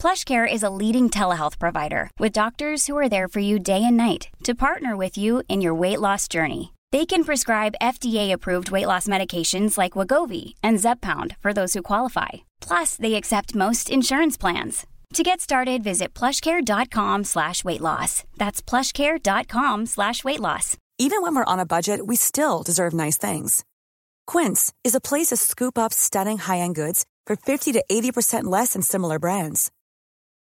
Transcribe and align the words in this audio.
PlushCare 0.00 0.50
is 0.50 0.62
a 0.62 0.70
leading 0.70 1.10
telehealth 1.10 1.58
provider 1.58 2.10
with 2.20 2.32
doctors 2.32 2.86
who 2.86 2.96
are 2.96 3.08
there 3.08 3.26
for 3.26 3.40
you 3.40 3.58
day 3.58 3.82
and 3.84 3.96
night 3.96 4.28
to 4.44 4.54
partner 4.54 4.96
with 4.96 5.18
you 5.18 5.42
in 5.48 5.60
your 5.60 5.74
weight 5.74 6.00
loss 6.00 6.28
journey. 6.28 6.72
They 6.92 7.04
can 7.04 7.24
prescribe 7.24 7.74
FDA-approved 7.82 8.70
weight 8.70 8.86
loss 8.86 9.08
medications 9.08 9.76
like 9.76 9.92
Wagovi 9.92 10.54
and 10.62 10.78
Zepbound 10.78 11.36
for 11.40 11.52
those 11.52 11.74
who 11.74 11.82
qualify. 11.82 12.28
Plus, 12.60 12.96
they 12.96 13.14
accept 13.16 13.56
most 13.56 13.90
insurance 13.90 14.36
plans. 14.36 14.86
To 15.14 15.22
get 15.24 15.40
started, 15.40 15.82
visit 15.82 16.14
plushcare.com 16.14 17.24
slash 17.24 17.64
weight 17.64 17.80
loss. 17.80 18.24
That's 18.36 18.62
plushcare.com 18.62 19.86
slash 19.86 20.22
weight 20.22 20.40
loss. 20.40 20.76
Even 20.98 21.22
when 21.22 21.34
we're 21.34 21.52
on 21.52 21.58
a 21.60 21.66
budget, 21.66 22.06
we 22.06 22.14
still 22.14 22.62
deserve 22.62 22.94
nice 22.94 23.16
things. 23.16 23.64
Quince 24.26 24.72
is 24.84 24.94
a 24.94 25.00
place 25.00 25.28
to 25.28 25.36
scoop 25.36 25.76
up 25.76 25.92
stunning 25.92 26.38
high-end 26.38 26.74
goods 26.74 27.04
for 27.26 27.36
50 27.36 27.72
to 27.72 27.84
80% 27.90 28.44
less 28.44 28.74
than 28.74 28.82
similar 28.82 29.18
brands. 29.18 29.70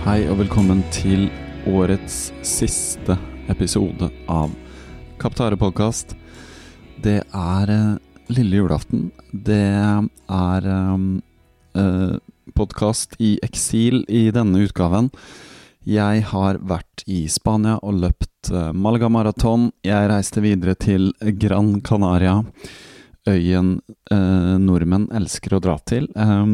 Hei 0.00 0.22
og 0.32 0.38
velkommen 0.38 0.78
til 0.96 1.26
årets 1.68 2.30
siste 2.40 3.18
episode 3.52 4.06
av 4.32 4.54
Kaptare 5.20 5.58
podkast. 5.60 6.14
Det 7.04 7.18
er 7.20 7.72
eh, 7.74 7.98
lille 8.32 8.62
julaften. 8.62 9.10
Det 9.28 9.60
er 9.60 10.68
um, 10.72 11.04
eh, 11.76 12.16
podkast 12.56 13.18
i 13.20 13.34
eksil 13.44 14.00
i 14.08 14.30
denne 14.32 14.64
utgaven. 14.64 15.10
Jeg 15.84 16.24
har 16.32 16.62
vært 16.64 17.04
i 17.04 17.26
Spania 17.28 17.76
og 17.84 18.00
løpt 18.00 18.54
eh, 18.54 18.72
Malaga 18.72 19.12
maraton. 19.12 19.68
Jeg 19.84 20.08
reiste 20.08 20.40
videre 20.40 20.78
til 20.80 21.10
Gran 21.44 21.74
Canaria, 21.84 22.38
øyen 23.28 23.80
eh, 24.12 24.56
nordmenn 24.62 25.08
elsker 25.16 25.56
å 25.56 25.60
dra 25.62 25.76
til. 25.88 26.08
Eh, 26.16 26.44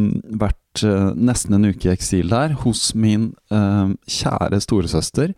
vært 0.43 0.83
eh, 0.87 1.11
nesten 1.15 1.59
en 1.59 1.69
uke 1.71 1.89
i 1.89 1.95
eksil 1.95 2.31
der, 2.33 2.57
hos 2.65 2.91
min 2.99 3.31
eh, 3.55 3.93
kjære 4.19 4.61
storesøster. 4.65 5.35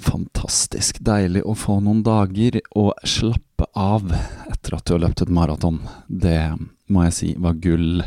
Fantastisk 0.00 1.02
deilig 1.04 1.42
å 1.44 1.52
få 1.58 1.76
noen 1.84 2.00
dager 2.06 2.56
å 2.78 2.90
slappe 3.04 3.66
av 3.76 4.06
etter 4.48 4.76
at 4.78 4.86
du 4.88 4.94
har 4.94 5.02
løpt 5.04 5.26
et 5.26 5.32
maraton. 5.36 5.82
Det 6.08 6.54
må 6.90 7.04
jeg 7.04 7.16
si 7.18 7.32
var 7.36 7.58
gull. 7.60 8.00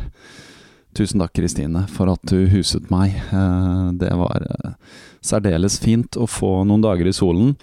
Tusen 0.94 1.22
takk, 1.22 1.34
Kristine, 1.38 1.86
for 1.90 2.10
at 2.12 2.22
du 2.30 2.48
huset 2.54 2.90
meg. 2.94 3.14
Eh, 3.34 3.88
Det 3.98 4.12
var 4.18 4.46
eh, 4.50 4.74
særdeles 5.26 5.80
fint 5.82 6.18
å 6.18 6.28
få 6.30 6.64
noen 6.70 6.84
dager 6.86 7.10
i 7.10 7.14
solen. 7.16 7.56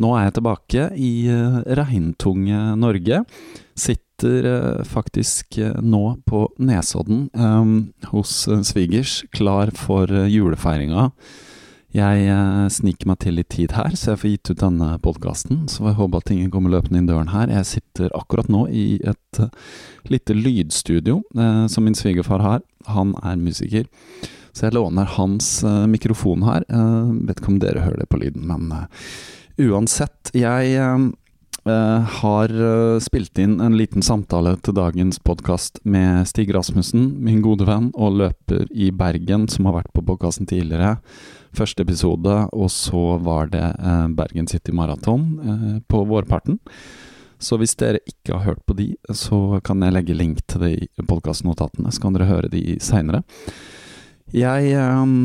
Nå 0.00 0.14
er 0.16 0.28
jeg 0.28 0.36
tilbake 0.38 0.86
i 0.96 1.12
eh, 1.28 1.58
regntunge 1.76 2.60
Norge. 2.80 3.24
Sitter 3.80 4.44
eh, 4.44 4.84
faktisk 4.84 5.58
eh, 5.58 5.76
nå 5.80 6.16
på 6.26 6.44
Nesodden 6.58 7.30
eh, 7.34 8.08
hos 8.10 8.48
eh, 8.48 8.60
svigers, 8.60 9.24
klar 9.32 9.72
for 9.76 10.10
julefeiringa. 10.28 11.10
Jeg 11.90 12.34
sniker 12.70 13.08
meg 13.10 13.16
til 13.18 13.34
litt 13.34 13.48
tid 13.50 13.72
her, 13.74 13.88
så 13.98 14.12
jeg 14.12 14.20
får 14.20 14.30
gitt 14.30 14.50
ut 14.52 14.60
denne 14.60 14.90
podkasten. 15.02 15.64
Så 15.66 15.88
jeg 15.88 15.96
håper 15.98 16.20
at 16.20 16.30
ingen 16.30 16.52
kommer 16.52 16.70
løpende 16.70 17.00
inn 17.00 17.08
døren 17.08 17.32
her. 17.32 17.50
Jeg 17.50 17.66
sitter 17.66 18.14
akkurat 18.14 18.46
nå 18.46 18.60
i 18.70 19.00
et 19.10 19.40
lite 20.06 20.36
lydstudio 20.38 21.16
som 21.66 21.88
min 21.88 21.98
svigerfar 21.98 22.44
har. 22.46 22.62
Han 22.94 23.16
er 23.26 23.42
musiker. 23.42 23.90
Så 24.54 24.68
jeg 24.68 24.76
låner 24.78 25.10
hans 25.16 25.50
mikrofon 25.90 26.46
her. 26.46 26.62
Vet 27.26 27.42
ikke 27.42 27.56
om 27.56 27.58
dere 27.58 27.82
hører 27.88 28.04
det 28.04 28.10
på 28.14 28.22
lyden, 28.22 28.46
men 28.46 28.70
uansett. 29.60 30.32
Jeg 30.36 30.74
eh, 30.74 30.84
eh, 30.84 31.08
har 31.64 32.48
eh, 32.50 32.98
spilt 33.04 33.38
inn 33.38 33.58
en 33.60 33.76
liten 33.76 34.02
samtale 34.02 34.54
til 34.64 34.74
dagens 34.78 35.18
podkast 35.20 35.80
med 35.84 36.28
Stig 36.28 36.54
Rasmussen, 36.54 37.10
min 37.20 37.42
gode 37.44 37.66
venn 37.68 37.90
og 37.92 38.16
løper 38.16 38.64
i 38.72 38.90
Bergen, 38.90 39.48
som 39.48 39.68
har 39.68 39.80
vært 39.80 39.92
på 39.92 40.04
podkasten 40.06 40.48
tidligere. 40.48 40.96
Første 41.52 41.82
episode, 41.82 42.36
og 42.52 42.70
så 42.72 43.18
var 43.20 43.52
det 43.52 43.66
eh, 43.76 44.08
Bergen 44.16 44.48
City 44.48 44.72
Marathon 44.72 45.26
eh, 45.44 45.78
på 45.84 46.04
vårparten. 46.08 46.60
Så 47.40 47.56
hvis 47.60 47.76
dere 47.80 48.02
ikke 48.08 48.36
har 48.36 48.44
hørt 48.50 48.64
på 48.68 48.76
de, 48.76 48.92
så 49.16 49.60
kan 49.64 49.80
jeg 49.82 49.96
legge 49.96 50.16
link 50.16 50.42
til 50.48 50.64
de 50.64 51.04
podkastnotatene, 51.08 51.92
så 51.92 52.04
kan 52.04 52.16
dere 52.16 52.28
høre 52.28 52.52
de 52.52 52.76
seinere. 52.84 53.24
Jeg 54.32 54.72
eh, 54.76 55.16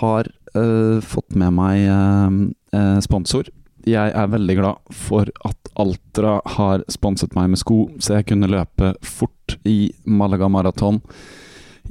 har 0.00 0.30
eh, 0.54 0.98
fått 1.04 1.36
med 1.38 1.54
meg 1.54 1.84
eh, 1.86 2.40
eh, 2.78 2.98
sponsor. 3.04 3.50
Jeg 3.84 4.14
er 4.16 4.30
veldig 4.32 4.54
glad 4.56 4.94
for 4.96 5.28
at 5.44 5.70
Altra 5.76 6.38
har 6.54 6.84
sponset 6.88 7.34
meg 7.36 7.50
med 7.52 7.60
sko, 7.60 7.90
så 8.00 8.18
jeg 8.18 8.30
kunne 8.30 8.48
løpe 8.48 8.94
fort 9.04 9.58
i 9.68 9.92
Malaga 10.08 10.48
Marathon. 10.48 11.02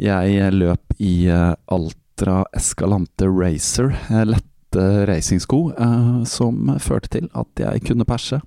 Jeg 0.01 0.53
løp 0.55 0.95
i 0.97 1.27
eh, 1.29 1.53
Altra 1.69 2.39
Escalante 2.57 3.29
Racer, 3.29 3.91
eh, 4.09 4.25
lette 4.25 4.87
racingsko, 5.05 5.61
eh, 5.77 6.23
som 6.25 6.73
førte 6.81 7.13
til 7.19 7.29
at 7.37 7.61
jeg 7.61 7.85
kunne 7.85 8.09
perse. 8.09 8.41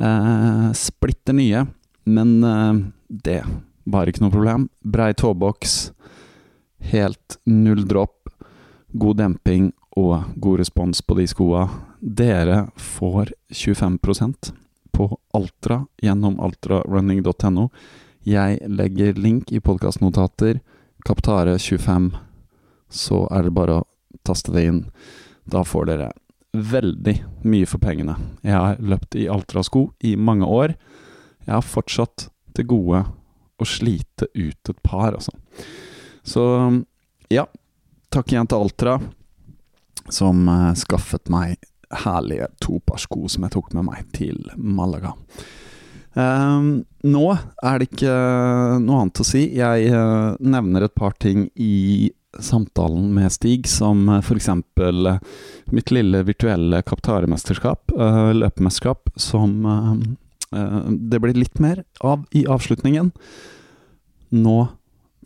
Eh, 0.00 0.68
splitter 0.76 1.40
nye, 1.40 1.64
men 2.04 2.36
eh, 2.44 2.72
det 3.08 3.40
var 3.88 4.10
ikke 4.10 4.26
noe 4.26 4.36
problem. 4.36 4.68
Brei 4.84 5.14
tåboks, 5.16 5.94
helt 6.92 7.40
null 7.48 7.86
dropp, 7.88 8.28
god 8.92 9.22
demping 9.24 9.72
og 9.96 10.34
god 10.36 10.60
respons 10.60 11.00
på 11.00 11.16
de 11.16 11.30
skoa. 11.30 11.70
Dere 12.00 12.70
får 12.76 13.32
25% 13.48 14.52
på 14.90 15.18
Altra 15.30 15.86
gjennom 16.02 16.40
altrarunning.no. 16.40 17.68
Jeg 18.24 18.58
legger 18.64 19.20
link 19.20 19.52
i 19.52 19.60
podkastnotater. 19.60 20.62
Kaptare25. 21.04 22.08
Så 22.88 23.26
er 23.28 23.44
det 23.44 23.52
bare 23.52 23.76
å 23.82 23.86
taste 24.24 24.52
det 24.56 24.64
inn. 24.64 24.80
Da 25.44 25.60
får 25.60 25.90
dere 25.92 26.08
veldig 26.56 27.16
mye 27.44 27.68
for 27.68 27.84
pengene. 27.84 28.16
Jeg 28.48 28.56
har 28.56 28.80
løpt 28.80 29.20
i 29.20 29.28
Altra-sko 29.28 29.90
i 30.00 30.16
mange 30.16 30.48
år. 30.48 30.72
Jeg 31.44 31.52
har 31.52 31.68
fortsatt 31.68 32.30
til 32.56 32.70
gode 32.72 33.04
å 33.60 33.68
slite 33.68 34.30
ut 34.32 34.72
et 34.72 34.82
par, 34.82 35.12
altså. 35.12 35.36
Så 36.24 36.44
ja, 37.28 37.44
takk 38.08 38.32
igjen 38.32 38.48
til 38.48 38.64
Altra, 38.64 38.96
som 40.08 40.48
eh, 40.48 40.72
skaffet 40.80 41.28
meg 41.32 41.60
herlige 42.04 42.50
toparsko 42.62 43.26
som 43.28 43.46
jeg 43.46 43.56
tok 43.56 43.72
med 43.76 43.88
meg 43.88 44.06
til 44.16 44.38
Malaga. 44.56 45.14
Um, 46.14 46.84
nå 47.06 47.26
er 47.62 47.78
det 47.78 47.90
ikke 47.92 48.14
noe 48.82 49.04
annet 49.04 49.20
å 49.22 49.26
si. 49.26 49.44
Jeg 49.58 49.92
uh, 49.94 50.34
nevner 50.42 50.86
et 50.86 50.96
par 50.98 51.14
ting 51.22 51.46
i 51.54 52.10
samtalen 52.38 53.12
med 53.14 53.30
Stig, 53.32 53.68
som 53.70 54.08
uh, 54.10 54.18
f.eks. 54.18 54.50
Uh, 54.50 55.18
mitt 55.70 55.90
lille 55.90 56.22
virtuelle 56.22 56.82
kaptaremesterskap, 56.82 57.92
uh, 57.98 58.32
løpemesterskap, 58.34 59.10
som 59.16 59.66
eh, 59.66 60.58
eh, 60.58 60.90
det 60.90 61.20
blir 61.20 61.34
litt 61.34 61.58
mer 61.58 61.84
av 62.00 62.26
i 62.30 62.46
avslutningen. 62.46 63.12
Nå 64.30 64.58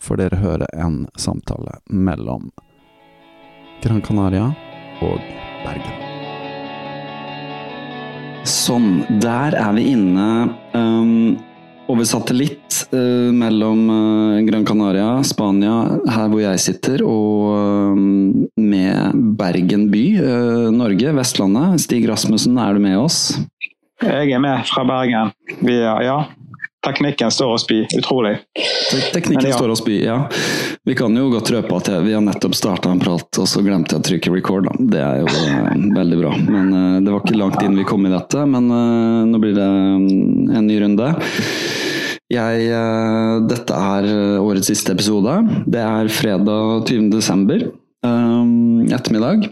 får 0.01 0.21
dere 0.21 0.43
høre 0.43 0.69
en 0.77 1.05
samtale 1.17 1.79
mellom 1.89 2.51
Gran 3.83 4.03
Canaria 4.05 4.53
og 5.05 5.21
Bergen. 5.65 6.04
Sånn, 8.45 9.07
der 9.25 9.55
er 9.57 9.71
vi 9.73 9.87
inne 9.95 10.25
um, 10.77 11.37
over 11.89 12.05
satellitt 12.05 12.83
uh, 12.93 13.33
mellom 13.33 13.87
uh, 13.89 14.43
Gran 14.45 14.67
Canaria, 14.69 15.23
Spania, 15.25 15.79
her 16.13 16.29
hvor 16.29 16.43
jeg 16.43 16.61
sitter, 16.61 17.01
og 17.09 17.95
um, 17.97 18.45
med 18.61 19.17
Bergen 19.41 19.87
by, 19.93 20.05
uh, 20.21 20.69
Norge, 20.77 21.15
Vestlandet. 21.17 21.81
Stig 21.87 22.05
Rasmussen, 22.11 22.61
er 22.61 22.77
du 22.77 22.85
med 22.85 22.99
oss? 23.01 23.21
Jeg 24.05 24.37
er 24.37 24.45
med 24.45 24.69
fra 24.69 24.85
Bergen. 24.93 25.33
Vi 25.65 25.79
ja, 25.81 26.19
teknikken 26.85 27.31
står 27.31 27.55
oss 27.55 27.65
spy, 27.65 27.85
Utrolig. 27.99 28.37
Teknikken 29.13 29.51
ja. 29.51 29.57
står 29.57 29.73
oss 29.75 29.83
spy, 29.83 30.05
ja. 30.05 30.29
Vi 30.85 30.95
kan 30.95 31.17
jo 31.17 31.31
godt 31.33 31.51
røpe 31.55 31.77
at 31.79 31.89
vi 32.05 32.13
har 32.13 32.23
nettopp 32.25 32.57
starta 32.57 32.93
en 32.93 33.01
prat, 33.01 33.29
og 33.41 33.49
så 33.49 33.63
glemte 33.65 33.97
jeg 33.97 34.03
å 34.03 34.07
trykke 34.09 34.35
record. 34.35 34.69
Da. 34.69 34.75
Det 34.95 35.01
er 35.01 35.23
jo 35.23 35.31
uh, 35.31 35.71
veldig 35.97 36.19
bra. 36.21 36.35
Men 36.45 36.69
uh, 36.75 36.99
Det 37.05 37.15
var 37.15 37.25
ikke 37.25 37.41
langt 37.41 37.63
inn 37.65 37.79
vi 37.79 37.87
kom 37.89 38.05
i 38.05 38.13
dette, 38.13 38.45
men 38.51 38.69
uh, 38.69 39.25
nå 39.31 39.41
blir 39.41 39.57
det 39.57 39.65
um, 39.65 40.53
en 40.53 40.69
ny 40.69 40.79
runde. 40.85 41.11
Jeg, 42.35 42.71
dette 43.47 43.79
er 43.95 44.07
årets 44.41 44.71
siste 44.73 44.95
episode. 44.97 45.35
Det 45.71 45.83
er 45.85 46.09
fredag 46.11 46.89
20. 46.89 47.11
desember 47.13 47.67
ettermiddag. 48.05 49.45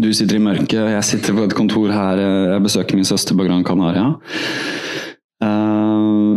Du 0.00 0.08
sitter 0.16 0.38
i 0.38 0.42
mørket, 0.42 0.80
jeg 0.96 1.06
sitter 1.06 1.36
på 1.36 1.44
et 1.46 1.54
kontor 1.56 1.92
her. 1.94 2.20
Jeg 2.56 2.64
besøker 2.64 2.98
min 2.98 3.06
søster 3.06 3.38
på 3.38 3.46
Gran 3.46 3.62
Canaria. 3.66 4.08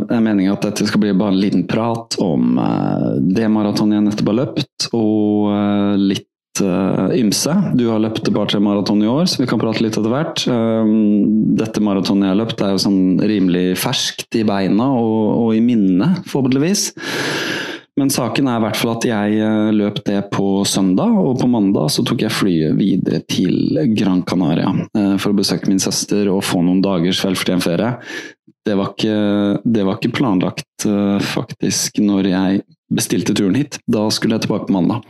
Det 0.04 0.18
er 0.18 0.24
meninga 0.24 0.54
at 0.56 0.68
dette 0.68 0.88
skal 0.90 1.02
bli 1.04 1.14
bare 1.18 1.34
en 1.34 1.42
liten 1.42 1.66
prat 1.70 2.18
om 2.22 2.60
uh, 2.60 3.16
det 3.20 3.50
maratonet 3.52 4.00
jeg 4.00 4.06
nettopp 4.08 4.32
har 4.32 4.40
løpt, 4.42 4.88
og 4.92 5.50
uh, 5.54 5.96
litt 6.00 6.30
ymse. 6.54 7.50
Du 7.74 7.88
har 7.90 7.98
løpt 7.98 8.28
et 8.28 8.36
par-tre 8.36 8.60
maraton 8.62 9.00
i 9.02 9.08
år, 9.10 9.26
så 9.26 9.40
vi 9.42 9.48
kan 9.50 9.58
prate 9.58 9.82
litt 9.82 9.96
etter 9.98 10.12
hvert. 10.12 10.44
dette 11.58 11.82
maratonet 11.82 12.28
jeg 12.28 12.30
har 12.36 12.38
løpt, 12.44 12.62
er 12.62 12.76
jo 12.76 12.84
sånn 12.84 13.00
rimelig 13.26 13.64
ferskt 13.82 14.38
i 14.38 14.44
beina 14.46 14.92
og, 14.94 15.48
og 15.48 15.56
i 15.58 15.64
minnet, 15.66 16.22
forhåpentligvis. 16.30 16.92
Men 17.98 18.14
saken 18.14 18.48
er 18.50 18.62
i 18.62 18.64
hvert 18.68 18.78
fall 18.78 18.92
at 18.96 19.06
jeg 19.06 19.74
løp 19.78 20.00
det 20.06 20.20
på 20.34 20.48
søndag, 20.70 21.18
og 21.18 21.42
på 21.42 21.50
mandag 21.50 21.90
så 21.94 22.06
tok 22.06 22.22
jeg 22.26 22.34
flyet 22.38 22.78
videre 22.78 23.24
til 23.30 23.78
Gran 23.98 24.22
Canaria 24.22 24.72
for 25.18 25.34
å 25.34 25.38
besøke 25.42 25.70
min 25.70 25.82
søster 25.82 26.30
og 26.34 26.46
få 26.46 26.62
noen 26.62 26.86
dagers 26.86 27.26
velfortjent 27.26 27.66
ferie 27.66 27.92
det 28.66 28.76
var 28.80 28.94
ikke, 28.94 29.16
det 29.64 29.84
var 29.84 29.98
ikke 30.00 30.14
planlagt 30.16 30.86
uh, 30.88 31.20
faktisk 31.20 32.00
når 32.04 32.30
jeg 32.32 32.62
bestilte 32.94 33.36
turen 33.36 33.58
hit. 33.60 33.80
Da 33.90 34.06
skulle 34.14 34.38
jeg 34.38 34.46
tilbake 34.46 34.70
på 34.70 34.76
mandag. 34.76 35.04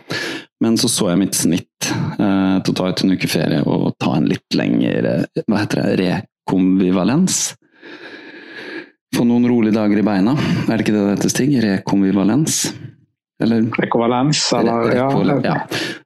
Men 0.63 0.77
så 0.79 0.89
så 0.89 1.11
jeg 1.11 1.21
mitt 1.21 1.37
snitt 1.37 1.89
uh, 2.17 2.57
til 2.63 2.73
å 2.73 2.77
ta 2.79 2.89
ut 2.89 3.03
en 3.03 3.13
uke 3.13 3.29
ferie 3.29 3.61
og 3.67 3.91
ta 4.01 4.15
en 4.17 4.29
litt 4.29 4.57
lengre 4.57 5.19
hva 5.45 5.61
heter 5.61 5.83
det, 5.83 5.97
rekonvivalens. 6.01 7.43
Få 9.13 9.27
noen 9.29 9.45
rolige 9.45 9.77
dager 9.77 10.01
i 10.01 10.05
beina. 10.05 10.33
Er 10.65 10.73
det 10.73 10.85
ikke 10.87 10.95
det 10.95 11.03
det 11.03 11.15
heter, 11.17 11.33
Stig? 11.35 11.57
Rekonvivalens? 11.61 12.63
Eller 13.43 13.65
Rekonvalens, 13.77 14.45
eller 14.55 14.93
ja. 14.95 15.09
ja. 15.43 15.57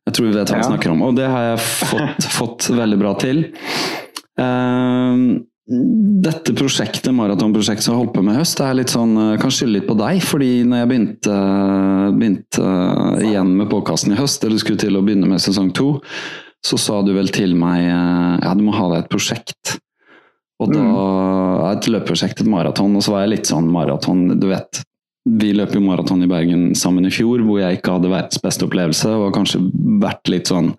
Jeg 0.08 0.16
tror 0.16 0.26
vi 0.26 0.34
vet 0.34 0.52
hva 0.52 0.60
jeg 0.60 0.72
snakker 0.72 0.92
om. 0.92 1.04
Og 1.08 1.16
det 1.16 1.28
har 1.32 1.54
jeg 1.54 1.62
fått, 1.64 2.28
fått 2.34 2.68
veldig 2.76 2.98
bra 3.00 3.14
til. 3.22 3.46
Uh, 4.36 5.38
dette 5.68 6.54
prosjektet, 6.56 7.10
maratonprosjektet 7.12 7.84
som 7.84 7.94
jeg 7.94 8.00
holdt 8.00 8.14
på 8.16 8.22
med 8.24 8.38
i 8.38 8.40
høst, 8.40 8.62
er 8.64 8.78
litt 8.78 8.94
sånn, 8.94 9.18
eh, 9.20 9.40
kan 9.42 9.52
skylde 9.52 9.76
litt 9.76 9.88
på 9.90 9.98
deg. 10.00 10.22
fordi 10.24 10.64
når 10.64 10.78
jeg 10.80 10.90
begynte, 10.92 11.36
begynte 12.16 12.68
igjen 13.28 13.52
med 13.58 13.70
påkasten 13.70 14.14
i 14.14 14.20
høst, 14.20 14.44
eller 14.46 14.58
skulle 14.58 14.80
til 14.80 14.96
å 14.96 15.04
begynne 15.04 15.28
med 15.28 15.44
sesong 15.44 15.74
to, 15.74 16.00
så 16.64 16.80
sa 16.80 17.02
du 17.04 17.14
vel 17.14 17.28
til 17.28 17.54
meg 17.56 17.84
eh, 17.84 18.40
ja, 18.46 18.54
du 18.56 18.64
må 18.64 18.76
ha 18.76 18.88
deg 18.94 19.04
et 19.04 19.12
prosjekt. 19.12 19.78
Og 20.60 20.72
da 20.74 20.82
er 20.82 21.78
Et 21.78 21.88
løpeprosjekt, 21.92 22.42
et 22.42 22.48
maraton. 22.50 22.96
Og 22.96 23.04
så 23.04 23.12
var 23.12 23.26
jeg 23.26 23.34
litt 23.36 23.50
sånn 23.50 23.68
maraton, 23.70 24.40
du 24.40 24.48
vet. 24.48 24.82
Vi 25.28 25.52
løp 25.54 25.76
jo 25.76 25.82
maraton 25.84 26.24
i 26.24 26.30
Bergen 26.32 26.72
sammen 26.80 27.06
i 27.06 27.12
fjor, 27.12 27.44
hvor 27.44 27.60
jeg 27.60 27.78
ikke 27.78 27.98
hadde 27.98 28.10
verdens 28.10 28.42
beste 28.42 28.66
opplevelse. 28.66 29.12
Og 29.12 29.36
kanskje 29.36 29.62
vært 30.02 30.32
litt 30.32 30.48
sånn 30.48 30.74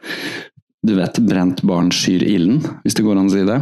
Du 0.86 0.94
vet, 0.94 1.18
brent 1.26 1.60
barn 1.66 1.90
skyr 1.90 2.22
ilden, 2.22 2.62
hvis 2.84 2.94
det 2.94 3.04
går 3.04 3.18
an 3.18 3.28
å 3.28 3.32
si 3.32 3.44
det. 3.44 3.58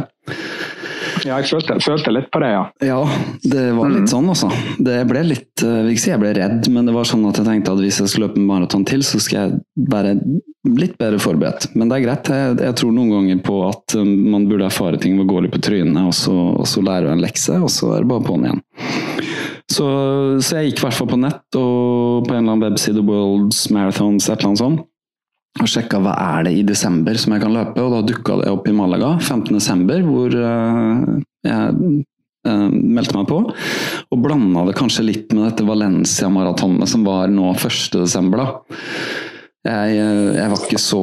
Ja, 1.25 1.37
jeg 1.39 1.49
følte, 1.49 1.77
følte, 1.83 2.13
litt 2.13 2.29
på 2.33 2.41
det, 2.43 2.51
ja. 2.53 2.63
Ja, 2.83 2.99
det 3.43 3.63
var 3.77 3.89
litt 3.91 4.05
mm. 4.05 4.11
sånn, 4.11 4.29
altså. 4.33 4.49
Det 4.83 4.97
ble 5.09 5.23
litt 5.27 5.63
Jeg 5.63 5.85
vil 5.85 5.93
ikke 5.93 6.03
si 6.03 6.11
jeg 6.11 6.21
ble 6.21 6.33
redd, 6.37 6.69
men 6.73 6.89
det 6.89 6.95
var 6.95 7.07
sånn 7.09 7.25
at 7.29 7.39
jeg 7.39 7.47
tenkte 7.47 7.73
at 7.73 7.81
hvis 7.81 8.01
jeg 8.03 8.11
skulle 8.11 8.29
løpe 8.29 8.41
en 8.41 8.49
maraton 8.49 8.85
til, 8.87 9.05
så 9.07 9.21
skal 9.23 9.39
jeg 9.39 9.87
være 9.93 10.15
litt 10.77 10.97
bedre 10.99 11.21
forberedt. 11.21 11.69
Men 11.77 11.89
det 11.89 11.99
er 11.99 12.05
greit. 12.05 12.31
Jeg, 12.33 12.57
jeg 12.67 12.77
tror 12.81 12.93
noen 12.95 13.13
ganger 13.15 13.43
på 13.45 13.61
at 13.69 13.97
um, 13.99 14.11
man 14.33 14.49
burde 14.49 14.67
erfare 14.67 14.99
ting 15.01 15.15
ved 15.17 15.27
å 15.27 15.31
gå 15.31 15.45
litt 15.45 15.55
på 15.55 15.63
trynet, 15.69 16.01
og 16.03 16.15
så, 16.17 16.35
og 16.57 16.67
så 16.69 16.83
lære 16.85 17.13
en 17.13 17.23
lekse, 17.23 17.55
og 17.61 17.71
så 17.73 17.95
er 17.95 18.03
det 18.03 18.11
bare 18.11 18.27
på'n 18.27 18.49
igjen. 18.49 18.61
Så, 19.67 19.87
så, 20.39 20.59
jeg 20.59 20.71
gikk 20.71 20.81
i 20.81 20.85
hvert 20.85 20.95
fall 20.95 21.09
på 21.11 21.19
nett 21.19 21.57
og 21.59 22.27
på 22.27 22.31
en 22.31 22.37
eller 22.39 22.53
annen 22.53 22.67
webside, 22.69 23.03
World's 23.03 23.65
Marathons, 23.73 24.29
et 24.29 24.37
eller 24.37 24.53
annet 24.53 24.63
sånt 24.63 24.85
og 25.61 25.69
sjekka 25.69 25.99
hva 26.03 26.13
er 26.37 26.47
det 26.47 26.53
i 26.57 26.65
desember 26.67 27.17
som 27.19 27.33
jeg 27.33 27.43
kan 27.43 27.55
løpe, 27.55 27.81
og 27.81 27.93
da 27.93 28.03
dukka 28.05 28.41
det 28.41 28.51
opp 28.51 28.67
i 28.69 28.75
Malaga 28.75 29.15
15.12., 29.17 30.05
hvor 30.05 30.35
uh, 30.37 31.15
jeg 31.47 31.77
uh, 32.47 32.67
meldte 32.71 33.17
meg 33.17 33.29
på. 33.29 33.39
Og 34.11 34.21
blanda 34.23 34.65
det 34.67 34.75
kanskje 34.77 35.07
litt 35.07 35.33
med 35.33 35.47
dette 35.47 35.65
Valencia-maratonet 35.67 36.91
som 36.91 37.05
var 37.07 37.31
nå 37.33 37.53
1.12. 37.55 38.45
Jeg, 39.67 39.95
eh, 39.99 40.27
jeg, 40.37 40.47
var 40.47 40.61
ikke 40.63 40.79
så 40.79 40.99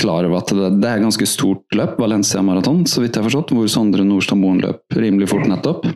klar 0.00 0.26
over 0.26 0.40
at 0.40 0.48
det, 0.50 0.70
det 0.82 0.88
er 0.88 0.98
et 0.98 1.04
ganske 1.04 1.28
stort 1.30 1.76
løp, 1.78 1.92
Valencia 2.02 2.40
maraton, 2.42 2.80
så 2.90 3.04
vidt 3.04 3.14
jeg 3.14 3.22
har 3.22 3.28
forstått, 3.28 3.52
hvor 3.54 3.68
Sondre 3.70 4.02
Nordstad 4.02 4.40
Moen 4.40 4.58
løp 4.64 4.96
rimelig 4.98 5.28
fort 5.30 5.46
nettopp. 5.46 5.86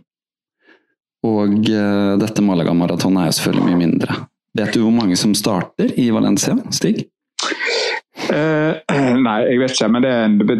Og 1.26 1.56
dette 1.66 2.44
Malaga-maratonet 2.46 3.24
er 3.24 3.32
jo 3.32 3.38
selvfølgelig 3.40 3.66
mye 3.66 3.80
mindre. 3.80 4.20
Vet 4.60 4.76
du 4.76 4.84
hvor 4.84 4.94
mange 4.94 5.18
som 5.18 5.34
starter 5.34 5.90
i 5.98 6.06
Valencia, 6.14 6.54
Stig? 6.74 7.08
Uh, 8.30 8.78
nei, 9.26 9.36
jeg 9.48 9.60
vet 9.60 9.74
ikke. 9.74 9.88
Men 9.90 10.04
det, 10.04 10.12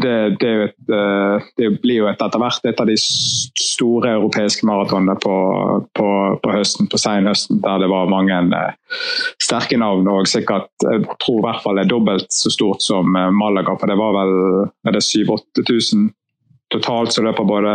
det, 0.02 0.14
det, 0.42 0.52
et, 0.66 0.76
uh, 0.90 1.50
det, 1.60 1.68
blir 1.82 2.02
jo 2.02 2.08
et, 2.10 2.22
etter 2.22 2.42
hvert 2.42 2.66
et 2.66 2.82
av 2.82 2.90
de 2.90 2.96
store 3.00 4.14
europeiske 4.16 4.66
maratonene 4.66 5.16
på, 5.22 5.34
på, 5.96 6.08
på, 6.42 6.52
høsten, 6.54 6.90
på 6.90 7.00
senhøsten, 7.00 7.60
der 7.64 7.84
det 7.84 7.90
var 7.92 8.10
mange 8.10 8.40
uh, 8.50 8.98
sterke 9.42 9.78
navn. 9.80 10.08
Og 10.10 10.28
sikkert, 10.30 10.72
jeg 10.86 11.06
tror 11.22 11.38
i 11.38 11.46
hvert 11.46 11.62
fall 11.64 11.78
det 11.78 11.86
er 11.86 11.94
dobbelt 11.94 12.34
så 12.34 12.52
stort 12.52 12.84
som 12.84 13.14
Malaga. 13.14 13.76
For 13.78 13.90
det 13.90 13.98
var 14.00 14.16
vel 14.18 14.34
er 14.88 14.98
det 14.98 15.06
7000-8000 15.06 16.10
totalt 16.70 17.14
som 17.14 17.26
løper 17.26 17.46
både 17.46 17.70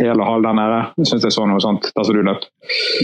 hel 0.00 0.20
og 0.22 0.28
halv 0.28 0.46
der 0.46 0.56
nede. 0.56 0.80
Jeg 1.02 1.10
syns 1.10 1.26
jeg 1.28 1.34
så 1.34 1.44
noe 1.48 1.60
sånt 1.60 1.90
der 1.92 2.06
som 2.08 2.16
du 2.16 2.22
løp. 2.24 2.46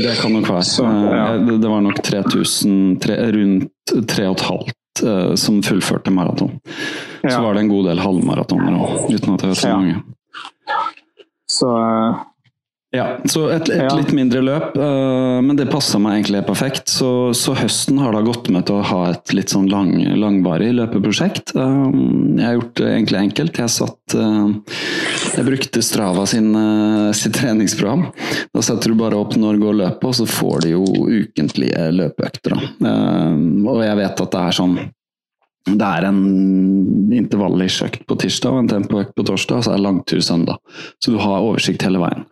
Det 0.00 0.14
kan 0.22 0.32
nok 0.32 0.48
være. 0.48 0.64
Så, 0.64 0.88
ja. 0.88 1.26
Det 1.36 1.68
var 1.68 1.84
nok 1.84 2.00
3000, 2.04 2.78
tre, 3.04 3.18
rundt 3.36 3.92
3500 4.08 4.77
uh, 5.04 5.34
som 5.38 5.60
fullførte 5.64 6.12
maraton. 6.14 6.56
Ja. 7.22 7.30
Så 7.30 7.42
var 7.44 7.54
det 7.54 7.66
en 7.66 7.72
god 7.72 7.90
del 7.90 8.02
halvmaratoner 8.02 8.78
òg, 8.78 8.96
uten 9.12 9.34
at 9.34 9.44
jeg 9.44 9.52
vet 9.52 9.62
så 9.62 9.74
mange. 9.74 10.00
Så 11.48 11.70
uh, 11.72 12.24
ja, 12.90 13.18
så 13.28 13.42
et, 13.52 13.68
et 13.68 13.82
ja. 13.82 13.88
litt 13.98 14.14
mindre 14.16 14.40
løp, 14.40 14.76
uh, 14.80 15.42
men 15.44 15.58
det 15.58 15.66
passa 15.68 15.98
meg 16.00 16.22
egentlig 16.22 16.40
perfekt. 16.48 16.88
Så, 16.88 17.34
så, 17.36 17.52
høsten 17.58 18.00
har 18.00 18.16
da 18.16 18.22
gått 18.24 18.48
med 18.54 18.64
til 18.68 18.78
å 18.78 18.86
ha 18.88 19.00
et 19.10 19.34
litt 19.36 19.52
sånn 19.52 19.68
lang, 19.68 19.92
langvarig 20.16 20.70
løpeprosjekt. 20.78 21.52
Uh, 21.52 21.92
jeg 22.38 22.46
har 22.46 22.56
gjort 22.56 22.74
det 22.80 22.88
egentlig 22.94 23.22
enkelt. 23.26 23.60
Jeg 23.60 23.74
satt 23.76 24.16
uh, 24.16 24.80
Jeg 25.36 25.46
brukte 25.50 25.84
Strava 25.84 26.24
sin, 26.30 26.48
sitt 27.12 27.36
treningsprogram. 27.36 28.08
Da 28.56 28.64
setter 28.64 28.94
du 28.94 29.00
bare 29.02 29.20
opp 29.20 29.36
når 29.36 29.58
du 29.58 29.66
går 29.66 29.80
løpet, 29.82 30.08
og 30.08 30.16
så 30.22 30.28
får 30.38 30.64
du 30.64 30.70
jo 30.72 30.84
ukentlige 31.04 31.90
løpeøkter. 31.92 32.56
og 32.56 33.82
jeg 33.84 34.00
vet 34.00 34.24
at 34.24 34.32
det 34.32 34.46
er 34.48 34.56
sånn 34.56 34.78
det 35.76 35.84
er 35.84 36.06
en 36.08 37.12
intervallisk 37.12 37.88
økt 37.88 38.04
på 38.08 38.16
tirsdag 38.22 38.54
og 38.54 38.62
en 38.62 38.70
tempoøkt 38.70 39.14
på 39.16 39.24
torsdag, 39.26 39.60
og 39.60 39.66
så 39.66 39.72
er 39.72 39.80
det 39.80 39.84
langtur 39.84 40.20
søndag. 40.24 40.60
Så 41.02 41.12
du 41.12 41.18
har 41.20 41.44
oversikt 41.44 41.84
hele 41.84 42.00
veien. 42.02 42.24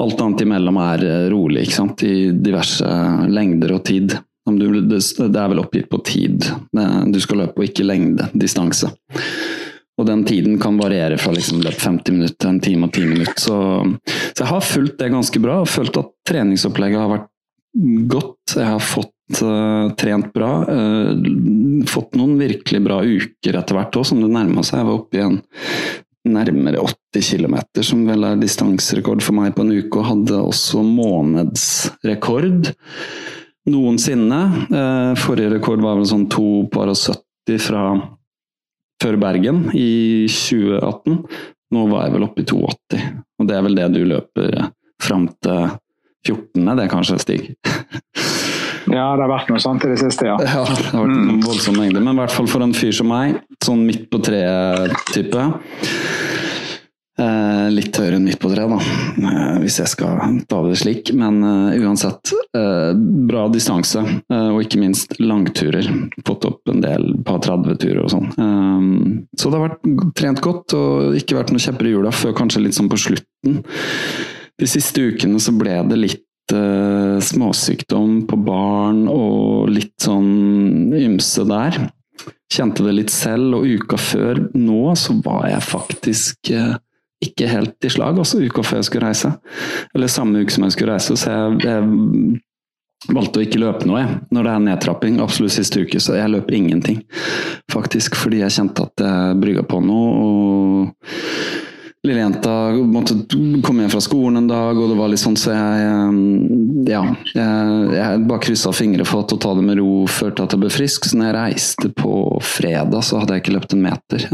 Alt 0.00 0.20
annet 0.24 0.44
imellom 0.46 0.80
er 0.80 1.06
eh, 1.06 1.28
rolig, 1.32 1.66
ikke 1.66 1.78
sant? 1.82 2.04
i 2.06 2.30
diverse 2.32 2.90
lengder 3.28 3.76
og 3.76 3.84
tid. 3.84 4.16
det 4.50 5.28
er 5.28 5.50
vel 5.52 5.62
oppgitt 5.62 5.90
på 5.90 6.00
tid 6.04 6.46
du 7.12 7.18
skal 7.20 7.44
løpe, 7.44 7.60
og 7.60 7.68
ikke 7.68 7.84
lengde, 7.86 8.30
distanse. 8.32 8.88
Og 10.00 10.06
den 10.08 10.24
tiden 10.24 10.56
kan 10.60 10.78
variere 10.80 11.18
fra 11.20 11.32
liksom 11.36 11.60
løp 11.60 11.76
50 11.76 12.14
minutter 12.16 12.38
til 12.40 12.48
en 12.54 12.60
time 12.64 12.88
og 12.88 12.94
10 12.96 13.08
minutter. 13.10 13.36
Så, 13.36 13.56
så 14.32 14.44
jeg 14.44 14.48
har 14.48 14.64
fulgt 14.64 14.98
det 15.02 15.12
ganske 15.12 15.42
bra, 15.44 15.60
og 15.60 15.68
følt 15.68 15.98
at 16.00 16.12
treningsopplegget 16.28 17.02
har 17.02 17.10
vært 17.12 17.28
godt. 18.10 18.54
Jeg 18.56 18.66
har 18.66 18.80
fått 18.80 19.42
uh, 19.44 19.90
trent 20.00 20.32
bra. 20.32 20.52
Uh, 20.64 21.84
fått 21.90 22.16
noen 22.16 22.38
virkelig 22.40 22.80
bra 22.86 23.02
uker 23.04 23.60
etter 23.60 23.76
hvert 23.76 24.00
òg, 24.00 24.08
som 24.08 24.22
det 24.24 24.30
nærma 24.32 24.64
seg. 24.64 24.80
Jeg 24.80 24.88
var 24.88 25.02
oppe 25.02 25.20
i 25.20 25.26
en 25.26 25.38
nærmere 26.28 26.82
80 27.14 27.30
km, 27.32 27.56
som 27.86 28.02
vel 28.08 28.26
er 28.28 28.40
distanserekord 28.40 29.22
for 29.24 29.36
meg 29.38 29.54
på 29.56 29.64
en 29.64 29.72
uke, 29.72 30.00
og 30.00 30.08
hadde 30.10 30.40
også 30.40 30.82
månedsrekord 30.84 32.72
noensinne. 33.70 34.40
Uh, 34.70 35.12
forrige 35.20 35.54
rekord 35.56 35.84
var 35.84 35.98
vel 35.98 36.08
sånn 36.08 36.28
2 36.32 36.48
par 36.72 36.92
og 36.92 36.98
70 36.98 37.62
fra 37.64 37.84
før 39.00 39.16
Bergen 39.20 39.64
i 39.76 40.26
2018. 40.28 41.22
Nå 41.70 41.86
var 41.92 42.06
jeg 42.06 42.16
vel 42.16 42.26
oppe 42.26 42.42
i 42.42 42.48
2,80, 42.50 43.06
og 43.40 43.48
det 43.48 43.56
er 43.56 43.64
vel 43.64 43.78
det 43.78 43.86
du 43.94 44.00
løper 44.10 44.56
eh, 44.58 44.70
fram 45.00 45.28
til 45.38 45.70
14., 46.26 46.74
det 46.80 46.88
kanskje, 46.90 47.20
Stig? 47.22 47.46
Ja, 48.90 49.06
det 49.16 49.24
har 49.24 49.30
vært 49.30 49.50
noe 49.52 49.62
sånt 49.62 49.84
i 49.86 49.92
det 49.92 50.00
siste, 50.02 50.26
ja. 50.26 50.36
Ja, 50.44 50.64
det 50.66 50.90
har 50.90 51.06
vært 51.06 51.18
en 51.18 51.44
voldsom 51.44 51.78
mengde, 51.78 52.02
men 52.02 52.16
i 52.16 52.22
hvert 52.24 52.34
fall 52.34 52.50
for 52.50 52.64
en 52.66 52.74
fyr 52.76 52.94
som 52.96 53.10
meg, 53.10 53.38
sånn 53.64 53.86
midt 53.86 54.08
på 54.10 54.22
treet-type. 54.26 55.46
Eh, 57.20 57.66
litt 57.74 57.96
høyere 58.00 58.16
enn 58.16 58.24
midt 58.24 58.40
på 58.40 58.48
treet, 58.48 58.70
da, 58.70 58.78
eh, 59.28 59.56
hvis 59.60 59.76
jeg 59.82 59.90
skal 59.92 60.38
ta 60.48 60.60
det 60.64 60.78
slik. 60.80 61.10
Men 61.16 61.42
eh, 61.44 61.80
uansett, 61.82 62.32
eh, 62.56 62.92
bra 63.28 63.44
distanse, 63.52 64.00
eh, 64.00 64.48
og 64.48 64.62
ikke 64.64 64.80
minst 64.80 65.18
langturer. 65.20 65.86
Fått 66.26 66.46
opp 66.48 66.72
en 66.72 66.80
del 66.84 67.10
par 67.26 67.42
30-turer 67.44 68.00
og 68.06 68.12
sånn. 68.14 68.30
Eh, 68.32 68.88
så 69.36 69.52
det 69.52 69.60
har 69.60 69.68
vært 69.68 70.14
trent 70.16 70.42
godt, 70.44 70.76
og 70.78 71.18
ikke 71.20 71.36
vært 71.42 71.52
noen 71.52 71.66
kjepper 71.66 71.90
i 71.90 71.94
hjula 71.94 72.14
før 72.14 72.36
kanskje 72.40 72.64
litt 72.64 72.78
sånn 72.78 72.90
på 72.92 73.00
slutten. 73.04 73.60
De 74.60 74.68
siste 74.68 75.04
ukene 75.12 75.40
så 75.42 75.52
ble 75.56 75.76
det 75.90 76.00
litt 76.00 76.24
eh, 76.56 77.16
småsykdom 77.24 78.24
på 78.30 78.38
barn 78.44 79.06
og 79.10 79.70
litt 79.72 79.96
sånn 80.02 80.92
ymse 80.96 81.46
der. 81.48 81.78
Kjente 82.50 82.84
det 82.86 82.96
litt 82.96 83.14
selv, 83.14 83.60
og 83.60 83.66
uka 83.66 83.98
før 84.00 84.42
nå 84.58 84.94
så 84.98 85.14
var 85.24 85.46
jeg 85.52 85.62
faktisk 85.62 86.50
uh, 86.58 86.74
ikke 87.22 87.46
helt 87.46 87.86
i 87.86 87.90
slag, 87.94 88.18
også 88.18 88.40
uka 88.42 88.64
før 88.66 88.80
jeg 88.80 88.88
skulle 88.88 89.10
reise. 89.12 89.30
Eller 89.94 90.10
samme 90.10 90.42
uke 90.42 90.54
som 90.54 90.66
jeg 90.66 90.74
skulle 90.74 90.96
reise, 90.96 91.16
så 91.20 91.30
jeg, 91.30 91.60
jeg 91.68 93.14
valgte 93.14 93.40
å 93.40 93.46
ikke 93.46 93.62
løpe 93.62 93.88
noe 93.88 94.02
jeg, 94.02 94.18
når 94.34 94.46
det 94.46 94.52
er 94.52 94.66
nedtrapping. 94.66 95.20
Absolutt 95.22 95.54
siste 95.54 95.86
uke, 95.86 96.02
så 96.02 96.18
jeg 96.18 96.34
løper 96.34 96.58
ingenting. 96.58 97.00
Faktisk 97.72 98.18
fordi 98.18 98.42
jeg 98.42 98.56
kjente 98.58 98.88
at 98.90 99.06
jeg 99.06 99.40
brygga 99.40 99.64
på 99.70 99.82
noe. 99.86 100.10
og 100.20 101.69
Lille 102.06 102.22
jenta 102.22 102.52
måtte 102.72 103.14
komme 103.60 103.84
hjem 103.84 103.90
fra 103.92 104.00
skolen 104.00 104.40
en 104.40 104.48
dag, 104.48 104.78
og 104.78 104.88
det 104.88 104.96
var 104.96 105.10
litt 105.12 105.20
sånn, 105.20 105.36
så 105.36 105.52
jeg 105.52 105.82
eh, 105.84 106.20
Ja. 106.88 107.02
Jeg, 107.34 107.74
jeg 107.92 108.22
bare 108.30 108.44
kryssa 108.46 108.72
fingre 108.72 109.04
for 109.04 109.26
at 109.26 109.34
å 109.36 109.40
ta 109.40 109.52
det 109.58 109.66
med 109.66 109.78
ro 109.82 110.06
førte 110.08 110.46
at 110.46 110.56
jeg 110.56 110.62
ble 110.62 110.72
frisk. 110.72 111.10
Så 111.10 111.20
når 111.20 111.28
jeg 111.28 111.36
reiste 111.36 111.92
på 111.92 112.14
fredag, 112.40 113.04
så 113.04 113.20
hadde 113.20 113.36
jeg 113.36 113.44
ikke 113.44 113.56
løpt 113.58 113.76
en 113.76 113.84
meter. 113.84 114.26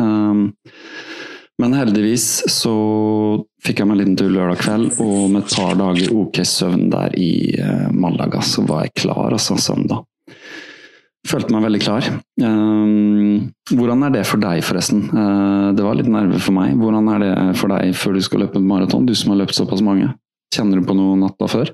Men 1.56 1.72
heldigvis 1.72 2.26
så 2.52 2.74
fikk 3.64 3.80
jeg 3.80 3.88
meg 3.88 3.96
en 3.96 4.02
liten 4.02 4.18
tur 4.20 4.32
lørdag 4.32 4.60
kveld, 4.60 4.98
og 5.00 5.30
med 5.32 5.42
et 5.42 5.54
par 5.56 5.78
dager 5.80 6.12
ok 6.12 6.42
søvn 6.44 6.90
der 6.92 7.16
i 7.16 7.30
uh, 7.56 7.86
Malaga, 7.96 8.42
så 8.44 8.64
var 8.68 8.84
jeg 8.84 8.96
klar 9.00 9.32
altså 9.32 9.56
søndag. 9.60 10.04
Følte 11.26 11.54
meg 11.54 11.64
veldig 11.66 11.80
klar. 11.82 12.06
Um, 12.42 13.48
hvordan 13.72 14.04
er 14.06 14.14
det 14.14 14.24
for 14.28 14.42
deg, 14.42 14.62
forresten? 14.66 15.06
Uh, 15.10 15.72
det 15.74 15.84
var 15.84 15.98
litt 15.98 16.10
nerve 16.10 16.38
for 16.42 16.54
meg. 16.54 16.76
Hvordan 16.78 17.10
er 17.14 17.24
det 17.24 17.32
for 17.58 17.72
deg 17.72 17.96
før 17.98 18.14
du 18.16 18.22
skal 18.22 18.44
løpe 18.44 18.60
et 18.60 18.68
maraton, 18.68 19.08
du 19.08 19.14
som 19.16 19.32
har 19.32 19.40
løpt 19.42 19.56
såpass 19.58 19.82
mange? 19.84 20.12
Kjenner 20.54 20.78
du 20.78 20.86
på 20.86 20.94
noe 20.96 21.16
natta 21.18 21.48
før? 21.50 21.72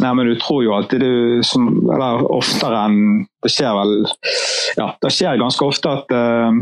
Nei, 0.00 0.12
men 0.12 0.28
du 0.28 0.34
tror 0.40 0.62
jo 0.64 0.74
alltid 0.76 1.04
du 1.04 1.42
som, 1.44 1.68
Eller 1.92 2.24
oftere 2.32 2.82
enn 2.84 3.24
Det 3.44 3.52
skjer 3.52 3.72
vel 3.76 3.94
Ja, 4.76 4.90
det 5.00 5.12
skjer 5.12 5.40
ganske 5.40 5.68
ofte 5.68 5.92
at 5.92 6.12
uh, 6.12 6.56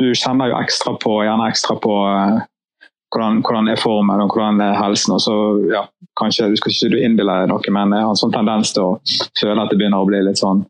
du 0.00 0.10
kjenner 0.16 0.50
jo 0.50 0.58
ekstra 0.58 0.94
på, 0.98 1.18
gjerne 1.26 1.48
ekstra 1.50 1.76
på 1.82 1.96
uh, 2.08 2.40
hvordan, 3.10 3.40
hvordan 3.42 3.68
er 3.70 3.80
formen 3.80 4.22
og 4.22 4.34
hvordan 4.34 4.60
er 4.64 4.76
helsen. 4.78 5.14
og 5.14 5.20
så, 5.20 5.36
ja, 5.72 5.84
kanskje, 6.20 6.50
Du 6.50 6.56
skal 6.56 6.72
ikke 6.72 7.04
innbille 7.04 7.38
deg 7.42 7.50
noe, 7.50 7.72
men 7.74 7.94
jeg 7.94 8.06
har 8.06 8.12
en 8.14 8.22
sånn 8.22 8.34
tendens 8.34 8.74
til 8.74 8.86
å 8.86 8.98
føle 9.40 9.62
at 9.62 9.70
det 9.70 9.78
begynner 9.80 10.02
å 10.02 10.08
bli 10.08 10.22
litt 10.26 10.40
sånn 10.40 10.64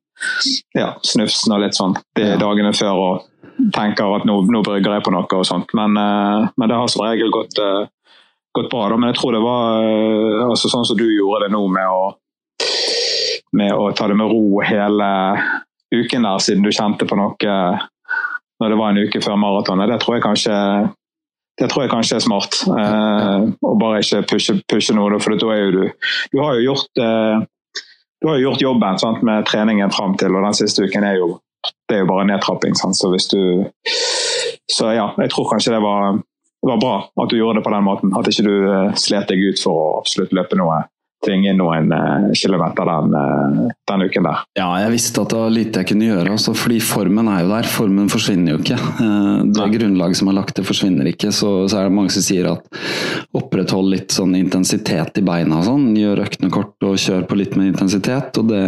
ja, 0.77 0.95
snufsen 1.07 1.55
og 1.55 1.63
litt 1.65 1.77
sånn 1.77 1.95
de 2.19 2.35
dagene 2.41 2.73
før 2.77 2.99
og 3.01 3.27
tenker 3.75 4.17
at 4.17 4.27
nå, 4.29 4.41
nå 4.49 4.63
brygger 4.65 4.97
jeg 4.97 5.05
på 5.05 5.13
noe 5.15 5.29
og 5.37 5.47
sånt. 5.49 5.73
Men, 5.77 5.97
uh, 5.97 6.49
men 6.57 6.71
det 6.71 6.77
har 6.77 6.89
som 6.93 7.05
regel 7.05 7.33
gått, 7.33 7.61
uh, 7.61 7.85
gått 8.57 8.71
bra. 8.73 8.89
Da. 8.89 8.97
Men 8.97 9.13
jeg 9.13 9.21
tror 9.21 9.37
det 9.37 9.45
var 9.45 9.85
uh, 9.85 10.49
altså, 10.49 10.73
sånn 10.73 10.87
som 10.89 10.99
du 11.01 11.07
gjorde 11.09 11.47
det 11.47 11.55
nå 11.55 11.63
med 11.73 11.89
å, 11.89 12.13
med 13.57 13.75
å 13.75 13.91
ta 13.97 14.09
det 14.09 14.17
med 14.17 14.33
ro 14.33 14.63
hele 14.65 15.11
uken 15.91 16.25
der, 16.25 16.41
siden 16.41 16.65
du 16.65 16.71
kjente 16.73 17.09
på 17.09 17.19
noe 17.19 17.57
når 18.61 18.73
det 18.73 18.77
var 18.77 18.93
en 18.93 19.01
uke 19.09 19.23
før 19.25 19.39
maratonet. 19.41 19.89
Det 19.89 20.03
tror 20.03 20.19
jeg 20.19 20.25
kanskje 20.27 20.57
det 21.61 21.69
tror 21.69 21.85
jeg 21.85 21.93
kanskje 21.93 22.17
er 22.17 22.25
smart. 22.25 22.57
Eh, 22.73 23.47
å 23.69 23.77
bare 23.81 24.01
ikke 24.01 24.25
pushe, 24.33 24.57
pushe 24.71 24.97
noe, 24.97 25.21
for 25.21 25.37
da 25.37 25.53
er 25.55 25.67
jo 25.67 25.71
du 25.77 25.83
Du 26.33 26.41
har 26.41 26.57
jo 26.57 26.73
gjort, 26.73 26.91
eh, 26.97 27.45
har 28.25 28.39
jo 28.39 28.49
gjort 28.49 28.65
jobben 28.65 28.99
sant, 28.99 29.23
med 29.23 29.47
treningen 29.47 29.93
fram 29.93 30.17
til, 30.17 30.35
og 30.35 30.45
den 30.45 30.57
siste 30.57 30.89
uken 30.89 31.05
er 31.05 31.21
jo 31.21 31.39
er 31.91 32.05
jo 32.05 32.07
bare 32.09 32.27
nedtrapping. 32.29 32.75
Sant? 32.79 32.97
Så 32.97 33.11
hvis 33.13 33.29
du 33.29 33.67
Så 34.71 34.93
ja, 34.95 35.11
jeg 35.19 35.31
tror 35.31 35.51
kanskje 35.51 35.75
det 35.75 35.83
var, 35.83 36.21
var 36.63 36.79
bra 36.79 36.95
at 37.23 37.31
du 37.31 37.37
gjorde 37.37 37.59
det 37.59 37.65
på 37.67 37.73
den 37.75 37.85
måten. 37.85 38.13
At 38.17 38.29
ikke 38.31 38.47
du 38.47 38.71
eh, 38.71 38.93
slet 38.95 39.29
deg 39.29 39.43
ut 39.43 39.59
for 39.59 39.75
å 39.75 39.99
absolutt 39.99 40.33
løpe 40.33 40.57
noe 40.57 40.85
tvinge 41.25 41.53
inn 41.53 41.61
noen 41.61 41.93
uh, 41.93 42.31
kilometer 42.37 42.89
den, 42.89 43.15
uh, 43.15 43.69
den, 43.91 44.05
uken 44.09 44.27
der. 44.27 44.43
Ja, 44.57 44.69
jeg 44.85 44.95
visste 44.95 45.25
at 45.25 45.33
det 45.33 45.41
var 45.43 45.53
lite 45.53 45.83
jeg 45.83 45.91
kunne 45.93 46.09
gjøre, 46.09 46.35
også, 46.37 46.55
fordi 46.57 46.81
formen 46.85 47.29
er 47.29 47.45
jo 47.45 47.53
der. 47.53 47.69
Formen 47.69 48.09
forsvinner 48.13 48.55
jo 48.55 48.61
ikke. 48.63 48.79
Uh, 49.01 49.45
det 49.53 49.69
grunnlaget 49.77 50.21
som 50.21 50.31
er 50.33 50.39
lagt, 50.39 50.57
det 50.57 50.67
forsvinner 50.69 51.11
ikke. 51.13 51.33
Så, 51.35 51.53
så, 51.69 51.81
er 51.81 51.89
det 51.89 51.97
mange 51.99 52.15
som 52.15 52.25
sier 52.25 52.49
at 52.55 52.81
oppretthold 53.37 53.93
litt 53.93 54.17
sånn 54.17 54.37
intensitet 54.39 55.21
i 55.21 55.25
beina 55.27 55.61
og 55.61 55.69
sånn. 55.69 55.91
Gjør 55.99 56.25
øktene 56.25 56.53
kort 56.55 56.89
og 56.89 57.01
kjør 57.01 57.27
på 57.29 57.41
litt 57.41 57.57
mer 57.59 57.73
intensitet. 57.75 58.41
og 58.41 58.49
det, 58.51 58.63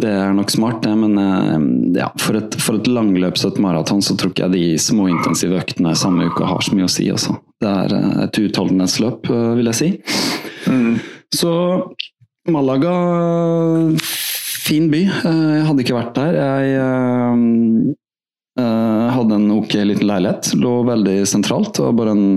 det 0.00 0.10
er 0.12 0.34
nok 0.36 0.52
smart, 0.52 0.82
det. 0.84 0.92
Men 1.00 1.94
ja, 1.96 2.10
for 2.20 2.36
et, 2.38 2.56
for 2.60 2.80
et 2.80 2.90
langløps 2.90 3.46
og 3.46 3.54
et 3.54 3.62
maraton 3.64 4.04
så 4.04 4.16
tror 4.18 4.34
ikke 4.34 4.46
jeg 4.48 4.56
de 4.58 4.82
små 4.82 5.08
intensive 5.10 5.56
øktene 5.58 5.96
samme 5.98 6.28
uke 6.28 6.48
har 6.48 6.60
så 6.64 6.76
mye 6.76 6.88
å 6.88 6.92
si. 6.92 7.08
Altså. 7.12 7.38
Det 7.60 7.72
er 7.86 7.96
et 8.26 8.42
utholdenhetsløp, 8.44 9.32
vil 9.56 9.72
jeg 9.72 9.80
si. 9.80 9.90
Mm. 10.68 11.00
Så 11.36 11.52
Malaga 12.50 12.94
Fin 14.70 14.90
by. 14.90 15.00
Eh, 15.02 15.46
jeg 15.56 15.66
hadde 15.66 15.84
ikke 15.84 15.96
vært 15.96 16.18
der. 16.18 16.36
Jeg 16.38 16.74
uh, 18.60 19.06
hadde 19.16 19.38
en 19.38 19.48
ok 19.56 19.74
liten 19.88 20.06
leilighet. 20.06 20.52
Lå 20.60 20.74
veldig 20.86 21.16
sentralt. 21.28 21.72
Det 21.74 21.86
var 21.86 21.96
bare 21.98 22.14
en 22.14 22.28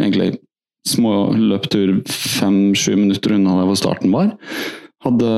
egentlig 0.00 0.40
småløptur 0.88 2.00
fem-sju 2.10 2.96
minutter 2.98 3.36
unna 3.36 3.60
der 3.60 3.68
hvor 3.70 3.78
starten 3.78 4.14
var. 4.14 4.34
Hadde 5.04 5.30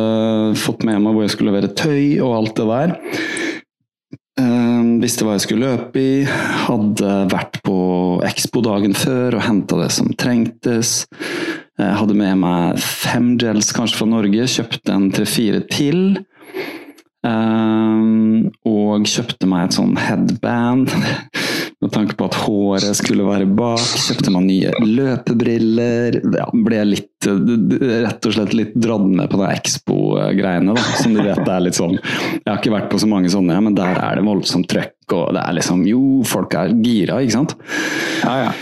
fått 0.58 0.86
med 0.86 1.02
meg 1.02 1.14
hvor 1.14 1.26
jeg 1.26 1.34
skulle 1.34 1.52
levere 1.52 1.74
tøy 1.76 2.22
og 2.24 2.36
alt 2.38 2.56
det 2.56 2.68
der. 2.70 2.96
Uh, 4.36 4.96
visste 5.02 5.26
hva 5.26 5.36
jeg 5.36 5.46
skulle 5.46 5.68
løpe 5.68 6.00
i. 6.00 6.24
Hadde 6.64 7.12
vært 7.32 7.60
på 7.66 7.76
Expo 8.24 8.64
dagen 8.64 8.96
før 8.96 9.36
og 9.36 9.46
henta 9.50 9.84
det 9.84 9.92
som 9.96 10.12
trengtes. 10.16 11.02
Jeg 11.76 11.96
hadde 12.00 12.16
med 12.16 12.38
meg 12.40 12.78
fem 12.80 13.34
gels 13.40 13.68
kanskje 13.76 14.00
fra 14.00 14.08
Norge, 14.08 14.48
kjøpte 14.48 14.94
en 14.94 15.10
tre-fire 15.12 15.60
til. 15.68 16.22
Um, 17.26 18.52
og 18.68 19.06
kjøpte 19.10 19.48
meg 19.50 19.66
et 19.66 19.76
sånn 19.76 19.96
headband 19.98 20.92
med 21.82 21.90
tanke 21.92 22.14
på 22.16 22.28
at 22.28 22.38
håret 22.46 22.96
skulle 22.96 23.26
være 23.26 23.48
bak. 23.58 23.82
Kjøpte 24.06 24.32
meg 24.32 24.46
nye 24.46 24.72
løpebriller. 24.86 26.20
Ja, 26.38 26.48
ble 26.64 26.80
litt, 26.94 27.28
rett 27.28 28.30
og 28.30 28.36
slett 28.38 28.56
litt 28.56 28.72
dratt 28.80 29.04
med 29.10 29.28
på 29.32 29.42
de 29.42 29.52
Expo-greiene. 29.52 30.78
Som 31.02 31.18
du 31.18 31.20
vet 31.26 31.44
er 31.44 31.64
litt 31.64 31.76
sånn 31.76 31.98
Jeg 31.98 32.46
har 32.48 32.60
ikke 32.60 32.76
vært 32.78 32.90
på 32.92 33.02
så 33.02 33.10
mange 33.10 33.32
sånne, 33.32 33.60
men 33.68 33.76
der 33.76 34.00
er 34.00 34.16
det 34.16 34.24
voldsomt 34.24 34.70
trøkk. 34.72 34.96
Og 35.12 35.36
det 35.36 35.44
er 35.44 35.60
liksom 35.60 35.84
Jo, 35.90 36.02
folk 36.26 36.56
er 36.56 36.72
gira, 36.80 37.20
ikke 37.20 37.36
sant? 37.36 37.58
Ja, 38.24 38.46
ja. 38.46 38.52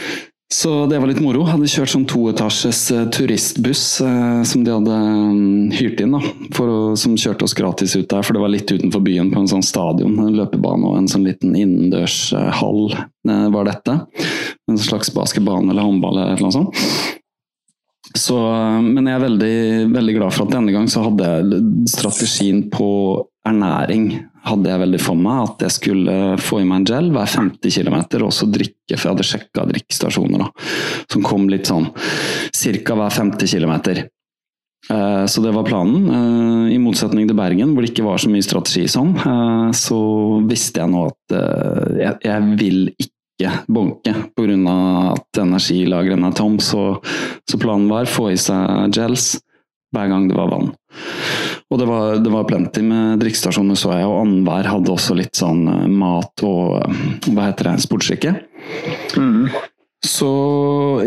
Så 0.54 0.86
det 0.86 0.98
var 0.98 1.08
litt 1.10 1.18
moro. 1.18 1.42
Hadde 1.48 1.66
kjørt 1.66 1.90
sånn 1.90 2.04
toetasjes 2.06 2.84
uh, 2.94 3.00
turistbuss 3.10 3.82
uh, 4.06 4.44
som 4.46 4.62
de 4.62 4.70
hadde 4.70 4.98
um, 5.02 5.72
hyrt 5.74 5.98
inn. 6.04 6.14
da, 6.14 6.20
å, 6.62 6.92
Som 7.00 7.16
kjørte 7.18 7.48
oss 7.48 7.56
gratis 7.58 7.96
ut 7.98 8.06
der, 8.06 8.22
for 8.22 8.36
det 8.36 8.42
var 8.44 8.52
litt 8.52 8.70
utenfor 8.70 9.02
byen 9.02 9.32
på 9.32 9.42
en 9.42 9.50
sånn 9.50 9.66
stadion. 9.66 10.14
En 10.22 10.36
løpebane 10.38 10.86
og 10.86 11.00
en 11.00 11.10
sånn 11.10 11.26
liten 11.26 11.56
innendørshall 11.58 12.80
uh, 12.94 13.48
var 13.50 13.66
dette. 13.66 13.98
En 14.70 14.78
slags 14.78 15.10
basketbane 15.16 15.74
eller 15.74 15.88
håndball 15.88 16.22
eller 16.22 16.46
noe 16.46 16.54
sånt. 16.54 16.86
Så, 18.14 18.38
men 18.84 19.10
jeg 19.10 19.18
er 19.18 19.26
veldig, 19.26 19.56
veldig 19.90 20.18
glad 20.20 20.36
for 20.36 20.46
at 20.46 20.54
denne 20.54 20.70
gang 20.76 20.86
så 20.92 21.02
hadde 21.08 21.32
jeg 21.32 21.62
strategien 21.90 22.68
på 22.70 22.92
ernæring 23.44 24.08
hadde 24.44 24.70
jeg 24.70 24.80
veldig 24.82 25.00
for 25.00 25.20
meg 25.20 25.42
at 25.48 25.62
jeg 25.66 25.74
skulle 25.78 26.16
få 26.40 26.60
i 26.60 26.66
meg 26.68 26.82
en 26.82 26.88
gel 26.88 27.10
hver 27.14 27.30
50 27.32 27.78
km 27.78 27.96
og 28.24 28.32
så 28.36 28.48
drikke, 28.48 28.96
for 28.96 29.06
jeg 29.06 29.14
hadde 29.14 29.28
sjekka 29.28 29.68
drikkestasjoner 29.70 30.44
da, 30.44 30.50
som 31.12 31.24
kom 31.24 31.48
litt 31.52 31.70
sånn 31.70 31.88
ca. 31.94 32.98
hver 32.98 33.16
50 33.20 33.54
km. 33.54 34.04
Eh, 34.90 35.26
så 35.26 35.40
det 35.40 35.54
var 35.56 35.64
planen. 35.64 36.08
Eh, 36.08 36.74
I 36.74 36.78
motsetning 36.82 37.28
til 37.28 37.38
Bergen, 37.38 37.72
hvor 37.72 37.84
det 37.84 37.94
ikke 37.94 38.06
var 38.06 38.20
så 38.20 38.30
mye 38.32 38.44
strategi 38.44 38.84
sånn, 38.90 39.14
eh, 39.16 39.70
så 39.76 39.98
visste 40.44 40.82
jeg 40.82 40.92
nå 40.92 41.06
at 41.08 42.20
jeg 42.24 42.56
vil 42.60 42.80
ikke 42.92 43.54
bonke 43.66 44.12
pga. 44.36 44.76
at 45.14 45.40
energilagrene 45.40 46.28
er 46.28 46.36
tom. 46.36 46.58
Så 46.60 47.00
planen 47.58 47.88
var 47.88 48.04
å 48.04 48.12
få 48.12 48.30
i 48.32 48.36
seg 48.36 48.92
gels 48.94 49.40
hver 49.94 50.08
gang 50.08 50.28
det 50.28 50.36
var 50.36 50.50
vann. 50.52 50.74
Og 51.74 51.80
det 51.80 51.86
var, 51.90 52.18
det 52.22 52.30
var 52.30 52.44
plenty 52.46 52.84
med 52.86 53.18
drikkestasjoner, 53.24 53.74
så 53.80 53.90
jeg, 53.96 54.06
og 54.06 54.20
annenhver 54.22 54.68
hadde 54.70 54.92
også 54.94 55.16
litt 55.18 55.34
sånn 55.34 55.64
eh, 55.72 55.86
mat 55.90 56.44
og 56.46 56.76
eh, 56.84 56.98
hva 57.34 57.48
heter 57.50 57.72
det, 57.72 57.76
sportsdrikke. 57.82 58.34
Så 60.04 60.28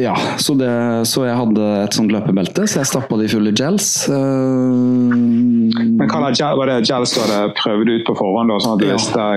ja, 0.02 0.16
så, 0.42 0.56
det, 0.58 0.72
så 1.06 1.28
jeg 1.28 1.38
hadde 1.38 1.66
et 1.86 1.94
sånt 1.96 2.10
løpebelte, 2.12 2.64
så 2.68 2.80
jeg 2.82 2.90
stappa 2.90 3.20
de 3.22 3.28
fulle 3.30 3.52
gels. 3.56 3.92
eh, 4.10 4.16
Men 5.14 6.10
hva 6.10 6.32
gel- 6.34 6.58
var 6.58 6.72
det 6.72 6.80
gels 6.90 7.14
du 7.14 7.22
hadde 7.22 7.54
prøvd 7.62 7.94
ut 7.94 8.08
på 8.10 8.16
forhånd, 8.18 8.50
da, 8.52 8.58
sånn 8.64 8.74
at 8.76 8.82
du 8.82 8.88
Ja. 8.90 8.98
visste 8.98 9.28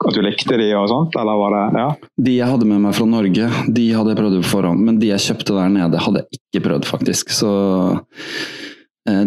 at 0.00 0.14
du 0.16 0.22
likte 0.24 0.56
de 0.56 0.70
og 0.72 0.88
sånt? 0.88 1.12
Eller 1.20 1.36
var 1.36 1.50
det 1.52 1.64
Ja. 1.82 1.88
De 2.16 2.36
jeg 2.38 2.48
hadde 2.48 2.64
med 2.66 2.80
meg 2.80 2.94
fra 2.96 3.04
Norge, 3.04 3.50
de 3.68 3.86
hadde 3.92 4.08
jeg 4.14 4.16
prøvd 4.22 4.40
på 4.40 4.48
forhånd. 4.56 4.80
Men 4.80 4.98
de 4.98 5.08
jeg 5.12 5.20
kjøpte 5.28 5.52
der 5.54 5.68
nede, 5.68 6.00
hadde 6.00 6.24
jeg 6.24 6.40
ikke 6.40 6.64
prøvd, 6.70 6.84
faktisk. 6.88 7.28
Så 7.28 8.00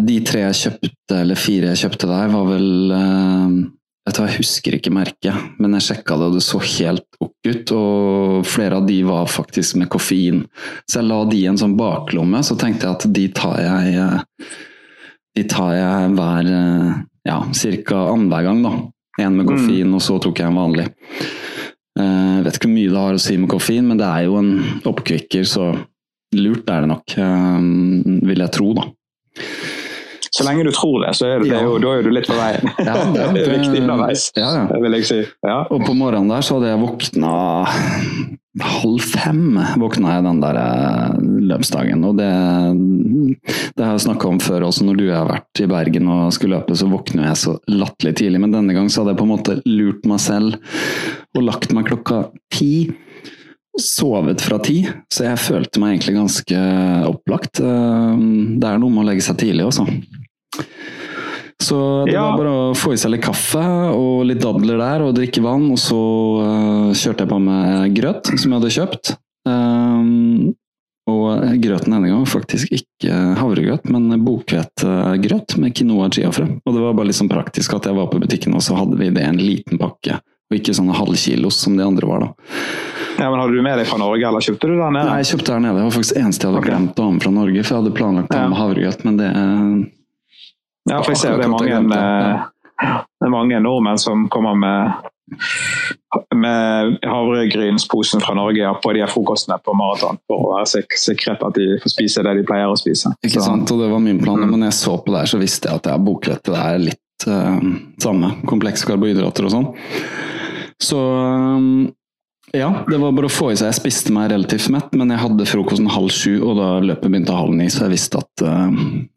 de 0.03 0.17
tre 0.25 0.43
jeg 0.47 0.59
kjøpte, 0.63 1.17
eller 1.21 1.39
fire 1.39 1.71
jeg 1.73 1.81
kjøpte 1.85 2.09
der, 2.09 2.27
var 2.33 2.45
vel 2.51 2.93
eh, 2.97 3.55
Vet 4.03 4.17
du 4.17 4.19
hva, 4.19 4.25
jeg 4.27 4.41
husker 4.41 4.75
ikke 4.75 4.91
merket, 4.91 5.43
men 5.63 5.77
jeg 5.77 5.85
sjekka 5.85 6.17
det, 6.19 6.25
og 6.27 6.33
det 6.35 6.41
så 6.43 6.57
helt 6.59 7.05
ok 7.23 7.47
ut. 7.47 7.71
Og 7.71 8.41
flere 8.51 8.81
av 8.81 8.87
de 8.89 8.97
var 9.07 9.29
faktisk 9.31 9.77
med 9.79 9.87
koffein. 9.93 10.41
Så 10.91 10.99
jeg 10.99 11.07
la 11.07 11.21
de 11.29 11.37
i 11.39 11.45
en 11.47 11.59
sånn 11.61 11.77
baklomme, 11.79 12.41
så 12.43 12.57
tenkte 12.59 12.83
jeg 12.89 12.97
at 12.97 13.05
de 13.15 13.23
tar 13.31 13.61
jeg 13.63 13.93
eh, 14.03 14.49
De 15.39 15.45
tar 15.47 15.71
jeg 15.77 16.09
hver 16.17 16.49
eh, 16.51 16.89
ja, 17.29 17.37
ca. 17.87 18.01
annenhver 18.11 18.43
gang, 18.49 18.59
da. 18.67 18.73
En 19.23 19.37
med 19.39 19.47
koffein, 19.47 19.95
og 19.95 20.03
så 20.03 20.17
tok 20.19 20.41
jeg 20.43 20.51
en 20.51 20.59
vanlig. 20.59 20.89
Eh, 21.95 22.03
Jeg 22.03 22.43
vet 22.49 22.59
ikke 22.59 22.67
hvor 22.67 22.75
mye 22.75 22.91
det 22.91 23.03
har 23.05 23.15
å 23.21 23.23
si 23.29 23.37
med 23.39 23.53
koffein, 23.55 23.87
men 23.87 24.03
det 24.03 24.09
er 24.11 24.27
jo 24.27 24.35
en 24.41 24.51
oppkvikker, 24.91 25.47
så 25.47 25.69
lurt 26.35 26.67
er 26.67 26.83
det 26.83 26.91
nok, 26.91 27.15
eh, 27.23 28.19
vil 28.27 28.43
jeg 28.43 28.55
tro, 28.59 28.73
da. 28.81 28.89
Så 30.33 30.45
lenge 30.47 30.63
du 30.65 30.71
tror 30.73 31.03
det, 31.03 31.11
så 31.17 31.27
er 31.29 31.43
det, 31.43 31.49
det 31.51 31.57
er 31.59 31.67
jo, 31.67 31.75
da 31.83 31.91
er 31.99 32.05
du 32.07 32.09
litt 32.09 32.25
på 32.29 32.33
veien. 32.37 32.71
Ja, 32.81 32.95
det 33.13 33.21
er 33.27 33.51
viktig 33.53 33.81
underveis, 33.83 34.27
Ja, 34.37 34.47
ja. 34.55 34.63
det 34.71 34.79
vil 34.81 34.95
jeg 34.97 35.05
si. 35.11 35.19
Ja. 35.45 35.59
Og 35.69 35.83
på 35.85 35.93
morgenen 35.97 36.31
der 36.33 36.41
så 36.45 36.57
hadde 36.57 36.71
jeg 36.71 36.81
våkna 36.81 37.33
halv 38.63 39.01
fem, 39.01 39.57
våkna 39.81 40.15
jeg 40.15 40.25
den 40.27 40.41
der 40.43 40.57
eh, 40.61 41.13
løpsdagen. 41.51 42.03
Og 42.05 42.17
det, 42.19 42.31
det 43.77 43.85
har 43.85 43.95
jeg 43.95 44.03
snakka 44.07 44.29
om 44.29 44.41
før 44.43 44.65
også, 44.69 44.85
når 44.89 44.99
du 44.99 45.05
har 45.11 45.29
vært 45.29 45.61
i 45.63 45.69
Bergen 45.69 46.09
og 46.13 46.33
skulle 46.35 46.57
løpe, 46.59 46.77
så 46.77 46.89
våkner 46.91 47.29
jeg 47.31 47.39
så 47.43 47.55
latterlig 47.69 48.15
tidlig. 48.21 48.41
Men 48.43 48.53
denne 48.57 48.75
gang 48.77 48.89
så 48.93 49.01
hadde 49.01 49.13
jeg 49.15 49.21
på 49.21 49.27
en 49.29 49.33
måte 49.35 49.57
lurt 49.69 50.05
meg 50.09 50.21
selv 50.21 50.57
og 51.33 51.45
lagt 51.47 51.73
meg 51.77 51.89
klokka 51.89 52.23
ti. 52.53 52.73
Sovet 53.73 54.37
fra 54.45 54.59
ti, 54.61 54.83
så 55.09 55.23
jeg 55.31 55.39
følte 55.41 55.81
meg 55.81 55.95
egentlig 55.95 56.13
ganske 56.19 56.59
opplagt. 57.09 57.57
Eh, 57.57 58.19
Det 58.61 58.69
er 58.69 58.81
noe 58.81 58.93
med 58.93 59.01
å 59.05 59.07
legge 59.09 59.25
seg 59.25 59.39
tidlig 59.41 59.65
også. 59.71 59.87
Så 61.63 62.05
det 62.05 62.13
Ja. 62.13 62.25
var 62.31 62.37
bare 62.37 62.55
å 62.71 62.73
få 62.75 62.93
i 62.93 62.97
seg 62.99 63.13
litt 63.13 63.23
kaffe 63.23 63.61
og 63.93 64.25
litt 64.27 64.41
dadler 64.43 64.77
der, 64.81 65.05
og 65.05 65.15
drikke 65.15 65.43
vann. 65.43 65.69
Og 65.71 65.79
så 65.79 65.99
uh, 66.41 66.89
kjørte 66.91 67.23
jeg 67.23 67.31
på 67.31 67.39
med 67.39 67.95
grøt 67.95 68.33
som 68.33 68.51
jeg 68.51 68.59
hadde 68.59 68.75
kjøpt. 68.77 69.13
Um, 69.47 70.53
og 71.03 71.41
grøten 71.59 71.91
denne 71.91 72.07
gangen 72.07 72.27
faktisk 72.29 72.71
ikke 72.71 73.15
havregrøt, 73.35 73.89
men 73.91 74.07
bokhvetegrøt 74.23 75.57
med 75.59 75.75
quinoa 75.75 76.07
chiafrø. 76.15 76.45
Og 76.63 76.75
det 76.75 76.83
var 76.83 76.95
bare 76.95 77.09
litt 77.09 77.19
sånn 77.19 77.31
praktisk 77.31 77.75
at 77.75 77.89
jeg 77.89 77.97
var 77.97 78.07
på 78.11 78.21
butikken, 78.23 78.55
og 78.55 78.63
så 78.63 78.77
hadde 78.79 78.99
vi 78.99 79.09
det 79.11 79.25
i 79.25 79.31
en 79.31 79.41
liten 79.41 79.81
pakke. 79.81 80.21
Og 80.51 80.59
ikke 80.59 80.75
sånne 80.77 80.95
halvkilos 80.95 81.57
som 81.59 81.75
de 81.75 81.83
andre 81.83 82.07
var, 82.07 82.23
da. 82.23 82.29
ja, 83.17 83.27
men 83.27 83.39
Hadde 83.41 83.57
du 83.57 83.65
med 83.65 83.77
deg 83.81 83.89
fra 83.89 83.99
Norge, 83.99 84.27
eller 84.29 84.43
kjøpte 84.47 84.69
du 84.69 84.77
der 84.77 84.95
nede? 84.95 85.09
Nei, 85.09 85.19
jeg 85.23 85.31
kjøpte 85.33 85.51
der 85.51 85.65
nede. 85.65 85.75
Det 85.79 85.83
var 85.89 85.97
faktisk 85.97 86.21
eneste 86.23 86.45
jeg 86.47 86.53
hadde 86.53 86.63
okay. 86.63 86.71
glemt 86.71 86.99
å 86.99 87.07
ha 87.09 87.11
med 87.17 87.25
fra 87.25 87.33
Norge. 87.35 87.63
For 87.65 87.73
jeg 87.73 87.81
hadde 87.81 87.97
planlagt 87.99 88.31
å 88.31 88.39
ha 88.39 88.47
med 88.53 88.59
havregrøt, 88.61 89.05
men 89.07 89.19
det 89.19 89.29
Ja, 90.89 90.99
for 91.01 91.13
jeg 91.13 91.21
ser 91.21 91.37
det 91.39 91.47
er 91.47 91.53
mange, 91.53 91.79
det 91.89 91.99
jeg 91.99 92.35
eh, 92.35 92.99
det 93.23 93.27
er 93.27 93.31
mange 93.31 93.59
nordmenn 93.63 94.01
som 94.01 94.27
kommer 94.33 94.57
med 94.59 95.09
med 96.35 96.97
havregrynsposen 97.07 98.21
fra 98.21 98.33
Norge 98.37 98.73
på 98.83 98.91
de 98.93 99.01
her 99.01 99.09
frokostene 99.09 99.55
på 99.63 99.73
maraton, 99.77 100.19
for 100.27 100.43
å 100.43 100.51
være 100.57 100.67
sik 100.69 100.97
sikret 100.99 101.41
at 101.45 101.55
de 101.57 101.77
får 101.81 101.93
spise 101.95 102.25
det 102.25 102.33
de 102.37 102.43
pleier 102.47 102.69
å 102.69 102.77
spise. 102.77 103.13
Ikke 103.23 103.39
Så- 103.39 103.47
sant, 103.47 103.71
og 103.71 103.79
det 103.79 103.89
var 103.89 103.99
min 104.03 104.19
plan. 104.19 104.43
Mm. 104.43 104.51
Men 104.51 104.67
jeg 104.67 104.73
så 104.73 104.97
på 104.97 105.13
det 105.13 105.23
her, 105.23 105.31
så 105.31 105.39
visste 105.39 105.69
jeg 105.69 105.79
at 105.79 105.89
ja, 105.89 105.97
bokhvete 105.97 106.51
det 106.51 106.59
er 106.59 106.77
litt 106.91 107.27
uh, 107.27 107.59
samme. 108.03 108.33
Komplekse 108.45 108.85
karbohydrater 108.85 109.47
og 109.47 109.51
sånn. 109.55 109.67
Så 110.83 110.99
eh, 110.99 111.91
ja, 112.53 112.69
det 112.85 112.99
var 113.01 113.15
bare 113.17 113.29
å 113.29 113.33
få 113.33 113.49
i 113.49 113.57
seg. 113.57 113.71
Jeg 113.71 113.79
spiste 113.79 114.13
meg 114.13 114.29
relativt 114.29 114.69
mett, 114.73 114.91
men 114.99 115.09
jeg 115.09 115.23
hadde 115.23 115.47
frokosten 115.49 115.89
halv 115.89 116.13
sju, 116.13 116.35
og 116.45 116.59
da 116.59 116.69
løpet 116.85 117.09
begynte 117.09 117.33
halv 117.33 117.55
ni, 117.57 117.65
så 117.73 117.87
jeg 117.87 117.95
visste 117.95 118.21
at 118.21 118.43
uh, 118.45 118.69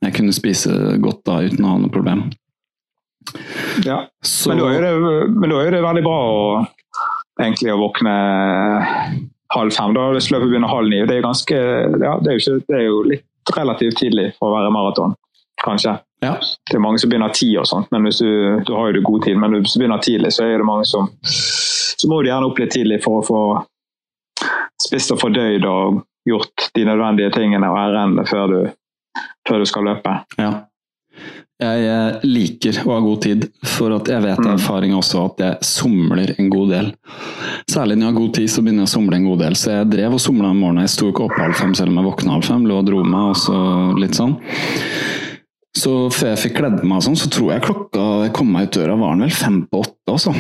jeg 0.07 0.17
kunne 0.17 0.37
spise 0.37 0.73
godt 1.05 1.21
da 1.29 1.43
uten 1.45 1.67
å 1.67 1.75
ha 1.75 1.83
noe 1.83 1.93
problem. 1.93 2.27
Ja. 3.85 4.07
Så, 4.25 4.55
Men, 4.55 4.63
da 4.63 4.73
er 4.73 4.87
det, 4.87 4.93
men 5.37 5.53
da 5.53 5.61
er 5.61 5.77
det 5.77 5.85
veldig 5.85 6.05
bra 6.07 6.17
å, 6.33 6.65
egentlig 7.43 7.75
å 7.75 7.81
våkne 7.83 8.17
halv 9.55 9.77
fem. 9.77 9.95
Da 9.97 10.09
hvis 10.15 10.31
løpet 10.33 10.51
begynner 10.51 10.73
halv 10.73 10.91
ni. 10.91 11.03
Det 11.05 11.19
er, 11.19 11.25
ganske, 11.27 11.61
ja, 11.61 12.17
det 12.23 12.33
er, 12.33 12.39
jo, 12.39 12.43
ikke, 12.43 12.67
det 12.71 12.79
er 12.79 12.87
jo 12.87 13.01
litt 13.13 13.57
relativt 13.57 14.01
tidlig 14.01 14.31
for 14.39 14.51
å 14.51 14.57
være 14.57 14.73
maraton, 14.75 15.17
kanskje. 15.65 15.99
Ja, 16.25 16.35
Det 16.71 16.77
er 16.79 16.83
mange 16.83 16.99
som 16.99 17.11
begynner 17.11 17.33
ti 17.37 17.51
og 17.61 17.67
sånt, 17.69 17.91
men 17.93 18.07
hvis 18.09 18.19
du, 18.25 18.31
du 18.67 18.73
har 18.75 18.89
jo 18.89 18.97
det 18.97 19.05
god 19.05 19.25
tid. 19.27 19.37
Men 19.37 19.53
hvis 19.59 19.75
du 19.75 19.81
begynner 19.83 20.01
tidlig, 20.03 20.33
så 20.33 20.47
er 20.47 20.57
det 20.63 20.67
mange 20.69 20.87
som 20.89 21.11
Så 21.27 22.09
må 22.09 22.23
du 22.23 22.29
gjerne 22.31 22.47
opp 22.49 22.59
litt 22.61 22.73
tidlig 22.73 23.03
for 23.05 23.21
å 23.21 23.27
få 23.27 23.41
spist 24.87 25.13
og 25.15 25.21
fordøyd 25.23 25.65
og 25.65 26.03
gjort 26.29 26.71
de 26.77 26.85
nødvendige 26.85 27.33
tingene 27.37 27.69
og 27.73 27.79
ærendene 27.81 28.25
før 28.29 28.47
du, 28.53 28.59
før 29.49 29.63
du 29.63 29.69
skal 29.69 29.87
løpe. 29.93 30.17
ja. 30.41 30.55
Jeg 31.57 31.87
eh, 31.89 32.19
liker 32.29 32.83
å 32.85 32.91
ha 32.91 32.97
god 33.01 33.23
tid, 33.25 33.45
for 33.65 33.95
at 33.97 34.11
jeg 34.13 34.21
vet 34.27 34.39
av 34.43 34.45
Mm. 34.45 34.59
erfaring 34.59 34.93
også 34.93 35.23
at 35.25 35.39
jeg 35.41 35.57
somler 35.65 36.35
en 36.39 36.51
god 36.53 36.69
del. 36.69 36.91
Særlig 37.65 37.97
når 37.97 38.05
jeg 38.05 38.13
har 38.13 38.19
god 38.21 38.35
tid, 38.37 38.51
så 38.53 38.61
begynner 38.61 38.85
jeg 38.85 38.91
å 38.91 38.93
somle 38.93 39.17
en 39.17 39.25
god 39.25 39.39
del. 39.41 39.57
Så 39.57 39.71
jeg 39.73 39.89
drev 39.89 40.13
og 40.13 40.21
somla 40.21 40.51
om 40.51 40.61
morgenen. 40.61 40.85
Jeg 40.85 40.93
sto 40.93 41.09
ikke 41.09 41.25
opp 41.25 41.39
halv 41.41 41.57
fem 41.57 41.73
selv 41.75 41.95
om 41.95 41.97
jeg 41.97 42.09
våkna 42.11 42.35
halv 42.37 42.45
fem. 42.45 42.67
Lå 42.69 42.77
og 42.77 42.85
dro 42.91 43.01
meg, 43.09 43.31
og 43.33 43.37
så 43.41 43.57
litt 43.97 44.19
sånn. 44.21 44.37
Så 45.77 45.93
før 46.15 46.33
jeg 46.33 46.43
fikk 46.47 46.59
kledd 46.61 46.83
meg 46.89 47.05
sånn, 47.05 47.19
så 47.21 47.29
tror 47.33 47.53
jeg 47.53 47.65
klokka 47.67 48.05
jeg 48.25 48.35
kom 48.37 48.49
meg 48.53 48.69
ut 48.69 48.79
døra, 48.79 48.97
var 48.97 49.17
den 49.17 49.27
vel 49.27 49.35
fem 49.37 49.59
på 49.69 49.83
åtte 49.85 50.15
også. 50.15 50.33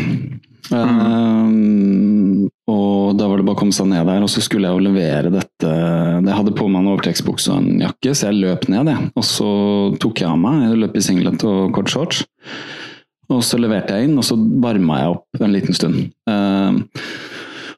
Um, 0.72 2.46
og 2.66 3.14
da 3.14 3.28
var 3.28 3.38
det 3.38 3.46
bare 3.46 3.54
å 3.54 3.60
komme 3.60 3.76
seg 3.76 3.90
ned 3.90 4.08
der, 4.08 4.24
og 4.24 4.32
så 4.32 4.42
skulle 4.42 4.66
jeg 4.66 4.74
jo 4.74 4.86
levere 4.88 5.30
dette 5.30 5.68
Jeg 5.70 6.34
hadde 6.34 6.54
på 6.58 6.66
meg 6.66 6.80
en 6.80 6.90
overtrekksbukse 6.94 7.52
og 7.52 7.60
en 7.60 7.84
jakke, 7.84 8.14
så 8.16 8.30
jeg 8.30 8.40
løp 8.40 8.66
ned, 8.72 8.90
jeg. 8.90 9.12
Og 9.14 9.28
så 9.28 9.50
tok 10.02 10.24
jeg 10.24 10.30
av 10.30 10.40
meg. 10.40 10.64
Jeg 10.64 10.80
løp 10.82 10.98
i 10.98 11.04
singlet 11.04 11.46
og 11.46 11.70
kort 11.76 11.92
shorts. 11.92 12.24
Og 13.30 13.42
så 13.44 13.58
leverte 13.60 13.94
jeg 13.94 14.08
inn, 14.08 14.18
og 14.18 14.26
så 14.26 14.38
varma 14.38 15.00
jeg 15.02 15.14
opp 15.16 15.42
en 15.42 15.54
liten 15.54 15.76
stund. 15.76 16.02
Um, 16.30 16.84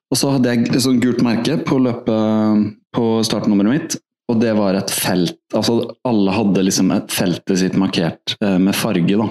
og 0.08 0.16
så 0.16 0.32
hadde 0.32 0.52
jeg 0.52 0.68
et 0.70 0.84
sånt 0.84 1.02
gult 1.04 1.20
merke 1.24 1.58
på 1.68 1.80
løpet 1.84 2.68
på 2.96 3.08
startnummeret 3.26 3.74
mitt, 3.74 3.96
og 4.28 4.40
det 4.42 4.52
var 4.58 4.76
et 4.76 4.90
felt. 4.92 5.38
Altså 5.56 5.80
alle 6.08 6.34
hadde 6.36 6.64
liksom 6.66 6.90
et 6.92 7.12
feltet 7.14 7.62
sitt 7.62 7.78
markert 7.80 8.36
eh, 8.44 8.58
med 8.60 8.76
farge, 8.76 9.16
da. 9.16 9.28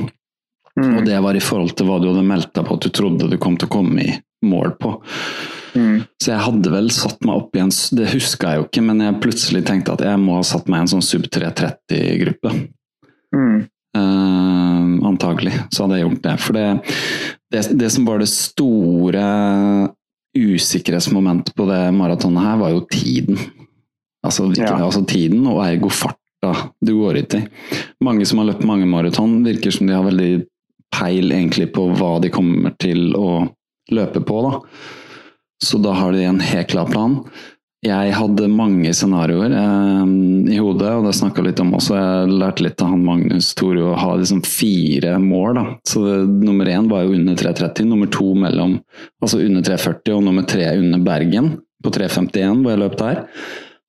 Og 0.77 1.05
det 1.07 1.17
var 1.25 1.37
i 1.37 1.41
forhold 1.41 1.73
til 1.77 1.87
hva 1.89 1.97
du 1.97 2.11
hadde 2.11 2.25
meldt 2.25 2.51
deg 2.53 2.65
på 2.67 2.75
at 2.77 2.83
du 2.85 2.91
trodde 2.93 3.29
du 3.31 3.37
kom 3.41 3.55
til 3.57 3.65
å 3.69 3.73
komme 3.79 4.03
i 4.03 4.11
mål 4.45 4.75
på. 4.77 4.91
Mm. 5.77 6.03
Så 6.21 6.31
jeg 6.31 6.43
hadde 6.45 6.73
vel 6.73 6.91
satt 6.93 7.23
meg 7.25 7.41
opp 7.41 7.57
i 7.57 7.61
en 7.61 7.71
Det 7.97 8.07
huska 8.13 8.51
jeg 8.51 8.61
jo 8.61 8.67
ikke, 8.67 8.83
men 8.85 9.01
jeg 9.03 9.21
plutselig 9.23 9.63
tenkte 9.67 9.95
at 9.97 10.03
jeg 10.05 10.21
må 10.21 10.37
ha 10.37 10.45
satt 10.45 10.69
meg 10.69 10.79
i 10.79 10.85
en 10.85 10.91
sånn 10.93 11.05
sub 11.05 11.25
330-gruppe. 11.33 12.53
Mm. 13.33 13.57
Eh, 13.97 14.87
antagelig 15.09 15.55
så 15.73 15.85
hadde 15.85 15.99
jeg 15.99 16.07
gjort 16.07 16.23
det. 16.27 16.35
For 16.45 16.57
det, 16.57 16.67
det, 17.53 17.63
det 17.81 17.91
som 17.93 18.07
var 18.09 18.21
det 18.21 18.29
store 18.31 19.27
usikkerhetsmomentet 20.37 21.55
på 21.57 21.65
det 21.69 21.81
maratonet 21.97 22.45
her, 22.45 22.59
var 22.61 22.73
jo 22.75 22.85
tiden. 22.93 23.41
Altså, 24.25 24.47
ikke, 24.51 24.65
Ja. 24.65 24.77
altså 24.85 25.05
tiden 25.07 25.45
og 25.47 25.61
ergo 25.65 25.89
farta 25.89 26.71
du 26.83 26.93
går 26.99 27.17
ut 27.23 27.33
i. 27.35 27.43
Mange 28.03 28.25
som 28.25 28.39
har 28.39 28.47
løpt 28.51 28.65
mange 28.65 28.85
maraton, 28.89 29.43
virker 29.45 29.71
som 29.71 29.87
de 29.87 29.93
har 29.93 30.03
veldig 30.03 30.45
peil 30.93 31.31
egentlig 31.31 31.71
på 31.73 31.89
hva 31.97 32.19
de 32.21 32.29
kommer 32.29 32.73
til 32.79 33.13
å 33.15 33.49
løpe 33.91 34.21
på. 34.25 34.41
da. 34.51 34.59
Så 35.63 35.81
da 35.81 35.93
har 35.93 36.11
de 36.13 36.23
en 36.23 36.39
helt 36.39 36.67
klar 36.69 36.85
plan. 36.89 37.23
Jeg 37.85 38.11
hadde 38.17 38.47
mange 38.49 38.89
scenarioer 38.89 39.53
eh, 39.53 40.53
i 40.53 40.57
hodet, 40.57 40.89
og 40.97 41.05
det 41.05 41.13
snakka 41.13 41.43
litt 41.45 41.59
om 41.61 41.75
også. 41.77 41.93
Jeg 41.95 42.31
lærte 42.33 42.63
litt 42.65 42.81
av 42.81 42.89
han 42.89 43.03
Magnus 43.05 43.53
Tore 43.55 43.83
å 43.85 43.95
ha 43.95 44.15
liksom 44.17 44.41
fire 44.43 45.17
mål. 45.21 45.53
da. 45.59 45.65
Så 45.85 46.01
det, 46.03 46.17
Nummer 46.47 46.65
én 46.65 46.89
var 46.89 47.03
jo 47.05 47.13
under 47.13 47.35
3.30, 47.35 47.85
nummer 47.85 48.07
to 48.07 48.33
mellom, 48.33 48.79
altså 49.21 49.39
under 49.45 49.61
3.40 49.61 50.15
og 50.17 50.23
nummer 50.25 50.43
tre 50.49 50.65
under 50.77 50.99
Bergen 51.05 51.61
på 51.83 51.93
3.51, 51.93 52.63
hvor 52.63 52.73
jeg 52.73 52.81
løp 52.81 52.97
der. 52.97 53.23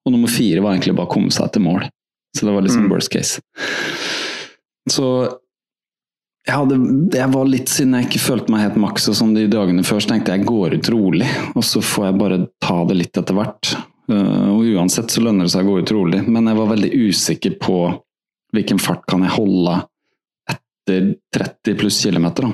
Og 0.08 0.14
nummer 0.14 0.32
fire 0.32 0.62
var 0.64 0.74
egentlig 0.74 0.96
bare 0.96 1.10
å 1.10 1.12
komme 1.12 1.34
seg 1.34 1.52
til 1.52 1.64
mål. 1.68 1.84
Så 2.36 2.46
det 2.48 2.54
var 2.54 2.64
liksom 2.64 2.86
Mm. 2.86 2.90
worst 2.92 3.12
case. 3.12 3.40
Så 4.88 5.04
jeg, 6.48 6.54
hadde, 6.56 6.76
jeg 7.12 7.28
var 7.34 7.48
litt, 7.50 7.68
siden 7.68 7.92
jeg 7.98 8.08
ikke 8.08 8.22
følte 8.24 8.52
meg 8.54 8.62
helt 8.64 8.78
maks 8.80 9.08
og 9.10 9.16
sånn 9.18 9.34
de 9.36 9.44
dagene 9.52 9.84
før, 9.84 10.00
så 10.00 10.14
tenkte 10.14 10.32
jeg 10.32 10.40
jeg 10.40 10.48
går 10.48 10.76
ut 10.78 10.90
rolig, 10.94 11.28
og 11.52 11.64
så 11.66 11.82
får 11.84 12.06
jeg 12.08 12.18
bare 12.22 12.38
ta 12.64 12.78
det 12.88 12.96
litt 12.96 13.20
etter 13.20 13.36
hvert. 13.36 13.72
Uh, 14.08 14.54
og 14.54 14.64
uansett 14.72 15.12
så 15.12 15.20
lønner 15.20 15.44
det 15.44 15.52
seg 15.52 15.66
å 15.66 15.74
gå 15.74 15.82
ut 15.82 15.92
rolig, 15.92 16.22
men 16.28 16.48
jeg 16.48 16.56
var 16.56 16.70
veldig 16.70 16.92
usikker 16.96 17.58
på 17.60 17.76
hvilken 18.56 18.80
fart 18.80 19.04
kan 19.10 19.26
jeg 19.26 19.34
holde 19.34 19.74
etter 20.48 21.10
30 21.36 21.76
pluss 21.82 21.98
kilometer. 22.00 22.48
Da. 22.48 22.52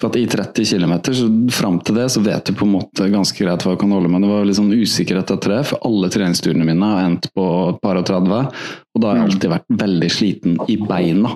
For 0.00 0.08
at 0.08 0.16
i 0.16 0.24
30 0.30 0.64
km, 0.64 0.94
så 1.12 1.26
fram 1.52 1.76
til 1.84 1.98
det, 2.00 2.06
så 2.14 2.22
vet 2.24 2.46
du 2.48 2.54
på 2.56 2.64
en 2.64 2.72
måte 2.78 3.08
ganske 3.12 3.36
greit 3.36 3.64
hva 3.66 3.74
du 3.74 3.80
kan 3.82 3.92
holde 3.92 4.08
med. 4.08 4.24
Det 4.24 4.30
var 4.30 4.46
litt 4.48 4.56
sånn 4.56 4.72
usikkerhet 4.72 5.32
etter 5.34 5.52
det, 5.52 5.58
for 5.68 5.84
alle 5.84 6.08
treningsturene 6.12 6.64
mine 6.64 6.92
har 6.94 7.04
endt 7.04 7.28
på 7.36 7.44
et 7.74 7.82
par 7.84 8.00
og 8.00 8.06
30. 8.08 8.62
Og 8.96 9.02
da 9.02 9.10
har 9.10 9.20
jeg 9.20 9.28
alltid 9.28 9.52
vært 9.52 9.74
veldig 9.82 10.10
sliten 10.14 10.56
i 10.72 10.78
beina. 10.80 11.34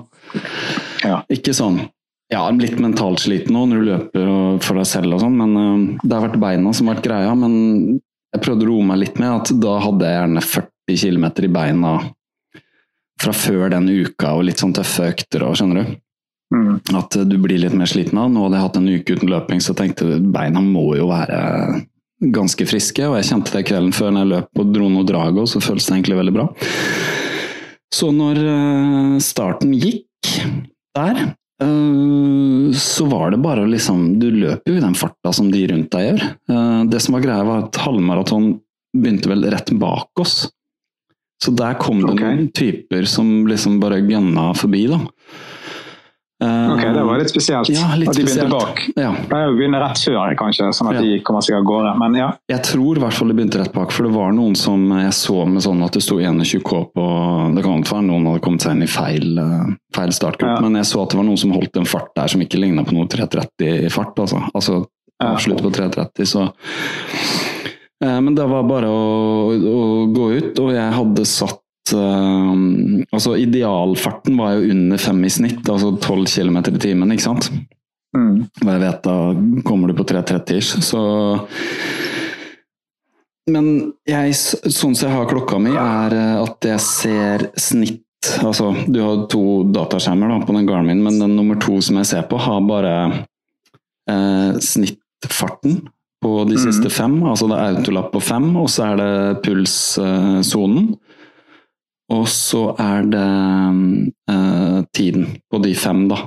Ja. 1.05 1.21
Ikke 1.29 1.53
sånn 1.57 1.83
ja, 2.33 2.47
litt 2.51 2.79
mentalt 2.81 3.21
sliten 3.21 3.55
nå 3.55 3.67
når 3.69 3.81
du 3.81 3.89
løper 3.91 4.29
for 4.65 4.81
deg 4.81 4.89
selv 4.89 5.17
og 5.17 5.23
sånn, 5.23 5.37
men 5.39 5.59
øh, 5.61 5.83
det 6.03 6.17
har 6.17 6.25
vært 6.25 6.41
beina 6.43 6.73
som 6.75 6.89
har 6.89 6.97
vært 6.97 7.09
greia. 7.11 7.35
Men 7.39 7.55
jeg 8.35 8.43
prøvde 8.43 8.67
å 8.67 8.71
roe 8.73 8.87
meg 8.89 9.03
litt 9.03 9.21
med 9.21 9.31
at 9.31 9.53
da 9.61 9.77
hadde 9.85 10.09
jeg 10.09 10.21
gjerne 10.21 10.47
40 10.49 11.03
km 11.05 11.27
i 11.29 11.53
beina 11.59 11.93
fra 13.23 13.35
før 13.37 13.69
den 13.73 13.87
uka 13.93 14.33
og 14.37 14.49
litt 14.49 14.61
sånn 14.61 14.75
tøffe 14.77 15.13
økter 15.13 15.45
og 15.47 15.55
skjønner 15.59 15.85
du. 15.85 16.01
Mm. 16.55 16.79
At 16.99 17.17
du 17.27 17.35
blir 17.43 17.59
litt 17.59 17.75
mer 17.77 17.91
sliten 17.91 18.21
av. 18.21 18.31
Nå 18.31 18.45
hadde 18.47 18.59
jeg 18.59 18.67
hatt 18.69 18.79
en 18.79 18.93
uke 18.93 19.17
uten 19.19 19.33
løping, 19.33 19.63
så 19.65 19.75
tenkte 19.77 20.07
jeg 20.13 20.23
beina 20.35 20.63
må 20.63 20.93
jo 20.99 21.09
være 21.11 21.41
ganske 22.35 22.67
friske. 22.69 23.05
Og 23.09 23.19
jeg 23.19 23.31
kjente 23.31 23.55
det 23.57 23.67
kvelden 23.69 23.95
før 23.95 24.15
når 24.15 24.25
jeg 24.25 24.33
løp 24.33 24.63
og 24.63 24.75
dro 24.75 24.91
noe 24.93 25.09
drago, 25.09 25.47
så 25.51 25.63
føltes 25.65 25.89
det 25.89 25.99
egentlig 25.99 26.21
veldig 26.21 26.37
bra. 26.37 26.49
Så 27.95 28.11
når 28.15 28.41
øh, 28.41 29.17
starten 29.23 29.75
gikk 29.79 30.31
der, 30.97 31.21
øh, 31.63 32.75
så 32.75 33.07
var 33.11 33.35
det 33.35 33.43
bare 33.45 33.63
å 33.63 33.71
liksom 33.71 34.17
Du 34.19 34.27
løper 34.33 34.73
jo 34.73 34.81
i 34.81 34.83
den 34.83 34.97
farta 34.99 35.31
som 35.37 35.51
de 35.53 35.63
rundt 35.71 35.93
deg 35.95 36.09
gjør. 36.09 36.27
Eh, 36.51 36.83
det 36.91 37.03
som 37.05 37.17
var 37.17 37.25
greia, 37.27 37.47
var 37.47 37.67
at 37.67 37.83
halvmaraton 37.85 38.55
begynte 38.95 39.31
vel 39.31 39.47
rett 39.51 39.73
bak 39.79 40.23
oss. 40.23 40.45
Så 41.45 41.53
der 41.53 41.75
kom 41.77 42.01
det 42.01 42.15
okay. 42.15 42.25
noen 42.25 42.51
typer 42.55 43.07
som 43.11 43.45
liksom 43.51 43.81
bare 43.83 44.01
gønna 44.07 44.53
forbi, 44.57 44.87
da. 44.89 45.01
Ok, 46.43 46.81
det 46.93 47.03
var 47.07 47.19
litt 47.21 47.31
spesielt. 47.31 47.69
Ja, 47.71 47.95
litt 47.97 48.09
at 48.11 48.17
de 48.19 48.25
begynte 48.27 48.49
bak. 48.51 48.81
Ja. 48.99 49.13
Pleier 49.31 49.53
å 49.53 49.55
begynne 49.57 49.79
rett 49.81 50.01
før, 50.03 50.35
kanskje, 50.37 50.67
sånn 50.75 50.91
at 50.91 50.99
de 51.01 51.21
kommer 51.25 51.45
seg 51.47 51.57
av 51.61 51.65
gårde. 51.69 51.93
Men 52.01 52.17
ja. 52.19 52.27
Jeg 52.51 52.65
tror 52.67 52.99
i 52.99 53.03
hvert 53.05 53.15
fall 53.15 53.31
de 53.31 53.37
begynte 53.39 53.61
rett 53.63 53.73
bak, 53.73 53.95
for 53.95 54.09
det 54.09 54.13
var 54.17 54.35
noen 54.35 54.57
som 54.59 54.83
jeg 54.99 55.15
så 55.17 55.47
med 55.49 55.63
sånn 55.65 55.85
at 55.87 55.95
det 55.95 56.03
sto 56.03 56.19
21K 56.19 56.83
på 56.93 57.07
Det 57.55 57.63
kan 57.65 57.79
godt 57.81 57.93
være 57.95 58.07
noen 58.11 58.27
hadde 58.27 58.43
kommet 58.45 58.67
seg 58.67 58.75
inn 58.75 58.83
i 58.83 58.91
feil, 58.91 59.39
eh, 59.39 59.73
feil 59.95 60.13
startgruppe, 60.13 60.59
Ja. 60.59 60.61
men 60.67 60.75
jeg 60.83 60.91
så 60.91 61.03
at 61.05 61.11
det 61.15 61.21
var 61.23 61.29
noen 61.31 61.39
som 61.39 61.53
holdt 61.55 61.77
en 61.81 61.87
fart 61.89 62.11
der 62.17 62.27
som 62.29 62.41
ikke 62.43 62.59
ligna 62.61 62.85
på 62.85 62.93
noe 62.99 63.07
3.30 63.07 63.87
i 63.87 63.89
fart. 63.89 64.15
Altså, 64.19 64.43
altså 64.55 64.85
Ja. 65.23 65.33
avslutt 65.37 65.63
på 65.63 65.71
330, 65.73 66.27
så 66.27 66.51
Eh, 68.05 68.21
Men 68.21 68.35
det 68.35 68.45
var 68.51 68.63
bare 68.69 68.89
å, 68.91 69.55
å 69.55 70.13
gå 70.13 70.25
ut, 70.37 70.59
og 70.59 70.73
jeg 70.75 70.93
hadde 70.93 71.25
satt 71.25 71.61
eh, 71.93 72.53
Altså 73.13 73.37
idealfarten 73.37 74.39
var 74.41 74.57
jo 74.57 74.73
under 74.73 75.01
fem 75.01 75.25
i 75.27 75.33
snitt, 75.33 75.63
altså 75.69 75.93
12 75.99 76.27
km 76.33 76.59
i 76.73 76.81
timen, 76.81 77.13
ikke 77.13 77.27
sant? 77.29 77.51
Mm. 78.17 78.47
Og 78.63 78.71
jeg 78.71 78.83
vet 78.85 79.03
da 79.05 79.17
kommer 79.67 79.91
du 79.91 79.99
på 79.99 80.07
330-ish, 80.07 80.81
så 80.87 81.03
Men 83.51 83.67
jeg, 84.09 84.37
sånn 84.39 84.95
som 84.95 85.09
jeg 85.11 85.17
har 85.17 85.29
klokka 85.29 85.59
mi, 85.61 85.75
er 85.77 86.17
eh, 86.17 86.41
at 86.41 86.71
jeg 86.73 86.85
ser 86.87 87.49
snitt 87.61 88.01
Altså, 88.41 88.71
du 88.89 89.03
har 89.03 89.27
to 89.29 89.67
dataskjermer 89.69 90.31
da, 90.33 90.39
på 90.49 90.55
den 90.57 90.65
Garmin, 90.65 91.03
men 91.05 91.19
den 91.21 91.35
nummer 91.37 91.59
to 91.61 91.77
som 91.85 91.99
jeg 92.01 92.09
ser 92.09 92.23
på, 92.31 92.39
har 92.41 92.63
bare 92.65 92.95
eh, 94.09 94.57
snittfarten 94.65 95.83
på 96.25 96.45
de 96.49 96.57
siste 96.61 96.89
fem. 96.93 97.19
Altså 97.29 97.49
det 97.51 97.59
er 97.59 97.77
autolapp 97.77 98.13
på 98.15 98.23
fem, 98.25 98.49
og 98.57 98.71
så 98.73 98.87
er 98.89 99.01
det 99.03 99.43
pulssonen. 99.45 100.95
Og 102.13 102.27
så 102.29 102.67
er 102.81 103.07
det 103.09 103.29
eh, 104.31 104.81
tiden 104.93 105.29
på 105.51 105.61
de 105.65 105.75
fem, 105.79 106.05
da. 106.11 106.21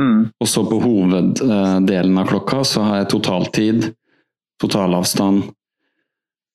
Mm. 0.00 0.30
Og 0.40 0.48
så 0.48 0.64
på 0.68 0.80
hoveddelen 0.80 2.18
av 2.20 2.28
klokka 2.28 2.62
så 2.68 2.84
har 2.84 3.00
jeg 3.00 3.10
totaltid, 3.14 3.88
totalavstand, 4.60 5.42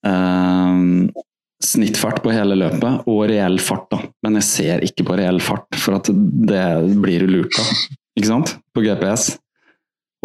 eh, 0.06 0.84
snittfart 1.66 2.22
på 2.24 2.34
hele 2.36 2.58
løpet 2.60 3.08
og 3.10 3.24
reell 3.32 3.58
fart. 3.60 3.90
da. 3.90 4.02
Men 4.24 4.38
jeg 4.40 4.50
ser 4.50 4.86
ikke 4.86 5.08
på 5.08 5.18
reell 5.18 5.42
fart, 5.42 5.68
for 5.80 5.98
at 5.98 6.12
det 6.12 6.68
blir 7.02 7.26
du 7.26 7.32
lurt 7.32 7.60
av. 7.62 7.74
Ikke 8.16 8.30
sant? 8.30 8.56
På 8.76 8.84
GPS. 8.86 9.34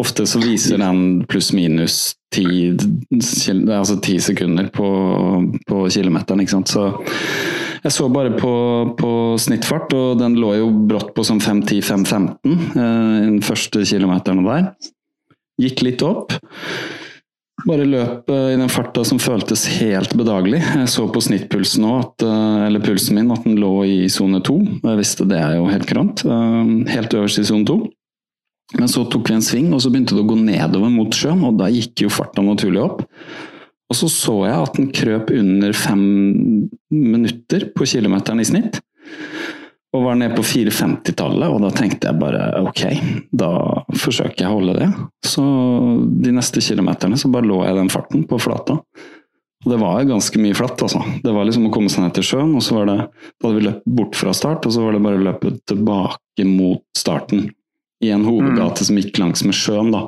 Ofte 0.01 0.25
så 0.25 0.39
viser 0.41 0.81
den 0.81 1.23
pluss-minus 1.29 2.15
ti, 2.33 2.71
altså 2.71 3.99
ti 4.01 4.15
sekunder 4.23 4.71
på, 4.73 4.87
på 5.67 5.81
kilometeren, 5.93 6.41
ikke 6.41 6.55
sant. 6.55 6.71
Så 6.71 6.85
jeg 7.83 7.93
så 7.95 8.07
bare 8.13 8.33
på, 8.37 8.51
på 8.99 9.11
snittfart, 9.41 9.93
og 9.97 10.19
den 10.21 10.35
lå 10.39 10.53
jo 10.59 10.71
brått 10.89 11.13
på 11.17 11.25
som 11.25 11.39
5.10-5.15 11.41 12.51
eh, 12.51 13.21
den 13.27 13.39
første 13.45 13.85
kilometeren 13.89 14.43
der. 14.45 14.67
Gikk 15.61 15.81
litt 15.85 16.03
opp. 16.05 16.35
Bare 17.67 17.85
løp 17.85 18.29
eh, 18.33 18.51
i 18.53 18.59
den 18.59 18.71
farta 18.73 19.03
som 19.05 19.19
føltes 19.21 19.67
helt 19.79 20.13
bedagelig. 20.17 20.61
Jeg 20.63 20.89
så 20.93 21.07
på 21.13 21.21
snittpulsen 21.21 21.85
at, 21.89 22.25
eh, 22.25 22.67
eller 22.67 22.81
pulsen 22.85 23.17
min, 23.19 23.33
at 23.33 23.45
den 23.45 23.59
lå 23.61 23.73
i 23.85 23.97
sone 24.13 24.41
2. 24.45 24.55
Jeg 24.85 25.01
visste 25.01 25.27
det 25.29 25.41
er 25.41 25.57
jo 25.59 25.67
helt 25.69 25.89
kurant. 25.89 26.23
eh, 26.25 26.71
Helt 26.95 27.13
øverst 27.17 27.41
i 27.41 27.47
sone 27.49 27.67
2. 27.69 27.79
Men 28.79 28.87
så 28.87 29.03
tok 29.11 29.27
vi 29.29 29.35
en 29.35 29.43
sving, 29.43 29.73
og 29.75 29.81
så 29.83 29.89
begynte 29.91 30.15
det 30.15 30.23
å 30.23 30.29
gå 30.29 30.37
nedover 30.39 30.89
mot 30.93 31.11
sjøen, 31.11 31.41
og 31.43 31.57
da 31.59 31.67
gikk 31.73 32.05
jo 32.05 32.13
farta 32.13 32.45
naturlig 32.45 32.79
opp. 32.85 33.01
Og 33.91 33.97
så 33.97 34.07
så 34.07 34.37
jeg 34.47 34.55
at 34.55 34.77
den 34.79 34.91
krøp 34.95 35.33
under 35.35 35.75
fem 35.75 36.03
minutter 36.95 37.67
på 37.75 37.87
kilometeren 37.91 38.39
i 38.39 38.47
snitt. 38.47 38.79
Og 39.91 40.05
var 40.05 40.15
nede 40.15 40.37
på 40.37 40.45
450-tallet, 40.47 41.51
og 41.51 41.65
da 41.65 41.71
tenkte 41.75 42.07
jeg 42.07 42.19
bare 42.21 42.61
ok, 42.63 42.83
da 43.35 43.49
forsøker 43.91 44.45
jeg 44.45 44.47
å 44.47 44.53
holde 44.55 44.77
det. 44.77 44.87
Så 45.27 45.43
de 46.23 46.31
neste 46.31 46.63
kilometerne 46.63 47.19
så 47.19 47.31
bare 47.33 47.49
lå 47.49 47.59
jeg 47.65 47.75
i 47.75 47.79
den 47.81 47.91
farten 47.91 48.23
på 48.29 48.39
flata. 48.39 48.77
Og 49.61 49.67
det 49.73 49.81
var 49.81 50.07
ganske 50.07 50.39
mye 50.41 50.55
flatt, 50.57 50.79
altså. 50.87 51.03
Det 51.21 51.33
var 51.35 51.45
liksom 51.45 51.67
å 51.67 51.73
komme 51.75 51.91
seg 51.91 52.05
ned 52.05 52.15
til 52.15 52.25
sjøen, 52.25 52.55
og 52.55 52.63
så 52.65 52.79
var 52.79 52.87
det 52.89 52.97
Da 53.03 53.49
hadde 53.49 53.57
vi 53.59 53.67
løpt 53.67 53.83
bort 53.99 54.15
fra 54.17 54.31
start, 54.33 54.65
og 54.65 54.73
så 54.73 54.85
var 54.85 54.95
det 54.95 55.03
bare 55.03 55.19
å 55.19 55.25
løpe 55.27 55.51
tilbake 55.69 56.47
mot 56.47 56.85
starten. 56.97 57.49
I 58.01 58.15
en 58.15 58.23
hovedgate 58.25 58.87
som 58.87 58.97
gikk 58.97 59.19
langs 59.21 59.43
med 59.45 59.59
sjøen, 59.59 59.91
da. 59.93 60.07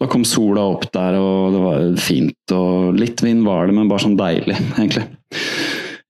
Da 0.00 0.06
kom 0.08 0.22
sola 0.24 0.62
opp 0.72 0.86
der, 0.94 1.18
og 1.20 1.52
det 1.52 1.60
var 1.60 1.82
fint. 2.00 2.54
Og 2.56 2.94
litt 2.96 3.20
vind 3.22 3.44
var 3.44 3.66
det, 3.68 3.74
men 3.76 3.88
bare 3.90 4.00
sånn 4.06 4.16
deilig, 4.18 4.56
egentlig. 4.78 5.04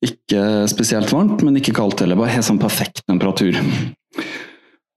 Ikke 0.06 0.44
spesielt 0.70 1.10
varmt, 1.12 1.42
men 1.44 1.58
ikke 1.60 1.74
kaldt 1.76 2.00
heller. 2.00 2.16
Bare 2.16 2.32
helt 2.32 2.46
sånn 2.46 2.60
perfekt 2.62 3.02
temperatur. 3.10 3.58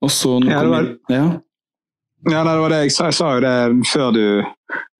Og 0.04 0.12
så 0.12 0.38
Ja, 0.46 0.62
det 0.62 0.70
var- 0.70 0.92
ja. 1.10 1.24
Ja, 2.30 2.40
det 2.44 2.54
var 2.60 2.70
det 2.72 2.78
jeg 2.86 2.92
sa. 2.94 3.04
Jeg 3.10 3.14
sa 3.18 3.34
jo 3.34 3.40
det 3.44 3.86
før 3.90 4.12
du 4.14 4.22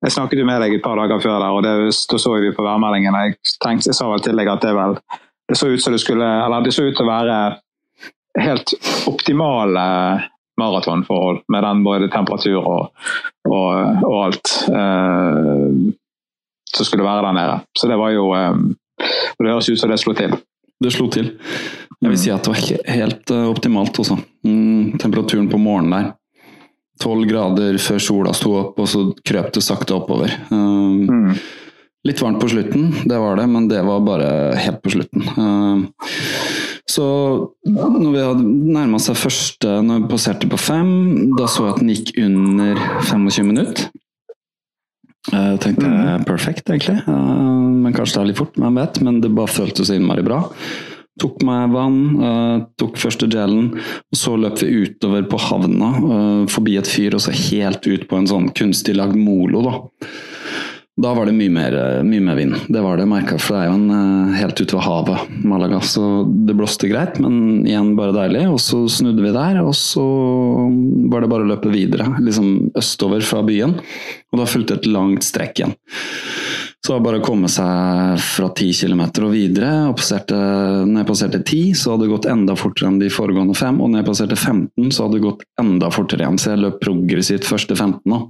Jeg 0.04 0.12
snakket 0.12 0.36
jo 0.38 0.44
med 0.44 0.60
deg 0.60 0.74
et 0.74 0.82
par 0.84 0.96
dager 1.00 1.16
før 1.22 1.38
der, 1.40 1.48
og 1.56 1.62
det, 1.64 1.70
da 2.10 2.18
så 2.20 2.34
vi 2.36 2.50
på 2.52 2.60
værmeldingen. 2.66 3.14
Jeg 3.16 3.38
tenkte, 3.64 3.88
jeg 3.88 3.94
sa 3.96 4.10
vel 4.10 4.20
til 4.20 4.36
deg 4.36 4.48
at 4.52 4.60
det 4.60 4.74
vel 4.76 4.98
Det 5.48 5.56
så 5.56 5.70
ut 5.72 5.80
som 5.80 5.94
det 5.94 6.00
skulle 6.02 6.20
Eller 6.44 6.60
det 6.66 6.74
så 6.74 6.84
ut 6.84 6.94
til 6.98 7.06
å 7.06 7.08
være 7.08 7.56
helt 8.44 8.74
optimale 9.08 9.86
maratonforhold 10.60 11.42
med 11.52 11.64
den 11.66 11.84
både 11.84 12.10
temperatur 12.12 12.58
og, 12.60 13.06
og, 13.48 14.02
og 14.06 14.18
alt 14.26 14.52
eh, 14.70 15.92
som 16.74 16.88
skulle 16.88 17.06
være 17.06 17.28
der 17.28 17.38
nede. 17.38 17.60
Så 17.78 17.90
det 17.90 17.98
var 18.00 18.14
jo 18.14 18.28
eh, 18.38 18.58
det 19.38 19.50
høres 19.50 19.70
ut 19.70 19.80
som 19.80 19.90
det 19.90 20.00
slo 20.02 20.14
til. 20.18 20.36
Det 20.82 20.92
slo 20.92 21.08
til. 21.12 21.32
Jeg 22.00 22.10
vil 22.10 22.20
si 22.20 22.30
at 22.34 22.44
det 22.44 22.52
var 22.52 22.60
ikke 22.62 22.94
helt 22.98 23.32
eh, 23.34 23.48
optimalt 23.50 23.98
også. 24.02 24.18
Mm, 24.46 24.98
temperaturen 25.02 25.50
på 25.50 25.60
morgenen 25.60 25.96
der. 25.96 26.12
12 27.02 27.26
grader 27.26 27.78
før 27.82 27.98
sola 27.98 28.32
sto 28.36 28.52
opp, 28.54 28.78
og 28.78 28.86
så 28.86 29.08
krøp 29.26 29.50
det 29.56 29.64
sakte 29.66 29.96
oppover. 29.96 30.30
Um, 30.50 31.04
Mm. 31.10 31.34
Litt 32.04 32.20
varmt 32.20 32.36
på 32.36 32.50
slutten, 32.52 32.90
det 33.08 33.16
var 33.16 33.38
det, 33.40 33.46
men 33.48 33.64
det 33.68 33.80
var 33.82 34.02
bare 34.04 34.26
helt 34.60 34.82
på 34.84 34.90
slutten. 34.92 35.24
Um, 35.40 35.86
så 36.90 37.04
når 37.64 38.10
vi 38.12 38.22
hadde 38.22 38.44
nærma 38.44 38.98
seg 39.00 39.16
første, 39.16 39.78
når 39.86 40.02
vi 40.02 40.10
passerte 40.10 40.48
på 40.50 40.58
fem, 40.60 40.90
da 41.38 41.46
så 41.48 41.68
jeg 41.68 41.74
at 41.74 41.80
den 41.80 41.92
gikk 41.94 42.10
under 42.20 42.80
25 43.08 43.48
minutter. 43.48 43.86
Jeg 45.32 45.60
tenkte 45.64 45.88
mm. 45.88 46.26
perfekt, 46.28 46.68
egentlig. 46.68 46.98
Uh, 47.08 47.72
men 47.80 47.94
kanskje 47.96 48.18
det 48.18 48.20
er 48.20 48.28
litt 48.28 48.40
fort, 48.42 48.58
hvem 48.60 48.76
vet. 48.76 49.00
Men 49.06 49.22
det 49.24 49.32
bare 49.32 49.48
føltes 49.48 49.92
innmari 49.94 50.26
bra. 50.26 50.42
Tok 51.22 51.40
meg 51.46 51.72
vann, 51.72 51.98
uh, 52.20 52.56
tok 52.76 53.00
første 53.00 53.30
gelen, 53.32 53.72
og 53.80 54.20
så 54.20 54.34
løp 54.36 54.60
vi 54.60 54.84
utover 54.84 55.24
på 55.30 55.40
havna, 55.40 55.90
forbi 56.52 56.76
et 56.76 56.90
fyr, 56.90 57.16
og 57.16 57.24
så 57.24 57.32
helt 57.32 57.86
ut 57.86 58.08
på 58.10 58.20
en 58.20 58.28
sånn 58.28 58.50
kunstig 58.52 58.98
lagd 58.98 59.16
molo, 59.16 59.64
da. 59.64 59.76
Da 60.94 61.10
var 61.10 61.26
det 61.26 61.34
mye 61.34 61.50
mer, 61.50 61.74
uh, 61.74 62.02
mye 62.06 62.22
mer 62.22 62.36
vind. 62.38 62.54
Det 62.70 62.82
var 62.84 63.00
det 63.00 63.08
merka, 63.10 63.34
for 63.42 63.56
det 63.56 63.62
er 63.64 63.70
jo 63.72 63.78
en 63.80 63.88
uh, 63.90 64.34
helt 64.38 64.60
ute 64.60 64.76
ved 64.76 64.84
havet, 64.86 65.32
Malaga. 65.42 65.80
Så 65.82 66.22
det 66.46 66.54
blåste 66.54 66.86
greit, 66.90 67.18
men 67.22 67.64
igjen 67.66 67.96
bare 67.98 68.14
deilig. 68.14 68.44
Og 68.52 68.60
så 68.62 68.84
snudde 68.86 69.24
vi 69.24 69.32
der, 69.34 69.58
og 69.64 69.74
så 69.74 70.04
var 71.10 71.24
det 71.24 71.32
bare 71.32 71.46
å 71.46 71.50
løpe 71.50 71.72
videre, 71.72 72.06
liksom 72.22 72.76
østover 72.78 73.26
fra 73.26 73.42
byen. 73.46 73.74
Og 74.30 74.38
da 74.38 74.46
fulgte 74.46 74.78
et 74.78 74.86
langt 74.86 75.26
strekk 75.26 75.64
igjen. 75.64 75.74
Så 76.84 76.92
det 76.92 76.96
var 76.98 77.04
bare 77.06 77.18
å 77.22 77.24
komme 77.24 77.48
seg 77.48 78.20
fra 78.20 78.50
10 78.52 78.74
km 78.84 79.02
og 79.24 79.30
videre. 79.32 79.72
Og 79.88 79.96
passerte, 79.98 80.36
når 80.84 81.00
jeg 81.00 81.08
passerte 81.08 81.40
10, 81.40 81.74
så 81.80 81.94
hadde 81.94 82.04
det 82.04 82.12
gått 82.12 82.28
enda 82.28 82.54
fortere 82.60 82.90
enn 82.92 82.98
de 83.00 83.08
foregående 83.10 83.56
fem. 83.56 83.78
Og 83.80 83.88
når 83.88 84.02
jeg 84.02 84.08
passerte 84.10 84.36
15, 84.36 84.90
så 84.92 85.06
hadde 85.06 85.16
det 85.16 85.24
gått 85.24 85.46
enda 85.58 85.88
fortere 85.94 86.26
igjen. 86.26 86.38
Så 86.38 86.52
jeg 86.52 86.60
løp 86.60 86.82
progressivt 86.84 87.48
første 87.48 87.74
15 87.74 88.04
nå. 88.12 88.20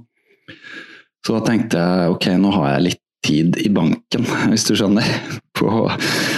Så 1.25 1.33
da 1.33 1.41
tenkte 1.47 1.81
jeg 1.81 2.13
ok, 2.13 2.29
nå 2.37 2.53
har 2.53 2.75
jeg 2.75 2.85
litt 2.91 3.01
tid 3.25 3.55
i 3.57 3.69
banken, 3.73 4.25
hvis 4.51 4.67
du 4.67 4.75
skjønner. 4.77 5.07
På, 5.55 5.87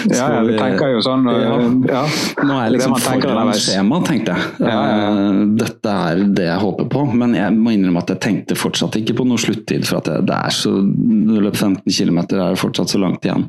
Ja, 0.07 0.27
ja, 0.29 0.41
du 0.45 0.53
tenker 0.55 0.91
jo 0.93 0.99
sånn 1.03 1.25
Ja. 1.27 1.55
ja. 1.89 2.03
Nå 2.45 2.53
er 2.53 2.67
jeg 2.67 2.75
liksom 2.77 2.93
foran 3.01 3.49
skjema, 3.57 3.97
tenkte 4.07 4.35
jeg. 4.35 4.51
Ja. 4.61 4.75
Eh, 4.77 5.39
Dette 5.57 5.95
er 6.11 6.21
det 6.37 6.45
jeg 6.47 6.61
håper 6.61 6.87
på, 6.93 7.03
men 7.17 7.33
jeg 7.35 7.55
må 7.57 7.73
innrømme 7.75 8.03
at 8.05 8.13
jeg 8.13 8.21
tenkte 8.23 8.59
fortsatt 8.59 8.95
ikke 9.01 9.17
på 9.17 9.25
noe 9.27 9.41
sluttid. 9.41 9.87
For 9.89 9.99
at 9.99 10.07
det, 10.11 10.21
det 10.29 10.37
er 10.37 10.55
så 10.55 10.71
Når 10.77 11.33
du 11.33 11.47
løper 11.49 11.63
15 11.65 11.97
km, 11.97 12.21
er 12.23 12.53
det 12.53 12.61
fortsatt 12.61 12.93
så 12.93 13.01
langt 13.01 13.25
igjen. 13.27 13.47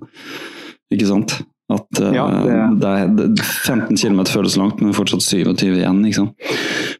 Ikke 0.95 1.11
sant? 1.13 1.37
At 1.69 1.99
eh, 2.01 2.15
Ja, 2.17 2.25
det... 2.33 2.59
det- 2.81 2.89
er, 2.89 3.09
det, 3.13 3.43
15 3.45 3.97
km 4.01 4.23
føles 4.31 4.57
langt, 4.57 4.81
men 4.81 4.95
fortsatt 4.97 5.21
27 5.27 5.75
igjen. 5.77 5.99
Ikke 6.09 6.23
sant? 6.23 6.51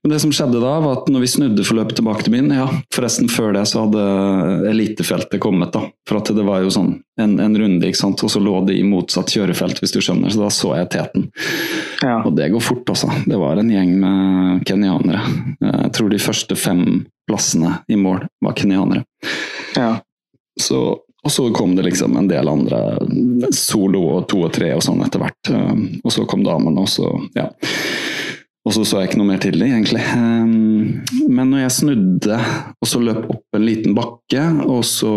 Men 0.03 0.13
det 0.13 0.19
som 0.21 0.33
skjedde 0.35 0.61
da, 0.61 0.75
var 0.85 0.99
at 1.01 1.09
når 1.11 1.25
vi 1.25 1.31
snudde 1.33 1.65
for 1.67 1.79
løpet 1.79 1.97
tilbake 1.99 2.23
til 2.27 2.35
byen 2.37 2.53
Ja, 2.55 2.67
forresten, 2.95 3.31
før 3.33 3.55
det 3.57 3.65
så 3.71 3.87
hadde 3.87 4.05
elitefeltet 4.71 5.41
kommet, 5.43 5.73
da. 5.75 5.87
For 6.09 6.21
at 6.21 6.31
det 6.37 6.45
var 6.47 6.61
jo 6.67 6.71
sånn 6.75 6.93
en, 7.19 7.33
en 7.43 7.57
runde, 7.59 7.89
ikke 7.89 7.99
sant. 8.03 8.23
Og 8.23 8.31
så 8.31 8.43
lå 8.45 8.61
det 8.69 8.77
i 8.79 8.85
motsatt 8.87 9.33
kjørefelt, 9.35 9.81
hvis 9.83 9.95
du 9.97 10.01
skjønner. 10.05 10.31
Så 10.35 10.43
da 10.45 10.51
så 10.55 10.75
jeg 10.79 10.91
teten. 10.95 11.27
Ja. 12.05 12.21
Og 12.29 12.37
det 12.39 12.51
går 12.53 12.63
fort, 12.63 12.85
altså. 12.93 13.09
Det 13.27 13.41
var 13.41 13.59
en 13.59 13.73
gjeng 13.73 13.97
med 14.05 14.63
kenyanere. 14.69 15.25
Jeg 15.65 15.93
tror 15.97 16.13
de 16.13 16.21
første 16.23 16.59
fem 16.61 16.85
plassene 17.29 17.79
i 17.93 17.97
mål 18.01 18.23
var 18.45 18.55
kenyanere. 18.57 19.03
Ja. 19.77 19.97
Så, 20.61 20.79
og 21.29 21.33
så 21.33 21.45
kom 21.53 21.75
det 21.77 21.85
liksom 21.85 22.17
en 22.17 22.29
del 22.31 22.49
andre 22.49 22.79
solo 23.53 24.01
og 24.15 24.29
to 24.33 24.47
og 24.47 24.53
tre 24.57 24.71
og 24.73 24.81
sånn 24.85 25.03
etter 25.05 25.21
hvert. 25.21 25.51
Um, 25.53 25.83
Og 26.01 26.15
så 26.15 26.25
kom 26.25 26.41
damene, 26.47 26.81
og 26.81 26.89
så 26.89 27.11
ja. 27.37 27.51
Og 28.65 28.73
så 28.73 28.85
så 28.89 29.03
jeg 29.03 29.11
ikke 29.11 29.21
noe 29.21 29.29
mer 29.29 29.43
til 29.43 29.59
det, 29.61 29.69
egentlig. 29.69 30.01
Um, 30.17 31.05
Men 31.29 31.53
når 31.53 31.67
jeg 31.67 31.75
snudde 31.77 32.39
og 32.81 32.89
så 32.89 33.03
løp 33.05 33.29
opp 33.29 33.59
en 33.59 33.67
liten 33.67 33.97
bakke, 33.97 34.47
og 34.65 34.81
så 34.89 35.13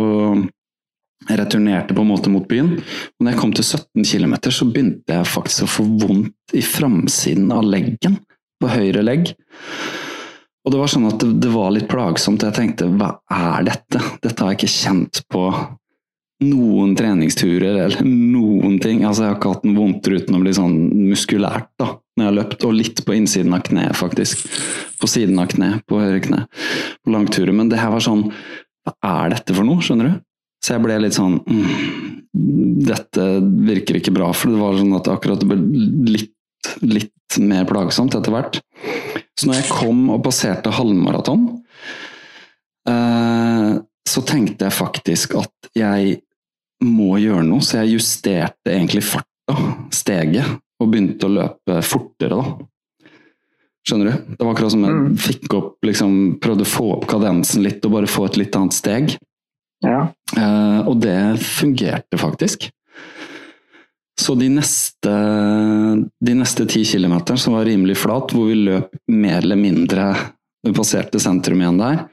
returnerte 1.32 1.96
på 1.96 2.04
en 2.04 2.12
måte 2.12 2.32
mot 2.34 2.44
byen. 2.50 2.74
Og 2.82 3.24
når 3.24 3.32
jeg 3.32 3.40
kom 3.40 3.56
til 3.56 3.68
17 3.70 4.04
km, 4.12 4.36
så 4.52 4.68
begynte 4.68 5.16
jeg 5.16 5.32
faktisk 5.32 5.64
å 5.64 5.74
få 5.78 5.88
vondt 6.04 6.56
i 6.58 6.64
framsiden 6.66 7.52
av 7.56 7.64
leggen, 7.64 8.20
på 8.60 8.68
høyre 8.68 9.04
legg. 9.06 9.32
Og 10.66 10.74
det 10.74 10.82
var 10.82 10.92
sånn 10.92 11.08
at 11.10 11.22
det, 11.22 11.36
det 11.42 11.52
var 11.54 11.72
litt 11.74 11.88
plagsomt. 11.90 12.44
Jeg 12.46 12.58
tenkte 12.58 12.90
hva 12.98 13.16
er 13.32 13.70
dette? 13.70 14.02
Dette 14.22 14.44
har 14.44 14.52
jeg 14.52 14.60
ikke 14.60 14.76
kjent 14.76 15.24
på 15.32 15.46
noen 16.42 16.96
treningsturer 16.98 17.78
eller 17.86 18.06
noen 18.06 18.80
ting. 18.82 19.04
Altså, 19.06 19.26
jeg 19.26 19.34
har 19.34 19.38
ikke 19.38 19.54
hatt 19.54 19.66
den 19.66 19.78
vondtere 19.78 20.22
uten 20.22 20.38
å 20.38 20.42
bli 20.42 20.54
sånn 20.58 20.78
muskulært 21.12 21.70
da, 21.82 21.92
når 22.18 22.24
jeg 22.24 22.30
har 22.30 22.38
løpt. 22.40 22.66
Og 22.68 22.76
litt 22.78 23.04
på 23.06 23.16
innsiden 23.18 23.54
av 23.56 23.64
kneet, 23.68 23.98
faktisk. 23.98 24.48
På 25.02 25.10
siden 25.10 25.40
av 25.42 25.52
kneet, 25.54 25.86
på 25.90 26.02
høyre 26.02 26.22
kne. 26.26 26.44
På 27.06 27.14
langturer. 27.14 27.54
Men 27.56 27.70
det 27.72 27.82
her 27.82 27.94
var 27.94 28.04
sånn 28.06 28.28
Hva 28.82 28.96
er 29.06 29.36
dette 29.36 29.54
for 29.54 29.68
noe? 29.68 29.84
Skjønner 29.86 30.10
du? 30.10 30.20
Så 30.62 30.76
jeg 30.76 30.84
ble 30.84 30.98
litt 31.02 31.18
sånn 31.18 31.40
mm, 31.42 31.70
Dette 32.88 33.28
virker 33.70 34.00
ikke 34.00 34.14
bra. 34.16 34.32
For 34.34 34.54
det 34.54 34.62
var 34.62 34.80
sånn 34.80 34.98
at 34.98 35.10
akkurat 35.14 35.44
det 35.44 35.50
ble 35.52 35.60
litt, 36.10 36.74
litt 36.82 37.40
mer 37.42 37.70
plagsomt 37.70 38.18
etter 38.18 38.34
hvert. 38.34 38.60
Så 39.38 39.48
når 39.48 39.62
jeg 39.62 39.70
kom 39.72 40.04
og 40.14 40.24
passerte 40.26 40.74
halvmaraton, 40.74 41.46
eh, 42.90 43.72
så 44.12 44.24
tenkte 44.28 44.68
jeg 44.68 44.76
faktisk 44.76 45.38
at 45.40 45.72
jeg 45.78 46.20
må 46.82 47.16
gjøre 47.22 47.46
noe, 47.46 47.62
så 47.64 47.82
jeg 47.82 47.96
justerte 47.98 48.74
egentlig 48.74 49.04
farta, 49.06 49.56
steget, 49.94 50.48
og 50.82 50.90
begynte 50.90 51.28
å 51.28 51.34
løpe 51.36 51.82
fortere, 51.86 52.38
da. 52.42 52.68
Skjønner 53.88 54.12
du? 54.12 54.36
Det 54.38 54.46
var 54.46 54.54
akkurat 54.54 54.72
som 54.72 54.84
jeg 54.86 54.94
Mm. 54.94 55.16
fikk 55.18 55.54
opp, 55.58 55.76
liksom, 55.84 56.40
prøvde 56.40 56.66
å 56.66 56.70
få 56.70 56.88
opp 56.98 57.08
kadensen 57.08 57.64
litt, 57.64 57.84
og 57.86 57.92
bare 57.94 58.08
få 58.10 58.26
et 58.26 58.38
litt 58.38 58.56
annet 58.56 58.74
steg. 58.74 59.18
Ja. 59.82 60.14
Eh, 60.38 60.88
og 60.88 61.00
det 61.02 61.40
fungerte 61.42 62.18
faktisk. 62.18 62.70
Så 64.20 64.38
de 64.38 64.50
neste, 64.50 65.12
de 66.22 66.34
neste 66.38 66.68
ti 66.70 66.84
kilometerne, 66.86 67.40
som 67.40 67.54
var 67.54 67.66
rimelig 67.66 67.98
flat, 67.98 68.30
hvor 68.36 68.46
vi 68.52 68.60
løp 68.68 68.94
mer 69.10 69.40
eller 69.42 69.56
mindre 69.58 70.16
Vi 70.64 70.72
passerte 70.78 71.18
sentrum 71.20 71.58
igjen 71.58 71.80
der, 71.80 72.04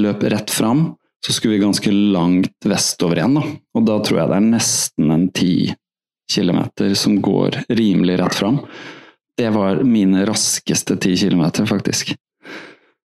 løp 0.00 0.22
rett 0.32 0.48
fram, 0.48 0.94
så 1.26 1.32
skulle 1.32 1.54
vi 1.54 1.62
ganske 1.62 1.90
langt 1.90 2.66
vestover 2.68 3.20
igjen. 3.20 3.38
Da. 3.38 3.44
Og 3.78 3.86
da 3.88 3.96
tror 4.04 4.20
jeg 4.20 4.30
det 4.30 4.36
er 4.36 4.50
nesten 4.50 5.14
en 5.14 5.28
ti 5.32 5.54
kilometer 6.30 6.92
som 6.98 7.16
går 7.24 7.62
rimelig 7.72 8.18
rett 8.20 8.36
fram. 8.36 8.60
Det 9.38 9.48
var 9.54 9.82
mine 9.88 10.26
raskeste 10.28 10.96
ti 11.00 11.16
kilometer, 11.16 11.66
faktisk. 11.66 12.14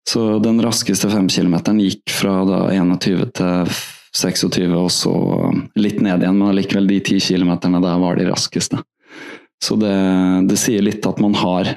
Så 0.10 0.40
den 0.44 0.62
raskeste 0.64 1.10
femkilometeren 1.10 1.80
gikk 1.84 2.12
fra 2.12 2.42
da 2.48 2.60
21 2.74 3.32
til 3.40 3.74
26, 4.16 4.74
og 4.74 4.90
så 4.94 5.14
litt 5.78 6.00
ned 6.02 6.24
igjen, 6.24 6.38
men 6.38 6.52
allikevel 6.52 6.90
de 6.90 7.00
ti 7.06 7.20
kilometerne 7.24 7.82
der 7.84 8.00
var 8.02 8.18
de 8.18 8.28
raskeste. 8.30 8.82
Så 9.64 9.76
det, 9.80 9.96
det 10.50 10.58
sier 10.60 10.84
litt 10.86 11.06
at 11.06 11.20
man 11.22 11.36
har 11.38 11.76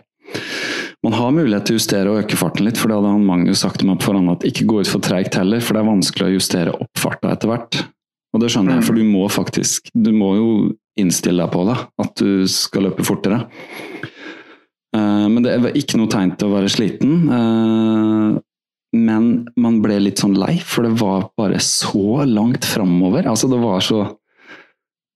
man 1.03 1.17
har 1.19 1.33
mulighet 1.35 1.67
til 1.67 1.75
å 1.75 1.81
justere 1.81 2.11
og 2.13 2.21
øke 2.23 2.37
farten 2.39 2.67
litt, 2.69 2.79
for 2.79 2.89
det 2.89 2.99
hadde 3.01 3.11
han 3.15 3.25
Magnus 3.27 3.63
sagt 3.65 3.81
til 3.83 3.89
meg 3.91 3.99
på 3.99 4.11
forhånd 4.11 4.31
at 4.37 4.45
ikke 4.47 4.67
gå 4.71 4.83
ut 4.85 4.91
for 4.91 5.03
treigt 5.03 5.35
heller, 5.35 5.59
for 5.65 5.75
det 5.75 5.83
er 5.83 5.89
vanskelig 5.91 6.29
å 6.29 6.35
justere 6.37 6.75
opp 6.77 7.01
farta 7.01 7.33
etter 7.35 7.51
hvert. 7.51 7.81
Og 8.33 8.41
det 8.41 8.53
skjønner 8.55 8.79
jeg, 8.79 8.87
for 8.87 8.97
du 8.97 9.03
må 9.05 9.27
faktisk 9.29 9.91
Du 9.93 10.09
må 10.17 10.31
jo 10.39 10.47
innstille 10.97 11.43
deg 11.43 11.53
på 11.53 11.65
det, 11.69 11.75
at 12.05 12.15
du 12.23 12.47
skal 12.49 12.87
løpe 12.87 13.05
fortere. 13.05 13.43
Eh, 14.97 15.27
Men 15.29 15.43
det 15.45 15.59
var 15.65 15.77
ikke 15.77 15.99
noe 16.01 16.11
tegn 16.13 16.35
til 16.37 16.49
å 16.49 16.55
være 16.57 16.71
sliten. 16.73 17.13
Eh, 17.33 18.41
Men 18.95 19.29
man 19.57 19.79
ble 19.83 19.99
litt 20.01 20.21
sånn 20.21 20.37
lei, 20.37 20.59
for 20.61 20.85
det 20.85 20.95
var 21.01 21.31
bare 21.37 21.59
så 21.65 22.25
langt 22.29 22.65
framover. 22.69 23.25
Altså, 23.27 23.49
det 23.51 23.61
var 23.61 23.81
så 23.81 24.17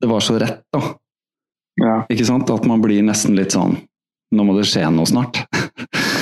Det 0.00 0.08
var 0.10 0.20
så 0.20 0.38
rett, 0.38 0.60
da. 0.72 0.80
Ja. 1.80 1.94
Ikke 2.10 2.24
sant? 2.26 2.50
At 2.50 2.66
man 2.66 2.82
blir 2.82 3.02
nesten 3.04 3.36
litt 3.36 3.52
sånn 3.52 3.78
Nå 4.32 4.44
må 4.44 4.56
det 4.58 4.66
skje 4.68 4.82
noe 4.92 5.06
snart. 5.06 5.44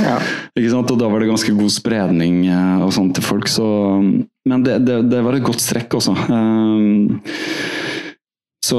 Ja. 0.02 0.18
Ikke 0.56 0.72
sant? 0.72 0.90
Og 0.90 0.98
da 1.00 1.08
var 1.10 1.22
det 1.22 1.30
ganske 1.30 1.54
god 1.54 1.72
spredning 1.72 2.42
eh, 2.48 2.82
og 2.84 2.92
sånn 2.94 3.12
til 3.14 3.26
folk, 3.26 3.50
så 3.50 3.66
Men 4.00 4.64
det, 4.66 4.80
det, 4.86 5.02
det 5.10 5.22
var 5.24 5.38
et 5.38 5.46
godt 5.46 5.62
strekk 5.62 5.96
også. 6.00 6.16
Um, 6.28 7.20
så 8.64 8.78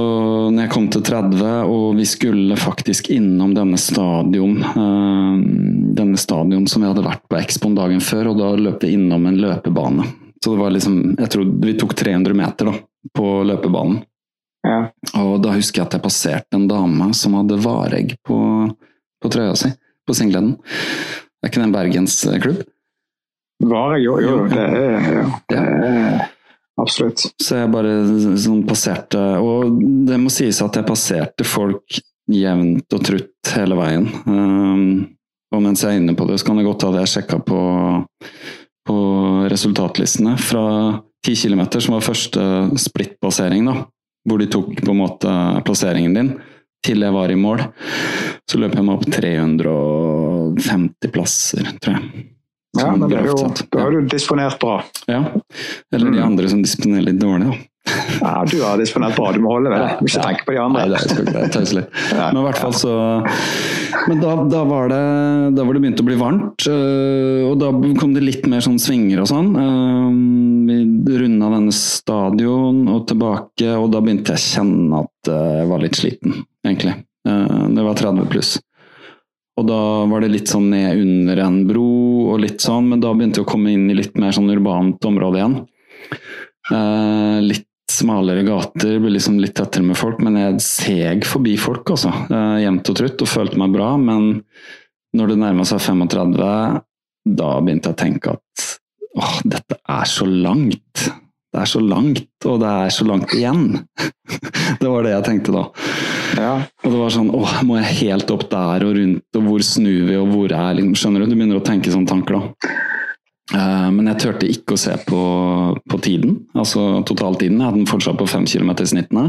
når 0.49 0.63
jeg 0.63 0.71
kom 0.73 0.87
til 0.89 1.03
30, 1.05 1.41
og 1.69 1.87
vi 1.99 2.05
skulle 2.09 2.57
faktisk 2.57 3.11
innom 3.13 3.53
denne 3.53 3.77
stadion 3.77 4.57
um, 4.73 5.43
Denne 5.95 6.17
stadion 6.17 6.65
som 6.67 6.81
vi 6.81 6.89
hadde 6.89 7.05
vært 7.05 7.23
på 7.29 7.37
Expoen 7.37 7.77
dagen 7.77 8.01
før, 8.01 8.31
og 8.31 8.39
da 8.41 8.49
løp 8.57 8.83
vi 8.83 8.95
innom 8.97 9.27
en 9.29 9.37
løpebane. 9.39 10.07
Så 10.41 10.55
det 10.55 10.61
var 10.61 10.73
liksom 10.73 10.97
Jeg 11.19 11.31
tror 11.31 11.53
vi 11.61 11.77
tok 11.77 11.95
300 11.97 12.37
meter 12.37 12.71
da, 12.71 12.75
på 13.15 13.29
løpebanen. 13.45 14.01
Ja. 14.65 14.79
Og 15.21 15.37
da 15.45 15.53
husker 15.53 15.81
jeg 15.83 15.87
at 15.87 15.97
jeg 15.97 16.03
passerte 16.03 16.57
en 16.57 16.67
dame 16.69 17.11
som 17.13 17.37
hadde 17.37 17.61
varegg 17.61 18.15
på, 18.25 18.39
på 19.21 19.31
trøya 19.31 19.53
si, 19.59 19.69
på 20.05 20.15
singleden. 20.17 20.55
Er 21.41 21.51
ikke 21.51 21.61
det 21.61 21.67
en 21.67 21.75
bergensklubb? 21.75 22.63
Vare, 23.65 23.99
jo, 24.03 24.17
jo, 24.19 24.39
det 24.51 24.63
er, 24.63 25.05
ja, 25.15 25.27
det 25.47 25.59
er 25.59 26.25
absolutt. 26.81 27.23
Så 27.41 27.61
jeg 27.61 27.71
bare 27.71 27.93
sånn 28.41 28.65
passerte 28.67 29.21
Og 29.39 29.77
det 30.09 30.17
må 30.19 30.31
sies 30.33 30.59
at 30.63 30.75
jeg 30.75 30.87
passerte 30.87 31.47
folk 31.47 32.01
jevnt 32.31 32.97
og 32.97 33.05
trutt 33.05 33.53
hele 33.55 33.77
veien. 33.79 34.09
Um, 34.25 34.85
og 35.53 35.61
mens 35.63 35.85
jeg 35.85 35.93
er 35.93 36.01
inne 36.01 36.17
på 36.17 36.27
det, 36.27 36.39
så 36.41 36.49
kan 36.49 36.59
det 36.59 36.65
godt 36.67 36.83
ha 36.87 36.91
det 36.95 37.05
jeg 37.05 37.13
sjekka 37.13 37.39
på, 37.47 37.59
på 38.89 38.97
resultatlistene. 39.51 40.33
Fra 40.41 40.65
10 41.25 41.37
km, 41.45 41.63
som 41.79 41.95
var 41.95 42.05
første 42.05 42.47
splittplassering, 42.81 43.69
da, 43.69 43.77
hvor 44.27 44.41
de 44.41 44.49
tok 44.51 44.73
på 44.81 44.91
en 44.91 44.99
måte 44.99 45.35
plasseringen 45.65 46.17
din, 46.17 46.33
til 46.85 47.05
jeg 47.05 47.15
var 47.15 47.33
i 47.33 47.37
mål, 47.39 47.65
så 48.49 48.61
løp 48.61 48.77
jeg 48.77 48.85
meg 48.85 48.95
opp 48.95 49.09
350 49.17 51.13
plasser, 51.15 51.69
tror 51.81 51.97
jeg. 51.97 52.25
Ja, 52.75 52.89
men 52.91 53.07
det 53.07 53.21
er 53.21 53.29
jo, 53.29 53.37
da 53.71 53.85
har 53.85 53.93
du 53.95 54.09
disponert 54.11 54.59
bra. 54.59 54.81
Ja. 55.07 55.21
Eller 55.95 56.11
de 56.11 56.19
andre 56.23 56.49
som 56.51 56.63
disponerer 56.63 57.07
litt 57.07 57.21
dårlig, 57.21 57.53
da. 57.53 57.74
Ja, 57.85 58.45
du 58.49 58.57
har 58.63 58.79
disponert 58.81 59.15
bra, 59.17 59.31
du 59.35 59.41
må 59.43 59.51
holde 59.53 59.69
ved 59.69 59.83
det. 59.83 59.89
Du 60.01 60.09
ja. 60.09 60.23
tenke 60.25 60.45
på 60.47 60.55
de 60.55 60.61
andre. 60.61 60.81
Nei, 60.81 60.89
det 60.91 60.97
er 60.97 61.11
ikke 61.11 61.33
det. 61.35 61.43
Tøys 61.53 61.73
litt. 61.77 61.97
Ja. 62.09 62.29
Men 62.31 62.41
i 62.41 62.45
hvert 62.47 62.61
fall 62.61 62.73
så 62.73 62.93
Men 64.09 64.21
da, 64.23 64.33
da, 64.49 64.61
var 64.67 64.89
det, 64.91 65.01
da 65.57 65.65
var 65.65 65.77
det 65.77 65.83
begynt 65.83 66.01
å 66.01 66.07
bli 66.07 66.17
varmt, 66.19 66.67
øh, 66.69 67.45
og 67.49 67.57
da 67.61 67.71
kom 67.99 68.15
det 68.15 68.25
litt 68.25 68.45
mer 68.49 68.63
sånn 68.65 68.79
svinger 68.81 69.21
og 69.23 69.29
sånn. 69.31 69.51
Øh, 69.61 70.21
Vi 70.65 71.17
runda 71.21 71.51
denne 71.53 71.75
stadion 71.75 72.85
og 72.91 73.05
tilbake, 73.11 73.73
og 73.77 73.91
da 73.93 74.01
begynte 74.01 74.33
jeg 74.33 74.41
å 74.41 74.45
kjenne 74.45 75.03
at 75.05 75.33
øh, 75.33 75.51
jeg 75.61 75.67
var 75.73 75.83
litt 75.85 75.99
sliten, 75.99 76.39
egentlig. 76.65 76.95
Det 77.25 77.81
var 77.81 77.97
30 77.97 78.27
pluss. 78.29 78.55
Og 79.55 79.65
da 79.69 79.79
var 80.11 80.21
det 80.21 80.33
litt 80.33 80.51
sånn 80.51 80.67
ned 80.73 80.99
under 80.99 81.39
en 81.45 81.61
bro 81.69 81.87
og 82.33 82.41
litt 82.43 82.61
sånn, 82.63 82.89
men 82.91 83.01
da 83.01 83.13
begynte 83.15 83.39
jeg 83.39 83.47
å 83.47 83.49
komme 83.53 83.71
inn 83.73 83.87
i 83.89 83.95
litt 83.97 84.17
mer 84.19 84.35
sånn 84.35 84.51
urbant 84.51 85.07
område 85.07 85.39
igjen. 85.39 85.55
Eh, 86.73 87.39
litt 87.45 87.67
smalere 87.91 88.43
gater, 88.45 88.97
ble 89.01 89.13
liksom 89.13 89.37
litt 89.41 89.55
tettere 89.57 89.85
med 89.85 89.97
folk, 89.99 90.21
men 90.23 90.39
jeg 90.39 90.63
seg 90.63 91.27
forbi 91.27 91.55
folk, 91.61 91.91
altså. 91.95 92.11
Eh, 92.29 92.63
jevnt 92.65 92.91
og 92.91 92.97
trutt, 92.99 93.21
og 93.21 93.31
følte 93.31 93.61
meg 93.61 93.75
bra. 93.75 93.91
Men 94.01 94.31
når 95.15 95.33
det 95.33 95.41
nærma 95.43 95.67
seg 95.67 95.83
35, 95.83 96.81
da 97.35 97.51
begynte 97.61 97.91
jeg 97.91 97.97
å 97.97 98.01
tenke 98.01 98.35
at 98.35 98.65
åh, 99.15 99.37
dette 99.45 99.79
er 99.79 100.09
så 100.09 100.27
langt. 100.27 101.05
Det 101.55 101.61
er 101.61 101.69
så 101.71 101.79
langt, 101.79 102.27
og 102.43 102.59
det 102.59 102.71
er 102.83 102.91
så 102.91 103.05
langt 103.07 103.31
igjen. 103.37 103.85
det 104.81 104.89
var 104.91 105.05
det 105.05 105.13
jeg 105.13 105.27
tenkte 105.29 105.55
da. 105.55 105.63
Ja. 106.35 106.55
Og 106.83 106.89
det 106.89 106.99
var 106.99 107.13
sånn 107.15 107.31
åh, 107.31 107.53
må 107.63 107.77
jeg 107.79 108.01
helt 108.01 108.33
opp 108.33 108.49
der 108.51 108.83
og 108.83 108.97
rundt, 108.97 109.39
og 109.39 109.47
hvor 109.47 109.63
snur 109.63 110.09
vi, 110.09 110.17
og 110.19 110.33
hvor 110.33 110.51
er 110.51 110.75
liksom, 110.81 110.97
Skjønner 110.99 111.23
du? 111.23 111.31
Du 111.31 111.37
begynner 111.37 111.61
å 111.61 111.65
tenke 111.65 111.93
sånne 111.93 112.11
tanker 112.11 112.41
da. 112.41 112.75
Eh, 113.53 113.89
men 113.93 114.09
jeg 114.09 114.21
turte 114.23 114.49
ikke 114.49 114.73
å 114.73 114.81
se 114.81 114.95
på, 115.05 115.21
på 115.85 115.99
tiden, 116.01 116.39
altså 116.57 117.03
totaltiden. 117.05 117.59
Jeg 117.59 117.67
hadde 117.67 117.81
den 117.83 117.89
fortsatt 117.89 118.17
på 118.17 118.29
fem 118.29 118.47
km 118.49 118.73
i 118.73 118.89
snittene. 118.89 119.27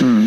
Mm. 0.00 0.22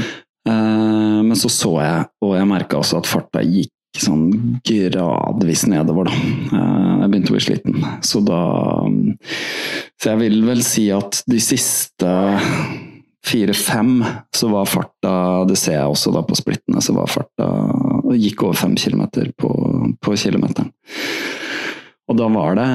Eh, 0.47 1.17
men 1.25 1.39
så 1.39 1.49
så 1.51 1.73
jeg, 1.81 2.05
og 2.23 2.37
jeg 2.37 2.49
merka 2.49 2.81
også 2.81 3.01
at 3.01 3.09
farta 3.09 3.41
gikk 3.41 3.73
sånn 3.97 4.59
gradvis 4.67 5.65
nedover, 5.69 6.11
da. 6.11 6.19
Eh, 6.59 6.91
jeg 7.01 7.13
begynte 7.13 7.33
å 7.33 7.37
bli 7.37 7.45
sliten. 7.47 7.87
Så 8.05 8.21
da 8.25 8.41
Så 9.97 10.11
jeg 10.11 10.19
vil 10.21 10.43
vel 10.45 10.61
si 10.61 10.91
at 10.93 11.23
de 11.25 11.39
siste 11.41 12.11
fire-fem 13.27 14.03
så 14.35 14.47
var 14.51 14.69
farta 14.69 15.43
Det 15.49 15.57
ser 15.59 15.79
jeg 15.79 15.89
også 15.89 16.13
da 16.13 16.21
på 16.23 16.37
splittene, 16.37 16.83
så 16.85 16.93
var 16.95 17.09
farta 17.11 17.49
Gikk 18.13 18.45
over 18.45 18.55
fem 18.55 18.77
kilometer 18.79 19.33
på, 19.35 19.49
på 19.99 20.15
kilometeren. 20.15 20.69
Og 22.07 22.15
da 22.19 22.27
var 22.31 22.55
det 22.55 22.67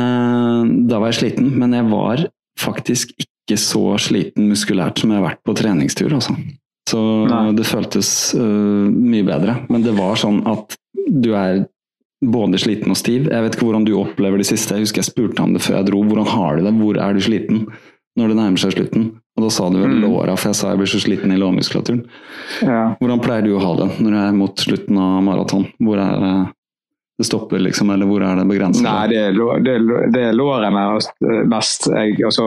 Da 0.90 0.99
var 1.01 1.12
jeg 1.12 1.21
sliten, 1.23 1.53
men 1.59 1.73
jeg 1.73 1.87
var 1.90 2.27
faktisk 2.61 3.14
ikke 3.18 3.57
så 3.59 3.97
sliten 3.99 4.49
muskulært 4.51 5.01
som 5.01 5.11
jeg 5.11 5.21
har 5.21 5.31
vært 5.31 5.42
på 5.45 5.55
treningstur, 5.59 6.12
altså. 6.12 6.35
Så 6.88 7.01
Nei. 7.31 7.53
det 7.57 7.64
føltes 7.66 8.09
uh, 8.37 8.90
mye 8.90 9.25
bedre. 9.27 9.55
Men 9.71 9.83
det 9.87 9.95
var 9.97 10.18
sånn 10.21 10.42
at 10.51 10.77
du 11.09 11.31
er 11.38 11.62
både 12.23 12.59
sliten 12.61 12.90
og 12.92 12.99
stiv. 12.99 13.29
Jeg 13.31 13.42
vet 13.47 13.57
ikke 13.57 13.66
hvordan 13.66 13.87
du 13.87 13.95
opplever 13.99 14.38
det 14.38 14.47
siste. 14.47 14.77
Jeg 14.77 14.85
husker 14.87 15.03
jeg 15.03 15.09
spurte 15.11 15.42
om 15.42 15.55
det 15.57 15.62
før 15.64 15.79
jeg 15.81 15.88
dro. 15.90 16.03
Hvordan 16.07 16.29
har 16.31 16.57
du 16.59 16.66
det? 16.68 16.75
Hvor 16.79 16.99
er 17.03 17.14
du 17.16 17.21
sliten 17.25 17.64
når 18.18 18.29
det 18.33 18.37
nærmer 18.38 18.62
seg 18.62 18.75
slutten? 18.77 19.09
Og 19.38 19.47
da 19.47 19.51
sa 19.55 19.68
du 19.73 19.79
vel 19.81 19.95
Mm. 19.97 20.03
låra, 20.05 20.37
for 20.37 20.51
jeg 20.51 20.59
sa 20.59 20.71
jeg 20.71 20.79
blir 20.83 20.90
så 20.92 21.01
sliten 21.01 21.33
i 21.33 21.38
lårmuskulaturen. 21.40 22.03
Ja. 22.62 22.83
Hvordan 23.01 23.23
pleier 23.25 23.42
du 23.47 23.55
å 23.57 23.62
ha 23.64 23.73
det 23.81 23.88
når 24.03 24.11
du 24.11 24.18
er 24.21 24.33
mot 24.37 24.57
slutten 24.66 24.99
av 24.99 25.23
maraton? 25.25 25.66
Hvor 25.81 25.99
er 25.99 26.53
det 27.18 27.27
stopper, 27.29 27.61
liksom, 27.61 27.90
eller 27.92 28.09
hvor 28.09 28.25
er 28.25 28.40
det 28.40 28.46
begrenset? 28.48 28.87
Nei, 28.87 29.09
det 29.12 29.18
er, 29.20 29.37
det, 29.62 29.75
det 30.14 30.22
er 30.31 30.37
lårene 30.37 30.87
mest. 31.51 31.90
Jeg, 31.92 32.16
altså, 32.25 32.46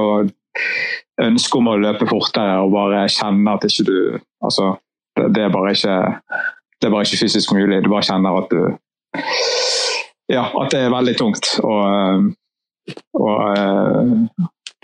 ønsket 1.21 1.60
om 1.60 1.69
å 1.71 1.78
løpe 1.80 2.08
fortere 2.10 2.58
og 2.63 2.73
bare 2.75 3.06
kjenne 3.12 3.56
at 3.56 3.65
ikke 3.67 3.86
du 3.88 3.97
altså, 4.43 4.73
det, 5.15 5.30
det, 5.36 5.45
er 5.47 5.69
ikke, 5.71 5.99
det 6.80 6.88
er 6.88 6.93
bare 6.93 7.08
ikke 7.08 7.21
fysisk 7.23 7.54
mulig. 7.56 7.84
Du 7.84 7.91
bare 7.91 8.08
kjenner 8.08 8.41
at 8.41 8.51
du 8.51 8.63
Ja, 10.32 10.47
at 10.49 10.73
det 10.73 10.82
er 10.82 10.93
veldig 10.93 11.13
tungt 11.19 11.51
å, 11.62 11.75
å 13.21 13.28
eh, 13.54 14.13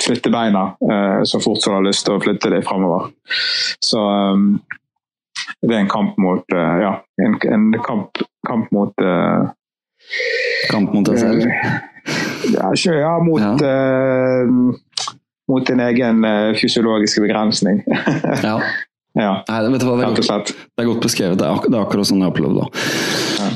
flytte 0.01 0.31
beina 0.33 0.67
eh, 0.85 1.23
så 1.27 1.41
fort 1.41 1.63
som 1.63 1.73
du 1.73 1.79
har 1.79 1.87
lyst 1.87 2.05
til 2.05 2.15
å 2.15 2.21
flytte 2.21 2.51
dem 2.53 2.63
framover. 2.63 3.09
Så 3.81 4.03
eh, 4.05 4.45
det 5.65 5.73
er 5.75 5.81
en 5.81 5.91
kamp 5.91 6.15
mot 6.21 6.53
Ja, 6.53 6.93
en, 7.21 7.35
en 7.49 7.65
kamp, 7.85 8.21
kamp 8.47 8.71
mot 8.73 9.03
Kamp 10.71 10.93
mot 10.95 11.07
deg 11.07 11.19
selv? 11.21 11.45
ja, 12.51 12.71
ikke, 12.73 12.95
ja, 12.99 13.17
mot, 13.23 13.41
Ja. 13.41 13.53
Uh, 13.57 14.73
mot 15.51 15.67
din 15.67 15.81
egen 15.83 16.23
uh, 16.25 16.55
fysiologiske 16.57 17.23
begrensning. 17.23 17.83
Ja. 18.47 18.55
ja, 19.19 19.31
Nei, 19.49 19.71
vet 19.73 19.83
du 19.83 19.87
hva, 19.89 19.97
det 19.99 20.05
er 20.07 20.13
godt, 20.15 20.51
det 20.55 20.83
er 20.83 20.87
godt 20.87 21.03
beskrevet. 21.03 21.39
Det 21.39 21.47
er, 21.47 21.57
ak 21.57 21.65
det 21.67 21.75
er 21.75 21.83
akkurat 21.83 22.07
sånn 22.07 22.21
jeg 22.23 22.31
opplevde 22.31 22.63
det. 22.63 22.83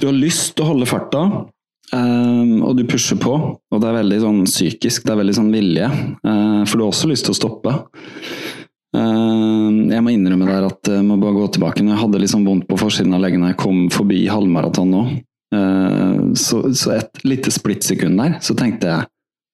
Du 0.01 0.09
har 0.09 0.17
lyst 0.17 0.57
til 0.57 0.65
å 0.65 0.71
holde 0.73 0.87
farta, 0.89 1.21
um, 1.95 2.57
og 2.67 2.75
du 2.75 2.83
pusher 2.89 3.19
på. 3.21 3.37
Og 3.55 3.81
det 3.81 3.87
er 3.87 3.99
veldig 4.01 4.19
sånn 4.25 4.41
psykisk, 4.49 5.05
det 5.05 5.13
er 5.15 5.21
veldig 5.21 5.37
sånn 5.37 5.53
vilje. 5.55 5.87
Uh, 6.27 6.61
for 6.67 6.75
du 6.75 6.83
har 6.83 6.91
også 6.91 7.11
lyst 7.11 7.29
til 7.29 7.35
å 7.35 7.39
stoppe. 7.39 7.77
Uh, 8.95 9.69
jeg 9.91 10.03
må 10.03 10.13
innrømme 10.13 10.47
der 10.47 10.67
at 10.69 10.91
jeg 10.91 11.07
må 11.07 11.17
bare 11.21 11.37
gå 11.39 11.47
tilbake. 11.55 11.83
Jeg 11.87 12.01
hadde 12.03 12.21
litt 12.21 12.31
sånn 12.31 12.45
vondt 12.47 12.67
på 12.69 12.79
forsiden 12.79 13.15
av 13.15 13.23
leggene 13.23 13.53
jeg 13.53 13.61
kom 13.63 13.85
forbi 13.93 14.25
halvmaraton 14.31 14.91
nå, 14.91 15.05
eh, 15.07 15.24
så, 15.53 16.58
så 16.75 16.95
et 16.97 17.21
lite 17.23 17.51
splittsekund 17.53 18.17
der, 18.19 18.39
så 18.43 18.55
tenkte 18.58 18.89
jeg 18.89 19.05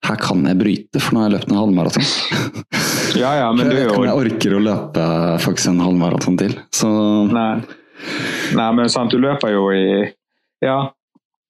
her 0.08 0.18
kan 0.18 0.46
jeg 0.48 0.58
bryte, 0.58 1.02
for 1.02 1.14
nå 1.14 1.22
har 1.22 1.30
jeg 1.30 1.36
løpt 1.38 1.52
en 1.52 1.60
halvmaraton. 1.62 2.08
Ja, 3.12 3.34
ja, 3.36 3.48
men 3.52 3.68
jeg 3.68 3.76
vet 3.76 3.90
ikke 3.90 3.98
om 4.00 4.06
jeg 4.08 4.20
orker 4.22 4.54
å 4.56 4.60
løpe 4.64 5.06
faktisk 5.44 5.68
en 5.74 5.82
halvmaraton 5.84 6.38
til. 6.40 6.54
Så 6.72 6.88
Nei, 7.28 7.60
Nei 8.56 8.68
men 8.78 8.88
sant, 8.94 9.12
du 9.12 9.20
løper 9.20 9.52
jo 9.52 9.66
i 9.76 10.06
Ja, 10.64 10.78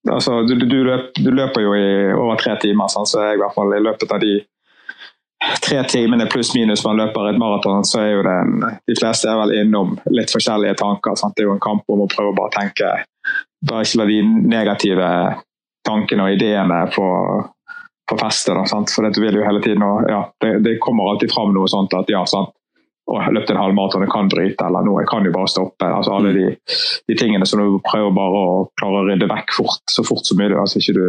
altså 0.09 0.39
du, 0.47 0.55
du, 0.57 0.79
løp, 0.87 1.11
du 1.21 1.29
løper 1.29 1.61
jo 1.61 1.75
i 1.77 1.91
over 2.15 2.41
tre 2.41 2.55
timer, 2.63 2.89
sant? 2.89 3.11
så 3.11 3.21
jeg, 3.27 3.37
i 3.37 3.43
hvert 3.43 3.53
fall 3.53 3.75
i 3.77 3.83
løpet 3.83 4.15
av 4.15 4.23
de 4.23 4.39
tre 5.61 5.83
timene 5.89 6.25
pluss 6.33 6.49
minus 6.57 6.81
man 6.85 6.97
løper 6.97 7.29
et 7.29 7.39
maraton, 7.41 7.85
så 7.85 8.01
er 8.01 8.11
jo 8.15 8.25
det 8.25 8.35
en, 8.41 8.57
De 8.89 8.97
fleste 8.97 9.29
er 9.29 9.37
vel 9.43 9.55
innom 9.61 9.95
litt 10.09 10.33
forskjellige 10.33 10.79
tanker. 10.81 11.13
Sant? 11.19 11.37
Det 11.37 11.45
er 11.45 11.51
jo 11.51 11.55
en 11.59 11.63
kamp 11.63 11.85
om 11.93 12.01
å 12.01 12.09
prøve 12.09 12.33
å 12.33 12.39
bare 12.41 12.55
tenke 12.57 12.89
Bare 13.69 13.85
ikke 13.85 14.01
la 14.01 14.07
de 14.09 14.21
negative 14.25 15.09
tankene 15.85 16.25
og 16.25 16.37
ideene 16.37 16.79
få, 16.93 17.09
få 18.09 18.17
feste. 18.21 18.55
Da, 18.57 18.65
sant? 18.69 18.93
For 18.93 19.05
det 19.05 19.21
vil 19.21 19.37
jo 19.37 19.45
hele 19.45 19.61
tiden 19.63 19.85
og, 19.85 20.07
ja, 20.09 20.23
det, 20.43 20.55
det 20.65 20.79
kommer 20.81 21.11
alltid 21.11 21.33
fram 21.33 21.53
noe 21.55 21.69
sånt 21.71 21.93
at 21.97 22.09
ja, 22.11 22.23
sant 22.29 22.55
og 23.11 23.33
løpt 23.33 23.49
en 23.51 23.59
halvmaraton, 23.59 24.05
jeg 24.05 24.11
kan 24.13 24.29
bryte, 24.31 24.65
eller 24.65 24.85
noe, 24.85 25.01
jeg 25.03 25.09
kan 25.11 25.25
jo 25.25 25.33
bare 25.35 25.49
stoppe. 25.51 25.87
altså 25.87 26.13
Alle 26.15 26.33
de, 26.35 26.45
de 27.09 27.17
tingene 27.17 27.47
som 27.49 27.59
du 27.59 27.79
prøver 27.83 28.13
bare 28.15 28.43
å 28.45 28.51
klare 28.79 29.01
å 29.01 29.07
rydde 29.07 29.27
vekk 29.31 29.55
fort, 29.57 29.81
så 29.91 30.05
fort 30.07 30.27
som 30.27 30.39
mulig. 30.39 30.55
altså 30.55 30.79
ikke 30.79 30.95
du 30.95 31.05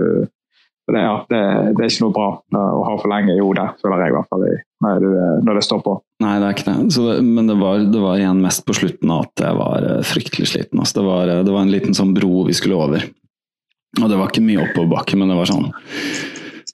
det, 0.90 0.98
ja, 0.98 1.14
det, 1.30 1.42
det 1.78 1.84
er 1.84 1.92
ikke 1.92 2.04
noe 2.06 2.14
bra 2.16 2.28
uh, 2.56 2.72
å 2.74 2.82
ha 2.88 2.94
for 2.98 3.12
lenge 3.12 3.36
i 3.36 3.42
hodet, 3.42 3.68
føler 3.82 4.02
jeg 4.02 4.12
i 4.12 4.16
hvert 4.16 4.32
fall, 4.32 4.46
når, 4.82 5.04
du, 5.04 5.20
når 5.46 5.60
det 5.60 5.64
står 5.68 5.84
på. 5.84 5.94
Nei, 6.22 6.34
det 6.38 6.48
er 6.48 6.56
ikke 6.56 6.68
det. 6.68 6.76
Så 6.94 7.06
det 7.06 7.16
men 7.26 7.50
det 7.50 7.56
var, 7.60 7.86
det 7.94 8.02
var 8.02 8.20
igjen 8.20 8.42
mest 8.42 8.66
på 8.66 8.76
slutten 8.76 9.14
at 9.14 9.42
jeg 9.42 9.58
var 9.58 9.88
eh, 9.88 10.04
fryktelig 10.06 10.50
sliten. 10.52 10.82
Altså. 10.82 11.00
Det, 11.00 11.06
var, 11.06 11.32
eh, 11.32 11.42
det 11.46 11.54
var 11.54 11.64
en 11.64 11.72
liten 11.72 11.96
sånn 11.96 12.14
bro 12.16 12.44
vi 12.48 12.56
skulle 12.56 12.78
over. 12.78 13.08
Og 14.00 14.06
det 14.08 14.18
var 14.18 14.30
ikke 14.30 14.44
mye 14.44 14.68
oppoverbakke, 14.68 15.18
men 15.20 15.32
det 15.32 15.40
var 15.40 15.50
sånn 15.50 15.72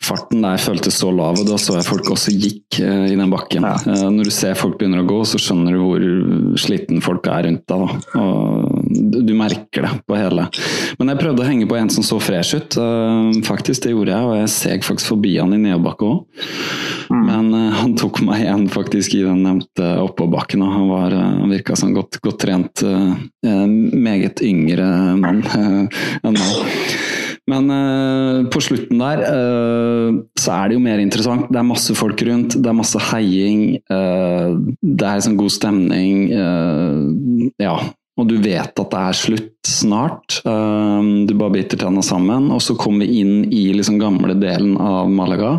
Farten 0.09 0.45
der 0.45 0.61
føltes 0.63 0.95
så 1.03 1.11
lav, 1.13 1.37
og 1.37 1.49
da 1.49 1.57
så 1.61 1.75
jeg 1.75 1.85
folk 1.85 2.07
også 2.15 2.33
gikk 2.33 2.79
eh, 2.81 3.11
i 3.11 3.17
den 3.19 3.33
bakken. 3.33 3.67
Ja. 3.67 3.75
Eh, 3.83 4.07
når 4.15 4.31
du 4.31 4.33
ser 4.33 4.57
folk 4.57 4.79
begynner 4.81 5.03
å 5.03 5.09
gå, 5.09 5.19
så 5.29 5.41
skjønner 5.43 5.75
du 5.75 5.83
hvor 5.83 6.05
sliten 6.61 7.03
folk 7.05 7.27
er 7.29 7.45
rundt 7.49 7.65
deg. 7.69 7.97
Og 8.17 8.68
du, 8.89 9.35
merker 9.37 9.85
det 9.85 9.91
på 10.09 10.17
hele. 10.19 10.47
Men 10.99 11.13
jeg 11.13 11.21
prøvde 11.21 11.45
å 11.45 11.49
henge 11.49 11.69
på 11.69 11.77
en 11.79 11.91
som 11.93 12.07
så 12.07 12.19
fresh 12.23 12.57
ut. 12.59 12.79
eh, 12.81 13.41
faktisk, 13.47 13.85
det 13.85 13.93
gjorde 13.93 14.15
jeg, 14.15 14.29
og 14.29 14.39
jeg 14.41 14.53
seg 14.55 14.87
faktisk 14.87 15.13
forbi 15.15 15.37
han 15.39 15.55
i 15.55 15.61
nedoverbakke 15.61 16.09
òg. 16.09 16.49
Men 17.13 17.53
eh, 17.57 17.77
han 17.83 17.95
tok 18.01 18.23
meg 18.27 18.45
igjen 18.45 18.67
faktisk 18.73 19.19
i 19.19 19.25
den 19.27 19.45
nevnte 19.47 19.93
oppoverbakken, 20.05 20.65
og 20.65 20.75
han, 20.75 20.89
var, 20.93 21.17
eh, 21.17 21.37
han 21.43 21.55
virka 21.55 21.77
som 21.79 21.93
en 21.93 21.99
godt, 22.01 22.21
godt 22.25 22.43
trent, 22.47 22.85
meget 23.43 24.41
yngre 24.45 24.87
mann 25.19 25.43
enn 26.27 26.37
meg. 26.39 27.09
Men 27.49 27.71
uh, 27.73 28.47
på 28.53 28.61
slutten 28.61 29.01
der 29.01 29.23
uh, 29.25 30.19
så 30.39 30.57
er 30.59 30.69
det 30.69 30.77
jo 30.77 30.85
mer 30.85 31.01
interessant. 31.01 31.49
Det 31.49 31.61
er 31.61 31.69
masse 31.69 31.97
folk 31.97 32.21
rundt, 32.29 32.59
det 32.59 32.69
er 32.69 32.77
masse 32.77 33.01
heiing. 33.11 33.79
Uh, 33.89 34.59
det 34.83 35.09
er 35.09 35.25
sånn 35.25 35.39
god 35.41 35.55
stemning. 35.55 36.29
ja. 37.63 37.79
Og 38.19 38.27
du 38.27 38.37
vet 38.43 38.73
at 38.73 38.91
det 38.93 39.01
er 39.01 39.17
slutt 39.17 39.69
snart. 39.69 40.41
eh, 40.45 41.09
du 41.29 41.35
bare 41.35 41.55
biter 41.55 41.79
tenna 41.79 42.03
sammen. 42.03 42.51
Og 42.55 42.63
så 42.65 42.77
kommer 42.79 43.07
vi 43.07 43.21
inn 43.23 43.45
i 43.53 43.69
liksom 43.77 43.99
gamle 44.01 44.35
delen 44.35 44.77
av 44.77 45.11
Malaga. 45.11 45.53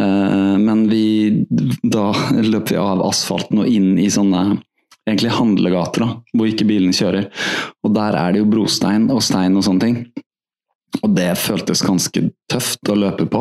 Eh, 0.00 0.56
men 0.58 0.88
vi 0.88 1.46
Da 1.82 2.12
løper 2.30 2.74
vi 2.74 2.80
av 2.82 3.02
asfalten 3.08 3.64
og 3.64 3.66
inn 3.66 3.98
i 3.98 4.10
sånne 4.12 4.60
egentlig 5.08 5.32
handlegater, 5.32 6.04
da, 6.04 6.08
hvor 6.36 6.48
ikke 6.50 6.66
bilene 6.68 6.92
kjører. 6.92 7.30
Og 7.82 7.94
der 7.96 8.16
er 8.18 8.34
det 8.34 8.42
jo 8.42 8.50
brostein 8.50 9.08
og 9.10 9.22
stein 9.24 9.56
og 9.56 9.64
sånne 9.64 9.80
ting. 9.80 9.96
Og 11.00 11.14
det 11.16 11.30
føltes 11.40 11.80
ganske 11.84 12.28
tøft 12.50 12.90
å 12.92 12.96
løpe 12.98 13.24
på. 13.30 13.40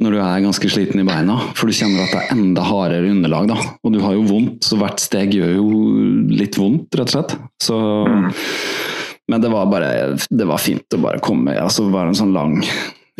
Når 0.00 0.14
du 0.14 0.18
er 0.18 0.40
ganske 0.42 0.70
sliten 0.72 1.02
i 1.02 1.06
beina, 1.06 1.36
for 1.54 1.68
du 1.68 1.76
kjenner 1.76 2.06
at 2.06 2.14
det 2.14 2.22
er 2.22 2.32
enda 2.34 2.62
hardere 2.66 3.10
underlag. 3.12 3.50
da. 3.52 3.58
Og 3.84 3.92
du 3.94 4.00
har 4.02 4.16
jo 4.16 4.24
vondt, 4.26 4.64
så 4.66 4.78
hvert 4.80 4.98
steg 5.02 5.34
gjør 5.36 5.52
jo 5.58 5.66
litt 6.32 6.56
vondt, 6.58 6.88
rett 6.98 7.12
og 7.12 7.14
slett. 7.14 7.36
Så, 7.62 7.76
Men 9.30 9.40
det 9.44 9.52
var 9.52 9.68
bare 9.70 10.16
det 10.16 10.48
var 10.48 10.58
fint 10.58 10.96
å 10.96 10.98
bare 11.04 11.22
komme 11.22 11.54
altså 11.54 11.86
bare 11.92 12.10
en 12.10 12.18
sånn 12.18 12.32
lang, 12.34 12.56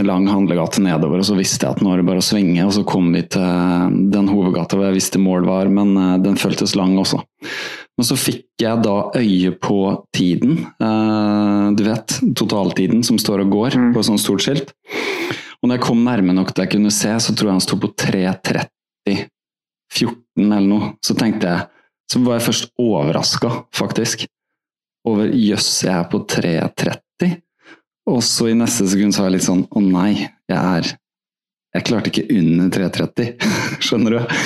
lang 0.03 0.27
handlegate 0.27 0.83
nedover, 0.83 1.21
og 1.23 1.29
så 1.29 1.37
visste 1.39 1.69
jeg 1.69 1.77
at 1.77 1.85
nå 1.85 1.93
er 1.93 2.01
det 2.03 2.09
bare 2.09 2.23
å 2.25 2.27
svinge. 2.27 2.65
Og 2.67 2.75
så 2.75 2.83
kom 2.89 3.13
vi 3.15 3.23
til 3.31 4.01
den 4.13 4.33
hovedgata 4.33 4.77
hvor 4.77 4.89
jeg 4.89 4.99
visste 4.99 5.23
mål 5.23 5.47
var, 5.47 5.71
men 5.71 5.95
eh, 5.95 6.19
den 6.25 6.41
føltes 6.41 6.75
lang 6.79 6.97
også. 6.99 7.23
Men 8.01 8.09
så 8.09 8.17
fikk 8.17 8.47
jeg 8.63 8.81
da 8.83 8.97
øye 9.21 9.53
på 9.63 9.79
tiden. 10.17 10.65
eh, 10.83 11.67
du 11.79 11.85
vet, 11.87 12.19
totaltiden 12.35 13.05
som 13.07 13.21
står 13.21 13.45
og 13.47 13.55
går 13.55 13.79
på 13.95 14.03
et 14.03 14.09
sånt 14.11 14.23
stort 14.25 14.43
skilt. 14.43 14.73
Og 15.63 15.71
når 15.71 15.79
jeg 15.79 15.85
kom 15.85 16.01
nærme 16.03 16.35
nok 16.35 16.51
til 16.51 16.65
jeg 16.65 16.73
kunne 16.75 16.91
se, 16.95 17.13
så 17.23 17.35
tror 17.35 17.53
jeg 17.53 17.57
han 17.61 17.65
sto 17.65 17.79
på 17.79 17.93
3.30 18.03 19.29
14 19.93 20.49
eller 20.49 20.69
noe, 20.69 20.91
så 21.05 21.17
tenkte 21.19 21.51
jeg 21.51 21.69
Så 22.13 22.21
var 22.21 22.37
jeg 22.37 22.45
først 22.45 22.67
overraska, 22.83 23.49
faktisk, 23.73 24.27
over 25.09 25.31
jøss, 25.33 25.69
jeg 25.87 25.95
er 25.95 26.09
på 26.13 26.19
3.30. 26.29 27.39
Og 28.13 28.19
så 28.27 28.51
i 28.51 28.57
neste 28.59 28.85
sekund 28.91 29.15
så 29.15 29.23
var 29.23 29.31
jeg 29.31 29.39
litt 29.39 29.47
sånn 29.47 29.63
å 29.71 29.81
nei, 29.81 30.27
jeg 30.51 30.59
er 30.59 30.91
Jeg 31.73 31.87
klarte 31.89 32.11
ikke 32.11 32.27
under 32.37 32.69
3.30, 32.75 33.31
skjønner 33.87 34.19
du? 34.19 34.37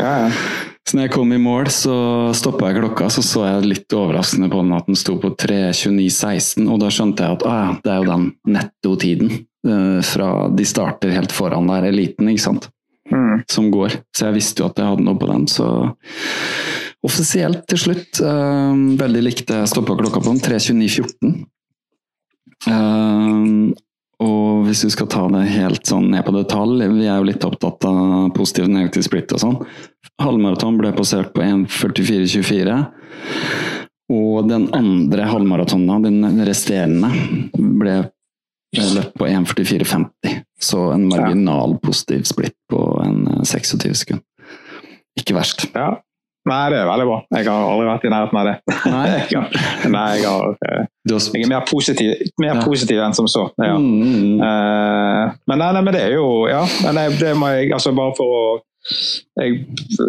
Ja, 0.00 0.24
ja. 0.24 0.32
Så 0.82 0.96
når 0.98 1.06
jeg 1.06 1.12
kom 1.14 1.30
i 1.30 1.38
mål, 1.38 1.68
så 1.70 1.94
stoppa 2.34 2.72
jeg 2.72 2.80
klokka, 2.80 3.06
så 3.14 3.22
så 3.22 3.44
jeg 3.46 3.68
litt 3.68 3.94
overraskende 3.94 4.50
på 4.50 4.64
den 4.64 4.74
at 4.74 4.88
den 4.90 4.98
sto 4.98 5.14
på 5.22 5.30
3.29,16, 5.38 6.66
og 6.66 6.82
da 6.82 6.90
skjønte 6.90 7.22
jeg 7.22 7.38
at 7.38 7.46
ah, 7.46 7.60
ja, 7.68 7.76
det 7.84 7.92
er 7.92 8.00
jo 8.00 8.10
den 8.10 8.26
nettotiden 8.56 9.32
fra 9.62 10.28
de 10.50 10.64
starter 10.66 11.12
helt 11.14 11.30
foran 11.30 11.68
der 11.70 11.84
eliten, 11.86 12.26
ikke 12.32 12.42
sant, 12.42 12.64
Mm. 13.12 13.42
som 13.50 13.70
går. 13.70 13.92
Så 14.16 14.26
jeg 14.28 14.36
visste 14.38 14.62
jo 14.62 14.68
at 14.70 14.78
jeg 14.78 14.88
hadde 14.88 15.04
noe 15.04 15.18
på 15.20 15.28
den, 15.28 15.46
så 15.50 15.66
offisielt 17.02 17.64
til 17.70 17.80
slutt 17.82 18.20
eh, 18.22 18.82
Veldig 19.00 19.22
likte 19.26 19.58
jeg 19.58 19.72
stoppa 19.72 19.96
klokka 19.98 20.22
på 20.22 20.32
den, 20.32 20.42
3.29,14. 20.44 21.32
Uh, 22.62 23.72
og 24.22 24.68
hvis 24.68 24.84
du 24.84 24.90
skal 24.94 25.08
ta 25.10 25.24
det 25.34 25.48
helt 25.50 25.88
sånn 25.88 26.12
ned 26.12 26.22
på 26.22 26.34
detalj, 26.36 26.84
vi 26.94 27.08
er 27.08 27.18
jo 27.18 27.26
litt 27.26 27.42
opptatt 27.42 27.82
av 27.88 28.28
positiv 28.36 28.68
og 28.68 28.74
negativ 28.76 29.02
split 29.08 29.34
og 29.34 29.42
sånn. 29.42 29.56
Halvmaraton 30.22 30.78
ble 30.78 30.92
passert 30.94 31.32
på 31.34 31.42
1.44,24. 31.42 32.76
Og 34.14 34.46
den 34.46 34.68
andre 34.78 35.26
halvmaratonen, 35.26 36.06
den 36.06 36.46
resterende, 36.46 37.10
ble 37.58 37.96
løpt 38.72 39.14
på 39.20 39.26
1.44,50. 39.28 40.38
Så 40.62 40.92
en 40.94 41.08
marginal 41.10 41.76
positiv 41.82 42.24
splitt 42.30 42.56
på 42.70 42.80
en 43.04 43.26
eh, 43.28 43.42
26 43.44 43.94
sekund. 44.04 44.22
Ikke 45.18 45.34
verst. 45.36 45.68
ja. 45.74 45.90
Nei, 46.42 46.70
det 46.72 46.78
er 46.80 46.88
veldig 46.88 47.04
bra. 47.06 47.16
Jeg 47.38 47.46
har 47.46 47.64
aldri 47.70 47.84
vært 47.86 48.04
i 48.08 48.10
nærheten 48.10 48.38
av 48.40 48.46
det. 48.48 48.54
Nei. 48.90 49.10
nei, 49.94 50.06
jeg, 50.18 50.26
har, 50.26 50.56
eh, 50.66 50.88
jeg 51.06 51.44
er 51.44 51.50
mer 51.52 51.62
positiv, 51.68 52.16
mer 52.42 52.56
Ja. 52.56 52.64
positiv 52.66 52.98
enn 52.98 53.14
som 53.14 53.28
så. 53.30 53.44
Ja. 53.62 53.76
Mm, 53.78 54.40
Eh, 54.42 55.30
men 55.46 55.58
nei, 55.62 55.68
nei, 55.76 55.82
men 55.86 55.94
det 55.94 56.00
er 56.02 56.16
jo 56.16 56.48
Ja, 56.50 56.64
men 56.82 56.98
det, 57.20 57.36
må 57.38 57.46
jeg 57.52 57.70
altså 57.76 57.92
Bare 57.94 58.10
for 58.18 58.26
å 58.26 58.42
jeg, 59.38 59.60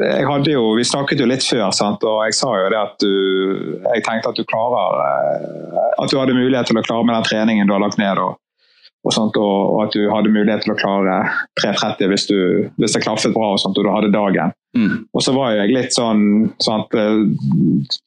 jeg 0.01 0.25
hadde 0.25 0.49
jo, 0.55 0.63
Vi 0.79 0.83
snakket 0.89 1.19
jo 1.21 1.27
litt 1.29 1.45
før, 1.45 1.67
sant? 1.75 2.01
og 2.09 2.23
jeg 2.25 2.33
sa 2.33 2.49
jo 2.57 2.71
det 2.73 2.79
at 2.81 2.95
du 3.03 3.11
Jeg 3.93 4.01
tenkte 4.07 4.31
at 4.33 4.39
du 4.39 4.43
klarer 4.49 5.03
eh, 5.05 5.77
At 6.01 6.09
du 6.09 6.17
hadde 6.17 6.33
mulighet 6.33 6.65
til 6.71 6.81
å 6.81 6.85
klare 6.87 7.05
med 7.05 7.13
den 7.19 7.27
treningen 7.29 7.69
du 7.69 7.75
har 7.75 7.83
lagt 7.85 7.99
ned. 8.01 8.17
og 8.17 8.39
og, 9.03 9.11
sånt, 9.11 9.35
og, 9.35 9.73
og 9.75 9.79
at 9.85 9.95
du 9.97 10.05
hadde 10.11 10.31
mulighet 10.31 10.61
til 10.63 10.73
å 10.73 10.79
klare 10.79 11.15
3.30 11.59 12.07
hvis, 12.11 12.27
du- 12.29 12.69
hvis 12.79 12.93
det 12.95 13.01
klaffet 13.03 13.33
bra 13.35 13.49
og, 13.53 13.59
sånt, 13.59 13.77
og 13.77 13.83
du 13.83 13.91
hadde 13.91 14.11
dagen. 14.13 14.53
mm. 14.77 14.93
Og 15.13 15.21
så 15.25 15.33
var 15.35 15.51
jeg 15.57 15.73
litt 15.75 15.91
sånn, 15.93 16.23
sånn 16.63 16.85
at 16.85 16.95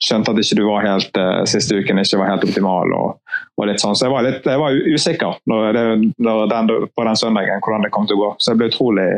Skjønte 0.03 0.32
at 0.32 0.40
ikke 0.40 0.57
du 0.59 0.64
var 0.66 0.86
helt 0.86 1.18
eh, 1.20 1.44
siste 1.49 1.76
uken 1.78 2.01
ikke 2.01 2.18
var 2.22 2.30
helt 2.32 2.44
optimal. 2.49 2.92
og, 2.97 3.20
og 3.61 3.68
litt 3.68 3.80
sånn, 3.82 3.94
Så 3.97 4.07
jeg 4.09 4.14
var 4.14 4.24
litt 4.26 4.47
jeg 4.49 4.59
var 4.62 4.72
usikker 4.97 5.38
når 5.53 5.72
det, 5.76 5.84
når 6.18 6.47
den, 6.53 6.72
på 6.97 7.05
den 7.07 7.16
søndagen 7.20 7.61
hvordan 7.64 7.84
det 7.86 7.92
kom 7.94 8.07
til 8.09 8.16
å 8.18 8.22
gå. 8.24 8.30
Så 8.40 8.53
jeg 8.55 8.61
ble 8.62 8.70
utrolig 8.72 9.09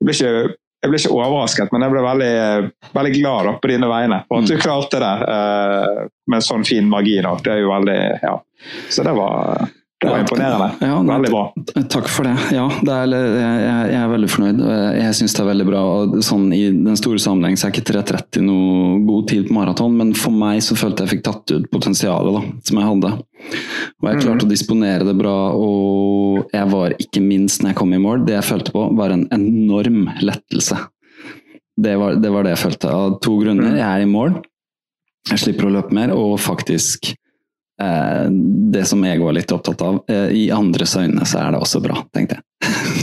Jeg 0.00 0.06
ble 0.06 0.14
ikke, 0.16 0.32
jeg 0.80 0.92
ble 0.94 0.98
ikke 1.02 1.12
overrasket, 1.12 1.72
men 1.74 1.82
jeg 1.84 1.92
ble 1.92 2.02
veldig, 2.06 2.30
veldig 2.96 3.12
glad 3.18 3.48
da, 3.50 3.52
på 3.60 3.68
dine 3.68 3.90
vegne 3.90 4.22
for 4.30 4.40
at 4.40 4.48
du 4.48 4.56
klarte 4.62 5.00
det 5.02 5.10
eh, 5.34 6.06
med 6.32 6.46
sånn 6.46 6.64
fin 6.64 6.88
margin. 6.88 7.26
Det 7.44 7.52
er 7.52 7.60
jo 7.66 7.68
veldig, 7.74 7.98
ja. 8.22 8.38
Så 8.88 9.04
det 9.04 9.12
var, 9.18 9.66
det 10.00 10.08
var 10.08 10.22
imponerende. 10.22 10.66
Ja, 10.80 11.02
nei, 11.04 11.16
veldig 11.18 11.30
bra. 11.34 11.42
Takk 11.92 12.06
for 12.08 12.24
det. 12.24 12.32
Ja, 12.56 12.64
det 12.86 12.94
er, 12.94 13.10
jeg, 13.12 13.64
jeg 13.92 13.98
er 14.00 14.12
veldig 14.14 14.30
fornøyd. 14.32 14.62
Jeg 14.96 15.16
syns 15.18 15.34
det 15.36 15.42
er 15.42 15.48
veldig 15.50 15.66
bra. 15.68 15.82
Sånn, 16.24 16.46
I 16.56 16.60
den 16.72 16.96
store 16.96 17.20
sammenheng 17.20 17.58
så 17.60 17.68
er 17.68 17.74
ikke 17.74 17.84
3.30 17.90 18.46
noe 18.46 18.94
god 19.04 19.28
tid 19.28 19.50
på 19.50 19.58
maraton, 19.58 19.98
men 19.98 20.14
for 20.16 20.32
meg 20.32 20.62
så 20.64 20.78
følte 20.80 21.04
jeg 21.04 21.12
fikk 21.18 21.26
tatt 21.28 21.52
ut 21.52 21.68
potensialet 21.74 22.38
da, 22.38 22.42
som 22.70 22.80
jeg 22.80 22.88
hadde. 22.88 23.12
Og 24.00 24.08
jeg 24.08 24.22
klarte 24.24 24.48
å 24.48 24.50
disponere 24.54 25.04
det 25.04 25.16
bra, 25.20 25.36
og 25.52 26.48
jeg 26.56 26.72
var 26.72 26.96
ikke 26.96 27.20
minst 27.24 27.60
når 27.60 27.74
jeg 27.74 27.80
kom 27.82 27.92
i 27.92 28.00
mål, 28.00 28.24
det 28.24 28.38
jeg 28.38 28.48
følte 28.54 28.72
på, 28.72 28.88
var 28.96 29.12
en 29.12 29.28
enorm 29.36 30.06
lettelse. 30.24 30.80
Det 31.80 31.96
var 32.00 32.16
det, 32.16 32.32
var 32.32 32.48
det 32.48 32.56
jeg 32.56 32.64
følte. 32.64 32.88
Av 32.92 33.20
to 33.20 33.36
grunner. 33.40 33.76
Jeg 33.76 33.84
er 33.84 34.08
i 34.08 34.08
mål, 34.08 34.40
jeg 35.28 35.44
slipper 35.44 35.68
å 35.68 35.74
løpe 35.76 35.92
mer, 35.96 36.16
og 36.16 36.38
faktisk 36.40 37.12
det 38.70 38.84
som 38.84 39.02
jeg 39.04 39.20
var 39.20 39.34
litt 39.36 39.52
opptatt 39.52 39.82
av. 39.82 40.00
Eh, 40.10 40.28
I 40.36 40.44
andres 40.54 40.96
øyne 40.96 41.26
så 41.26 41.40
er 41.42 41.54
det 41.54 41.62
også 41.62 41.82
bra, 41.84 41.96
tenkte 42.14 42.38
jeg. 42.38 42.46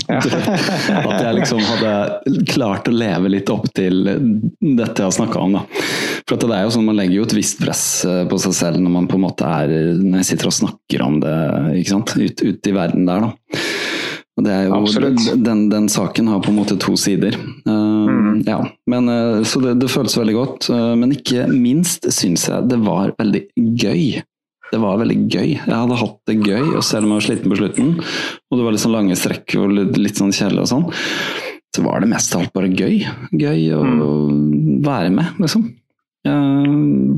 At 0.14 1.24
jeg 1.24 1.34
liksom 1.40 1.62
hadde 1.66 2.44
klart 2.52 2.88
å 2.88 2.94
leve 2.94 3.32
litt 3.34 3.50
opp 3.50 3.66
til 3.76 4.06
dette 4.06 5.02
jeg 5.02 5.08
har 5.08 5.16
snakka 5.16 5.42
om. 5.42 5.58
da. 5.58 5.64
For 6.28 6.36
at 6.36 6.44
det 6.44 6.56
er 6.58 6.66
jo 6.68 6.74
sånn 6.76 6.86
Man 6.90 6.98
legger 7.00 7.22
jo 7.22 7.26
et 7.26 7.34
visst 7.38 7.60
press 7.62 7.84
eh, 8.06 8.26
på 8.28 8.38
seg 8.44 8.56
selv 8.56 8.82
når 8.84 8.94
man 8.94 9.08
på 9.08 9.16
en 9.16 9.24
måte 9.24 9.48
er 9.48 9.72
Når 9.96 10.20
jeg 10.20 10.28
sitter 10.34 10.50
og 10.50 10.58
snakker 10.58 11.04
om 11.06 11.22
det 11.24 11.36
ikke 11.80 11.94
sant? 11.94 12.14
Ut, 12.20 12.44
ut 12.44 12.70
i 12.70 12.76
verden 12.76 13.08
der, 13.08 13.28
da. 13.28 13.64
Og 14.38 14.46
det 14.46 14.54
er 14.54 14.68
jo, 14.70 15.38
den, 15.42 15.64
den 15.72 15.88
saken 15.90 16.28
har 16.30 16.44
på 16.46 16.52
en 16.52 16.60
måte 16.60 16.76
to 16.78 16.94
sider. 17.00 17.34
Eh, 17.34 18.28
ja. 18.46 18.60
men, 18.86 19.10
uh, 19.10 19.42
så 19.42 19.64
det, 19.64 19.80
det 19.82 19.90
føles 19.90 20.14
veldig 20.20 20.36
godt. 20.36 20.68
Uh, 20.70 20.94
men 21.00 21.16
ikke 21.16 21.48
minst 21.50 22.06
syns 22.14 22.46
jeg 22.52 22.70
det 22.70 22.78
var 22.86 23.16
veldig 23.18 23.48
gøy. 23.82 24.22
Det 24.72 24.80
var 24.84 24.98
veldig 25.00 25.18
gøy. 25.32 25.50
Jeg 25.56 25.72
hadde 25.72 26.00
hatt 26.02 26.18
det 26.28 26.38
gøy, 26.44 26.66
og 26.76 26.84
selv 26.84 27.08
om 27.08 27.14
jeg 27.14 27.22
var 27.22 27.26
sliten 27.30 27.52
på 27.54 27.60
slutten, 27.62 27.94
og 28.52 28.60
det 28.60 28.66
var 28.66 28.76
litt 28.76 28.84
sånn 28.84 28.96
lange 28.98 29.16
strekk 29.20 29.56
og 29.62 29.76
litt, 29.78 30.18
sånn 30.20 30.34
kjedelig 30.36 30.66
og 30.66 30.72
sånn, 30.74 30.88
så 31.76 31.84
var 31.86 32.02
det 32.04 32.10
mest 32.12 32.36
av 32.36 32.44
alt 32.44 32.54
bare 32.58 32.72
gøy. 32.74 33.02
Gøy 33.38 33.68
å 33.78 33.82
være 34.84 35.12
med, 35.14 35.40
liksom. 35.44 35.68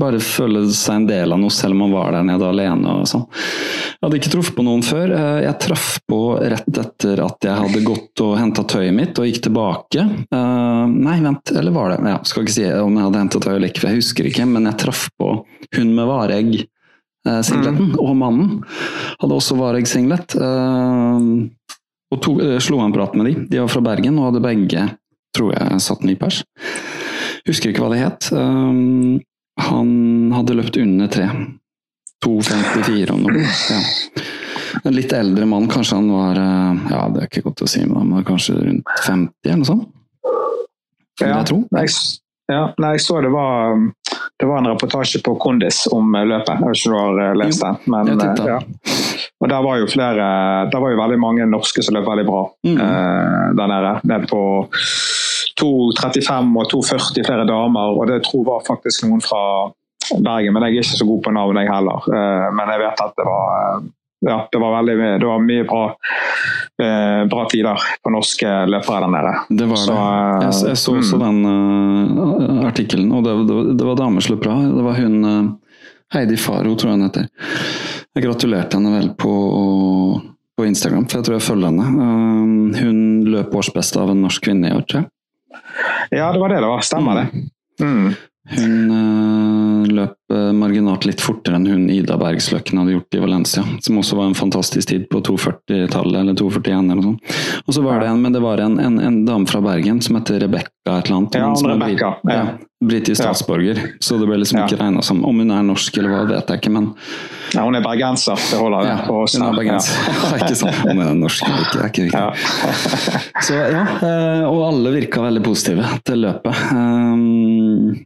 Bare 0.00 0.20
føle 0.22 0.62
seg 0.70 1.00
en 1.00 1.06
del 1.08 1.32
av 1.34 1.40
noe, 1.42 1.50
selv 1.50 1.74
om 1.74 1.80
man 1.84 1.94
var 1.96 2.12
der 2.14 2.26
nede 2.28 2.46
alene 2.46 2.92
og 3.00 3.08
sånn. 3.10 3.24
Jeg 3.32 4.04
hadde 4.06 4.18
ikke 4.20 4.32
truffet 4.32 4.56
på 4.56 4.64
noen 4.64 4.84
før. 4.86 5.10
Eh, 5.12 5.40
Jeg 5.44 5.58
traff 5.60 5.88
på 6.08 6.20
rett 6.38 6.78
etter 6.84 7.20
at 7.24 7.44
jeg 7.44 7.58
hadde 7.58 7.82
gått 7.84 8.22
og 8.24 8.36
henta 8.38 8.62
tøyet 8.64 8.94
mitt 8.96 9.18
og 9.20 9.26
gikk 9.28 9.42
tilbake. 9.48 10.04
Eh, 10.30 10.84
Nei, 10.94 11.18
vent, 11.20 11.50
eller 11.52 11.74
var 11.74 11.90
det 11.92 11.98
ja, 12.08 12.18
Skal 12.24 12.46
ikke 12.46 12.54
si 12.54 12.64
om 12.70 12.96
jeg 12.96 13.08
hadde 13.08 13.24
henta 13.24 13.42
tøy 13.42 13.54
eller 13.56 13.68
ikke, 13.68 13.82
for 13.82 13.90
jeg 13.90 14.00
husker 14.00 14.30
ikke, 14.30 14.46
men 14.48 14.70
jeg 14.70 14.78
traff 14.86 15.08
på 15.20 15.32
hun 15.76 15.92
med 15.98 16.08
vareegg. 16.08 16.54
Eh, 17.28 17.40
Singleten, 17.46 17.94
og 18.00 18.16
mannen 18.16 18.60
hadde 19.20 19.36
også 19.36 19.56
Vareg-singlet. 19.58 20.36
eh, 20.36 21.48
Og 22.10 22.18
to, 22.24 22.40
eh, 22.42 22.58
slo 22.58 22.80
en 22.82 22.92
prat 22.92 23.14
med 23.14 23.26
de. 23.26 23.34
De 23.50 23.60
var 23.60 23.68
fra 23.70 23.80
Bergen 23.80 24.18
og 24.18 24.32
hadde 24.32 24.42
begge, 24.42 24.86
tror 25.36 25.52
jeg, 25.54 25.80
satt 25.80 26.02
ny 26.02 26.16
pers. 26.18 26.42
Husker 27.46 27.70
ikke 27.70 27.84
hva 27.84 27.92
det 27.94 28.00
het. 28.02 28.32
Um, 28.32 29.20
han 29.60 30.32
hadde 30.34 30.56
løpt 30.58 30.76
under 30.80 31.06
tre. 31.08 31.28
2,54 32.24 33.14
og 33.14 33.22
noe. 33.22 33.44
Ja. 33.70 33.78
En 34.84 34.94
litt 34.94 35.12
eldre 35.16 35.46
mann, 35.48 35.68
kanskje 35.70 35.96
han 35.96 36.10
var 36.12 36.36
Ja, 36.36 37.08
det 37.08 37.22
er 37.22 37.28
ikke 37.30 37.46
godt 37.48 37.62
å 37.64 37.68
si, 37.70 37.80
men 37.86 37.96
han 37.96 38.12
var 38.18 38.26
kanskje 38.28 38.58
rundt 38.58 38.90
50 39.06 39.30
eller 39.46 39.62
noe 39.62 39.70
sånt? 39.70 39.88
Ja, 41.20 41.40
jeg 41.44 41.94
ja, 42.50 42.62
nei, 42.82 42.94
jeg 42.96 43.02
så 43.04 43.20
det 43.22 43.30
var, 43.30 43.76
det 44.40 44.46
var 44.46 44.58
en 44.58 44.66
reportasje 44.66 45.20
på 45.22 45.34
Kondis 45.34 45.86
om 45.92 46.14
eh, 46.14 46.24
løpet. 46.24 46.60
Jeg 46.60 46.68
vet 46.68 46.78
ikke 46.80 46.90
om 46.90 46.94
du 46.94 47.00
har 47.00 47.18
eh, 47.24 47.34
lest 47.42 47.64
den. 47.64 47.76
Men, 47.92 48.20
eh, 48.20 48.46
ja. 48.48 48.58
Og 49.40 49.48
der 49.48 49.62
var 49.64 49.76
jo 49.80 49.86
flere 49.88 50.24
Der 50.72 50.80
var 50.80 50.92
jo 50.92 51.00
veldig 51.00 51.18
mange 51.20 51.46
norske 51.48 51.82
som 51.84 51.96
løp 51.96 52.08
veldig 52.08 52.26
bra 52.28 52.42
Mm. 52.64 52.76
der 53.56 53.66
nede. 53.72 53.92
Nede 54.04 54.26
på 54.28 54.40
2.35 55.60 56.56
og 56.60 56.66
2.40 56.72 57.24
flere 57.26 57.46
damer, 57.48 57.96
og 58.00 58.06
det 58.08 58.22
tror 58.24 58.40
jeg 58.40 58.48
var 58.48 58.66
faktisk 58.66 59.04
noen 59.08 59.20
fra 59.24 59.40
Bergen. 60.10 60.52
Men 60.54 60.62
jeg 60.64 60.70
er 60.70 60.80
ikke 60.80 60.98
så 61.00 61.08
god 61.08 61.22
på 61.24 61.32
navn, 61.36 61.56
jeg 61.60 61.68
heller. 61.72 62.04
Men 62.56 62.72
jeg 62.72 62.82
vet 62.84 63.02
at 63.04 63.16
det 63.16 63.26
var 63.28 63.82
ja, 64.26 64.36
det 64.52 64.58
var 64.60 64.74
veldig 64.82 64.96
det 65.20 65.26
var 65.28 65.40
mye 65.44 65.64
bra, 65.68 65.82
eh, 66.82 67.22
bra 67.30 67.44
tider 67.48 67.80
på 68.04 68.12
norske 68.12 68.50
løpere 68.68 69.00
der 69.06 69.12
nede. 69.14 69.32
Det 69.62 69.68
var 69.70 69.80
Så, 69.80 69.94
det. 69.94 70.00
eh, 70.00 70.44
Jeg, 70.44 70.68
jeg 70.68 70.80
så 70.82 70.96
også 70.98 71.16
mm. 71.20 71.24
den 71.24 71.38
uh, 72.60 72.66
artikkelen, 72.68 73.12
og 73.16 73.24
det, 73.24 73.36
det, 73.48 73.54
var- 73.56 73.70
det 73.80 73.86
var 73.90 73.96
damer 74.02 74.20
som 74.26 74.34
løp 74.36 74.42
bra. 74.44 74.56
Det 74.66 74.84
var 74.84 74.98
hun 75.00 75.24
uh, 75.24 75.50
Heidi 76.12 76.36
Faro, 76.36 76.74
tror 76.74 76.90
jeg 76.92 76.98
hun 76.98 77.06
heter. 77.08 77.28
Jeg 78.16 78.24
gratulerte 78.26 78.76
henne 78.80 78.92
vel 78.98 79.10
på, 79.14 79.32
på 80.58 80.66
Instagram, 80.66 81.04
for 81.08 81.20
jeg 81.20 81.28
tror 81.28 81.36
jeg 81.38 81.46
følger 81.46 81.70
henne. 81.70 81.86
Eh, 82.74 82.80
hun 82.82 82.98
løp 83.30 83.54
årsbeste 83.54 84.00
av 84.02 84.10
en 84.10 84.20
norsk 84.26 84.42
kvinne 84.48 84.68
i 84.72 84.74
år, 84.74 84.82
tror 84.90 85.04
jeg. 85.04 85.10
Ja, 86.18 86.32
det 86.34 86.40
var 86.42 86.50
det 86.50 86.58
det 86.64 86.70
var. 86.72 86.82
Stemmer 86.82 87.20
det. 87.22 87.44
Mm. 87.80 88.10
Hun 88.50 88.90
øh, 88.90 89.86
løp 89.94 90.16
øh, 90.34 90.50
marginalt 90.58 91.04
litt 91.06 91.20
fortere 91.22 91.58
enn 91.60 91.66
hun 91.70 91.84
Ida 91.92 92.16
Bergsløkken 92.20 92.80
hadde 92.80 92.96
gjort 92.96 93.14
i 93.18 93.22
Valencia, 93.22 93.64
som 93.84 93.98
også 94.02 94.18
var 94.18 94.30
en 94.30 94.34
fantastisk 94.38 94.88
tid 94.90 95.06
på 95.12 95.20
2.40-tallet, 95.26 96.20
eller 96.24 96.34
2.41 96.38 96.72
eller 96.74 96.98
noe 96.98 97.06
sånt. 97.12 97.38
Og 97.66 97.76
så 97.76 97.84
var 97.86 98.00
det 98.02 98.10
en, 98.10 98.22
men 98.24 98.34
det 98.34 98.42
var 98.44 98.62
en, 98.64 98.78
en, 98.82 98.98
en 99.00 99.20
dame 99.28 99.46
fra 99.50 99.62
Bergen 99.64 100.00
som 100.02 100.18
heter 100.18 100.40
Rebekka 100.46 100.98
et 100.98 101.06
eller 101.06 101.16
annet. 101.20 101.38
Ja, 101.38 101.52
Rebecca, 101.74 102.16
brit- 102.24 102.34
ja. 102.34 102.48
Britisk 102.80 103.20
Ja. 103.20 103.34
statsborger, 103.34 103.76
så 104.00 104.16
det 104.16 104.24
ble 104.24 104.38
liksom 104.40 104.56
Ja. 104.58 104.64
ikke 104.64 104.78
regna 104.80 105.02
som 105.04 105.18
Om 105.28 105.42
hun 105.42 105.50
er 105.52 105.62
norsk 105.68 105.98
eller 106.00 106.08
hva, 106.14 106.20
vet 106.30 106.48
jeg 106.48 106.60
ikke, 106.62 106.70
men 106.72 106.86
Ja, 107.52 107.60
hun 107.66 107.74
er 107.76 107.82
bergenser, 107.84 108.40
det 108.40 108.56
holder 108.56 108.86
det 108.86 108.94
ja, 108.94 109.02
hun 109.04 109.44
er 109.44 109.58
bergenser. 109.58 109.98
Ja. 110.22 110.38
ikke 110.40 110.56
sant. 110.56 110.78
Om 110.88 110.96
hun 110.96 111.02
er 111.04 111.18
norsk 111.18 111.44
eller 111.44 111.60
ikke, 111.66 111.74
det 111.76 111.82
er 111.82 111.90
ikke 111.92 112.06
viktig. 112.08 112.22
Ja. 112.24 112.30
Så 113.44 113.58
ja, 113.74 113.82
eh, 114.00 114.44
og 114.48 114.62
alle 114.70 114.94
virka 114.96 115.20
veldig 115.26 115.42
positive 115.44 115.84
til 116.08 116.24
løpet. 116.24 116.62
Um, 116.72 118.00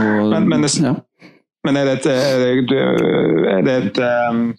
og, 0.00 0.30
Men- 0.30 0.48
men 0.48 0.62
det- 0.66 0.74
ja. 0.82 0.94
Men 1.64 1.76
er 1.80 1.84
det 1.88 1.92
et, 2.00 2.06
er 2.06 2.38
det, 2.68 3.64
det 3.64 3.74
et 3.86 3.98
um, 4.30 4.54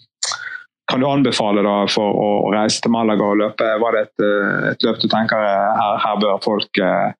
Kan 0.89 0.99
du 1.01 1.07
anbefale 1.09 1.61
da 1.65 1.85
for 1.89 2.13
å, 2.13 2.29
reise 2.53 2.81
til 2.81 2.91
Malaga 2.93 3.23
og 3.25 3.37
løpe? 3.37 3.67
Var 3.81 3.91
det 3.97 4.01
et, 4.07 4.23
uh, 4.25 4.69
et 4.71 4.83
løp 4.85 4.99
du 5.01 5.07
tenker 5.09 5.37
uh, 5.37 5.73
her, 5.79 5.97
her 6.05 6.19
bør 6.21 6.41
folk 6.43 6.81
uh, 6.81 7.13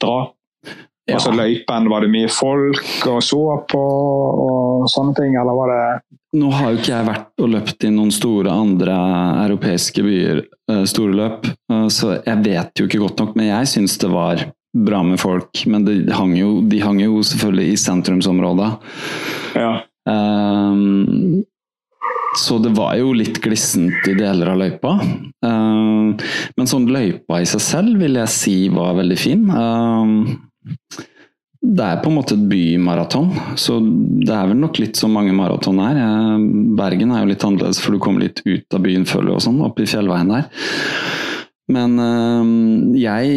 dra? 0.00 0.16
Ja. 1.08 1.14
Altså 1.16 1.32
løypen, 1.32 1.88
var 1.88 2.04
det 2.04 2.10
mye 2.12 2.28
folk 2.28 3.06
og 3.08 3.22
så 3.24 3.38
på 3.72 3.80
og 3.80 4.88
sånne 4.92 5.14
ting, 5.16 5.36
eller 5.40 5.56
var 5.56 5.70
det 5.72 5.84
Nå 6.36 6.50
har 6.52 6.74
jo 6.74 6.80
ikke 6.82 6.92
jeg 6.92 7.06
vært 7.06 7.40
og 7.40 7.48
løpt 7.54 7.84
i 7.88 7.90
noen 7.94 8.10
store 8.12 8.52
andre 8.52 8.92
europeiske 9.46 10.02
byer, 10.04 10.42
eh, 10.68 10.82
store 10.84 11.14
løp, 11.16 11.46
eh, 11.72 11.86
så 11.88 12.18
jeg 12.26 12.42
vet 12.44 12.76
jo 12.76 12.84
ikke 12.84 13.00
godt 13.00 13.22
nok. 13.22 13.30
Men 13.40 13.46
jeg 13.48 13.70
syns 13.72 13.96
det 14.02 14.10
var 14.12 14.42
bra 14.76 15.02
med 15.02 15.20
folk. 15.20 15.64
Men 15.66 15.84
de 15.86 16.00
hang 16.14 16.34
jo, 16.38 16.58
de 16.68 16.80
hang 16.82 17.00
jo 17.02 17.22
selvfølgelig 17.22 17.72
i 17.72 17.80
sentrumsområdet. 17.84 18.72
Ja. 19.58 19.72
Um, 20.08 21.44
så 22.38 22.58
det 22.62 22.74
var 22.76 22.94
jo 23.00 23.14
litt 23.16 23.40
glissent 23.42 24.06
i 24.08 24.14
deler 24.18 24.52
av 24.52 24.60
løypa. 24.60 24.98
Um, 25.44 26.14
men 26.56 26.70
sånn 26.70 26.88
løypa 26.92 27.40
i 27.42 27.48
seg 27.48 27.64
selv 27.64 28.02
vil 28.02 28.20
jeg 28.20 28.34
si 28.34 28.56
var 28.72 28.98
veldig 28.98 29.18
fin. 29.18 29.48
Um, 29.50 30.20
det 31.58 31.84
er 31.84 31.98
på 32.00 32.10
en 32.10 32.16
måte 32.20 32.36
et 32.36 32.44
bymaraton, 32.48 33.32
så 33.58 33.80
det 33.82 34.30
er 34.30 34.46
vel 34.46 34.60
nok 34.60 34.78
litt 34.78 34.98
som 35.00 35.10
mange 35.16 35.34
maraton 35.34 35.80
er. 35.82 35.98
Bergen 36.78 37.10
er 37.10 37.24
jo 37.24 37.30
litt 37.32 37.44
annerledes, 37.44 37.80
for 37.82 37.96
du 37.96 38.02
kommer 38.02 38.22
litt 38.22 38.44
ut 38.46 38.76
av 38.76 38.84
byen 38.84 39.08
føler 39.08 39.32
du 39.32 39.34
og 39.34 39.42
sånn, 39.42 39.58
oppe 39.66 39.82
i 39.82 39.90
fjellveien 39.90 40.30
der. 40.30 40.46
Men 41.68 41.98
øh, 42.00 42.50
jeg 42.96 43.32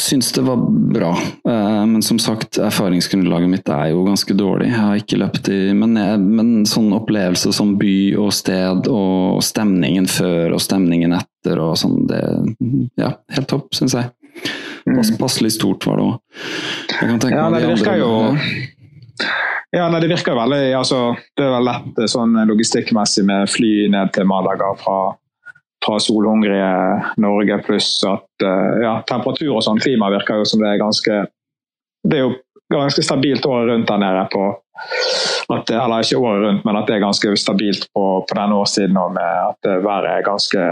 syns 0.00 0.32
det 0.36 0.44
var 0.44 0.60
bra. 0.92 1.12
Eh, 1.48 1.84
men 1.88 2.02
som 2.04 2.18
sagt, 2.20 2.58
erfaringsgrunnlaget 2.60 3.48
mitt 3.48 3.70
er 3.72 3.92
jo 3.94 4.02
ganske 4.04 4.36
dårlig. 4.36 4.68
Jeg 4.68 4.80
har 4.80 5.00
ikke 5.00 5.20
løpt 5.22 5.48
i 5.52 5.60
Men, 5.76 5.96
jeg, 5.96 6.20
men 6.20 6.50
sånn 6.68 6.92
opplevelse 6.92 7.54
som 7.56 7.76
by 7.80 7.94
og 8.20 8.32
sted 8.36 8.90
og 8.92 9.40
stemningen 9.44 10.08
før 10.10 10.58
og 10.58 10.60
stemningen 10.60 11.16
etter 11.16 11.62
og 11.62 11.78
sånn, 11.80 12.04
det 12.10 12.20
Ja, 13.00 13.14
helt 13.32 13.48
topp, 13.48 13.72
syns 13.76 13.96
jeg. 13.96 14.12
Pass, 14.84 15.12
passelig 15.16 15.54
stort 15.56 15.86
var 15.86 16.00
det 16.00 16.06
òg. 16.10 16.20
Ja, 17.30 17.48
nei, 17.48 17.60
de 17.60 17.66
det 17.66 17.72
virker 17.76 17.98
jo 18.00 18.12
Ja, 19.72 19.86
nei, 19.88 20.00
det 20.02 20.10
virker 20.10 20.36
veldig 20.36 20.72
altså, 20.76 21.14
Det 21.38 21.44
er 21.46 21.52
vel 21.54 21.68
lett 21.68 22.00
eh, 22.02 22.10
sånn 22.10 22.36
logistikkmessig 22.50 23.24
med 23.28 23.48
fly 23.50 23.72
ned 23.92 24.12
til 24.16 24.28
Malaga 24.28 24.72
fra, 24.80 24.96
fra 25.84 25.98
solhungrige 26.00 26.72
Norge, 27.22 27.58
pluss 27.66 27.90
at 28.06 28.46
eh, 28.46 28.82
ja, 28.84 28.96
temperatur 29.08 29.56
og 29.56 29.64
sånn 29.66 29.82
klima 29.82 30.10
virker 30.14 30.40
jo 30.40 30.48
som 30.48 30.62
det 30.62 30.72
er 30.72 30.82
ganske 30.82 31.22
Det 32.02 32.18
er 32.18 32.24
jo 32.26 32.32
ganske 32.72 33.04
stabilt 33.04 33.46
året 33.46 33.68
rundt 33.70 33.88
der 33.88 34.00
nede 34.02 34.26
på 34.32 34.44
at, 35.52 35.70
Eller 35.70 36.02
ikke 36.02 36.18
året 36.18 36.42
rundt, 36.46 36.64
men 36.64 36.78
at 36.78 36.88
det 36.88 36.96
er 36.96 37.04
ganske 37.04 37.34
stabilt 37.36 37.84
på, 37.94 38.04
på 38.28 38.38
denne 38.38 38.56
årstiden 38.58 38.96
og 38.98 39.12
med 39.14 39.34
at 39.42 39.68
været 39.84 40.08
er 40.10 40.26
ganske 40.26 40.62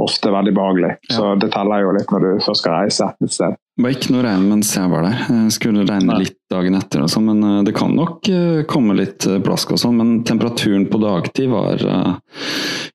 ofte 0.00 0.32
veldig 0.32 0.54
behagelig. 0.54 0.92
Så 1.10 1.34
det 1.40 1.50
teller 1.52 1.82
jo 1.82 1.94
litt 1.96 2.12
når 2.12 2.24
du 2.24 2.44
først 2.44 2.62
skal 2.62 2.76
reise 2.84 3.08
et 3.24 3.34
sted. 3.34 3.56
Det 3.76 3.84
var 3.84 3.92
ikke 3.92 4.12
noe 4.14 4.22
regn 4.24 4.44
mens 4.48 4.70
jeg 4.72 4.88
var 4.88 5.02
der. 5.04 5.18
Jeg 5.28 5.52
skulle 5.52 5.82
regne 5.84 6.08
Nei. 6.08 6.22
litt 6.22 6.38
dagen 6.48 6.78
etter, 6.78 7.02
og 7.04 7.10
sånn, 7.12 7.26
men 7.28 7.44
eh, 7.44 7.64
det 7.66 7.74
kan 7.76 7.92
nok 7.92 8.30
eh, 8.32 8.62
komme 8.70 8.96
litt 8.96 9.26
eh, 9.28 9.36
plask 9.44 9.74
og 9.74 9.80
sånn. 9.82 9.98
Men 10.00 10.14
temperaturen 10.24 10.86
på 10.88 11.00
dagtid 11.02 11.50
var 11.52 11.84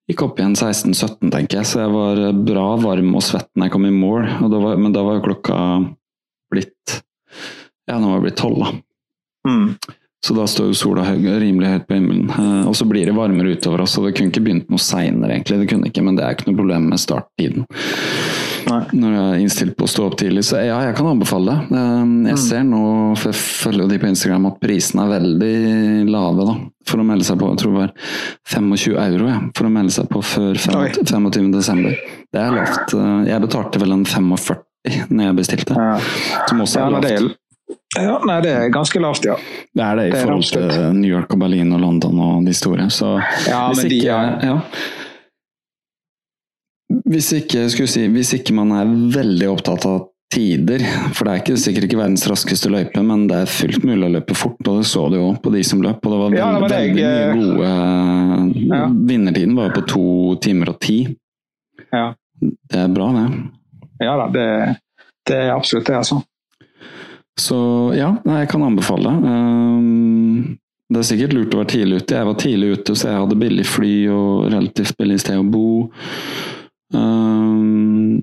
gikk 0.10 0.24
opp 0.26 0.42
igjen 0.42 0.56
16-17, 0.58 1.30
tenker 1.30 1.60
jeg. 1.60 1.70
Så 1.70 1.84
jeg 1.84 1.94
var 1.94 2.24
bra 2.34 2.66
varm 2.82 3.14
og 3.14 3.22
svett 3.28 3.52
når 3.54 3.70
jeg 3.70 3.76
kom 3.76 3.86
i 3.86 3.94
mål. 3.94 4.26
Var, 4.42 4.82
men 4.82 4.96
da 4.96 5.06
var 5.06 5.20
jo 5.20 5.26
klokka 5.30 5.58
blitt 6.52 6.98
Ja, 7.86 8.00
nå 8.00 8.10
var 8.10 8.18
det 8.18 8.32
blitt 8.32 8.42
tolv, 8.42 8.66
da. 8.66 8.74
Mm. 9.52 9.68
Så 10.26 10.34
da 10.38 10.48
står 10.50 10.72
jo 10.72 10.78
sola 10.78 11.06
høy, 11.06 11.20
rimelig 11.42 11.76
høyt 11.76 11.86
på 11.90 11.98
himmelen. 11.98 12.66
Og 12.70 12.74
så 12.78 12.86
blir 12.90 13.06
det 13.10 13.18
varmere 13.18 13.54
utover 13.54 13.86
oss, 13.86 14.00
og 14.02 14.08
det 14.08 14.16
kunne 14.18 14.34
ikke 14.34 14.44
begynt 14.50 14.74
noe 14.74 14.82
seinere, 14.82 15.36
egentlig. 15.36 15.62
Det 15.62 15.70
kunne 15.70 15.94
ikke, 15.94 16.06
men 16.06 16.18
det 16.18 16.26
er 16.26 16.38
ikke 16.38 16.50
noe 16.50 16.62
problem 16.62 16.90
med 16.90 17.02
starttiden. 17.02 17.70
Nei. 18.68 18.80
Når 18.94 19.14
jeg 19.16 19.24
er 19.32 19.40
innstilt 19.44 19.76
på 19.80 19.86
å 19.88 19.90
stå 19.92 20.06
opp 20.10 20.18
tidlig. 20.22 20.44
Så 20.48 20.60
ja, 20.64 20.78
jeg 20.88 20.96
kan 20.98 21.08
anbefale 21.12 21.54
det. 21.54 21.78
Eh, 21.80 22.14
Jeg 22.32 22.38
ser 22.44 22.64
nå, 22.68 22.82
for 23.18 23.32
jeg 23.32 23.40
følger 23.42 23.90
de 23.92 24.00
på 24.04 24.10
Instagram, 24.12 24.46
at 24.52 24.60
prisene 24.64 25.06
er 25.08 25.14
veldig 25.20 26.10
lave 26.12 26.46
da, 26.48 26.56
for 26.88 27.02
å 27.02 27.06
melde 27.08 27.26
seg 27.28 27.40
på. 27.42 27.50
Jeg 27.54 27.62
tror 27.64 27.76
det 27.76 27.82
var 27.82 27.94
25 28.54 28.98
euro 29.08 29.30
ja, 29.32 29.40
for 29.58 29.70
å 29.70 29.74
melde 29.74 29.96
seg 29.98 30.10
på 30.12 30.22
før 30.24 30.54
25. 30.62 31.06
25. 31.10 31.52
desember. 31.58 31.96
Det 32.32 32.42
er 32.46 32.58
lavt. 32.60 32.94
Eh, 32.94 33.22
Jeg 33.32 33.42
betalte 33.48 33.80
vel 33.82 33.98
en 34.00 34.06
45 34.06 34.62
når 35.12 35.28
jeg 35.28 35.36
bestilte, 35.38 35.76
Ja. 35.78 36.00
som 36.50 36.62
også 36.64 36.80
er 36.82 36.90
lavt. 36.96 37.36
ja, 38.02 38.16
nei, 38.26 38.40
det 38.42 38.50
er 38.56 38.70
ganske 38.74 39.00
lavt, 39.00 39.24
ja. 39.26 39.36
Det 39.76 39.84
er 39.84 39.96
det 40.00 40.06
i 40.08 40.12
Det 40.12 40.18
er 40.20 40.26
forhold 40.26 40.44
til. 40.52 40.94
New 40.98 41.12
York 41.12 41.34
og 41.36 41.40
Berlin 41.40 41.72
og 41.74 41.80
London 41.82 42.20
og 42.20 42.46
de 42.46 42.54
store. 42.54 42.88
Så 42.90 43.12
Ja, 43.48 43.68
hvis 43.70 43.84
men 43.84 43.90
de 43.90 44.00
ja. 44.06 44.22
ja. 44.42 44.56
Hvis 47.08 47.32
ikke, 47.38 47.68
si, 47.72 48.08
hvis 48.12 48.34
ikke 48.40 48.54
man 48.58 48.72
er 48.76 48.90
veldig 49.16 49.48
opptatt 49.52 49.86
av 49.90 50.08
tider, 50.32 50.80
for 51.12 51.28
det 51.28 51.32
er 51.34 51.42
ikke, 51.42 51.58
sikkert 51.60 51.86
ikke 51.90 52.00
verdens 52.00 52.24
raskeste 52.32 52.70
løype, 52.72 53.02
men 53.04 53.26
det 53.28 53.42
er 53.44 53.50
fullt 53.52 53.84
mulig 53.84 54.08
å 54.08 54.12
løpe 54.14 54.36
fort, 54.40 54.60
og 54.64 54.78
det 54.80 54.86
så 54.88 55.10
du 55.12 55.18
jo 55.18 55.26
på 55.44 55.52
de 55.52 55.64
som 55.68 55.82
løp. 55.84 56.00
Og 56.08 56.14
det 56.14 56.20
var 56.22 56.38
Ja, 56.38 56.46
veldig, 56.48 56.54
det 56.54 56.62
var 56.62 56.70
det 56.70 56.80
veldig 56.80 57.04
jeg- 57.04 57.36
mye 57.36 57.50
gode 57.52 58.78
Ja. 58.78 58.86
Vinnertiden 59.12 59.56
var 59.56 59.70
på 59.76 59.86
to 59.88 60.36
timer 60.42 60.70
og 60.70 60.80
ti. 60.80 60.98
Ja. 61.92 62.14
Det 62.42 62.80
er 62.80 62.88
bra, 62.88 63.12
det. 63.12 63.26
Ja 64.02 64.16
da, 64.18 64.28
det, 64.34 64.78
det 65.28 65.36
er 65.36 65.52
absolutt 65.56 65.86
det, 65.86 65.96
altså. 66.00 66.24
Så 67.40 67.94
ja, 67.96 68.16
jeg 68.26 68.50
kan 68.50 68.64
anbefale 68.64 69.04
det. 69.12 69.30
Um, 69.30 70.58
det 70.92 71.00
er 71.00 71.08
sikkert 71.08 71.34
lurt 71.36 71.54
å 71.56 71.62
være 71.62 71.72
tidlig 71.76 72.02
ute. 72.02 72.16
Jeg 72.18 72.26
var 72.28 72.40
tidlig 72.40 72.72
ute, 72.80 72.96
så 72.96 73.08
jeg 73.12 73.20
hadde 73.22 73.38
billig 73.40 73.66
fly 73.66 73.94
og 74.12 74.50
relativt 74.52 74.98
billig 75.00 75.20
sted 75.24 75.38
å 75.40 75.46
bo. 75.52 75.92
Um, 76.94 78.22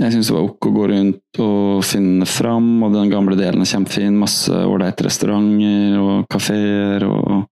jeg 0.00 0.14
syns 0.14 0.30
det 0.30 0.34
var 0.34 0.46
ok 0.46 0.66
å 0.70 0.72
gå 0.72 0.86
rundt 0.88 1.40
og 1.44 1.84
finne 1.84 2.26
fram, 2.28 2.68
og 2.86 2.94
den 2.94 3.10
gamle 3.12 3.36
delen 3.36 3.60
er 3.60 3.68
kjempefin. 3.68 4.16
Masse 4.20 4.48
ålreite 4.64 5.04
restauranter 5.04 5.98
og 6.00 6.28
kafeer 6.32 7.04
og 7.08 7.46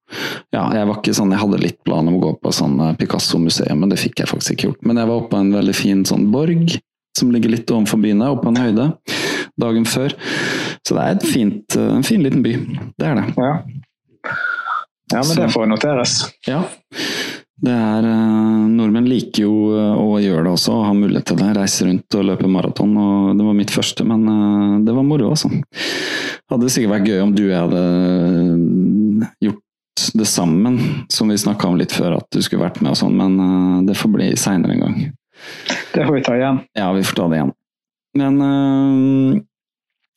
Ja, 0.55 0.63
jeg 0.73 0.89
var 0.89 0.97
ikke 0.97 1.13
sånn 1.13 1.35
Jeg 1.35 1.43
hadde 1.43 1.59
litt 1.61 1.77
plan 1.85 2.09
om 2.09 2.17
å 2.17 2.23
gå 2.23 2.31
på 2.41 2.53
sånn 2.57 2.79
eh, 2.81 2.95
Picasso-museum, 2.97 3.83
men 3.83 3.93
det 3.93 4.01
fikk 4.01 4.23
jeg 4.23 4.31
faktisk 4.31 4.55
ikke 4.55 4.71
gjort. 4.71 4.87
Men 4.89 5.01
jeg 5.01 5.11
var 5.11 5.21
oppe 5.21 5.35
på 5.35 5.43
en 5.43 5.53
veldig 5.59 5.75
fin 5.77 6.05
sånn 6.09 6.31
borg 6.33 6.79
som 7.19 7.33
ligger 7.35 7.53
litt 7.53 7.71
ovenfor 7.75 8.01
byen 8.01 8.23
her, 8.23 8.33
oppe 8.33 8.47
på 8.47 8.55
en 8.55 8.63
høyde, 8.63 8.87
dagen 9.61 9.89
før. 9.91 10.15
Så 10.87 10.97
det 10.97 11.05
er 11.05 11.29
fint, 11.35 11.77
eh, 11.77 11.91
en 11.99 12.07
fin 12.07 12.25
liten 12.25 12.45
by. 12.47 12.55
Det 12.97 13.11
er 13.11 13.21
det. 13.21 13.27
Ja, 13.37 13.53
ja 15.13 15.23
men 15.27 15.43
det 15.43 15.51
får 15.53 15.69
noteres. 15.69 16.21
Ja. 16.49 16.63
Det 17.59 17.75
er, 17.75 18.05
eh, 18.07 18.67
nordmenn 18.71 19.09
liker 19.11 19.43
jo 19.43 19.55
eh, 19.75 19.95
å 19.99 20.19
gjøre 20.23 20.45
det 20.47 20.51
også, 20.53 20.77
å 20.77 20.85
ha 20.87 20.93
mulighet 20.95 21.33
til 21.33 21.41
det. 21.41 21.49
Reise 21.57 21.89
rundt 21.89 22.15
og 22.15 22.27
løpe 22.29 22.51
maraton. 22.51 22.93
og 22.95 23.39
Det 23.39 23.47
var 23.49 23.57
mitt 23.59 23.73
første, 23.75 24.07
men 24.07 24.27
eh, 24.31 24.77
det 24.87 24.95
var 24.95 25.07
moro, 25.07 25.33
altså. 25.35 25.51
Hadde 26.53 26.71
sikkert 26.71 26.95
vært 26.95 27.11
gøy 27.11 27.25
om 27.25 27.33
du 27.35 27.43
og 27.49 27.51
jeg 27.51 27.65
hadde 27.65 27.83
gjort 29.49 30.05
det 30.15 30.29
sammen, 30.31 30.79
som 31.11 31.33
vi 31.33 31.41
snakka 31.43 31.67
om 31.67 31.81
litt 31.81 31.93
før, 31.93 32.21
at 32.21 32.29
du 32.31 32.39
skulle 32.45 32.63
vært 32.63 32.79
med 32.81 32.95
og 32.95 33.01
sånn, 33.01 33.19
men 33.19 33.83
det 33.89 33.97
får 33.99 34.13
bli 34.15 34.29
seinere 34.39 34.77
en 34.77 34.85
gang. 34.85 35.01
Det 35.93 36.07
får 36.07 36.15
vi 36.15 36.23
ta 36.25 36.37
igjen. 36.39 36.61
Ja, 36.79 36.93
vi 36.95 37.03
får 37.05 37.19
ta 37.19 37.27
det 37.29 37.41
igjen. 37.41 37.53
Men 38.19 38.39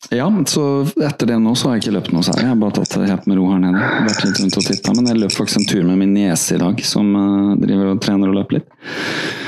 ja, 0.10 0.26
så 0.49 0.64
etter 1.06 1.30
det 1.30 1.38
nå 1.39 1.54
så 1.56 1.70
har 1.70 1.76
jeg 1.78 1.84
ikke 1.86 1.93
løpt 1.99 2.12
noe 2.16 2.26
særlig. 2.26 2.41
Jeg 2.47 2.52
har 2.52 2.60
bare 2.60 2.74
tatt 2.80 2.95
det 2.97 3.10
helt 3.12 3.28
med 3.30 3.38
ro 3.38 3.45
her 3.52 3.60
nede. 3.62 3.89
Vært 4.08 4.24
litt 4.26 4.39
rundt 4.41 4.58
og 4.58 4.66
titta. 4.66 4.95
Men 4.97 5.12
jeg 5.12 5.20
løp 5.22 5.36
faktisk 5.36 5.62
en 5.62 5.68
tur 5.70 5.84
med 5.88 5.99
min 6.02 6.16
niese 6.16 6.58
i 6.58 6.62
dag, 6.62 6.82
som 6.84 7.14
øh, 7.16 7.52
driver 7.62 7.91
og 7.93 8.02
trener 8.04 8.32
og 8.32 8.39
løper 8.39 8.58
litt. 8.58 8.74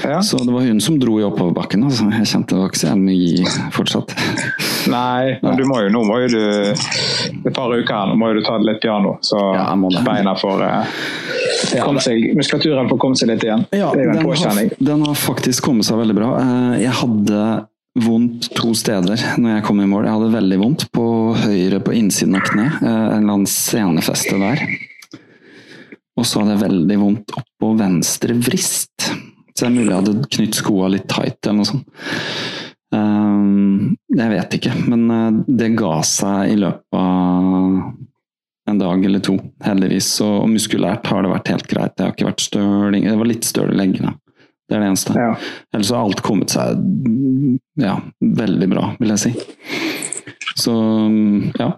Ja. 0.06 0.22
Så 0.22 0.38
det 0.46 0.54
var 0.54 0.62
hun 0.68 0.80
som 0.84 1.00
dro 1.02 1.18
i 1.20 1.26
oppoverbakken. 1.26 1.84
Altså. 1.90 2.06
Jeg 2.20 2.30
kjente 2.30 2.54
det 2.54 2.62
var 2.62 2.70
ikke 2.72 2.84
så 2.84 2.88
jævlig 2.92 3.08
mye 3.10 3.18
gi 3.24 3.68
fortsatt. 3.76 4.16
Nei, 4.94 5.34
men 5.42 5.58
du 5.58 5.66
må 5.68 5.80
jo, 5.80 5.90
nå 5.96 6.04
må 6.06 6.20
jo 6.26 6.32
du 6.36 6.40
et 6.44 7.54
par 7.56 7.72
uker 7.72 7.88
her, 7.96 8.10
nå 8.12 8.18
må 8.20 8.30
jo 8.32 8.40
du 8.40 8.46
ta 8.46 8.58
det 8.60 8.68
litt 8.68 8.82
piano, 8.84 9.14
så 9.24 9.40
Ja, 9.56 9.68
beina 10.04 10.34
får 10.36 10.64
eh, 10.68 12.00
seg, 12.04 12.26
muskulaturen 12.36 12.92
får 12.92 13.00
komme 13.00 13.20
seg 13.20 13.32
litt 13.32 13.46
igjen. 13.48 13.64
Ja, 13.72 13.94
det 13.96 14.04
er 14.04 14.10
jo 14.10 14.12
en 14.12 14.18
den 14.20 14.26
har, 14.26 14.32
påkjenning. 14.34 14.74
den 14.92 15.06
har 15.08 15.16
faktisk 15.20 15.64
kommet 15.70 15.88
seg 15.88 16.02
veldig 16.04 16.18
bra. 16.20 16.34
Eh, 16.44 16.82
Jeg 16.84 16.98
hadde 17.00 17.40
vondt 18.00 18.48
to 18.58 18.72
steder 18.78 19.22
når 19.38 19.58
jeg 19.58 19.66
kom 19.68 19.82
i 19.84 19.90
mål. 19.90 20.08
Jeg 20.08 20.16
hadde 20.18 20.34
veldig 20.34 20.58
vondt 20.64 20.88
på 20.96 21.06
høyre 21.44 21.80
på 21.86 21.94
innsiden 21.98 22.40
av 22.40 22.48
kne. 22.48 22.66
eh, 22.82 22.88
En 22.88 23.22
eller 23.22 23.36
annen 23.38 23.50
senefeste 23.50 24.40
der. 24.42 24.64
Og 26.18 26.26
så 26.30 26.42
hadde 26.42 26.56
jeg 26.58 26.66
veldig 26.70 26.98
vondt 27.02 27.34
oppå 27.38 27.72
venstre 27.80 28.36
vrist. 28.38 29.10
Så 29.54 29.66
det 29.66 29.70
er 29.70 29.76
mulig 29.78 29.90
jeg 29.92 30.02
hadde 30.02 30.30
knytt 30.38 30.58
skoa 30.58 30.90
litt 30.94 31.08
tight 31.10 31.40
eller 31.46 31.60
noe 31.62 31.70
sånt. 31.70 31.88
Ehm, 32.94 33.96
jeg 34.14 34.30
vet 34.34 34.58
ikke, 34.60 34.74
men 34.90 35.06
eh, 35.14 35.44
det 35.62 35.72
ga 35.78 35.96
seg 36.06 36.54
i 36.54 36.58
løpet 36.62 36.98
av 36.98 37.94
en 38.70 38.80
dag 38.80 39.06
eller 39.06 39.20
to, 39.26 39.38
heldigvis. 39.66 40.10
Og 40.24 40.46
muskulært 40.50 41.10
har 41.12 41.26
det 41.26 41.34
vært 41.34 41.50
helt 41.52 41.68
greit. 41.68 41.96
Det 41.98 42.06
har 42.06 42.14
ikke 42.14 42.30
vært 42.30 42.46
støl 42.46 42.96
Det 42.96 43.18
var 43.20 43.30
litt 43.30 43.48
støl 43.50 43.74
i 43.74 43.78
leggene. 43.78 44.14
Det 44.70 44.78
er 44.78 44.80
det 44.86 44.90
eneste. 44.94 45.14
Ja. 45.20 45.34
Ellers 45.76 45.92
har 45.92 46.06
alt 46.06 46.22
kommet 46.24 46.54
seg 46.54 46.78
ja, 47.82 47.98
veldig 48.22 48.70
bra, 48.70 48.90
vil 49.00 49.16
jeg 49.16 49.24
si. 49.24 49.34
Så 50.60 50.74
ja. 51.60 51.74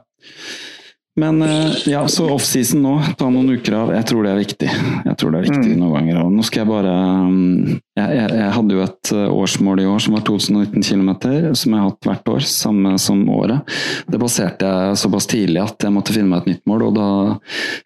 Men 1.16 1.42
eh, 1.42 1.72
ja, 1.86 2.08
så 2.08 2.28
offseason 2.30 2.82
nå, 2.84 2.94
ta 3.16 3.30
noen 3.32 3.54
uker 3.56 3.76
av. 3.78 3.92
Jeg 3.96 4.08
tror 4.10 4.26
det 4.26 4.32
er 4.34 4.40
viktig. 4.42 4.68
Jeg 4.68 5.16
tror 5.16 5.32
det 5.32 5.40
er 5.40 5.46
viktig 5.48 5.78
noen 5.80 5.94
ganger. 5.96 6.18
Og 6.26 6.34
nå 6.36 6.44
skal 6.44 6.66
jeg 6.66 6.70
bare 6.74 6.96
mm, 7.32 7.70
jeg, 7.96 8.10
jeg, 8.18 8.34
jeg 8.42 8.50
hadde 8.58 8.76
jo 8.76 8.82
et 8.84 9.12
eh, 9.16 9.30
årsmål 9.32 9.80
i 9.80 9.88
år 9.88 10.04
som 10.04 10.18
var 10.18 10.26
2019 10.28 10.84
km, 10.84 11.14
som 11.56 11.72
jeg 11.72 11.80
har 11.80 11.88
hatt 11.88 12.10
hvert 12.10 12.32
år, 12.36 12.48
samme 12.52 12.94
som 13.00 13.24
året. 13.32 13.78
Det 14.12 14.20
baserte 14.20 14.68
jeg 14.68 15.00
såpass 15.06 15.30
tidlig 15.32 15.64
at 15.64 15.88
jeg 15.88 15.96
måtte 15.96 16.18
finne 16.18 16.34
meg 16.34 16.44
et 16.44 16.52
nytt 16.52 16.68
mål. 16.68 16.90
og 16.90 17.00
da 17.00 17.10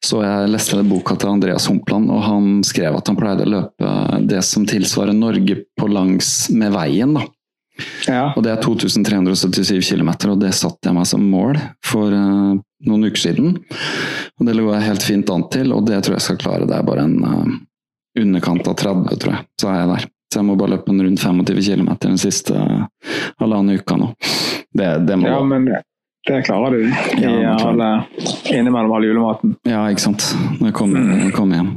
så 0.10 0.24
jeg 0.26 0.50
leste 0.50 0.82
boka 0.90 1.14
til 1.20 1.36
Andreas 1.36 1.70
Humpland, 1.70 2.10
og 2.10 2.26
han 2.26 2.64
skrev 2.66 2.98
at 2.98 3.14
han 3.14 3.20
pleide 3.20 3.46
å 3.46 3.54
løpe 3.60 3.94
det 4.26 4.42
som 4.48 4.66
tilsvarer 4.66 5.14
Norge 5.14 5.62
på 5.78 5.92
langs 5.92 6.50
med 6.50 6.74
veien. 6.74 7.14
da. 7.20 7.30
Ja. 8.08 8.30
Og 8.36 8.44
det 8.46 8.54
er 8.54 8.62
2377 8.64 9.92
km, 9.92 10.12
og 10.32 10.40
det 10.42 10.54
satte 10.58 10.90
jeg 10.90 10.98
meg 10.98 11.08
som 11.10 11.26
mål 11.32 11.60
for 11.86 12.14
uh, 12.14 12.60
noen 12.88 13.10
uker 13.10 13.24
siden. 13.24 13.58
Og 14.40 14.48
det 14.48 14.56
lå 14.58 14.70
jeg 14.74 14.88
helt 14.88 15.06
fint 15.06 15.34
an 15.34 15.48
til, 15.54 15.74
og 15.76 15.86
det 15.90 16.02
tror 16.06 16.18
jeg 16.18 16.28
skal 16.28 16.40
klare. 16.42 16.70
Det 16.70 16.78
er 16.78 16.88
bare 16.88 17.06
en 17.08 17.18
uh, 17.26 17.60
underkant 18.20 18.68
av 18.70 18.80
30, 18.80 19.20
tror 19.20 19.36
jeg. 19.36 19.48
Så 19.62 19.72
er 19.72 19.82
jeg 19.82 19.92
der. 19.94 20.08
Så 20.30 20.42
jeg 20.42 20.46
må 20.46 20.56
bare 20.60 20.76
løpe 20.76 20.94
en 20.94 21.02
rundt 21.02 21.22
25 21.24 21.62
km 21.66 21.94
den 22.06 22.20
siste 22.22 22.58
uh, 22.58 22.88
halvannen 23.42 23.80
uka 23.82 23.98
nå. 23.98 24.12
Det, 24.70 24.90
det 25.10 25.18
må 25.18 25.32
ja, 25.32 25.40
men 25.42 25.66
det 26.28 26.44
klarer 26.46 26.76
du. 26.76 26.84
Ja, 27.24 27.56
klarer 27.58 27.70
alle, 27.72 28.04
innimellom 28.52 28.92
all 28.94 29.08
julematen. 29.08 29.56
Ja, 29.66 29.86
ikke 29.90 30.04
sant. 30.04 30.28
Når 30.60 30.70
jeg 30.70 30.76
kommer, 30.78 31.32
kommer 31.34 31.58
hjem. 31.58 31.72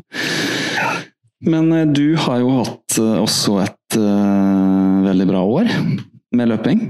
Men 1.43 1.72
eh, 1.72 1.86
du 1.86 2.16
har 2.16 2.43
jo 2.43 2.51
hatt 2.61 2.99
eh, 2.99 3.16
også 3.20 3.59
et 3.64 3.99
uh, 3.99 5.03
veldig 5.07 5.28
bra 5.28 5.43
år 5.43 5.70
med 6.36 6.53
løping. 6.53 6.84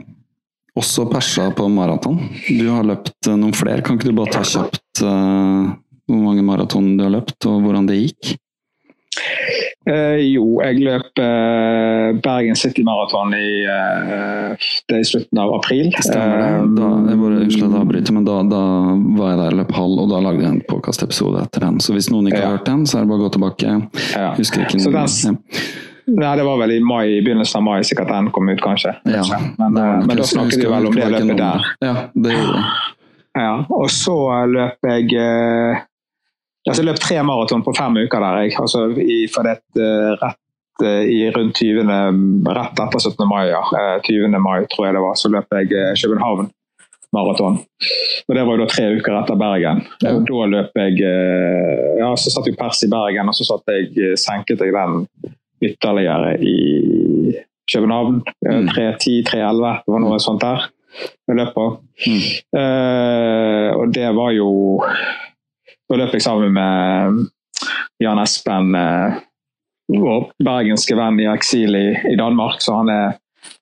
Også 0.79 1.05
persa 1.11 1.51
på 1.57 1.67
maraton. 1.73 2.19
Du 2.49 2.67
har 2.71 2.85
løpt 2.89 3.29
noen 3.33 3.57
flere. 3.57 3.83
Kan 3.85 3.99
ikke 3.99 4.13
du 4.13 4.17
bare 4.17 4.37
ta 4.39 4.45
kjapt 4.47 5.03
uh, 5.05 5.73
hvor 6.09 6.23
mange 6.23 6.45
maraton 6.45 6.95
du 6.99 7.05
har 7.05 7.13
løpt, 7.15 7.39
og 7.49 7.63
hvordan 7.65 7.89
det 7.89 8.01
gikk? 8.01 8.35
Eh, 9.83 10.21
jo, 10.31 10.45
jeg 10.63 10.79
løp 10.81 11.19
eh, 11.21 12.13
Bergen 12.23 12.57
City 12.57 12.85
Marathon 12.87 13.35
i, 13.35 13.65
eh, 13.67 14.69
det 14.89 14.97
er 14.97 15.03
i 15.03 15.09
slutten 15.09 15.41
av 15.43 15.53
april. 15.59 15.91
Stemmer 15.99 16.39
det? 16.39 16.51
Da, 16.79 16.91
jeg 17.11 17.21
bare 17.21 17.41
Unnskyld 17.43 17.77
avbryter, 17.81 18.17
men 18.17 18.25
da, 18.29 18.39
da 18.49 18.63
var 19.19 19.33
jeg 19.35 19.41
der 19.43 19.59
løp 19.61 19.73
halv, 19.77 20.03
og 20.05 20.11
da 20.13 20.21
lagde 20.25 20.45
jeg 20.47 20.53
en 20.55 20.63
podkastepisode 20.71 21.43
etter 21.45 21.67
den. 21.67 21.81
Så 21.83 21.97
hvis 21.97 22.09
noen 22.15 22.31
ikke 22.31 22.41
har 22.41 22.53
Ja. 22.53 22.57
hørt 22.57 22.69
den, 22.71 22.87
så 22.87 22.99
er 22.99 23.05
det 23.05 23.13
bare 23.13 23.21
å 23.21 23.27
gå 23.27 23.33
tilbake. 23.37 23.77
Ja. 24.17 24.35
Husker 24.39 24.65
ikke 24.65 24.79
den- 24.79 24.95
ja. 24.97 25.07
Nei, 26.13 26.33
det 26.37 26.45
var 26.45 26.59
vel 26.59 26.73
i 26.73 26.81
mai, 26.83 27.21
begynnelsen 27.23 27.57
av 27.61 27.63
mai 27.63 27.81
sikkert 27.87 28.09
den 28.09 28.31
kom 28.35 28.49
ut, 28.49 28.59
kanskje. 28.61 28.97
Ja, 29.07 29.23
Men, 29.59 29.75
det 29.75 29.83
var 29.83 30.01
eh, 30.01 30.07
men 30.07 30.17
da 30.17 30.23
snakket 30.27 30.59
vi 30.59 30.67
vel 30.73 30.87
om 30.87 30.95
det 30.95 31.11
løpet 31.15 31.37
der. 31.39 31.61
Ja, 31.81 31.95
det 32.15 32.33
gjorde 32.33 32.57
vi. 32.59 32.65
Ja, 33.39 33.53
og 33.71 33.87
så 33.89 34.17
løp 34.51 34.89
jeg 34.91 35.15
eh, 35.15 35.79
altså 36.71 36.85
løp 36.87 37.01
tre 37.03 37.19
maraton 37.27 37.65
på 37.67 37.75
fem 37.77 37.97
uker 38.05 38.23
der. 38.23 38.41
Jeg, 38.45 38.57
altså 38.61 38.87
i, 38.95 39.27
det, 39.27 39.57
eh, 39.83 40.09
rett 40.23 40.85
eh, 40.87 41.05
i 41.11 41.21
rundt 41.35 41.59
20. 41.59 41.93
Rett 42.59 42.83
etter 42.87 43.03
17. 43.03 43.29
mai, 43.29 43.47
ja. 43.51 43.63
Eh, 43.79 44.01
20. 44.07 44.39
mai 44.39 44.67
tror 44.73 44.89
jeg 44.89 44.97
det 44.99 45.05
var, 45.05 45.17
så 45.19 45.31
løp 45.33 45.59
jeg 45.59 45.73
eh, 45.75 45.95
København 46.03 46.51
maraton. 47.13 47.59
Og 48.29 48.37
det 48.37 48.45
var 48.47 48.57
jo 48.57 48.63
da 48.63 48.69
tre 48.73 48.87
uker 48.97 49.17
etter 49.19 49.41
Bergen. 49.41 49.83
Ja. 50.01 50.15
Og 50.17 50.23
da 50.29 50.47
løp 50.55 50.79
jeg 50.81 51.01
eh, 51.05 51.89
Ja, 52.01 52.13
så 52.17 52.33
satt 52.33 52.49
jo 52.49 52.57
pers 52.59 52.83
i 52.87 52.91
Bergen, 52.93 53.29
og 53.29 53.37
så 53.37 53.47
satt 53.49 53.69
jeg, 53.75 53.91
eh, 53.99 54.15
senket 54.21 54.63
jeg 54.65 54.73
den 54.75 55.03
ytterligere 55.63 56.37
i 56.41 56.59
København. 57.73 58.23
Eh, 58.47 58.63
Mm. 58.63 58.69
3.10, 58.69 59.23
3.11, 59.29 59.83
det 59.85 59.93
var 59.93 60.01
noe 60.03 60.19
sånt 60.23 60.43
der 60.43 60.65
jeg 61.29 61.37
løp 61.39 61.53
på. 61.57 61.67
Mm. 62.05 62.25
Uh, 62.53 63.69
og 63.81 63.95
det 63.95 64.09
var 64.17 64.33
jo 64.37 64.49
Da 65.93 65.99
løp 66.01 66.15
jeg 66.17 66.25
sammen 66.25 66.55
med 66.57 67.27
Jan 68.01 68.21
Espen, 68.23 68.71
eh, 68.73 69.19
vår 69.93 70.31
bergenske 70.41 70.97
venn 70.97 71.19
i 71.21 71.27
eksil 71.29 71.77
i, 71.77 71.89
i 72.09 72.15
Danmark. 72.17 72.63
Så 72.65 72.79
han 72.79 72.89
er, 72.89 73.19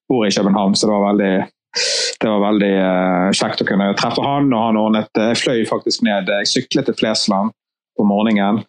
bor 0.07 0.23
i 0.23 0.31
København, 0.31 0.77
så 0.79 0.87
det 0.87 0.93
var 0.95 1.09
veldig 1.09 1.33
det 2.21 2.29
var 2.29 2.43
veldig 2.43 2.71
uh, 2.77 3.33
kjekt 3.35 3.63
å 3.63 3.67
kunne 3.67 3.89
treffe 3.99 4.23
han. 4.23 4.53
og 4.53 4.63
han 4.63 4.79
ordnet, 4.79 5.11
Jeg 5.17 5.41
fløy 5.41 5.65
faktisk 5.67 6.05
ned, 6.07 6.31
jeg 6.31 6.51
syklet 6.51 6.87
til 6.87 6.97
Flesland 7.01 7.51
på 7.99 8.07
morgenen. 8.07 8.63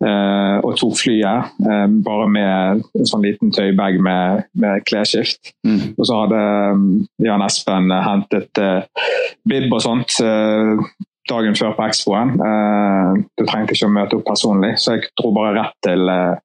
Uh, 0.00 0.56
og 0.64 0.78
tok 0.80 0.94
flyet, 0.96 1.50
uh, 1.66 1.86
bare 2.06 2.26
med 2.32 2.82
en 2.96 3.10
sånn 3.10 3.22
liten 3.26 3.52
tøybag 3.54 4.00
med, 4.02 4.46
med 4.58 4.82
klesskift. 4.88 5.52
Mm. 5.66 5.92
Og 5.92 6.08
så 6.08 6.22
hadde 6.22 6.42
um, 6.74 6.86
Jan 7.22 7.44
Espen 7.44 7.90
eh, 7.92 8.06
hentet 8.06 8.62
uh, 8.62 9.06
bib 9.46 9.68
og 9.68 9.82
sånt 9.84 10.16
eh, 10.24 10.80
dagen 11.28 11.56
før 11.58 11.74
på 11.76 11.86
Expoen. 11.88 12.36
Uh, 12.40 13.20
du 13.36 13.44
trengte 13.44 13.76
ikke 13.76 13.88
å 13.90 13.96
møte 13.96 14.18
opp 14.18 14.28
personlig, 14.30 14.76
så 14.80 14.96
jeg 14.96 15.10
dro 15.20 15.32
bare 15.36 15.56
rett 15.58 15.76
til 15.86 16.08
uh, 16.08 16.38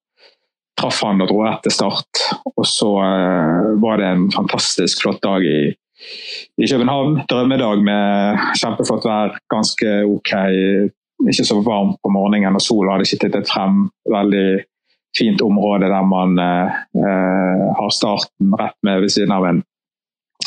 Traff 0.75 0.99
han 1.05 1.23
og 1.23 1.29
dro 1.31 1.39
rett 1.45 1.63
til 1.63 1.71
start. 1.71 2.21
Og 2.51 2.65
så 2.67 2.89
eh, 2.99 3.67
var 3.79 4.01
det 4.01 4.09
en 4.11 4.25
fantastisk 4.33 5.05
flott 5.05 5.21
dag 5.23 5.45
i, 5.47 5.69
i 5.71 6.67
København. 6.67 7.21
Drømmedag 7.31 7.83
med 7.87 8.41
kjempeflott 8.59 9.07
vær, 9.07 9.37
ganske 9.53 9.93
ok. 10.03 10.33
Ikke 11.31 11.47
så 11.47 11.61
varmt 11.63 12.01
på 12.03 12.11
morgenen, 12.11 12.59
og 12.59 12.63
sola 12.63 12.97
hadde 12.97 13.07
ikke 13.07 13.21
tittet 13.23 13.47
frem. 13.47 13.85
Veldig 14.11 14.47
fint 15.17 15.41
område 15.41 15.87
der 15.87 16.03
man 16.03 16.35
eh, 16.39 16.75
eh, 16.99 17.63
har 17.79 17.89
starten 17.89 18.51
rett 18.59 18.77
med 18.83 19.01
ved 19.01 19.15
siden 19.15 19.31
av 19.31 19.47
en 19.47 19.63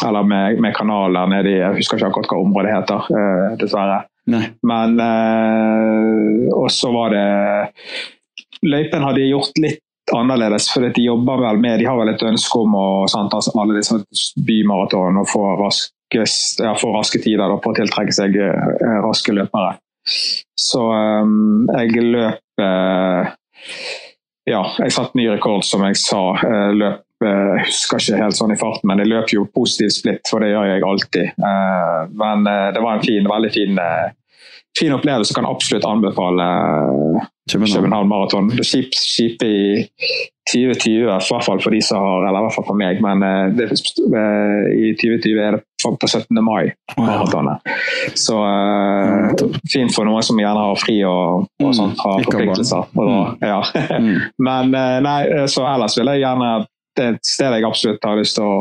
eller 0.04 0.22
med, 0.22 0.60
med 0.62 0.76
kanaler 0.76 1.26
nedi 1.26 1.56
Jeg 1.56 1.74
husker 1.80 1.98
ikke 1.98 2.10
akkurat 2.12 2.28
hva 2.30 2.42
området 2.44 2.74
heter, 2.74 3.06
eh, 3.18 3.56
dessverre. 3.58 4.02
Nei. 4.28 4.44
Men 4.66 4.98
eh, 5.00 6.48
Og 6.52 6.68
så 6.72 6.90
var 6.92 7.14
det 7.14 7.26
Løypen 8.66 9.04
hadde 9.06 9.28
gjort 9.28 9.60
litt 9.62 9.84
annerledes, 10.14 10.68
for 10.72 10.84
de 10.88 11.02
jobber 11.04 11.40
vel 11.42 11.60
med 11.62 11.80
De 11.80 11.86
har 11.86 11.98
vel 12.00 12.12
et 12.12 12.24
ønske 12.26 12.58
om 12.58 12.74
å 12.74 12.88
sant, 13.10 13.34
altså 13.34 13.52
alle 13.60 13.78
disse 13.78 14.00
bymaraton 14.46 15.20
og 15.20 15.28
få, 15.30 15.42
raske, 15.60 16.24
ja, 16.64 16.72
raske 16.72 17.20
tider 17.22 17.44
da, 17.44 17.58
på 17.60 17.72
å 17.72 17.76
tiltrekke 17.76 18.14
seg 18.16 18.38
eh, 18.40 18.96
raske 19.04 19.36
løpere. 19.36 19.76
Så 20.58 20.84
eh, 20.94 21.34
jeg 21.76 22.06
løp 22.08 22.64
eh, 22.64 23.34
Ja, 24.48 24.62
jeg 24.80 24.94
satte 24.96 25.18
ny 25.18 25.28
rekord, 25.28 25.66
som 25.68 25.84
jeg 25.84 25.98
sa. 26.00 26.22
Eh, 26.40 26.70
løp 26.72 27.26
eh, 27.26 27.54
jeg 27.58 27.66
husker 27.66 28.00
ikke 28.00 28.22
helt 28.22 28.38
sånn 28.38 28.54
i 28.54 28.60
farten, 28.60 28.88
men 28.88 29.04
jeg 29.04 29.12
løp 29.12 29.34
jo 29.34 29.44
positiv 29.52 29.92
splitt, 29.92 30.24
for 30.30 30.40
det 30.40 30.54
gjør 30.54 30.70
jeg 30.72 30.86
alltid. 30.88 31.42
Men 32.22 32.46
det 32.46 32.80
var 32.80 32.96
en 32.96 33.04
fin, 33.04 33.28
veldig 33.28 33.50
fin, 33.52 33.80
fin 34.78 34.94
opplevelse. 34.96 35.34
Kan 35.36 35.48
absolutt 35.48 35.86
anbefale 35.88 36.48
eh, 36.48 37.28
København. 37.52 38.08
Maraton. 38.08 38.50
Kjip, 38.62 38.94
kjip 38.94 39.42
i 39.42 39.56
2020, 40.48 41.02
i 41.02 41.04
hvert 41.04 41.44
fall 41.44 41.60
for 41.60 41.74
de 41.74 41.80
som 41.84 42.00
har, 42.02 42.26
eller 42.28 42.40
i 42.40 42.46
hvert 42.46 42.56
fall 42.56 42.66
for 42.70 42.78
meg, 42.78 43.00
men 43.04 43.24
eh, 43.24 43.50
det, 43.56 43.68
eh, 43.68 44.68
i 44.88 44.92
2020 44.96 45.42
er 45.44 45.58
det 45.58 45.62
på 45.84 46.08
17. 46.08 46.40
mai, 46.44 46.70
maratonet. 46.96 47.68
Så 48.18 48.38
eh, 48.44 49.44
fint 49.72 49.94
for 49.94 50.08
noen 50.08 50.24
som 50.24 50.40
gjerne 50.40 50.64
har 50.70 50.80
fri 50.80 50.98
og, 51.06 51.48
og 51.60 51.68
Mm, 51.68 51.74
sånt, 51.76 52.00
har 52.00 52.24
forpliktelser. 52.24 52.88
Og 52.96 53.44
ja. 53.44 53.60
Mm. 54.00 54.14
Men 54.46 54.72
nei, 55.04 55.20
så 55.52 55.66
ellers 55.68 55.98
vil 55.98 56.08
jeg 56.14 56.24
gjerne 56.24 56.52
det 56.98 57.04
er 57.04 57.12
et 57.14 57.28
sted 57.28 57.54
jeg 57.54 57.62
absolutt 57.62 58.06
har 58.08 58.16
lyst 58.18 58.34
til 58.34 58.42
å, 58.48 58.54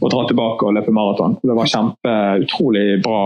å 0.00 0.08
dra 0.08 0.22
tilbake 0.30 0.64
og 0.64 0.76
løpe 0.78 0.94
maraton. 0.96 1.34
Det 1.42 1.56
var 1.58 1.68
kjempe, 1.68 2.14
utrolig 2.46 2.86
bra. 3.04 3.18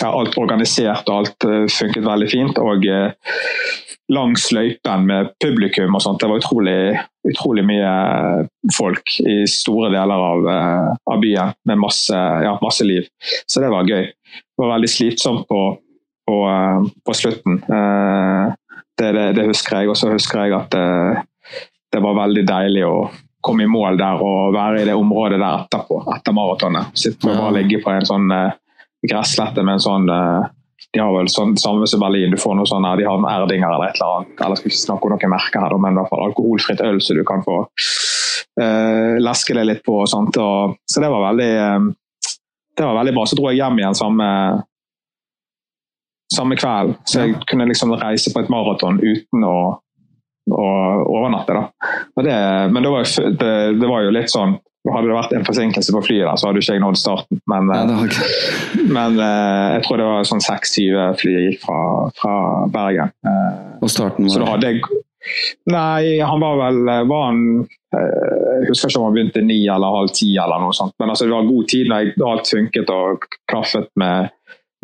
Ja, 0.00 0.10
alt 0.10 0.36
organisert 0.40 1.08
og 1.08 1.22
alt 1.22 1.46
eh, 1.48 1.66
funket 1.70 2.06
veldig 2.06 2.28
fint. 2.32 2.60
Og 2.62 2.86
eh, 2.88 3.34
langs 4.10 4.48
løypen 4.56 5.04
med 5.06 5.32
publikum 5.44 5.94
og 5.94 6.02
sånt. 6.02 6.20
Det 6.22 6.30
var 6.30 6.40
utrolig, 6.40 6.78
utrolig 7.30 7.64
mye 7.68 7.90
folk 8.74 9.12
i 9.22 9.42
store 9.50 9.92
deler 9.94 10.24
av, 10.30 10.48
eh, 10.54 10.88
av 11.14 11.20
byen 11.22 11.52
med 11.68 11.82
masse, 11.84 12.16
ja, 12.16 12.56
masse 12.64 12.86
liv. 12.88 13.06
Så 13.46 13.62
det 13.62 13.70
var 13.70 13.86
gøy. 13.88 14.08
Det 14.10 14.64
var 14.64 14.74
veldig 14.76 14.90
slitsomt 14.90 15.46
på, 15.48 15.60
på, 16.26 16.40
på 17.06 17.20
slutten. 17.20 17.62
Eh, 17.68 18.56
Det, 19.00 19.12
det, 19.16 19.22
det 19.32 19.46
husker 19.48 19.78
jeg. 19.80 19.88
Og 19.88 19.96
så 19.96 20.10
husker 20.12 20.42
jeg 20.44 20.52
at 20.52 20.74
eh, 20.76 21.20
det 21.94 22.02
var 22.04 22.18
veldig 22.18 22.42
deilig 22.44 22.82
å 22.84 23.08
komme 23.40 23.64
i 23.64 23.70
mål 23.70 23.96
der 23.96 24.20
og 24.20 24.52
være 24.52 24.82
i 24.82 24.88
det 24.90 24.92
området 24.98 25.38
der 25.40 25.62
etterpå, 25.62 26.02
etter 26.12 26.34
maratonet. 26.36 26.90
Sitte 26.92 27.32
og 27.32 27.54
ligge 27.56 27.80
på 27.80 27.94
en 27.94 28.04
sånn 28.04 28.28
eh, 28.36 28.58
gresslette 29.08 29.62
med 29.64 29.78
en 29.78 29.84
sånn 29.84 30.08
eh, 30.12 30.48
De 30.92 31.00
har 31.00 31.12
vel 31.14 31.28
sånn 31.30 31.54
samme 31.60 31.86
som 31.86 32.02
Berlin, 32.02 32.32
du 32.32 32.40
får 32.40 32.56
noe 32.58 32.66
sånn, 32.66 32.86
de 32.98 33.06
har 33.06 33.20
noen 33.20 33.30
Erdinger 33.30 33.70
eller 33.70 33.92
et 33.92 34.00
eller 34.00 34.16
annet. 34.16 34.40
Eller 34.42 34.58
skal 34.58 34.72
ikke 34.72 34.80
snakke 34.80 35.06
om 35.06 35.14
noen 35.14 35.32
merker 35.34 35.62
her, 35.62 35.76
men 35.78 35.94
i 35.94 36.00
hvert 36.00 36.10
fall 36.10 36.24
alkoholfritt 36.24 36.82
øl 36.82 36.98
så 37.04 37.14
du 37.14 37.22
kan 37.28 37.44
få 37.46 37.60
uh, 37.62 39.20
leske 39.22 39.54
det 39.54 39.66
litt 39.68 39.84
på. 39.86 40.00
og 40.02 40.10
sånt. 40.10 40.40
Og, 40.42 40.74
så 40.90 41.04
det 41.04 41.12
var 41.12 41.28
veldig 41.28 41.52
det 42.80 42.88
var 42.88 42.96
veldig 42.96 43.14
bra. 43.14 43.26
Så 43.28 43.38
dro 43.38 43.52
jeg 43.52 43.60
hjem 43.60 43.78
igjen 43.78 44.00
samme 44.00 44.26
samme 46.34 46.56
kveld. 46.56 46.96
Så 47.04 47.24
jeg 47.24 47.38
kunne 47.50 47.68
liksom 47.68 47.94
reise 48.00 48.32
på 48.32 48.42
et 48.42 48.50
maraton 48.52 49.00
uten 49.02 49.46
å, 49.46 49.58
å 50.54 50.68
overnatte. 51.04 51.56
Da. 51.56 51.92
Det, 52.22 52.36
men 52.72 52.86
det 52.86 52.92
var, 52.94 53.08
det, 53.40 53.54
det 53.80 53.90
var, 53.90 54.04
jo 54.06 54.14
litt 54.14 54.32
sånn 54.32 54.56
Hadde 54.88 55.10
det 55.10 55.16
vært 55.16 55.32
en 55.36 55.44
forsinkelse 55.44 55.92
på 55.92 56.00
flyet, 56.06 56.40
så 56.40 56.48
hadde 56.48 56.62
ikke 56.62 56.72
jeg 56.78 56.80
nådd 56.80 56.96
starten. 56.96 57.40
Men, 57.52 57.68
ja, 57.68 57.84
men 58.96 59.18
eh, 59.20 59.66
jeg 59.76 59.82
tror 59.84 60.00
det 60.00 60.06
var 60.08 60.24
sånn 60.30 60.40
6-7 60.40 61.20
fly 61.20 61.34
jeg 61.36 61.50
gikk 61.50 61.66
fra, 61.66 61.80
fra 62.16 62.34
Bergen. 62.72 63.12
Eh, 63.28 63.60
Og 63.84 63.92
starten 63.92 64.24
var? 64.24 64.32
Så 64.32 64.40
da 64.40 64.48
hadde 64.54 64.72
jeg 64.72 64.82
Nei, 65.68 66.16
han 66.24 66.40
var 66.40 66.54
vel 66.56 66.78
var 67.10 67.26
han, 67.26 67.40
eh, 67.92 68.62
Jeg 68.62 68.70
husker 68.70 68.88
ikke 68.88 69.02
om 69.02 69.04
han 69.10 69.16
begynte 69.18 69.42
ni 69.44 69.58
eller 69.68 69.98
halv 69.98 70.14
ti, 70.16 70.30
eller 70.40 70.62
noe 70.64 70.72
sånt. 70.72 70.94
Men 70.98 71.12
altså, 71.12 71.28
det 71.28 71.34
var 71.36 71.50
god 71.50 71.68
tid 71.68 71.90
når 71.92 72.06
jeg, 72.06 72.14
alt 72.30 72.52
funket 72.54 72.92
og 72.96 73.28
klaffet 73.52 73.90
med 74.00 74.32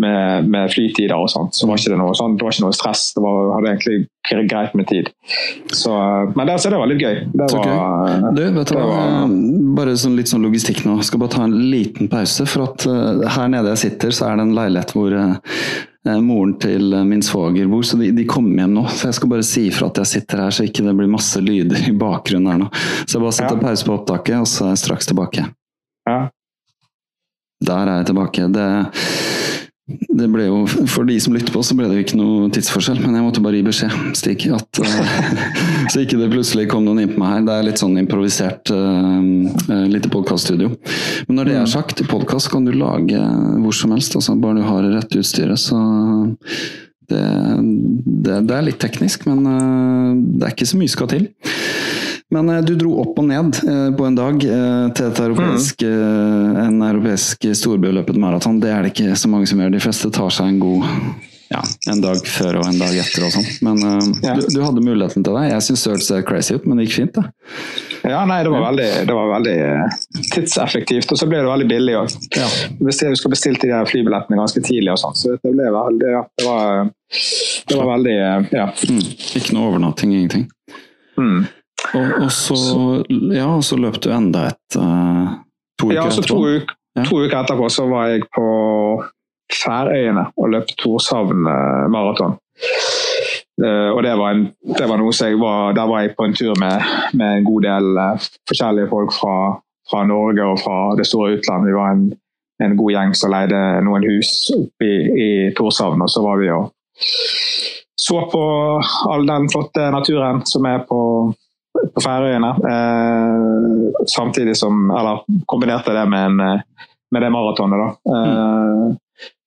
med, 0.02 0.48
med, 0.48 0.70
flytider 0.72 1.16
og 1.16 1.30
sånt, 1.32 1.56
så 1.56 1.68
var 1.68 1.80
ikke 1.80 1.94
det 1.94 2.00
noe, 2.00 2.14
sånn, 2.16 2.36
det 2.36 2.44
var 2.44 2.54
ikke 2.54 2.66
noe 2.66 2.76
stress. 2.76 3.08
Det 3.16 3.22
var, 3.24 3.50
hadde 3.56 3.72
egentlig 3.72 4.48
greit 4.50 4.74
med 4.76 4.88
tid. 4.90 5.10
Så, 5.72 5.92
men 6.36 6.48
der, 6.48 6.60
så 6.60 6.72
det 6.72 6.80
var 6.80 6.90
litt 6.90 7.02
gøy. 7.02 7.20
Det 7.32 7.46
var, 7.46 7.58
okay. 7.60 8.30
Du, 8.36 8.42
vet 8.58 8.72
du 8.72 8.76
var, 8.76 9.34
bare 9.78 9.96
sånn, 10.00 10.16
litt 10.18 10.32
sånn 10.32 10.44
logistikk 10.44 10.84
nå. 10.84 10.98
Skal 11.06 11.22
bare 11.22 11.36
ta 11.36 11.44
en 11.46 11.56
liten 11.72 12.10
pause. 12.12 12.44
For 12.50 12.66
at 12.68 12.88
uh, 12.90 13.24
her 13.38 13.52
nede 13.52 13.72
jeg 13.72 13.86
sitter, 13.86 14.12
så 14.12 14.30
er 14.30 14.40
det 14.40 14.48
en 14.48 14.56
leilighet 14.58 14.94
hvor 14.96 15.16
uh, 15.16 16.20
moren 16.22 16.54
til 16.62 16.92
min 17.08 17.24
svoger 17.24 17.66
bor, 17.70 17.82
så 17.86 17.98
de, 17.98 18.12
de 18.14 18.28
kommer 18.28 18.66
hjem 18.66 18.76
nå. 18.76 18.86
Så 18.92 19.08
jeg 19.08 19.20
skal 19.20 19.32
bare 19.32 19.48
si 19.48 19.66
ifra 19.70 19.88
at 19.90 20.04
jeg 20.04 20.12
sitter 20.12 20.44
her, 20.44 20.54
så 20.54 20.68
ikke 20.68 20.84
det 20.86 20.96
blir 20.98 21.10
masse 21.10 21.40
lyder 21.42 21.88
i 21.88 21.96
bakgrunnen 21.96 22.52
her 22.52 22.64
nå. 22.66 22.72
Så 23.06 23.16
jeg 23.16 23.24
bare 23.24 23.38
setter 23.40 23.56
ja. 23.56 23.64
pause 23.64 23.88
på 23.88 23.96
opptaket, 23.96 24.38
og 24.42 24.50
så 24.50 24.68
er 24.68 24.76
jeg 24.76 24.84
straks 24.84 25.08
tilbake. 25.08 25.48
Ja. 26.06 26.20
Der 27.64 27.88
er 27.88 28.02
jeg 28.02 28.10
tilbake. 28.12 28.50
Det 28.52 28.66
det 29.86 30.26
ble 30.32 30.48
jo, 30.48 30.62
For 30.90 31.06
de 31.06 31.14
som 31.22 31.34
lytter 31.36 31.54
på, 31.54 31.60
så 31.62 31.76
ble 31.78 31.86
det 31.86 32.00
jo 32.00 32.04
ikke 32.04 32.18
noe 32.18 32.48
tidsforskjell, 32.54 32.98
men 33.04 33.14
jeg 33.14 33.26
måtte 33.26 33.42
bare 33.44 33.58
gi 33.60 33.66
beskjed, 33.68 33.92
Stig. 34.18 34.46
At, 34.56 34.80
uh, 34.82 35.44
så 35.92 36.02
ikke 36.02 36.18
det 36.18 36.30
plutselig 36.32 36.66
kom 36.72 36.82
noen 36.86 37.04
inn 37.04 37.12
på 37.12 37.20
meg 37.22 37.36
her. 37.36 37.44
Det 37.46 37.54
er 37.54 37.68
litt 37.68 37.82
sånn 37.82 38.00
improvisert 38.02 38.72
uh, 38.74 39.86
lite 39.92 40.10
podkaststudio. 40.10 40.72
Men 41.28 41.38
når 41.38 41.50
det 41.50 41.60
er 41.60 41.70
sagt, 41.70 42.02
i 42.02 42.08
podkast 42.08 42.50
kan 42.50 42.66
du 42.66 42.74
lage 42.74 43.20
hvor 43.62 43.78
som 43.78 43.94
helst, 43.94 44.18
altså 44.18 44.34
bare 44.42 44.58
du 44.58 44.66
har 44.66 44.82
det 44.82 44.96
rette 44.96 45.22
utstyret. 45.22 45.62
Så 45.62 45.78
det, 47.06 47.22
det, 47.22 48.40
det, 48.48 48.56
er 48.56 48.66
litt 48.66 48.82
teknisk, 48.82 49.28
men 49.30 49.46
det 50.34 50.48
er 50.48 50.56
ikke 50.56 50.66
så 50.66 50.80
mye 50.80 50.90
skal 50.90 51.12
til. 51.14 51.28
Men 52.30 52.48
eh, 52.48 52.62
du 52.62 52.74
dro 52.74 52.96
opp 53.02 53.20
og 53.20 53.28
ned 53.28 53.60
eh, 53.62 53.86
på 53.96 54.08
en 54.08 54.18
dag 54.18 54.42
eh, 54.42 54.88
til 54.96 55.10
et 55.10 55.22
europeisk, 55.28 55.86
mm. 55.86 56.58
en 56.64 56.82
europeisk 56.88 57.46
storbyløpet 57.60 58.18
maraton. 58.18 58.60
Det 58.62 58.72
er 58.72 58.82
det 58.82 58.94
ikke 58.94 59.14
så 59.18 59.30
mange 59.30 59.48
som 59.50 59.62
gjør. 59.62 59.74
De 59.76 59.82
fleste 59.82 60.12
tar 60.14 60.34
seg 60.34 60.54
en 60.54 60.60
god 60.62 60.86
ja, 61.46 61.60
en 61.92 62.00
dag 62.02 62.18
før 62.26 62.56
og 62.58 62.64
en 62.66 62.80
dag 62.80 62.96
etter 62.98 63.22
og 63.22 63.30
sånn. 63.30 63.44
Men 63.62 63.78
ja. 64.24 64.32
du, 64.34 64.48
du, 64.50 64.58
hadde 64.64 64.82
muligheten 64.82 65.22
til 65.22 65.36
det. 65.38 65.44
Jeg 65.52 65.62
syns 65.62 65.84
det 65.84 65.92
hørtes 65.92 66.24
crazy 66.26 66.56
ut, 66.56 66.64
men 66.66 66.80
det 66.80 66.88
gikk 66.88 66.96
fint, 66.96 67.20
det. 67.20 67.52
Ja, 68.06 68.24
nei, 68.26 68.40
det 68.42 68.50
var 68.50 68.64
veldig, 68.64 68.88
det 69.06 69.14
var 69.14 69.30
veldig 69.30 69.54
tidseffektivt, 70.32 71.14
og 71.14 71.20
så 71.20 71.28
ble 71.30 71.44
det 71.44 71.50
veldig 71.52 71.68
billig 71.70 71.94
òg. 72.00 72.16
Ja. 72.34 72.48
Hvis 72.82 72.98
jeg 73.02 73.14
husker 73.14 73.30
bestille 73.30 73.62
de 73.62 73.78
flybillettene 73.86 74.40
ganske 74.40 74.62
tidlig 74.66 74.90
og 74.96 74.98
sånn, 75.04 75.14
så 75.18 75.36
det 75.36 75.54
ble 75.54 75.70
veldig 75.76 76.10
ja, 76.16 76.24
det 76.34 76.48
var, 76.48 76.90
det 77.70 77.78
var 77.78 77.92
veldig 77.92 78.16
ja. 78.18 78.66
Mm. 78.90 79.00
Ikke 79.38 79.54
noe 79.54 79.70
overnatting, 79.70 80.18
ingenting. 80.18 80.48
Mm. 81.14 81.46
Og, 81.94 82.22
og 82.24 82.32
så, 82.32 82.56
ja, 83.34 83.48
så 83.62 83.78
løp 83.80 84.00
du 84.02 84.10
enda 84.12 84.48
et 84.50 84.78
uh, 84.80 85.36
to 85.80 85.90
uker 85.90 85.98
ja, 85.98 86.08
så 86.10 86.24
to, 86.26 86.38
uker, 86.42 86.74
ja. 86.98 87.04
to 87.06 87.20
uker 87.22 87.38
etterpå 87.42 87.68
så 87.72 87.86
var 87.90 88.10
jeg 88.14 88.26
på 88.34 88.46
Færøyene 89.54 90.24
og 90.34 90.50
løp 90.50 90.72
Torshavn 90.80 91.44
maraton. 91.92 92.34
Uh, 93.62 93.90
og 93.94 94.02
det 94.04 94.12
var, 94.18 94.34
en, 94.34 94.48
det 94.76 94.88
var, 94.88 94.98
noe 95.00 95.12
som 95.16 95.30
jeg 95.30 95.38
var 95.40 95.72
Der 95.76 95.86
var 95.88 96.02
jeg 96.04 96.10
på 96.16 96.26
en 96.26 96.34
tur 96.36 96.52
med, 96.60 96.82
med 97.16 97.38
en 97.38 97.46
god 97.46 97.62
del 97.64 97.86
uh, 97.96 98.26
forskjellige 98.48 98.90
folk 98.90 99.14
fra, 99.16 99.36
fra, 99.88 100.02
Norge 100.04 100.44
og 100.44 100.60
fra 100.60 100.80
det 100.98 101.06
store 101.08 101.38
utlandet. 101.38 101.70
Vi 101.70 101.78
var 101.78 101.94
en, 101.94 102.04
en 102.64 102.76
god 102.76 102.92
gjeng 102.92 103.14
som 103.16 103.32
leide 103.32 103.62
noen 103.86 104.04
hus 104.10 104.32
oppe 104.56 104.88
i, 104.90 104.98
i 105.24 105.30
Torshavn, 105.56 106.04
og 106.04 106.12
så 106.12 106.24
var 106.26 106.42
vi 106.42 106.52
og 106.52 106.72
så 107.96 108.30
på 108.30 108.42
all 109.10 109.26
den 109.26 109.48
flotte 109.52 109.90
naturen 109.90 110.42
som 110.46 110.66
er 110.68 110.84
på 110.88 111.00
på 111.94 112.02
Færøyene. 112.04 112.50
Eh, 112.72 114.04
samtidig 114.16 114.56
som 114.56 114.90
Eller 114.90 115.18
kombinerte 115.46 115.92
det 115.92 116.06
med, 116.08 116.26
en, 116.26 116.40
eh, 116.40 116.60
med 117.10 117.22
det 117.22 117.30
maratonet, 117.30 117.78
da. 117.78 118.12
Mm. 118.12 118.96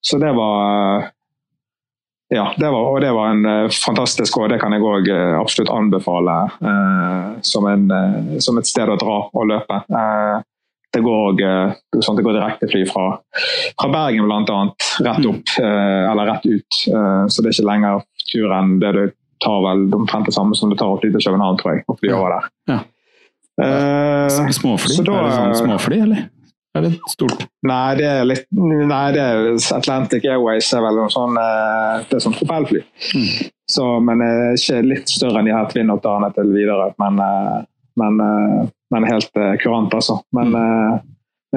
Så 0.00 0.18
det 0.18 0.32
var 0.32 1.10
ja, 2.34 2.54
det 2.56 2.70
var, 2.70 2.80
og 2.80 3.00
det 3.00 3.10
var 3.12 3.28
en 3.28 3.46
uh, 3.46 3.70
fantastisk 3.86 4.36
og 4.38 4.52
det 4.52 4.60
kan 4.62 4.70
jeg 4.70 4.84
òg 4.86 5.08
absolutt 5.34 5.72
anbefale 5.74 6.36
eh, 6.62 7.32
som, 7.42 7.66
en, 7.66 7.90
som, 8.38 8.58
et 8.58 8.70
sted 8.70 8.86
å 8.86 8.94
dra 8.94 9.16
og 9.34 9.48
løpe. 9.50 9.80
det 10.94 11.02
går 11.02 11.18
òg 11.32 11.42
sånn 11.98 12.20
det 12.20 12.22
går 12.22 12.38
direktefly 12.38 12.84
fra, 12.86 13.08
fra 13.74 13.90
Bergen 13.90 14.30
bl.a. 14.30 14.60
rett 15.08 15.26
opp, 15.26 15.56
eller 15.58 16.30
rett 16.30 16.46
ut. 16.46 16.78
så 16.78 17.42
det 17.42 17.50
er 17.50 17.56
ikke 17.56 17.66
lenger 17.66 18.06
tur 18.30 18.54
enn 18.54 18.78
det 18.78 18.94
du 18.94 19.02
tar 19.40 19.62
vel 19.64 19.86
omtrent 19.96 20.28
det 20.28 20.34
samme 20.36 20.56
som 20.58 20.72
det 20.72 20.78
tar 20.80 20.92
å 20.92 20.98
fly 21.00 21.12
til 21.14 21.24
København, 21.28 21.60
tror 21.60 21.76
jeg. 21.76 21.86
å 21.88 21.96
fly 21.98 22.12
over 22.16 22.36
der. 22.36 22.50
Ja. 22.70 22.80
Uh, 23.60 24.50
småfly? 24.56 25.00
Da, 25.04 25.16
er 25.16 25.26
det 25.26 25.32
sånn 25.36 25.56
småfly, 25.66 25.98
eller? 26.06 26.28
Er 26.78 26.84
det 26.86 26.92
stort? 27.10 27.42
Nei, 27.66 27.96
det 27.98 28.06
er 28.06 28.26
litt 28.28 28.44
Nei, 28.54 29.06
det 29.16 29.22
er 29.24 29.48
Atlantic 29.74 30.26
Airways 30.30 30.68
er 30.76 30.84
vel 30.84 31.00
noe 31.00 31.10
sånn 31.10 31.34
eh, 31.40 32.04
Det 32.06 32.14
er 32.14 32.22
sånn 32.22 32.36
propellfly. 32.36 32.84
Mm. 33.18 33.48
Så, 33.74 33.86
men 34.06 34.22
ikke 34.54 34.78
litt 34.86 35.10
større 35.10 35.42
enn 35.42 35.50
de 35.50 35.54
her 35.56 35.66
Twin 35.72 35.90
Otterne 35.90 36.30
til 36.36 36.52
videre. 36.54 36.92
Men, 37.02 37.18
eh, 37.24 37.56
men, 37.98 38.22
men 38.94 39.08
helt 39.10 39.42
kurant, 39.64 39.98
altså. 39.98 40.20
Men 40.36 40.54
mm. 40.54 41.02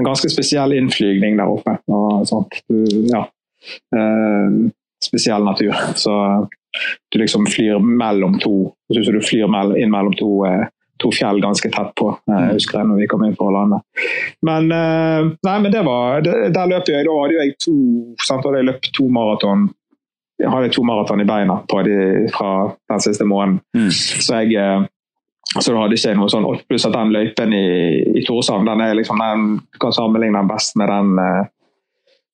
en 0.02 0.10
ganske 0.10 0.34
spesiell 0.34 0.74
innflygning 0.80 1.38
der 1.38 1.54
oppe. 1.60 1.78
og 1.94 2.26
sånt. 2.30 2.58
Ja. 3.14 3.22
Spesiell 5.06 5.46
natur. 5.46 5.78
Så 5.94 6.18
du 7.12 7.20
liksom 7.20 7.46
flyr 7.46 7.80
mellom 7.80 8.40
to 8.40 8.74
så 8.94 9.12
du 9.12 9.22
flyr 9.22 9.50
inn 9.78 9.92
mellom 9.92 10.14
to, 10.18 10.46
eh, 10.46 10.66
to 11.02 11.12
fjell 11.12 11.42
ganske 11.42 11.70
tett 11.72 11.94
på. 12.00 12.10
Eh, 12.30 12.42
jeg 12.48 12.60
husker 12.60 12.80
det 12.80 12.88
når 12.90 13.02
vi 13.02 13.08
kom 13.12 13.24
inn 13.26 13.36
på 13.36 13.50
landet. 13.52 13.82
Men, 14.42 14.72
eh, 14.72 15.30
nei, 15.48 15.60
men 15.60 15.72
det 15.72 15.84
var, 15.86 16.22
der 16.22 16.70
løp 16.70 16.90
jeg. 16.90 17.06
Da 17.08 17.20
hadde 17.22 17.40
jeg 17.40 17.56
to 17.64 17.76
sant, 18.22 18.46
hadde 18.46 18.62
jeg 18.62 18.70
løpt 18.72 18.92
to 18.94 19.10
maraton 19.10 19.72
jeg 20.42 20.50
hadde 20.50 20.74
to 20.74 20.82
maraton 20.84 21.22
i 21.22 21.28
beina 21.30 21.60
på 21.70 21.84
de, 21.86 21.96
fra 22.34 22.74
den 22.90 23.00
siste 23.00 23.24
måneden. 23.24 23.62
Mm. 23.78 23.92
Så 23.94 24.42
jeg 24.42 24.88
så 25.62 25.72
da 25.72 25.84
hadde 25.84 25.94
ikke 25.94 26.10
jeg 26.10 26.18
noe 26.18 26.32
sånn 26.32 26.48
Pluss 26.68 26.88
at 26.88 26.96
den 26.96 27.12
løypen 27.14 27.54
i, 27.54 27.68
i 28.18 28.24
Torshavn 28.26 28.66
den 28.66 28.82
er 28.82 28.96
liksom, 28.98 29.22
den 29.22 29.60
kan 29.80 29.94
sammenligne 29.94 30.42
den 30.42 30.50
best 30.50 30.76
med 30.80 30.90
den 30.90 31.14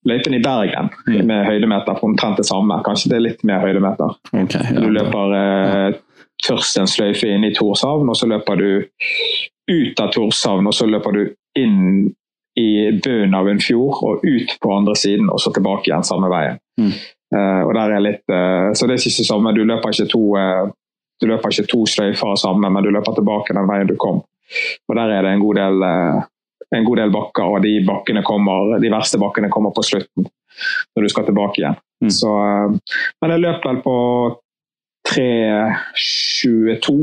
løypen 0.07 0.35
i 0.37 0.43
Bergen 0.43 0.91
mm. 1.07 1.25
med 1.27 1.45
høydemeter 1.47 1.97
på 1.99 2.07
omtrent 2.07 2.39
det 2.39 2.47
samme. 2.47 2.79
Kanskje 2.85 3.11
det 3.11 3.17
er 3.17 3.25
litt 3.25 3.43
mer 3.47 3.63
høydemeter. 3.63 4.15
Okay, 4.31 4.71
ja, 4.71 4.79
du 4.79 4.93
løper 4.95 5.35
eh, 5.39 5.99
først 6.45 6.79
en 6.79 6.87
sløyfe 6.89 7.27
inn 7.27 7.47
i 7.47 7.53
Torshavn, 7.55 8.07
og 8.09 8.17
så 8.17 8.29
løper 8.29 8.59
du 8.59 8.69
ut 9.69 10.01
av 10.01 10.13
Torshavn, 10.15 10.69
og 10.69 10.75
så 10.75 10.87
løper 10.89 11.17
du 11.17 11.23
inn 11.59 12.09
i 12.59 12.69
bunnen 13.03 13.35
av 13.37 13.47
en 13.49 13.61
fjord 13.61 14.01
og 14.03 14.25
ut 14.25 14.55
på 14.61 14.73
andre 14.73 14.95
siden, 14.97 15.29
og 15.31 15.39
så 15.41 15.53
tilbake 15.55 15.89
igjen 15.89 16.07
samme 16.07 16.31
veien. 16.31 16.59
Mm. 16.79 16.93
Uh, 17.29 17.61
og 17.67 17.75
der 17.77 17.93
er 17.93 18.01
litt, 18.01 18.23
uh, 18.31 18.71
så 18.73 18.87
det 18.89 18.97
er 18.97 19.05
ikke 19.05 19.27
samme. 19.27 19.53
Du 19.53 19.61
løper 19.67 19.93
ikke 19.93 20.09
to, 20.09 20.23
uh, 20.39 20.71
du 21.21 21.27
løper 21.29 21.53
ikke 21.53 21.69
to 21.69 21.83
sløyfer 21.87 22.35
sammen, 22.41 22.73
men 22.73 22.83
du 22.83 22.89
løper 22.95 23.15
tilbake 23.15 23.55
den 23.55 23.69
veien 23.69 23.91
du 23.91 23.95
kom. 24.01 24.23
Og 24.89 24.97
Der 24.97 25.13
er 25.13 25.23
det 25.27 25.35
en 25.35 25.43
god 25.43 25.59
del 25.59 25.83
en 26.75 26.85
god 26.85 27.01
del 27.01 27.13
bakker, 27.13 27.55
og 27.55 27.63
de, 27.65 27.73
kommer, 28.25 28.77
de 28.81 28.91
verste 28.93 29.19
bakkene 29.21 29.49
kommer 29.53 29.73
på 29.75 29.85
slutten. 29.85 30.27
Når 30.95 31.05
du 31.05 31.09
skal 31.11 31.25
tilbake 31.27 31.61
igjen. 31.61 31.77
Mm. 32.03 32.11
Så, 32.13 32.29
eh, 32.29 32.97
men 33.21 33.33
jeg 33.33 33.43
løp 33.43 33.65
vel 33.65 33.81
på 33.83 33.95
3.22. 35.09 36.95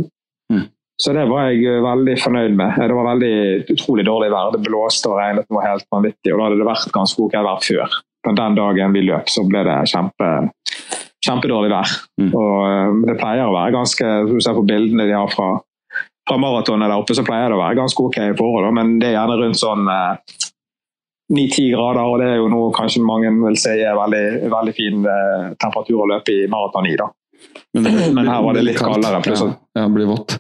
Mm. 0.53 0.67
Så 1.03 1.13
det 1.13 1.27
var 1.29 1.51
jeg 1.51 1.65
eh, 1.69 1.85
veldig 1.85 2.17
fornøyd 2.23 2.57
med. 2.57 2.77
Det 2.81 2.97
var 2.97 3.11
veldig 3.13 3.37
utrolig 3.75 4.07
dårlig 4.07 4.31
vær. 4.33 4.53
Det 4.55 4.63
blåste 4.65 5.11
og 5.11 5.19
regnet 5.21 5.49
var 5.53 5.69
helt 5.69 5.89
vanvittig. 5.93 6.33
Og 6.33 6.39
da 6.39 6.49
hadde 6.49 6.61
det 6.61 6.69
vært 6.69 6.95
ganske 6.95 7.25
ok 7.27 7.39
vær 7.49 7.65
før. 7.65 7.99
Men 8.27 8.39
den 8.41 8.59
dagen 8.59 8.97
vi 8.97 9.05
løp, 9.07 9.31
så 9.31 9.45
ble 9.47 9.63
det 9.67 9.77
kjempe, 9.93 10.31
kjempedårlig 11.27 11.73
vær. 11.75 11.97
Mm. 12.23 12.31
Og 12.33 12.55
eh, 12.71 12.93
det 13.11 13.19
pleier 13.21 13.47
å 13.47 13.57
være 13.57 13.77
ganske 13.77 14.13
Du 14.31 14.37
ser 14.41 14.57
på 14.57 14.67
bildene 14.69 15.09
de 15.09 15.17
har 15.17 15.33
fra 15.33 15.55
fra 16.27 16.39
maratonet 16.43 16.91
der 16.91 16.99
oppe, 16.99 17.15
så 17.15 17.25
pleier 17.27 17.53
det 17.53 17.59
å 17.59 17.63
være 17.63 17.79
ganske 17.79 18.03
ok 18.09 18.19
forhold, 18.39 18.73
men 18.75 18.97
det 19.01 19.13
er 19.13 19.19
gjerne 19.19 19.39
rundt 19.41 19.61
sånn 19.61 19.89
ni-ti 21.29 21.71
grader, 21.73 22.03
og 22.07 22.21
det 22.23 22.31
er 22.31 22.41
jo 22.41 22.49
noe 22.51 22.73
kanskje 22.75 23.03
mange 23.05 23.31
vil 23.41 23.59
si 23.59 23.75
er 23.83 23.97
veldig, 23.99 24.25
veldig 24.53 24.75
fin 24.77 25.07
eh, 25.11 25.47
temperatur 25.59 26.05
å 26.05 26.11
løpe 26.13 26.35
i 26.35 26.49
maraton 26.51 26.87
i. 26.87 26.97
da. 26.99 27.09
Men 27.77 28.29
her 28.29 28.43
var 28.45 28.57
det 28.57 28.67
litt 28.69 28.81
kaldere, 28.81 29.23
Ja, 29.27 29.49
det 29.51 29.83
ja, 29.83 29.89
blir 29.93 30.11
vått. 30.13 30.39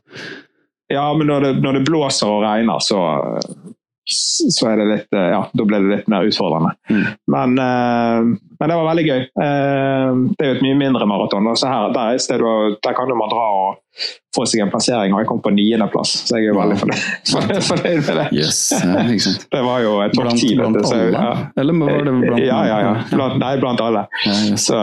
Ja, 0.92 1.06
men 1.18 1.26
når 1.26 1.48
det, 1.48 1.52
når 1.64 1.78
det 1.78 1.86
blåser 1.88 2.30
og 2.30 2.44
regner, 2.44 2.78
så, 2.78 3.00
så 4.06 4.68
er 4.70 4.78
det 4.80 4.86
litt 4.92 5.18
eh, 5.18 5.30
Ja, 5.34 5.42
da 5.50 5.66
blir 5.66 5.82
det 5.82 5.96
litt 5.96 6.10
mer 6.12 6.28
utfordrende. 6.28 6.76
Mm. 6.86 7.04
Men, 7.34 7.58
eh, 7.64 8.55
men 8.60 8.68
det 8.72 8.76
var 8.76 8.88
veldig 8.90 9.06
gøy. 9.08 9.22
Eh, 9.46 10.20
det 10.36 10.44
er 10.46 10.52
jo 10.52 10.58
et 10.58 10.62
mye 10.66 10.78
mindre 10.84 11.06
maraton. 11.10 11.50
så 11.56 11.68
her, 11.72 11.90
der, 11.96 12.14
er 12.14 12.18
sted, 12.22 12.40
der 12.84 12.92
kan 12.96 13.08
man 13.16 13.28
dra 13.32 13.46
og 13.56 13.82
få 14.36 14.44
seg 14.44 14.60
en 14.60 14.68
plassering, 14.68 15.14
og 15.16 15.22
jeg 15.22 15.28
kom 15.30 15.38
på 15.40 15.48
niendeplass, 15.56 16.10
så 16.28 16.36
jeg 16.36 16.50
er 16.50 16.52
jo 16.52 16.58
veldig 16.58 16.76
fornøyd 17.70 18.02
med 18.04 18.18
det. 18.20 18.26
Yes, 18.36 18.58
ja. 18.76 19.06
Det 19.54 19.62
var 19.64 19.80
jo 19.80 19.94
topp 20.12 20.34
ti. 20.36 20.50
blant 20.58 20.76
alle? 20.84 21.06
ja. 21.14 21.30
Eller 21.56 21.78
var 21.80 22.04
det 22.04 22.12
blant 22.20 22.42
Ja, 22.44 22.58
ja, 22.68 22.76
ja. 22.84 22.92
Blant, 23.14 23.38
nei, 23.40 23.54
blant 23.62 23.80
alle. 23.80 24.02
Ja, 24.26 24.34
yes. 24.50 24.66
Så, 24.68 24.76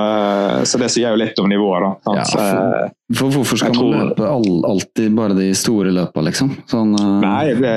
så 0.66 0.82
det 0.82 0.90
sier 0.96 1.14
jo 1.14 1.22
litt 1.22 1.38
om 1.44 1.50
nivået, 1.54 1.86
da. 1.86 2.18
Ja, 2.18 2.26
for- 2.32 2.42
Eh, 2.44 2.90
For 3.14 3.30
hvorfor 3.30 3.60
skal 3.60 3.70
man 3.70 3.78
tror- 3.78 4.08
løpe 4.10 4.26
all, 4.26 4.64
alltid 4.66 5.14
bare 5.14 5.36
de 5.38 5.52
store 5.54 5.92
løpa, 5.94 6.22
liksom? 6.26 6.50
Sånn, 6.72 6.96
eh, 6.98 7.20
Nei, 7.22 7.54
det, 7.54 7.74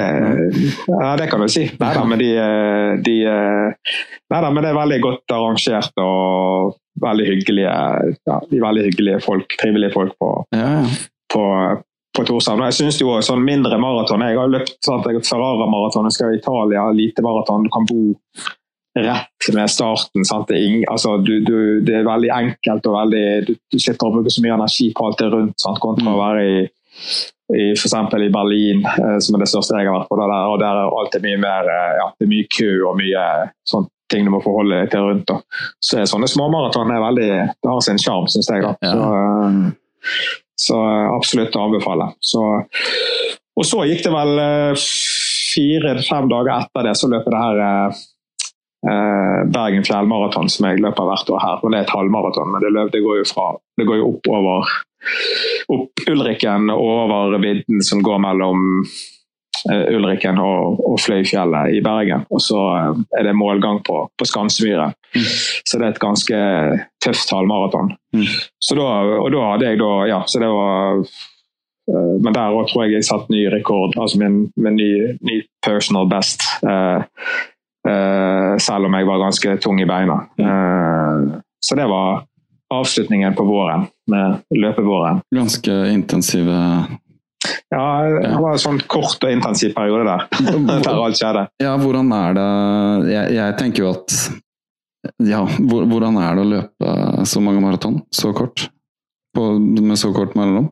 det 1.20 1.26
kan 1.28 1.42
du 1.44 1.48
si. 1.52 1.66
Nei 1.80 1.90
da, 1.92 2.04
men 2.08 2.18
de, 2.22 2.30
eh, 2.40 2.94
de 3.04 3.16
eh, 3.28 3.96
Nei 4.32 4.40
da, 4.42 4.48
men 4.50 4.64
det 4.64 4.70
er 4.72 4.78
veldig 4.78 5.00
godt 5.04 5.34
arrangert 5.36 5.85
og 6.02 6.76
veldig 7.02 7.26
hyggelige 7.28 7.72
ja, 8.28 8.38
veldig 8.50 8.86
hyggelige 8.88 9.20
folk, 9.24 9.56
trivelige 9.60 9.94
folk 9.94 10.16
på, 10.20 10.30
ja, 10.56 10.84
på, 11.32 11.44
på 12.16 12.26
Torshavn. 12.28 12.64
Jeg 12.70 12.78
syns 12.78 13.00
jo 13.02 13.16
sånn 13.24 13.44
mindre 13.44 13.78
maraton 13.80 14.24
Jeg 14.24 14.38
har 14.40 14.52
løpt 14.52 14.78
sånn 14.84 15.02
at 15.02 15.10
jeg 15.10 15.26
Ferrara-maraton, 15.28 16.08
jeg 16.08 16.18
skal 16.18 16.34
i 16.36 16.40
Italia, 16.40 16.86
lite 16.96 17.24
maraton. 17.24 17.66
Du 17.66 17.72
kan 17.74 17.88
bo 17.88 18.16
rett 18.96 19.50
med 19.52 19.70
starten. 19.70 20.24
Det, 20.24 20.56
er 20.56 20.64
ing, 20.64 20.82
altså, 20.88 21.18
du, 21.20 21.34
du, 21.44 21.56
det 21.84 22.00
er 22.00 22.08
veldig 22.08 22.32
enkelt 22.32 22.88
og 22.88 22.96
veldig 22.96 23.24
Du, 23.44 23.54
du 23.72 23.78
slipper 23.78 24.08
å 24.08 24.18
bruke 24.18 24.32
så 24.32 24.44
mye 24.44 24.56
energi 24.56 24.90
på 24.96 25.08
alt 25.08 25.20
det 25.20 25.32
rundt, 25.34 25.58
sant? 25.60 25.82
kontra 25.82 26.14
å 26.14 26.20
være 26.22 26.44
i 26.50 26.60
i 27.54 27.70
eksempel 27.70 28.24
i 28.26 28.30
Berlin, 28.34 28.80
eh, 28.86 29.18
som 29.22 29.36
er 29.36 29.44
det 29.44 29.50
største 29.50 29.76
jeg 29.78 29.86
har 29.86 29.94
vært 29.94 30.08
på, 30.10 30.16
der, 30.18 30.32
og 30.50 30.56
der 30.58 30.80
er 30.80 30.96
alt 31.00 31.18
mye 31.22 31.38
mer 31.38 31.68
eh, 31.70 31.92
ja, 32.00 32.06
det 32.18 32.26
er 32.26 32.32
mye 32.32 32.48
kø 32.50 32.70
og 32.88 32.96
mye 32.98 33.26
sånne 33.70 33.92
ting 34.12 34.26
du 34.26 34.32
må 34.34 34.40
forholde 34.44 34.80
deg 34.82 34.92
til 34.92 35.04
rundt. 35.08 35.28
Da. 35.30 35.66
Så 35.82 36.04
sånne 36.08 36.28
småmaraton 36.30 36.92
er 36.94 37.04
veldig 37.04 37.30
Det 37.62 37.70
har 37.70 37.84
sin 37.84 38.00
sjarm, 38.02 38.28
syns 38.30 38.50
jeg. 38.52 38.64
Da. 38.64 38.74
Så, 38.82 39.06
eh, 39.20 40.34
så 40.66 40.80
eh, 40.82 41.06
absolutt 41.14 41.56
å 41.58 41.66
anbefale. 41.68 42.10
Så, 42.20 42.42
og 43.56 43.68
så 43.68 43.86
gikk 43.88 44.04
det 44.06 44.14
vel 44.14 44.42
eh, 44.42 44.84
fire-fem 45.56 46.28
dager 46.32 46.54
etter 46.58 46.90
det, 46.90 46.98
så 46.98 47.10
løper 47.12 47.34
det 47.34 47.46
her 47.46 48.04
Bergen 49.50 49.82
fjellmaraton, 49.82 50.46
som 50.52 50.66
jeg 50.68 50.78
løper 50.78 51.08
hvert 51.08 51.30
år 51.32 51.40
her. 51.42 51.62
og 51.64 51.72
det 51.72 51.78
er 51.78 51.86
et 51.86 51.94
halvmaraton, 51.96 52.52
men 52.52 52.62
det, 52.62 52.68
løp, 52.70 52.92
det, 52.92 53.00
går 53.02 53.16
jo 53.18 53.24
fra, 53.26 53.46
det 53.80 53.86
går 53.88 53.98
jo 53.98 54.10
opp 54.12 54.28
over 54.30 54.74
opp 55.74 56.04
Ulriken 56.12 56.70
og 56.70 56.84
over 57.06 57.34
vidden 57.42 57.82
som 57.82 58.04
går 58.04 58.20
mellom 58.22 58.84
Ulriken 59.96 60.38
og, 60.42 60.80
og 60.86 60.98
Fløyfjellet 61.00 61.74
i 61.76 61.80
Bergen. 61.84 62.26
Og 62.30 62.42
så 62.42 62.58
eh, 62.76 63.00
er 63.18 63.28
det 63.28 63.36
målgang 63.38 63.80
på, 63.86 64.02
på 64.18 64.28
Skansmyren. 64.28 64.94
Så 65.64 65.78
det 65.78 65.86
er 65.86 65.94
et 65.94 66.02
ganske 66.02 66.40
tøft 67.04 67.32
halvmaraton. 67.32 67.94
Mm. 68.16 68.26
Så 68.62 68.76
da, 68.78 68.90
og 69.22 69.30
da 69.32 69.48
hadde 69.52 69.70
jeg 69.70 69.80
da 69.80 69.92
Ja, 70.10 70.20
så 70.28 70.42
det 70.42 70.50
var 70.52 71.00
eh, 71.00 72.14
Men 72.22 72.36
der 72.36 72.54
òg 72.54 72.70
tror 72.70 72.86
jeg 72.86 72.98
jeg 72.98 73.08
satte 73.08 73.32
ny 73.32 73.46
rekord, 73.52 73.96
altså 73.96 74.20
min, 74.22 74.46
min 74.56 74.78
ny, 74.78 74.90
ny 75.24 75.40
personal 75.64 76.08
best. 76.10 76.44
eh, 76.62 77.02
eh, 77.88 78.54
selv 78.58 78.88
om 78.88 78.94
jeg 78.98 79.06
var 79.06 79.24
ganske 79.24 79.56
tung 79.62 79.80
i 79.80 79.88
beina. 79.88 80.20
Eh, 80.38 81.40
så 81.60 81.78
det 81.78 81.88
var 81.90 82.24
avslutningen 82.74 83.34
på 83.34 83.44
våren, 83.46 83.86
med 84.10 84.42
løpevåren. 84.50 85.20
Ganske 85.34 85.74
intensive 85.92 86.56
Ja, 87.72 87.84
det 88.22 88.32
var 88.40 88.54
en 88.54 88.62
sånn 88.62 88.80
kort 88.90 89.22
og 89.22 89.32
intensiv 89.32 89.74
periode 89.76 90.06
der, 90.08 90.26
der 90.86 90.90
alt 90.94 91.20
skjedde. 91.20 91.46
Ja, 91.62 91.76
hvordan 91.80 92.12
er 92.16 92.36
det 92.38 92.48
Jeg, 93.12 93.36
jeg 93.36 93.56
tenker 93.60 93.84
jo 93.84 93.92
at 93.96 94.16
Ja, 95.22 95.44
hvor, 95.44 95.84
hvordan 95.90 96.18
er 96.22 96.34
det 96.34 96.44
å 96.44 96.50
løpe 96.54 97.28
så 97.28 97.42
mange 97.44 97.62
maraton 97.62 98.00
så 98.14 98.32
kort? 98.36 98.68
På, 99.36 99.52
med 99.60 100.00
så 100.00 100.10
kort 100.16 100.34
mellomrom? 100.38 100.70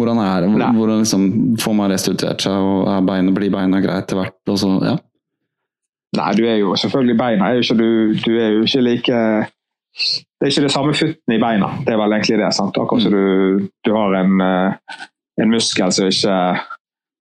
Hvordan 0.00 0.20
er 0.22 0.46
det? 0.46 0.50
Hvordan 0.78 1.02
liksom, 1.02 1.24
får 1.60 1.74
man 1.76 1.92
restituert 1.92 2.42
seg, 2.42 2.56
og 2.56 2.88
beina, 3.04 3.32
blir 3.36 3.52
beina 3.52 3.82
greit 3.84 4.08
til 4.08 4.20
hvert? 4.20 4.38
Og 4.48 4.58
så, 4.60 4.70
ja. 4.86 4.96
Nei, 6.16 6.30
du 6.34 6.44
er 6.48 6.58
jo 6.58 6.74
selvfølgelig 6.78 7.16
beina 7.18 7.48
er 7.50 7.58
jo 7.58 7.64
ikke, 7.64 7.76
du, 7.78 7.90
du 8.24 8.32
er 8.34 8.54
jo 8.56 8.62
ikke 8.66 8.82
like 8.82 9.18
Det 10.40 10.46
er 10.46 10.50
ikke 10.50 10.64
det 10.64 10.72
samme 10.72 10.94
futten 10.96 11.34
i 11.34 11.40
beina. 11.42 11.68
Det 11.84 11.94
er 11.94 12.00
vel 12.00 12.16
egentlig 12.16 12.40
det. 12.40 12.50
sant? 12.56 12.78
Akkurat 12.80 13.04
som 13.04 13.14
du, 13.14 13.68
du 13.84 13.90
har 13.94 14.16
en, 14.22 14.40
eh, 14.40 14.98
en 15.40 15.50
muskel 15.52 15.92
som 15.92 16.08
ikke 16.10 16.36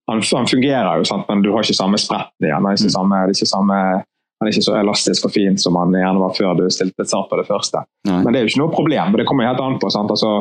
han, 0.10 0.22
han 0.36 0.48
fungerer 0.50 0.98
jo, 0.98 1.06
sant? 1.06 1.28
men 1.30 1.44
du 1.46 1.52
har 1.54 1.66
ikke 1.66 1.78
samme 1.78 1.98
spretten 2.02 2.48
i 2.48 2.52
han. 2.52 2.66
Han 2.66 2.74
er 2.74 2.80
ikke, 2.80 2.94
samme, 2.94 3.18
det 3.24 3.36
er 3.36 3.38
ikke 3.38 3.50
samme, 3.52 3.80
han 4.40 4.48
er 4.48 4.54
ikke 4.56 4.66
så 4.66 4.78
elastisk 4.80 5.28
og 5.28 5.34
fin 5.36 5.60
som 5.62 5.78
han 5.78 5.94
gjerne 5.94 6.24
var 6.24 6.34
før 6.38 6.56
du 6.58 6.64
stilte 6.74 7.06
start 7.06 7.30
på 7.30 7.38
det 7.38 7.46
første. 7.50 7.84
Nei. 8.10 8.24
Men 8.24 8.34
det 8.34 8.40
er 8.40 8.48
jo 8.48 8.54
ikke 8.54 8.64
noe 8.64 8.74
problem. 8.74 9.14
Det 9.20 9.28
kommer 9.30 9.50
helt 9.50 9.62
an 9.62 9.78
på. 9.82 9.92
sant? 9.94 10.10
Altså, 10.10 10.32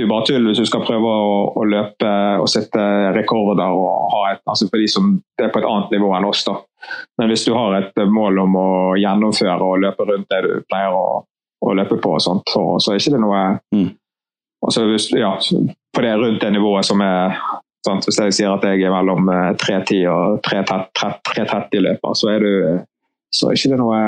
jo 0.00 0.08
bare 0.08 0.24
tull 0.28 0.46
hvis 0.48 0.62
du 0.62 0.68
skal 0.68 0.84
prøve 0.86 1.08
å, 1.10 1.32
å 1.58 1.64
løpe 1.68 2.12
og 2.40 2.46
sette 2.48 2.84
rekorder 3.16 3.74
og 3.74 4.14
ha 4.14 4.22
et, 4.32 4.40
altså 4.48 4.70
for 4.70 4.80
de 4.80 4.86
som 4.88 5.10
det 5.38 5.48
er 5.48 5.52
på 5.52 5.60
et 5.60 5.68
annet 5.68 5.92
nivå 5.96 6.14
enn 6.16 6.28
oss. 6.30 6.46
da. 6.46 6.56
Men 7.20 7.32
hvis 7.32 7.44
du 7.48 7.52
har 7.58 7.76
et 7.80 8.02
mål 8.08 8.40
om 8.46 8.56
å 8.58 8.70
gjennomføre 9.00 9.58
og 9.66 9.82
løpe 9.82 10.06
rundt 10.08 10.30
det 10.32 10.40
du 10.46 10.54
pleier 10.70 10.94
å, 10.94 11.20
å 11.62 11.74
løpe 11.76 11.98
på, 12.00 12.16
og 12.16 12.24
sånt, 12.24 12.48
så, 12.54 12.64
så 12.80 12.94
er 12.94 13.02
ikke 13.02 13.16
det 13.16 13.22
noe 13.26 13.44
Mm. 13.74 13.90
altså 14.62 14.86
hvis, 14.88 15.10
ja, 15.16 15.34
På 15.92 16.04
det 16.04 16.14
rundt 16.16 16.40
det 16.40 16.52
nivået 16.54 16.86
som 16.88 17.02
er 17.04 17.36
sant? 17.86 18.06
Hvis 18.06 18.20
jeg 18.20 18.38
sier 18.38 18.54
at 18.54 18.64
jeg 18.64 18.86
er 18.86 18.94
mellom 18.94 19.28
eh, 19.32 19.52
3.10 19.60 20.06
og 20.12 20.40
3.30-løper, 20.46 22.16
så 22.18 22.32
er 22.32 22.46
du 22.46 22.52
så 23.32 23.52
er 23.52 23.80
noe 23.80 23.98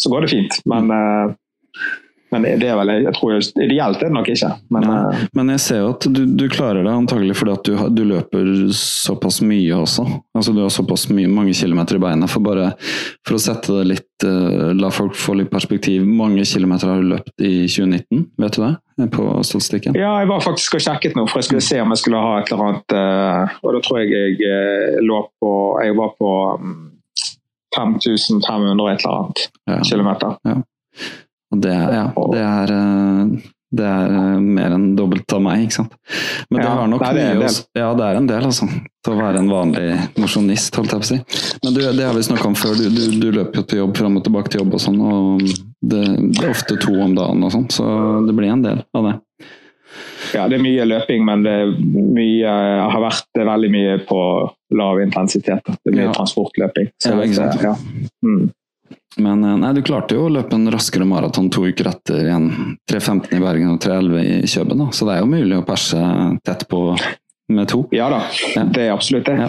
Så 0.00 0.10
går 0.12 0.24
det 0.24 0.32
fint. 0.32 0.60
Men, 0.68 0.90
eh, 0.90 1.34
men 2.32 2.46
det 2.56 2.64
er 2.64 2.78
vel 2.78 2.88
jeg 3.04 3.12
tror 3.18 3.34
Ideelt 3.36 4.00
er 4.00 4.08
det 4.08 4.14
nok 4.16 4.30
ikke. 4.32 4.50
Men 4.72 4.88
eh, 4.88 5.24
Men 5.36 5.52
jeg 5.52 5.64
ser 5.66 5.82
jo 5.82 5.90
at 5.92 6.06
du, 6.08 6.22
du 6.26 6.46
klarer 6.52 6.84
det 6.84 6.94
antagelig 6.94 7.36
fordi 7.38 7.56
at 7.56 7.68
du, 7.68 7.74
du 7.92 8.04
løper 8.08 8.52
såpass 8.76 9.42
mye 9.44 9.76
også. 9.76 10.06
Altså 10.36 10.56
Du 10.56 10.62
har 10.64 10.72
såpass 10.72 11.08
mye, 11.12 11.28
mange 11.28 11.54
kilometer 11.58 12.00
i 12.00 12.04
beina. 12.06 12.30
For 12.30 12.44
bare 12.44 12.72
for 13.26 13.36
å 13.36 13.42
sette 13.42 13.76
det 13.80 13.90
litt 13.92 14.28
eh, 14.28 14.72
La 14.78 14.92
folk 14.94 15.18
få 15.18 15.36
litt 15.40 15.52
perspektiv. 15.52 16.06
Mange 16.08 16.46
kilometer 16.48 16.92
har 16.94 17.02
du 17.02 17.12
løpt 17.12 17.36
i 17.44 17.68
2019? 17.68 18.30
Vet 18.40 18.56
du 18.56 18.64
det? 18.64 18.72
På 19.10 19.42
statistikken? 19.42 19.94
Ja, 19.98 20.18
jeg 20.20 20.28
var 20.28 20.40
faktisk 20.44 20.74
og 20.78 20.80
sjekket 20.84 21.16
noe, 21.16 21.26
for 21.30 21.38
jeg 21.42 21.48
skulle 21.48 21.64
se 21.64 21.80
om 21.82 21.90
jeg 21.94 21.98
skulle 22.02 22.20
ha 22.22 22.38
et 22.40 22.52
eller 22.52 22.64
annet 22.68 22.94
eh, 22.98 23.56
Og 23.62 23.74
da 23.74 23.80
tror 23.84 23.98
jeg 24.02 24.10
jeg 24.12 24.36
eh, 24.48 25.00
lå 25.02 25.18
på 25.42 25.52
Jeg 25.84 25.96
var 25.98 26.12
på 26.18 26.30
mm, 26.60 26.90
5500 27.76 28.92
et 28.92 29.00
eller 29.04 29.16
annet 29.18 29.48
Ja. 29.70 29.78
kilometer. 29.90 30.36
Og 31.52 31.60
det, 31.62 31.72
ja, 31.72 32.06
det 32.32 32.40
er 32.44 32.72
eh, 32.76 33.26
det 33.72 33.86
er 33.88 34.12
eh, 34.12 34.40
mer 34.44 34.74
enn 34.76 34.90
dobbelt 34.98 35.32
av 35.32 35.40
meg, 35.44 35.62
ikke 35.66 35.78
sant. 35.80 35.94
Men 36.50 36.60
det 36.60 36.66
Ja, 36.66 36.74
har 36.76 36.90
nok 36.92 37.04
det 37.06 37.12
mye 37.16 37.36
å 37.38 37.42
del. 37.46 37.56
Ja, 37.80 37.88
det 37.98 38.04
er 38.10 38.18
en 38.20 38.26
del, 38.28 38.44
altså. 38.50 38.68
Til 39.02 39.14
å 39.14 39.18
være 39.18 39.40
en 39.42 39.48
vanlig 39.50 39.86
mosjonist, 40.22 40.76
holdt 40.78 40.92
jeg 40.92 41.00
på 41.02 41.06
å 41.06 41.10
si. 41.10 41.18
Men 41.64 41.74
du, 41.74 41.80
det 41.96 42.04
har 42.06 42.14
vi 42.14 42.22
snakka 42.28 42.46
om 42.52 42.54
før. 42.58 42.76
Du, 42.78 42.86
du, 42.92 43.02
du 43.18 43.28
løper 43.40 43.62
jo 43.62 43.66
til 43.72 43.82
jobb 43.82 43.96
fram 43.98 44.20
og 44.20 44.26
tilbake 44.28 44.52
til 44.52 44.62
jobb 44.62 44.76
og 44.78 44.84
sånn, 44.84 45.00
og 45.02 45.42
det, 45.42 46.04
det 46.36 46.44
er 46.44 46.52
ofte 46.52 46.76
to 46.84 46.94
om 47.02 47.16
dagen 47.18 47.42
og 47.48 47.54
sånn, 47.56 47.66
så 47.72 47.88
det 48.28 48.36
blir 48.38 48.52
en 48.52 48.62
del 48.62 48.84
av 48.94 49.08
det. 49.10 49.16
Ja, 50.32 50.46
det 50.48 50.56
er 50.56 50.62
mye 50.64 50.84
løping, 50.88 51.24
men 51.26 51.42
det 51.44 51.56
mye, 52.16 52.52
har 52.92 53.02
vært 53.02 53.26
det 53.36 53.44
veldig 53.44 53.68
mye 53.74 53.96
på 54.08 54.20
lav 54.78 55.00
intensitet. 55.02 55.66
Det 55.82 55.90
er 55.92 55.96
mye 55.98 56.06
Ja. 56.08 56.14
transportløping. 56.16 56.92
Ja, 57.04 57.16
ikke 57.20 57.36
sant. 57.40 57.64
Ja. 57.66 57.74
Mm. 58.24 58.50
Men 59.22 59.44
eh, 59.44 59.56
nei, 59.60 59.72
du 59.76 59.82
klarte 59.86 60.16
jo 60.16 60.26
å 60.26 60.32
løpe 60.32 60.56
en 60.56 60.70
raskere 60.72 61.06
maraton 61.08 61.50
to 61.52 61.66
uker 61.68 61.90
etter 61.92 62.22
igjen. 62.26 62.50
3.15 62.90 63.34
i 63.36 63.40
Bergen 63.42 63.74
og 63.74 63.80
3.11 63.84 64.22
i 64.22 64.50
Kjøben, 64.50 64.84
da. 64.84 64.90
så 64.94 65.08
det 65.08 65.16
er 65.16 65.24
jo 65.24 65.32
mulig 65.32 65.58
å 65.58 65.66
perse 65.66 66.04
tett 66.46 66.66
på 66.70 66.84
med 67.52 67.68
to. 67.68 67.82
ja 67.92 68.06
da, 68.08 68.22
Ja. 68.54 68.62
det 68.64 68.86
er 68.86 68.92
absolutt 68.94 69.26
det. 69.28 69.34
Ja. 69.36 69.48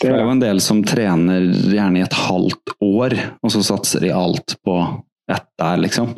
Det 0.00 0.10
er 0.12 0.20
jo 0.22 0.30
en 0.30 0.42
del 0.42 0.60
som 0.62 0.82
trener 0.86 1.48
gjerne 1.50 1.98
i 1.98 2.04
et 2.04 2.18
halvt 2.28 2.76
år, 2.78 3.16
og 3.42 3.50
så 3.54 3.62
satser 3.66 4.04
de 4.04 4.12
alt 4.14 4.54
på 4.62 4.76
ett 5.32 5.48
der, 5.58 5.80
liksom. 5.80 6.12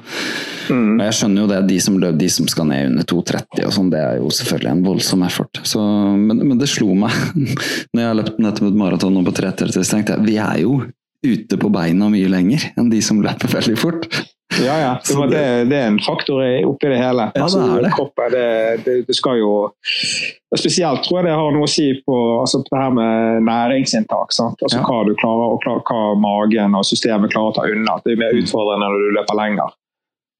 Mm. 0.68 0.98
Og 0.98 1.02
jeg 1.04 1.14
skjønner 1.18 1.42
jo 1.42 1.48
det, 1.48 1.60
de 1.68 1.78
som, 1.80 1.96
løp, 2.00 2.16
de 2.18 2.28
som 2.32 2.48
skal 2.48 2.66
ned 2.68 2.90
under 2.90 3.06
2,30 3.08 3.66
og 3.68 3.72
sånn, 3.76 3.90
det 3.92 4.00
er 4.00 4.18
jo 4.18 4.30
selvfølgelig 4.32 4.70
en 4.72 4.84
voldsom 4.84 5.24
effort. 5.26 5.60
Så, 5.62 5.80
men, 6.18 6.40
men 6.40 6.60
det 6.60 6.68
slo 6.72 6.94
meg 6.98 7.12
når 7.94 8.00
jeg 8.02 8.18
løpt 8.20 8.40
nettopp 8.44 8.68
et 8.70 8.78
maraton 8.80 9.16
nå 9.16 9.24
på 9.28 9.34
3.30, 9.38 9.74
så 9.76 9.84
tenkte 9.96 10.16
jeg 10.16 10.26
vi 10.28 10.36
er 10.40 10.62
jo 10.64 10.78
ute 11.24 11.58
på 11.60 11.72
beina 11.72 12.10
mye 12.12 12.30
lenger 12.30 12.70
enn 12.78 12.92
de 12.92 13.00
som 13.04 13.22
løper 13.24 13.52
veldig 13.56 13.76
fort. 13.80 14.08
Ja, 14.62 14.80
ja. 14.80 15.00
Det, 15.30 15.36
det, 15.36 15.64
det, 15.64 15.76
er 15.76 15.86
en 15.86 16.00
faktor 16.00 16.42
oppi 16.66 16.88
det 16.88 16.98
hele. 17.00 17.30
Ja, 17.34 17.46
det 17.48 17.62
er 17.64 17.82
det. 17.82 17.92
Kroppen, 17.96 18.32
det, 18.32 18.96
det, 19.08 19.16
skal 19.16 19.38
jo 19.40 19.52
Spesielt 20.54 21.02
tror 21.02 21.18
jeg 21.18 21.26
det 21.28 21.36
har 21.38 21.54
noe 21.54 21.66
å 21.66 21.70
si 21.70 21.88
på 22.06 22.18
altså, 22.40 22.60
det 22.68 22.78
her 22.78 22.92
med 22.94 23.46
næringsinntak. 23.48 24.30
Altså, 24.30 24.68
ja. 24.70 24.82
Hva 24.84 25.00
du 25.08 25.14
klarer, 25.18 25.56
og 25.56 25.88
hva 25.88 26.02
magen 26.20 26.76
og 26.78 26.86
systemet 26.86 27.32
klarer 27.34 27.50
å 27.50 27.56
ta 27.56 27.64
unna. 27.66 27.96
Det 28.04 28.14
er 28.14 28.20
mer 28.20 28.36
mm. 28.36 28.44
utfordrende 28.44 28.90
når 28.92 29.02
du 29.02 29.16
løper 29.18 29.40
lenger. 29.40 29.74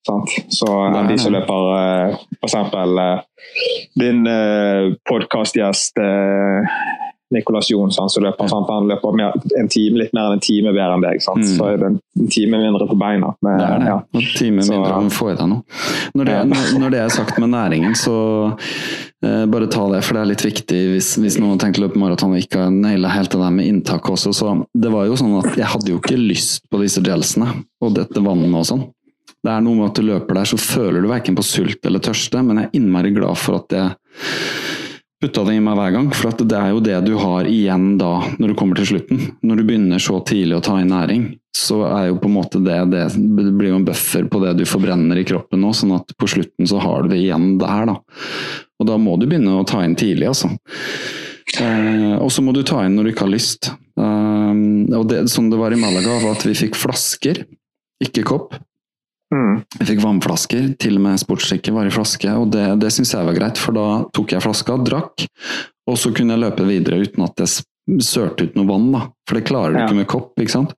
Sant? 0.04 0.36
Så 0.52 0.68
enn 0.68 1.08
de 1.08 1.16
som 1.18 1.32
løper 1.34 1.70
uh, 1.72 2.22
f.eks. 2.44 2.56
Uh, 2.76 3.24
din 3.98 4.22
uh, 4.28 4.92
podkastgjest 5.08 5.98
Nicolas 7.34 7.70
Jonsson 7.70 8.10
som 8.10 8.24
løper. 8.24 8.48
Sant? 8.50 8.70
Han 8.70 8.88
løper 8.90 9.16
mer, 9.16 9.36
en 9.58 9.70
time, 9.72 10.00
litt 10.02 10.14
mer 10.16 10.30
enn 10.30 10.38
en 10.38 10.44
time 10.44 10.72
bedre 10.72 10.96
enn 10.96 11.04
deg. 11.04 11.20
Mm. 11.20 11.44
Så 11.50 11.68
er 11.68 11.80
det 11.82 11.90
en 11.90 12.30
time 12.32 12.60
mindre 12.62 12.88
på 12.90 12.96
beina. 13.00 13.32
Med, 13.44 13.58
det 13.60 13.68
er 13.68 13.82
det. 13.82 13.90
Ja. 13.90 13.98
En 14.20 14.28
time 14.38 14.66
så, 14.66 14.74
mindre 14.76 14.96
å 15.00 15.12
få 15.14 15.30
i 15.32 15.36
deg 15.38 15.50
nå. 15.50 15.60
Når 16.14 16.30
det, 16.30 16.38
når 16.80 16.94
det, 16.94 17.02
er 17.04 17.14
sagt 17.14 17.38
med 17.42 17.52
næringen, 17.54 17.96
så 17.98 18.16
eh, 18.48 19.44
bare 19.50 19.70
ta 19.72 19.86
det, 19.92 20.02
for 20.06 20.16
det 20.16 20.24
er 20.24 20.32
litt 20.32 20.46
viktig 20.46 20.82
hvis, 20.94 21.14
hvis 21.20 21.38
noen 21.42 21.60
tenker 21.60 21.82
å 21.82 21.88
løpe 21.88 22.00
maraton 22.00 22.36
og 22.36 22.42
ikke 22.42 22.66
har 22.66 22.74
naila 22.74 23.12
helt 23.14 23.34
det 23.34 23.42
der 23.42 23.54
med 23.54 23.70
inntak 23.70 24.10
også. 24.10 24.34
Så 24.36 24.56
det 24.72 24.92
var 24.94 25.08
jo 25.10 25.18
sånn 25.20 25.38
at 25.42 25.54
jeg 25.58 25.70
hadde 25.74 25.94
jo 25.94 26.02
ikke 26.02 26.20
lyst 26.20 26.68
på 26.70 26.82
disse 26.82 27.02
gelsene 27.04 27.50
og 27.82 27.96
dette 27.98 28.22
vannet 28.24 28.60
og 28.60 28.68
sånn. 28.68 28.86
Det 29.44 29.52
er 29.52 29.60
noe 29.60 29.76
med 29.76 29.90
at 29.90 29.98
du 29.98 30.06
løper 30.06 30.38
der, 30.38 30.48
så 30.48 30.56
føler 30.56 31.02
du 31.04 31.10
verken 31.10 31.36
på 31.36 31.44
sult 31.44 31.84
eller 31.84 32.00
tørste, 32.00 32.40
men 32.40 32.62
jeg 32.62 32.70
er 32.70 32.78
innmari 32.78 33.10
glad 33.12 33.36
for 33.36 33.58
at 33.58 33.74
jeg 33.76 33.90
putta 35.24 35.44
det 35.48 35.56
i 35.56 35.62
meg 35.64 35.78
hver 35.78 35.94
gang. 35.96 36.10
For 36.14 36.44
det 36.44 36.58
er 36.58 36.74
jo 36.74 36.82
det 36.84 36.98
du 37.06 37.14
har 37.20 37.48
igjen 37.48 37.94
da, 38.00 38.12
når 38.38 38.52
du 38.52 38.58
kommer 38.58 38.78
til 38.78 38.92
slutten. 38.92 39.22
Når 39.44 39.60
du 39.60 39.64
begynner 39.64 40.02
så 40.02 40.20
tidlig 40.26 40.58
å 40.58 40.64
ta 40.64 40.76
inn 40.80 40.92
næring, 40.92 41.26
så 41.54 41.80
er 41.86 42.08
jo 42.10 42.18
på 42.20 42.28
en 42.28 42.34
måte 42.34 42.60
det 42.64 42.76
Det, 42.90 43.04
blir 43.16 43.70
jo 43.70 43.78
en 43.78 43.86
buffer 43.86 44.26
på 44.28 44.40
det 44.42 44.56
du 44.58 44.64
forbrenner 44.68 45.20
i 45.20 45.26
kroppen 45.26 45.62
nå, 45.62 45.70
sånn 45.72 45.94
at 45.96 46.10
på 46.18 46.28
slutten 46.30 46.68
så 46.68 46.82
har 46.82 47.04
du 47.04 47.14
det 47.14 47.22
igjen 47.22 47.54
der, 47.60 47.86
da. 47.92 47.98
Og 48.82 48.88
da 48.90 48.98
må 49.00 49.16
du 49.16 49.28
begynne 49.28 49.60
å 49.60 49.66
ta 49.68 49.84
inn 49.86 49.96
tidlig, 49.96 50.28
altså. 50.32 50.50
Eh, 51.60 52.16
og 52.18 52.30
så 52.34 52.42
må 52.42 52.52
du 52.52 52.64
ta 52.66 52.82
inn 52.84 52.96
når 52.98 53.06
du 53.06 53.12
ikke 53.14 53.28
har 53.28 53.34
lyst. 53.36 53.70
Eh, 53.70 54.52
og 54.98 55.08
det, 55.10 55.24
sånn 55.32 55.50
det 55.52 55.60
var 55.60 55.74
i 55.74 55.80
Malaga, 55.80 56.18
var 56.24 56.34
at 56.34 56.46
vi 56.48 56.56
fikk 56.58 56.76
flasker, 56.78 57.44
ikke 58.02 58.26
kopp. 58.26 58.58
Mm. 59.34 59.54
Jeg 59.80 59.88
fikk 59.88 60.02
vannflasker, 60.04 60.66
til 60.78 60.98
og 61.00 61.06
med 61.08 61.20
sportsdrikke 61.22 61.74
var 61.74 61.88
i 61.88 61.94
flaske, 61.94 62.30
og 62.38 62.52
det, 62.54 62.66
det 62.82 62.92
syns 62.94 63.14
jeg 63.16 63.26
var 63.26 63.36
greit, 63.36 63.58
for 63.60 63.74
da 63.74 63.86
tok 64.14 64.36
jeg 64.36 64.44
flaska, 64.44 64.78
drakk, 64.86 65.26
og 65.90 65.98
så 66.00 66.12
kunne 66.14 66.36
jeg 66.36 66.44
løpe 66.44 66.68
videre 66.68 67.02
uten 67.02 67.26
at 67.26 67.42
jeg 67.42 68.04
sørte 68.04 68.46
ut 68.46 68.56
noe 68.56 68.68
vann, 68.68 68.88
da. 68.94 69.04
For 69.28 69.38
det 69.38 69.46
klarer 69.48 69.74
du 69.74 69.82
ja. 69.82 69.88
ikke 69.88 70.00
med 70.00 70.10
kopp, 70.10 70.32
ikke 70.40 70.54
sant? 70.54 70.74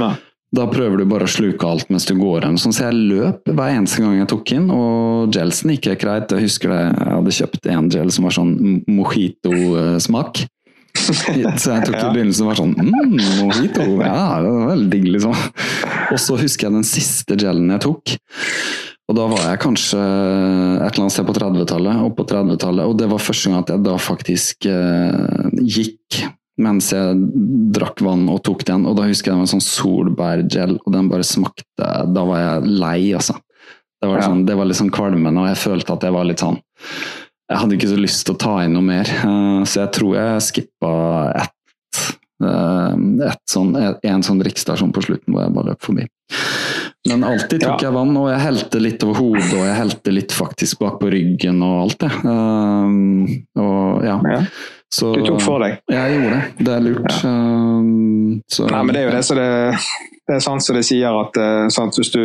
Nei. 0.00 0.14
Da 0.54 0.64
prøver 0.70 1.02
du 1.02 1.04
bare 1.10 1.26
å 1.26 1.28
sluke 1.28 1.66
alt 1.68 1.90
mens 1.92 2.06
du 2.08 2.14
går 2.16 2.46
hjem. 2.46 2.54
Sånn, 2.60 2.72
så 2.72 2.86
jeg 2.86 3.08
løp 3.10 3.50
hver 3.50 3.74
eneste 3.74 4.00
gang 4.00 4.14
jeg 4.16 4.30
tok 4.30 4.52
inn, 4.56 4.70
og 4.72 5.34
gelsen 5.34 5.74
gikk 5.74 5.90
greit. 6.00 6.32
Jeg 6.32 6.46
husker 6.46 6.72
det, 6.72 6.84
jeg 6.86 7.16
hadde 7.18 7.34
kjøpt 7.40 7.68
en 7.74 7.90
gel 7.92 8.14
som 8.14 8.28
var 8.28 8.36
sånn 8.38 8.54
mojito-smak. 8.88 10.46
Så 10.98 11.32
jeg 11.36 11.84
tok 11.86 11.94
i 11.94 12.08
begynnelsen 12.10 12.44
og 12.44 12.48
var 12.50 12.58
sånn 12.58 12.72
mm, 12.74 13.12
mojito, 13.38 13.84
ja, 14.02 14.40
det 14.42 14.50
var 14.50 14.70
veldig 14.72 14.88
digg, 14.92 15.06
liksom. 15.14 15.36
Og 16.12 16.20
så 16.22 16.38
husker 16.40 16.68
jeg 16.68 16.76
den 16.78 16.86
siste 16.86 17.36
gelen 17.38 17.72
jeg 17.74 17.84
tok. 17.84 18.14
Og 19.08 19.16
da 19.16 19.24
var 19.30 19.44
jeg 19.46 19.60
kanskje 19.62 19.98
et 19.98 20.90
eller 20.90 21.04
annet 21.06 21.14
sted 21.14 21.28
på 21.28 21.36
30-tallet, 21.36 22.00
og 22.04 22.16
på 22.18 22.26
30-tallet, 22.28 22.84
og 22.90 22.98
det 23.00 23.08
var 23.08 23.24
første 23.24 23.48
gang 23.48 23.62
at 23.62 23.72
jeg 23.72 23.84
da 23.86 23.94
faktisk 24.04 24.68
eh, 24.68 25.46
gikk 25.64 26.18
mens 26.58 26.90
jeg 26.90 27.14
drakk 27.72 28.02
vann 28.02 28.26
og 28.28 28.42
tok 28.44 28.66
den, 28.68 28.84
og 28.90 28.98
da 28.98 29.06
husker 29.06 29.30
jeg 29.30 29.36
det 29.36 29.38
var 29.38 29.46
en 29.46 29.52
sånn 29.54 29.64
solbærgel, 29.64 30.74
og 30.82 30.92
den 30.92 31.08
bare 31.08 31.24
smakte. 31.24 31.92
Da 32.12 32.24
var 32.26 32.42
jeg 32.42 32.72
lei, 32.82 32.98
altså. 33.16 33.38
Det 33.98 34.10
var, 34.10 34.22
sånn, 34.26 34.42
det 34.46 34.58
var 34.58 34.68
litt 34.68 34.78
sånn 34.78 34.92
kvalmende, 34.94 35.40
og 35.40 35.48
jeg 35.52 35.62
følte 35.62 35.94
at 35.94 36.04
jeg 36.06 36.14
var 36.14 36.28
litt 36.28 36.44
sånn 36.44 36.60
jeg 37.48 37.62
hadde 37.62 37.76
ikke 37.78 37.88
så 37.88 37.96
lyst 37.96 38.26
til 38.28 38.34
å 38.34 38.40
ta 38.42 38.54
inn 38.60 38.74
noe 38.76 38.84
mer, 38.84 39.08
eh, 39.08 39.62
så 39.64 39.86
jeg 39.86 39.92
tror 39.96 40.18
jeg 40.18 40.44
skippa 40.50 40.90
ett 41.32 41.48
et 41.48 41.57
sånn, 42.38 43.74
en 43.76 44.24
sånn 44.24 44.42
drikkestasjon 44.42 44.92
på 44.94 45.04
slutten 45.04 45.34
hvor 45.34 45.44
jeg 45.44 45.54
bare 45.56 45.72
løp 45.72 45.84
forbi. 45.84 46.06
Men 47.08 47.24
alltid 47.24 47.62
tok 47.62 47.80
ja. 47.80 47.88
jeg 47.88 47.94
vann, 47.94 48.16
og 48.20 48.28
jeg 48.30 48.40
helte 48.42 48.80
litt 48.82 49.04
over 49.06 49.20
hodet, 49.22 49.48
og 49.56 49.62
jeg 49.64 49.76
helte 49.78 50.14
litt 50.14 50.34
faktisk 50.34 50.82
bak 50.82 50.98
på 51.00 51.12
ryggen 51.14 51.62
og 51.64 51.76
alt 51.86 52.04
det. 52.04 52.10
Um, 52.26 53.24
og 53.58 54.04
ja. 54.04 54.18
ja. 54.34 54.42
Så, 54.92 55.12
du 55.16 55.24
tok 55.24 55.42
for 55.44 55.64
deg? 55.64 55.80
Jeg 55.92 56.16
gjorde 56.16 56.36
det. 56.36 56.66
Det 56.66 56.76
er 56.76 56.84
lurt. 56.84 57.10
Ja. 57.16 57.32
Um, 57.32 58.38
så, 58.50 58.68
Nei, 58.70 58.84
men 58.84 58.96
det 58.96 59.02
er 59.02 59.08
jo 59.08 59.16
det 59.16 59.24
som 59.26 59.40
det, 59.40 59.50
det 60.28 60.38
er 60.38 60.44
sant 60.44 60.64
som 60.64 60.78
det 60.78 60.86
sier, 60.88 61.20
at 61.24 61.42
sant, 61.74 62.00
hvis 62.00 62.12
du 62.14 62.24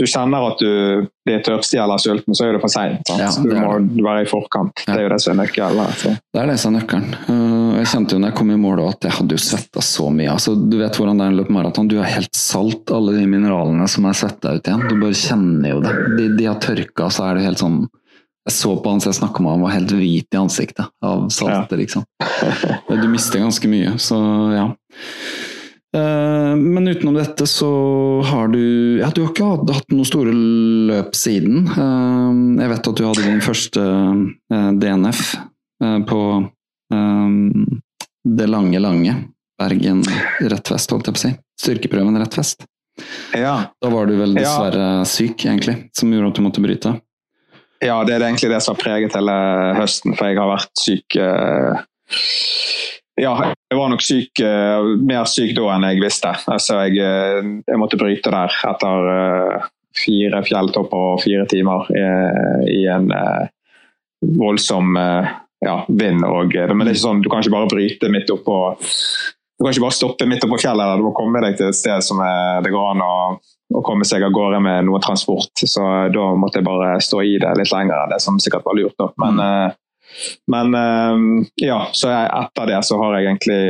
du 0.00 0.06
kjenner 0.08 0.46
at 0.48 0.60
du 0.62 1.04
blir 1.26 1.42
tørstig 1.44 1.76
eller 1.82 2.00
sulten, 2.00 2.34
så 2.34 2.46
er 2.46 2.56
det 2.56 2.62
for 2.62 2.72
seint. 2.72 3.10
Ja, 3.12 3.28
du 3.28 3.52
må 3.52 3.74
være 4.06 4.24
i 4.24 4.28
forkant. 4.28 4.84
Ja. 4.86 4.94
Det 4.94 5.02
er 5.02 5.04
jo 5.04 5.10
det 5.12 5.18
som 5.20 5.34
er 5.34 5.42
nøkkelen. 5.42 6.16
Det 6.32 6.40
er 6.40 6.48
det 6.48 6.56
som 6.62 6.72
er 6.72 6.80
nøkkelen. 6.80 7.12
Jeg 7.82 7.90
kjente 7.90 8.14
jo 8.14 8.20
når 8.22 8.30
jeg 8.30 8.38
kom 8.38 8.50
i 8.54 8.60
mål 8.62 8.80
at 8.84 9.06
jeg 9.08 9.14
hadde 9.16 9.34
jo 9.34 9.42
svetta 9.42 9.82
så 9.82 10.04
mye. 10.14 10.30
Altså, 10.30 10.54
du 10.54 10.76
vet 10.78 10.94
hvordan 10.98 11.18
det 11.18 11.24
er 11.26 11.32
å 11.34 11.38
løpe 11.40 11.54
maraton. 11.56 11.88
Du 11.90 11.96
har 11.98 12.12
helt 12.12 12.36
salt, 12.38 12.92
alle 12.94 13.16
de 13.16 13.24
mineralene 13.26 13.88
som 13.90 14.06
er 14.06 14.14
svetta 14.14 14.52
ut 14.54 14.70
igjen. 14.70 14.84
Du 14.86 14.94
bare 15.00 15.18
kjenner 15.18 15.72
jo 15.72 15.80
det. 15.82 15.94
De, 16.14 16.28
de 16.38 16.46
har 16.46 16.60
tørka, 16.62 17.08
så 17.10 17.26
er 17.26 17.40
det 17.40 17.48
helt 17.48 17.62
sånn 17.62 17.80
Jeg 18.46 18.54
så 18.54 18.76
på 18.78 18.92
han 18.92 19.02
som 19.02 19.10
jeg 19.10 19.18
snakka 19.18 19.42
med, 19.42 19.56
han 19.56 19.66
var 19.66 19.74
helt 19.74 19.96
hvit 19.98 20.34
i 20.34 20.38
ansiktet 20.38 20.94
av 21.02 21.26
saltet, 21.34 21.74
ja. 21.74 21.80
liksom. 21.82 22.06
Du 23.02 23.08
mister 23.10 23.42
ganske 23.42 23.70
mye, 23.70 23.96
så 24.02 24.18
ja. 24.54 24.68
Eh, 25.96 26.54
men 26.56 26.88
utenom 26.88 27.18
dette 27.18 27.46
så 27.50 27.68
har 28.24 28.48
du 28.48 28.62
Ja, 29.02 29.10
du 29.12 29.24
har 29.26 29.34
ikke 29.34 29.50
hatt 29.50 29.92
noen 29.92 30.08
store 30.08 30.32
løp 30.88 31.14
siden. 31.18 31.66
Eh, 31.66 32.32
jeg 32.62 32.72
vet 32.72 32.90
at 32.94 32.98
du 32.98 33.06
hadde 33.10 33.26
din 33.26 33.44
første 33.44 33.84
eh, 33.84 34.70
DNF 34.78 35.32
på 36.06 36.18
det 38.22 38.46
lange, 38.46 38.78
lange 38.82 39.14
Bergen 39.58 40.02
rett 40.40 40.70
vest, 40.72 40.90
holdt 40.90 41.08
jeg 41.08 41.14
på 41.14 41.20
å 41.20 41.22
si. 41.22 41.32
Styrkeprøven 41.62 42.18
rett 42.18 42.36
vest. 42.38 42.64
Ja. 43.36 43.54
Da 43.80 43.90
var 43.92 44.08
du 44.10 44.16
vel 44.18 44.34
dessverre 44.36 44.88
ja. 45.00 45.08
syk, 45.08 45.44
egentlig, 45.46 45.76
som 45.96 46.12
gjorde 46.12 46.32
at 46.32 46.40
du 46.40 46.44
måtte 46.44 46.64
bryte? 46.64 46.96
Ja, 47.82 48.00
det 48.06 48.14
er 48.14 48.24
egentlig 48.26 48.50
det 48.52 48.60
som 48.62 48.76
har 48.76 48.82
preget 48.82 49.16
hele 49.18 49.36
høsten, 49.78 50.16
for 50.18 50.30
jeg 50.30 50.38
har 50.38 50.50
vært 50.52 50.82
syk 50.82 51.18
ja, 53.20 53.32
jeg 53.44 53.76
var 53.76 53.90
nok 53.92 54.02
syk, 54.04 54.40
uh, 54.40 54.94
mer 55.04 55.26
syk 55.28 55.52
da 55.56 55.66
enn 55.74 55.86
jeg 55.86 56.00
visste. 56.02 56.32
Altså, 56.48 56.78
jeg, 56.86 56.96
uh, 57.02 57.54
jeg 57.68 57.80
måtte 57.80 57.98
bryte 58.00 58.32
der 58.32 58.54
etter 58.70 59.66
fire 59.98 60.40
fjelltopper 60.46 61.08
og 61.12 61.20
fire 61.20 61.44
timer 61.50 61.90
i 62.64 62.86
en 62.88 63.10
voldsom 64.40 64.96
ja, 65.62 65.76
vind. 65.88 66.24
Og, 66.26 66.52
men 66.52 66.84
det 66.84 66.92
er 66.92 66.96
ikke 66.96 67.06
sånn, 67.06 67.24
du 67.24 67.30
kan 67.32 67.44
ikke 67.44 67.54
bare 67.54 67.70
bryte 67.70 68.12
midt 68.12 68.30
oppå 68.34 68.58
Du 68.76 69.64
kan 69.64 69.74
ikke 69.74 69.84
bare 69.84 69.94
stoppe 69.94 70.26
midt 70.26 70.44
oppå 70.46 70.58
fjellet. 70.58 70.84
Eller 70.84 71.00
Du 71.00 71.06
må 71.06 71.14
komme 71.16 71.42
deg 71.44 71.58
til 71.58 71.70
et 71.70 71.78
sted 71.78 72.02
som 72.04 72.22
er, 72.24 72.64
det 72.64 72.72
går 72.74 72.88
an 72.94 73.04
å, 73.04 73.12
å 73.78 73.84
komme 73.86 74.06
seg 74.08 74.24
av 74.26 74.34
gårde 74.34 74.58
med 74.64 74.88
noe 74.88 74.98
transport. 75.04 75.52
Så 75.62 75.84
da 76.12 76.32
måtte 76.34 76.58
jeg 76.60 76.66
bare 76.66 76.96
stå 77.04 77.22
i 77.22 77.36
det 77.42 77.54
litt 77.60 77.70
lenger 77.74 78.00
enn 78.00 78.16
det 78.16 78.18
som 78.24 78.40
sikkert 78.42 78.66
var 78.66 78.78
lurt. 78.80 78.98
Da. 78.98 79.12
Men 79.22 79.38
mm 79.38 79.78
men 80.46 80.74
ehm, 80.74 81.44
ja, 81.54 81.86
så 81.92 82.10
jeg, 82.10 82.30
etter 82.42 82.72
det 82.72 82.80
så 82.86 82.98
har 83.00 83.16
jeg 83.16 83.28
egentlig 83.30 83.62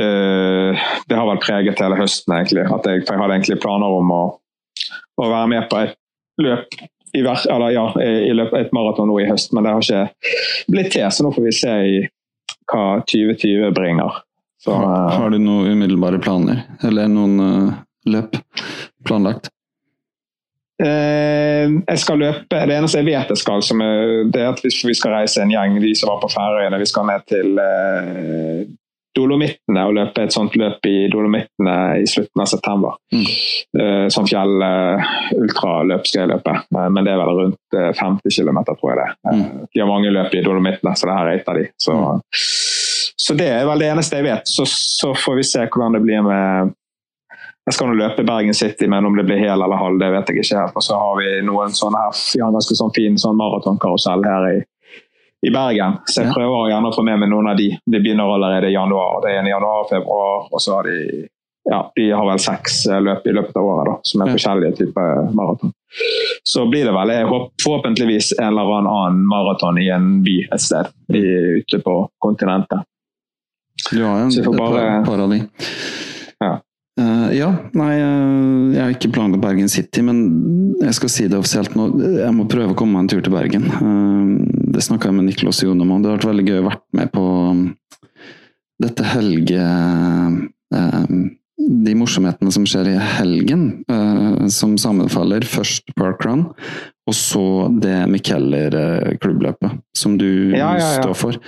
uh, 0.00 0.88
Det 1.08 1.18
har 1.18 1.30
vel 1.30 1.40
preget 1.42 1.80
hele 1.82 1.98
høsten, 2.00 2.34
egentlig. 2.36 2.64
Jeg, 2.64 2.72
for 3.06 3.14
jeg 3.14 3.22
hadde 3.22 3.38
egentlig 3.38 3.60
planer 3.62 3.98
om 4.00 4.12
å, 4.12 4.24
å 5.22 5.30
være 5.30 5.52
med 5.54 5.68
på 5.70 5.82
et 5.86 5.96
løp 6.42 6.78
i, 7.14 7.20
eller, 7.22 7.70
ja, 7.70 7.86
i 8.02 8.32
løpet 8.34 8.54
av 8.54 8.60
et 8.66 8.76
maraton 8.76 9.08
nå 9.10 9.18
i 9.22 9.28
høst, 9.28 9.52
men 9.54 9.66
det 9.66 9.74
har 9.74 9.84
ikke 9.84 10.72
blitt 10.72 10.92
til. 10.94 11.06
Så 11.12 11.26
nå 11.26 11.32
får 11.34 11.46
vi 11.46 11.56
se 11.56 11.74
i 11.86 11.98
hva 12.70 12.86
2020 13.06 13.74
bringer. 13.76 14.22
Så, 14.62 14.74
har, 14.74 15.12
har, 15.14 15.30
du 15.30 15.38
noen 15.38 15.76
umiddelbare 15.76 16.18
planer, 16.18 16.64
eller 16.84 17.10
noen 17.12 17.36
uh, 17.38 17.76
løp 18.10 18.40
planlagt? 19.06 19.52
Eh, 20.82 21.70
jeg 21.72 22.00
skal 22.02 22.18
løpe, 22.20 22.58
Det 22.68 22.74
eneste 22.76 23.00
jeg 23.00 23.06
vet 23.06 23.30
jeg 23.32 23.40
skal, 23.40 23.62
er, 23.80 24.26
det 24.28 24.42
er 24.42 24.50
at 24.50 24.58
vi 24.60 24.94
skal 24.94 25.14
reise 25.14 25.40
en 25.40 25.52
gjeng, 25.52 25.78
de 25.80 25.92
som 25.96 26.10
var 26.12 26.20
på 26.20 26.28
Færøyene. 26.34 26.80
Vi 26.82 26.88
skal 26.90 27.06
ned 27.08 27.24
til 27.30 27.62
eh, 27.62 28.66
Dolomittene 29.16 29.84
og 29.88 29.96
løpe 29.96 30.26
et 30.26 30.34
sånt 30.34 30.56
løp 30.60 30.86
i 30.88 31.06
Dolomittene 31.12 31.76
i 32.02 32.06
slutten 32.10 32.42
av 32.42 32.50
september. 32.50 32.96
Mm. 33.14 33.26
Eh, 33.80 34.06
sånn 34.12 34.28
fjell 34.28 34.64
eh, 34.66 35.10
ultraløp 35.38 36.08
skal 36.08 36.22
jeg 36.24 36.32
løpe, 36.34 36.56
eh, 36.76 36.88
men 36.92 37.06
det 37.06 37.14
er 37.14 37.20
vel 37.22 37.40
rundt 37.40 37.78
50 38.00 38.36
km, 38.36 38.62
tror 38.68 38.92
jeg 38.92 38.98
det. 39.00 39.10
Mm. 39.26 39.44
De 39.72 39.82
har 39.82 39.90
mange 39.90 40.12
løp 40.12 40.34
i 40.36 40.42
Dolomittene, 40.44 40.94
så 40.96 41.08
det 41.08 41.18
her 41.18 41.30
er 41.30 41.40
et 41.40 41.52
av 41.52 41.60
de. 41.60 41.68
Så, 41.80 41.96
mm. 41.96 42.24
så 43.26 43.38
det 43.40 43.52
er 43.54 43.68
vel 43.68 43.84
det 43.84 43.92
eneste 43.94 44.20
jeg 44.20 44.28
vet. 44.28 44.52
Så, 44.52 44.68
så 44.70 45.14
får 45.16 45.40
vi 45.40 45.46
se 45.48 45.64
hvordan 45.66 45.96
det 45.96 46.04
blir 46.04 46.26
med 46.26 46.74
jeg 47.66 47.74
skal 47.74 47.88
nå 47.90 47.96
løpe 47.98 48.22
Bergen 48.22 48.54
City, 48.54 48.86
men 48.86 49.08
om 49.08 49.16
det 49.18 49.24
blir 49.26 49.40
hel 49.42 49.58
eller 49.58 49.80
halv, 49.80 49.98
det 49.98 50.12
vet 50.12 50.28
jeg 50.30 50.44
ikke 50.44 50.60
helt. 50.60 50.76
Og 50.78 50.84
så 50.86 50.98
har 51.00 51.16
vi 51.18 51.30
noen 51.42 51.72
sånne 51.74 51.98
her, 51.98 52.20
en 52.38 52.54
ganske 52.54 52.76
sånn 52.78 52.92
fin 52.94 53.16
sånn 53.18 53.34
maratonkarusell 53.40 54.22
her 54.22 54.46
i, 54.52 54.60
i, 55.46 55.50
Bergen. 55.52 55.98
Så 56.08 56.22
jeg 56.22 56.34
prøver 56.34 56.70
gjerne 56.72 56.90
å 56.90 56.94
få 56.96 57.04
med 57.06 57.20
meg 57.22 57.30
noen 57.30 57.50
av 57.52 57.56
de. 57.58 57.68
De 57.84 58.00
begynner 58.00 58.32
allerede 58.34 58.70
i 58.70 58.76
januar. 58.76 59.20
Det 59.22 59.32
er 59.34 59.40
en 59.42 59.48
i 59.50 59.52
januar, 59.52 59.86
februar, 59.90 60.46
og 60.50 60.62
så 60.62 60.78
har 60.78 60.88
de 60.88 61.26
ja, 61.66 61.80
de 61.96 62.10
har 62.14 62.26
vel 62.28 62.38
seks 62.38 62.84
eh, 62.86 63.00
løp 63.02 63.24
i 63.26 63.32
løpet 63.34 63.56
av 63.58 63.64
året, 63.66 63.88
da, 63.90 63.94
som 64.06 64.22
er 64.22 64.28
forskjellige 64.36 64.76
typer 64.78 65.32
maraton. 65.34 65.72
Så 66.46 66.62
blir 66.70 66.86
det 66.86 66.92
vel 66.94 67.12
forhåpentligvis 67.62 68.36
en 68.38 68.52
eller 68.52 68.76
annen 68.78 69.24
maraton 69.26 69.80
i 69.82 69.88
en 69.90 70.20
by 70.22 70.36
et 70.46 70.62
sted 70.62 70.92
i, 71.10 71.24
ute 71.58 71.80
på 71.82 71.96
kontinentet. 72.22 72.86
Du 73.90 73.98
har 74.04 74.30
jo 74.30 74.52
bare- 74.54 75.04
par 75.06 75.18
av 75.26 75.30
de. 75.30 75.42
Eh, 76.96 77.30
ja, 77.36 77.50
nei, 77.76 77.92
uh, 78.00 78.72
jeg 78.72 78.80
har 78.80 78.92
ikke 78.94 79.10
planlagt 79.12 79.42
Bergen 79.44 79.68
City, 79.68 80.00
men 80.04 80.20
jeg 80.80 80.96
skal 80.96 81.10
si 81.12 81.26
det 81.28 81.36
offisielt 81.36 81.74
nå. 81.76 81.90
Jeg 82.22 82.32
må 82.32 82.46
prøve 82.48 82.72
å 82.72 82.78
komme 82.78 82.96
meg 82.96 83.04
en 83.04 83.10
tur 83.12 83.24
til 83.24 83.34
Bergen. 83.34 83.66
Uh, 83.68 84.36
det 84.72 84.84
snakka 84.84 85.10
jeg 85.10 85.18
med 85.18 85.28
Niklas 85.28 85.60
Jon 85.64 85.82
om. 85.84 85.96
Det 86.00 86.08
har 86.08 86.16
vært 86.16 86.30
veldig 86.30 86.46
gøy 86.48 86.60
å 86.62 86.68
vært 86.70 86.86
med 86.96 87.12
på 87.16 87.24
um, 87.52 87.66
dette 88.82 89.10
helge... 89.14 89.66
eh, 90.76 91.18
de 91.66 91.94
morsomhetene 91.98 92.52
som 92.52 92.66
skjer 92.68 92.90
i 92.92 92.98
helgen, 93.16 93.62
som 94.52 94.74
sammenfaller. 94.78 95.42
Først 95.48 95.88
parkrun, 95.98 96.44
og 97.08 97.16
så 97.16 97.42
det 97.82 97.94
Mikeller-klubbløpet, 98.12 99.80
som 99.96 100.18
du 100.20 100.52
Ja, 100.52 100.76
ja, 100.76 100.84
ja. 100.84 100.90
står 101.00 101.16
for. 101.16 101.40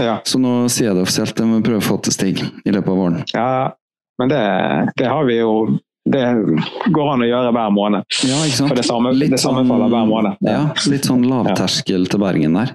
Ja, 0.00 0.16
Så 0.26 0.40
nå 0.42 0.64
sier 0.72 0.88
jeg 0.88 0.96
det 0.96 1.04
offisielt, 1.04 1.38
jeg 1.38 1.50
må 1.52 1.60
prøve 1.62 1.84
å 1.84 1.86
få 1.86 2.00
til 2.02 2.16
Stig 2.16 2.40
i 2.42 2.74
løpet 2.74 2.90
av 2.96 2.98
våren. 3.04 3.20
Ja, 3.36 3.46
ja 3.60 3.68
men 4.18 4.28
det, 4.30 4.42
det 4.96 5.08
har 5.10 5.24
vi 5.24 5.38
jo 5.40 5.54
Det 6.06 6.20
går 6.92 7.06
an 7.14 7.22
å 7.24 7.26
gjøre 7.26 7.50
hver 7.56 7.70
måned. 7.72 8.02
Ja, 8.28 8.36
ikke 8.44 8.56
sant? 8.58 8.68
For 8.68 8.76
det 8.76 8.84
samme- 8.84 9.12
Litt 9.16 9.30
det 9.32 9.38
sammenfaller 9.40 9.88
hver 9.88 10.04
måned. 10.10 10.34
Ja, 10.44 10.66
litt 10.92 11.06
sånn 11.08 11.22
lavterskel 11.30 12.04
til 12.12 12.20
Bergen 12.20 12.52
der. 12.58 12.72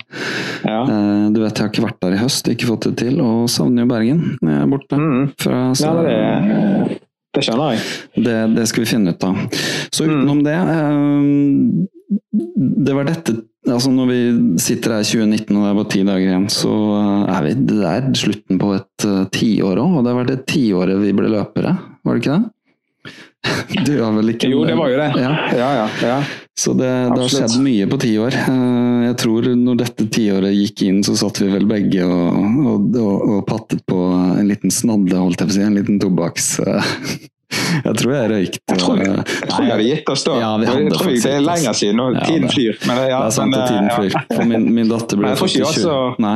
Ja. 0.65 0.79
Eh, 0.81 1.29
Du 1.29 1.37
vet, 1.43 1.53
jeg 1.53 1.61
har 1.61 1.69
ikke 1.69 1.85
vært 1.85 1.99
der 2.01 2.15
i 2.17 2.21
høst, 2.23 2.49
ikke 2.49 2.65
fått 2.71 2.87
det 2.89 2.95
til, 3.03 3.21
og 3.21 3.45
savner 3.53 3.85
jo 3.85 3.91
Bergen 3.91 4.23
jeg 4.41 4.57
er 4.63 4.65
borte. 4.71 4.97
Mm. 4.97 5.29
Fra, 5.37 5.59
så 5.77 5.85
Ja, 5.85 5.93
det, 6.09 6.99
det 7.35 7.43
skjønner 7.45 7.75
jeg. 7.75 7.81
det, 8.25 8.37
det 8.57 8.65
skal 8.71 8.83
vi 8.83 8.89
finne 8.89 9.13
ut 9.13 9.23
av. 9.27 9.35
Så 9.93 10.05
Mm. 10.07 10.13
utenom 10.15 10.43
det 10.43 10.57
eh, 10.57 11.21
Det 12.85 12.93
var 12.95 13.05
dette 13.05 13.35
Altså 13.69 13.91
Når 13.91 14.07
vi 14.09 14.19
sitter 14.57 14.95
her 14.95 15.03
i 15.03 15.05
2019 15.05 15.57
og 15.57 15.61
det 15.61 15.69
er 15.69 15.75
bare 15.77 15.89
ti 15.91 15.99
dager 16.07 16.25
igjen, 16.25 16.45
så 16.49 16.71
eh, 16.95 17.33
er 17.35 17.43
vi 17.45 17.51
det 17.69 17.79
er 17.85 18.07
slutten 18.17 18.57
på 18.61 18.69
et 18.77 19.05
uh, 19.05 19.25
tiår 19.35 19.81
òg. 19.83 19.97
Og 19.99 20.05
det 20.07 20.13
var 20.15 20.25
det 20.29 20.37
tiåret 20.49 20.97
vi 21.03 21.11
ble 21.13 21.29
løpere, 21.29 21.75
var 22.07 22.15
det 22.15 22.23
ikke 22.23 22.37
det? 22.37 22.47
Du 23.85 23.93
har 24.03 24.11
vel 24.17 24.33
ikke 24.33 24.49
Jo, 24.51 24.63
det 24.67 24.75
var 24.75 24.89
jo 24.91 24.97
det. 24.99 25.09
Ja. 25.21 25.31
Ja, 25.55 25.69
ja. 25.81 25.87
ja. 26.03 26.19
Så 26.59 26.73
det, 26.75 26.89
det 27.13 27.21
har 27.21 27.29
skjedd 27.31 27.55
mye 27.63 27.85
på 27.87 27.97
ti 28.01 28.11
år. 28.19 28.35
Eh, 28.35 29.03
Jeg 29.09 29.15
tror 29.21 29.47
når 29.55 29.77
dette 29.79 30.05
tiåret 30.11 30.51
gikk 30.57 30.83
inn, 30.89 30.99
så 31.07 31.15
satt 31.17 31.39
vi 31.41 31.47
vel 31.53 31.65
begge 31.69 32.03
og, 32.03 32.35
og, 32.67 32.97
og, 32.99 33.15
og 33.37 33.41
pattet 33.47 33.85
på 33.87 33.99
en 34.41 34.49
liten 34.49 34.73
snadde, 34.73 35.15
holdt 35.15 35.39
jeg 35.39 35.49
på 35.51 35.55
å 35.55 35.57
si. 35.59 35.65
En 35.69 35.77
liten 35.79 35.99
tobakks... 36.03 36.49
eh, 36.65 36.93
Jeg 37.79 37.95
tror 37.97 38.11
jeg 38.13 38.29
røykte. 38.29 38.59
Jeg 38.69 38.79
tror, 38.81 38.99
jeg, 39.01 39.13
jeg 39.25 39.47
tror 39.49 39.63
vi 39.63 39.69
hadde 39.71 39.85
gitt 39.87 40.09
oss 40.13 40.23
da. 40.27 40.33
Ja, 40.37 40.49
vi 40.61 40.67
hadde 40.69 40.83
jeg 40.83 40.91
tror 40.93 41.07
jeg, 41.09 41.21
det 41.23 41.31
er 41.33 41.45
lenger 41.47 41.77
siden, 41.79 42.01
og 42.03 42.17
tiden 42.27 42.51
flyr. 42.51 42.77
Men, 42.85 42.99
ja, 43.09 43.17
det 43.23 43.29
er 43.29 43.33
sant 43.39 43.49
men, 43.53 43.59
at 43.63 43.71
tiden 43.71 43.87
eh, 43.89 43.95
flyr. 43.97 44.17
For 44.35 44.49
min, 44.51 44.67
min 44.75 44.91
datter 44.91 45.21
ble 45.21 45.31
født 45.39 45.55
i 45.55 45.61
ikke 45.63 45.71
20... 45.79 45.87
også- 45.87 46.25
Nei. 46.25 46.35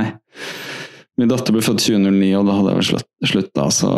Min 1.22 1.30
datter 1.30 1.54
ble 1.54 1.62
født 1.62 1.84
2009, 1.86 2.30
og 2.40 2.48
da 2.50 2.56
hadde 2.58 2.72
jeg 2.74 2.80
vel 2.80 2.88
slutt, 2.88 3.10
slutta, 3.30 3.68
så 3.76 3.92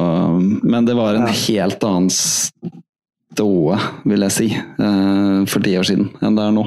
Men 0.67 0.89
det 0.89 0.97
var 0.99 1.15
en 1.21 1.29
helt 1.31 1.85
annen 1.87 2.09
ståe, 3.35 3.77
vil 4.07 4.25
jeg 4.25 4.33
si, 4.33 4.47
eh, 4.55 5.45
for 5.49 5.63
ti 5.63 5.75
år 5.77 5.87
siden 5.87 6.09
enn 6.23 6.37
det 6.37 6.47
er 6.47 6.55
nå. 6.55 6.65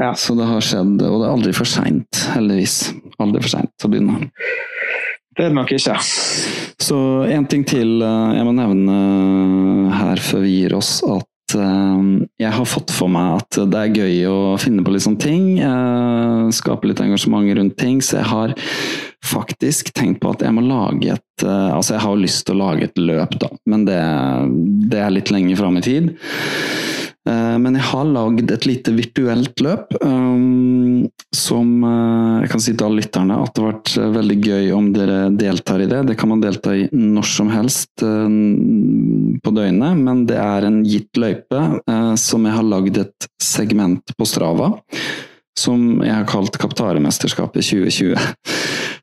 Ja. 0.00 0.14
Så 0.16 0.34
det 0.38 0.48
har 0.48 0.64
skjedd, 0.64 0.96
og 1.04 1.20
det 1.20 1.26
er 1.26 1.34
aldri 1.34 1.52
for 1.52 1.68
seint, 1.68 2.22
heldigvis. 2.32 2.94
Aldri 3.20 3.42
for 3.44 3.52
seint 3.52 3.84
å 3.84 3.90
begynne. 3.92 4.30
Det 5.36 5.44
er 5.44 5.50
det 5.52 5.58
nok 5.58 5.72
ikke. 5.76 5.98
Så 6.80 6.96
en 7.28 7.46
ting 7.50 7.66
til 7.68 8.00
eh, 8.02 8.36
jeg 8.38 8.46
må 8.48 8.54
nevne 8.56 8.96
her 9.98 10.22
før 10.24 10.46
vi 10.46 10.56
gir 10.62 10.76
oss, 10.78 11.02
at 11.04 11.20
eh, 11.20 11.29
jeg 11.58 12.52
har 12.54 12.68
fått 12.68 12.92
for 12.94 13.10
meg 13.10 13.40
at 13.40 13.58
det 13.72 13.80
er 13.80 13.96
gøy 14.02 14.18
å 14.30 14.38
finne 14.60 14.84
på 14.86 14.92
litt 14.94 15.04
sånne 15.06 15.22
ting. 15.22 15.46
eh, 15.58 16.50
Skape 16.54 16.86
litt 16.86 17.02
engasjement 17.02 17.50
rundt 17.58 17.76
ting. 17.80 17.98
Så 18.04 18.20
jeg 18.20 18.28
har 18.30 18.54
faktisk 19.26 19.92
tenkt 19.96 20.20
på 20.22 20.30
at 20.32 20.44
jeg 20.44 20.54
må 20.56 20.62
lage 20.64 21.16
et 21.16 21.44
eh, 21.44 21.70
Altså, 21.74 21.96
jeg 21.96 22.04
har 22.04 22.20
lyst 22.20 22.46
til 22.46 22.56
å 22.56 22.62
lage 22.66 22.88
et 22.88 23.00
løp, 23.00 23.36
da, 23.40 23.50
men 23.66 23.84
det, 23.88 24.00
det 24.92 25.02
er 25.02 25.14
litt 25.14 25.32
lenger 25.34 25.60
fram 25.60 25.80
i 25.80 25.84
tid. 25.84 26.12
Eh, 27.28 27.56
Men 27.60 27.76
jeg 27.76 27.84
har 27.90 28.06
lagd 28.08 28.50
et 28.50 28.66
lite 28.68 28.94
virtuelt 28.96 29.60
løp, 29.60 29.92
um, 30.00 31.08
som 31.36 31.84
eh, 31.84 32.36
jeg 32.44 32.52
kan 32.54 32.62
si 32.64 32.72
til 32.72 32.86
alle 32.86 33.02
lytterne 33.02 33.36
at 33.44 33.52
det 33.52 33.62
har 33.62 33.74
vært 33.74 33.92
eh, 34.00 34.12
veldig 34.16 34.36
gøy 34.40 34.70
om 34.76 34.88
dere 34.94 35.18
deltar 35.36 35.84
i 35.84 35.88
det. 35.90 36.00
Det 36.08 36.16
kan 36.20 36.32
man 36.32 36.40
delta 36.40 36.72
i 36.76 36.86
når 36.96 37.28
som 37.28 37.52
helst 37.52 38.04
eh, 38.06 38.36
på 39.44 39.54
døgnet, 39.56 40.00
men 40.00 40.24
det 40.30 40.38
er 40.40 40.68
en 40.68 40.80
gitt 40.86 41.20
løype 41.20 41.64
uh, 41.84 42.14
som 42.20 42.48
jeg 42.48 42.56
har 42.56 42.66
lagd 42.66 43.02
et 43.04 43.30
segment 43.42 44.16
på 44.16 44.28
Strava. 44.28 44.72
Som 45.58 46.00
jeg 46.00 46.14
har 46.14 46.28
kalt 46.30 46.56
Kaptaremesterskapet 46.56 47.66
2020. 47.66 48.16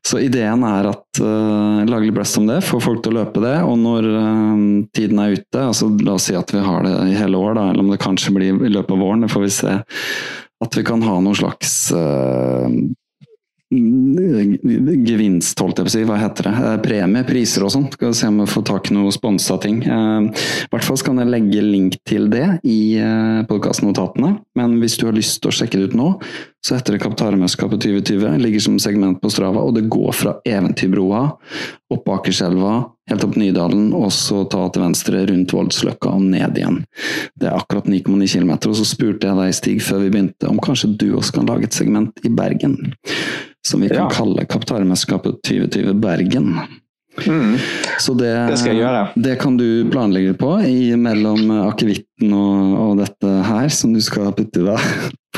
Så 0.08 0.20
ideen 0.24 0.62
er 0.64 0.88
at 0.88 1.20
uh, 1.20 1.84
lage 1.84 2.06
litt 2.06 2.16
blest 2.16 2.38
om 2.40 2.46
det, 2.48 2.62
få 2.64 2.80
folk 2.80 3.02
til 3.04 3.12
å 3.12 3.20
løpe 3.20 3.42
det, 3.44 3.56
og 3.66 3.76
når 3.82 4.06
uh, 4.08 4.60
tiden 4.96 5.20
er 5.20 5.34
ute, 5.36 5.64
altså 5.66 5.90
la 6.00 6.14
oss 6.16 6.30
si 6.30 6.36
at 6.38 6.54
vi 6.54 6.62
har 6.64 6.86
det 6.86 6.94
i 7.10 7.18
hele 7.18 7.40
år, 7.40 7.58
da, 7.58 7.66
eller 7.72 7.84
om 7.84 7.92
det 7.92 8.00
kanskje 8.00 8.32
blir 8.38 8.62
i 8.64 8.72
løpet 8.72 8.94
av 8.94 9.02
våren, 9.04 9.26
det 9.26 9.32
får 9.34 9.44
vi 9.44 9.52
se, 9.58 9.74
at 10.64 10.78
vi 10.80 10.86
kan 10.86 11.04
ha 11.04 11.18
noen 11.20 11.36
slags 11.36 11.74
uh, 11.92 12.72
gevinst, 13.68 15.60
holdt 15.60 15.82
jeg 15.82 15.84
på 15.84 15.90
å 15.90 15.92
si, 15.92 16.04
hva 16.08 16.16
heter 16.22 16.48
det, 16.48 16.70
premie, 16.86 17.26
priser 17.28 17.66
og 17.66 17.74
sånn. 17.74 17.90
Skal 17.92 18.14
vi 18.14 18.16
se 18.16 18.30
om 18.32 18.40
vi 18.40 18.48
får 18.48 18.64
tak 18.70 18.88
i 18.88 18.96
noe 18.96 19.12
sponsa 19.12 19.58
ting. 19.60 19.82
I 19.84 20.70
hvert 20.72 20.86
fall 20.86 21.02
kan 21.04 21.20
jeg 21.20 21.28
legge 21.28 21.66
link 21.66 21.98
til 22.08 22.30
det 22.32 22.46
i 22.64 22.96
podkastnotatene, 23.50 24.38
men 24.56 24.78
hvis 24.80 24.96
du 24.96 25.04
har 25.10 25.18
lyst 25.18 25.42
til 25.42 25.52
å 25.52 25.56
sjekke 25.58 25.82
det 25.82 25.90
ut 25.90 25.98
nå, 26.00 26.08
så 26.66 26.74
heter 26.74 26.92
det 26.96 26.98
Kaptaremesterskapet 27.04 27.80
2020, 27.80 28.38
ligger 28.42 28.60
som 28.60 28.78
segment 28.82 29.20
på 29.22 29.30
Strava, 29.30 29.62
og 29.62 29.76
det 29.76 29.86
går 29.90 30.12
fra 30.16 30.34
Eventyrbroa, 30.48 31.20
opp 31.94 32.08
Akerselva, 32.12 32.72
helt 33.10 33.24
opp 33.24 33.36
Nydalen, 33.38 33.92
og 33.96 34.10
så 34.12 34.42
ta 34.50 34.64
til 34.74 34.82
venstre 34.82 35.22
rundt 35.30 35.54
Voldsløkka 35.54 36.10
og 36.18 36.24
ned 36.32 36.58
igjen. 36.58 36.80
Det 37.38 37.48
er 37.48 37.56
akkurat 37.60 37.86
9,9 37.88 38.26
km, 38.34 38.52
og 38.58 38.74
så 38.80 38.88
spurte 38.88 39.30
jeg 39.30 39.38
deg, 39.38 39.54
Stig, 39.56 39.78
før 39.86 40.02
vi 40.02 40.10
begynte, 40.16 40.50
om 40.50 40.58
kanskje 40.62 40.90
du 40.98 41.06
også 41.14 41.38
kan 41.38 41.48
lage 41.48 41.70
et 41.70 41.78
segment 41.78 42.26
i 42.26 42.32
Bergen, 42.34 42.76
som 43.64 43.80
vi 43.80 43.88
kan 43.92 44.08
Ja. 44.08 44.10
kalle 44.10 44.44
Kaptaremesterskapet 44.50 45.40
2020 45.46 45.94
Bergen. 46.02 46.58
Mm. 47.26 47.56
Så 47.98 48.14
det, 48.14 48.30
Det 48.46 49.22
det 49.22 49.38
kan 49.40 49.56
du 49.56 49.90
planlegge 49.90 50.34
på 50.38 50.60
i 50.62 50.94
mellom 50.94 51.50
akevitten 51.66 52.32
og, 52.32 52.76
og 52.78 52.98
dette 52.98 53.26
her, 53.26 53.68
som 53.68 53.92
du 53.92 54.00
skal 54.00 54.30
putte 54.32 54.60
i 54.60 54.68
deg 54.68 54.78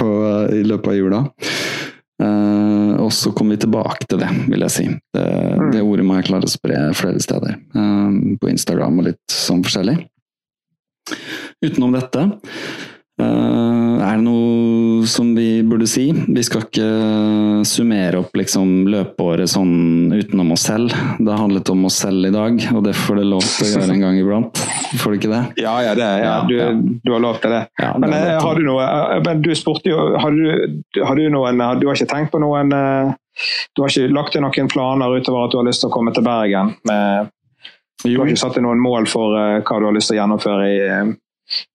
på, 0.01 0.09
i 0.57 0.63
løpet 0.67 0.93
av 0.93 0.97
jula. 0.99 1.21
Uh, 2.21 3.01
og 3.01 3.09
så 3.17 3.31
kommer 3.33 3.57
vi 3.57 3.63
tilbake 3.63 4.05
til 4.11 4.21
det, 4.21 4.29
vil 4.51 4.65
jeg 4.67 4.75
si. 4.75 4.87
Det, 5.17 5.27
Mm. 5.61 5.71
det 5.73 5.81
ordet 5.83 6.05
må 6.05 6.19
jeg 6.19 6.27
klare 6.29 6.49
å 6.49 6.53
spre 6.53 6.81
flere 6.97 7.21
steder. 7.23 7.57
eh, 7.75 8.37
på 8.41 8.51
Instagram 8.51 8.99
og 9.01 9.07
litt 9.09 9.33
sånn 9.33 9.63
forskjellig. 9.65 9.97
Utenom 11.65 11.93
dette 11.97 12.21
eh, 12.21 12.90
er 13.25 14.17
det 14.17 14.25
noe 14.25 15.07
som 15.09 15.31
vi 15.37 15.63
burde 15.67 15.87
si? 15.89 16.07
Vi 16.13 16.43
skal 16.45 16.65
ikke 16.67 16.87
summere 17.69 18.21
opp 18.23 18.35
liksom 18.37 18.87
løpeåret 18.91 19.51
sånn 19.53 20.13
utenom 20.13 20.53
oss 20.55 20.67
selv. 20.69 20.93
Det 21.19 21.29
har 21.31 21.41
handlet 21.43 21.71
om 21.73 21.85
oss 21.89 21.99
selv 22.03 22.29
i 22.29 22.33
dag, 22.35 22.59
og 22.75 22.85
det 22.87 22.95
får 22.99 23.21
det 23.21 23.27
lov 23.31 23.45
til 23.47 23.67
å 23.67 23.71
gjøre 23.75 23.97
en 23.97 24.05
gang 24.07 24.21
iblant. 24.21 24.63
Får 25.01 25.15
du 25.15 25.19
ikke 25.21 25.33
det? 25.33 25.43
Ja, 25.63 25.75
ja, 25.85 25.95
det, 25.99 26.09
ja. 26.21 26.29
Ja, 26.31 26.37
Du, 26.49 26.55
ja. 26.59 26.69
du 27.05 27.13
har 27.15 27.25
lov 27.25 27.41
til 27.43 27.55
det. 27.55 27.63
Ja, 27.81 27.93
Men 27.99 28.11
det 28.13 28.21
er 28.21 28.29
eh, 28.29 28.37
til. 28.37 28.47
har 28.49 28.61
du 28.61 28.67
noe 28.67 28.87
eh, 28.91 29.23
men 29.27 29.43
Du 29.45 29.51
spurte 29.55 29.91
jo 29.93 29.99
Har 30.19 30.35
du, 30.35 30.81
har 31.05 31.17
du 31.19 31.29
noen 31.33 31.61
Du 31.81 31.87
har 31.89 31.97
ikke 31.99 32.11
tenkt 32.11 32.33
på 32.35 32.41
noen 32.43 32.73
eh, 32.75 33.13
Du 33.77 33.85
har 33.85 33.93
ikke 33.93 34.11
lagt 34.15 34.35
deg 34.35 34.43
noen 34.45 34.71
planer 34.73 35.15
utover 35.17 35.47
at 35.47 35.55
du 35.55 35.61
har 35.61 35.69
lyst 35.69 35.85
til 35.85 35.91
å 35.91 35.95
komme 35.95 36.13
til 36.17 36.27
Bergen? 36.27 36.75
Med, 36.89 37.31
du 38.05 38.15
har 38.17 38.27
ikke 38.31 38.41
satt 38.43 38.57
deg 38.59 38.65
noen 38.67 38.81
mål 38.83 39.07
for 39.11 39.37
eh, 39.39 39.59
hva 39.63 39.79
du 39.81 39.87
har 39.91 39.97
lyst 39.97 40.11
til 40.11 40.19
å 40.19 40.23
gjennomføre 40.23 40.69
i, 40.73 40.79
eh, 40.89 41.13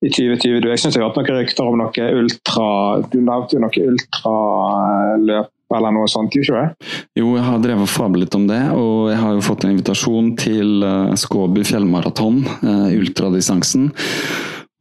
i 0.02 0.12
2020? 0.12 0.62
Du, 0.64 0.70
jeg 0.72 0.82
syns 0.82 0.96
jeg 0.96 1.04
har 1.04 1.12
hørt 1.12 1.20
noen 1.20 1.42
rykter 1.42 1.68
om 1.68 1.78
noe 1.82 2.08
ultra 2.22 2.70
Du 3.12 3.20
nevnte 3.20 3.58
jo 3.58 3.64
noe 3.64 3.90
ultraløp 3.92 5.52
eller 5.76 5.96
noe 5.96 6.08
sånt, 6.08 6.36
ikke 6.38 6.60
det? 6.62 6.90
Jo, 7.18 7.32
jeg 7.36 7.44
har 7.48 7.62
drevet 7.64 7.88
og 7.88 7.90
fablet 7.90 8.28
litt 8.28 8.36
om 8.38 8.44
det, 8.48 8.62
og 8.78 9.10
jeg 9.10 9.18
har 9.18 9.32
jo 9.34 9.46
fått 9.48 9.66
en 9.66 9.74
invitasjon 9.74 10.28
til 10.38 10.86
Skåby 11.18 11.18
Skåbu 11.18 11.64
fjellmaraton, 11.66 12.44
eh, 12.62 12.94
ultradistansen. 13.00 13.90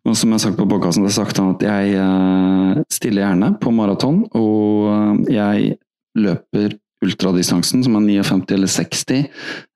Og 0.05 0.17
som 0.21 0.29
jeg 0.29 0.37
har 0.37 0.43
sagt 0.45 0.59
på 0.61 0.69
podkasten, 0.69 1.07
har 1.07 1.15
sagt 1.17 1.39
sagt 1.39 1.41
at 1.41 1.65
jeg 1.65 1.97
eh, 1.97 2.83
stiller 2.93 3.25
gjerne 3.25 3.55
på 3.61 3.73
maraton, 3.73 4.25
og 4.37 4.91
eh, 4.93 5.37
jeg 5.39 5.77
løper 6.21 6.77
ultradistansen, 7.05 7.83
som 7.85 7.97
er 7.99 8.05
59 8.23 8.55
eller 8.57 8.71
60, 8.71 9.25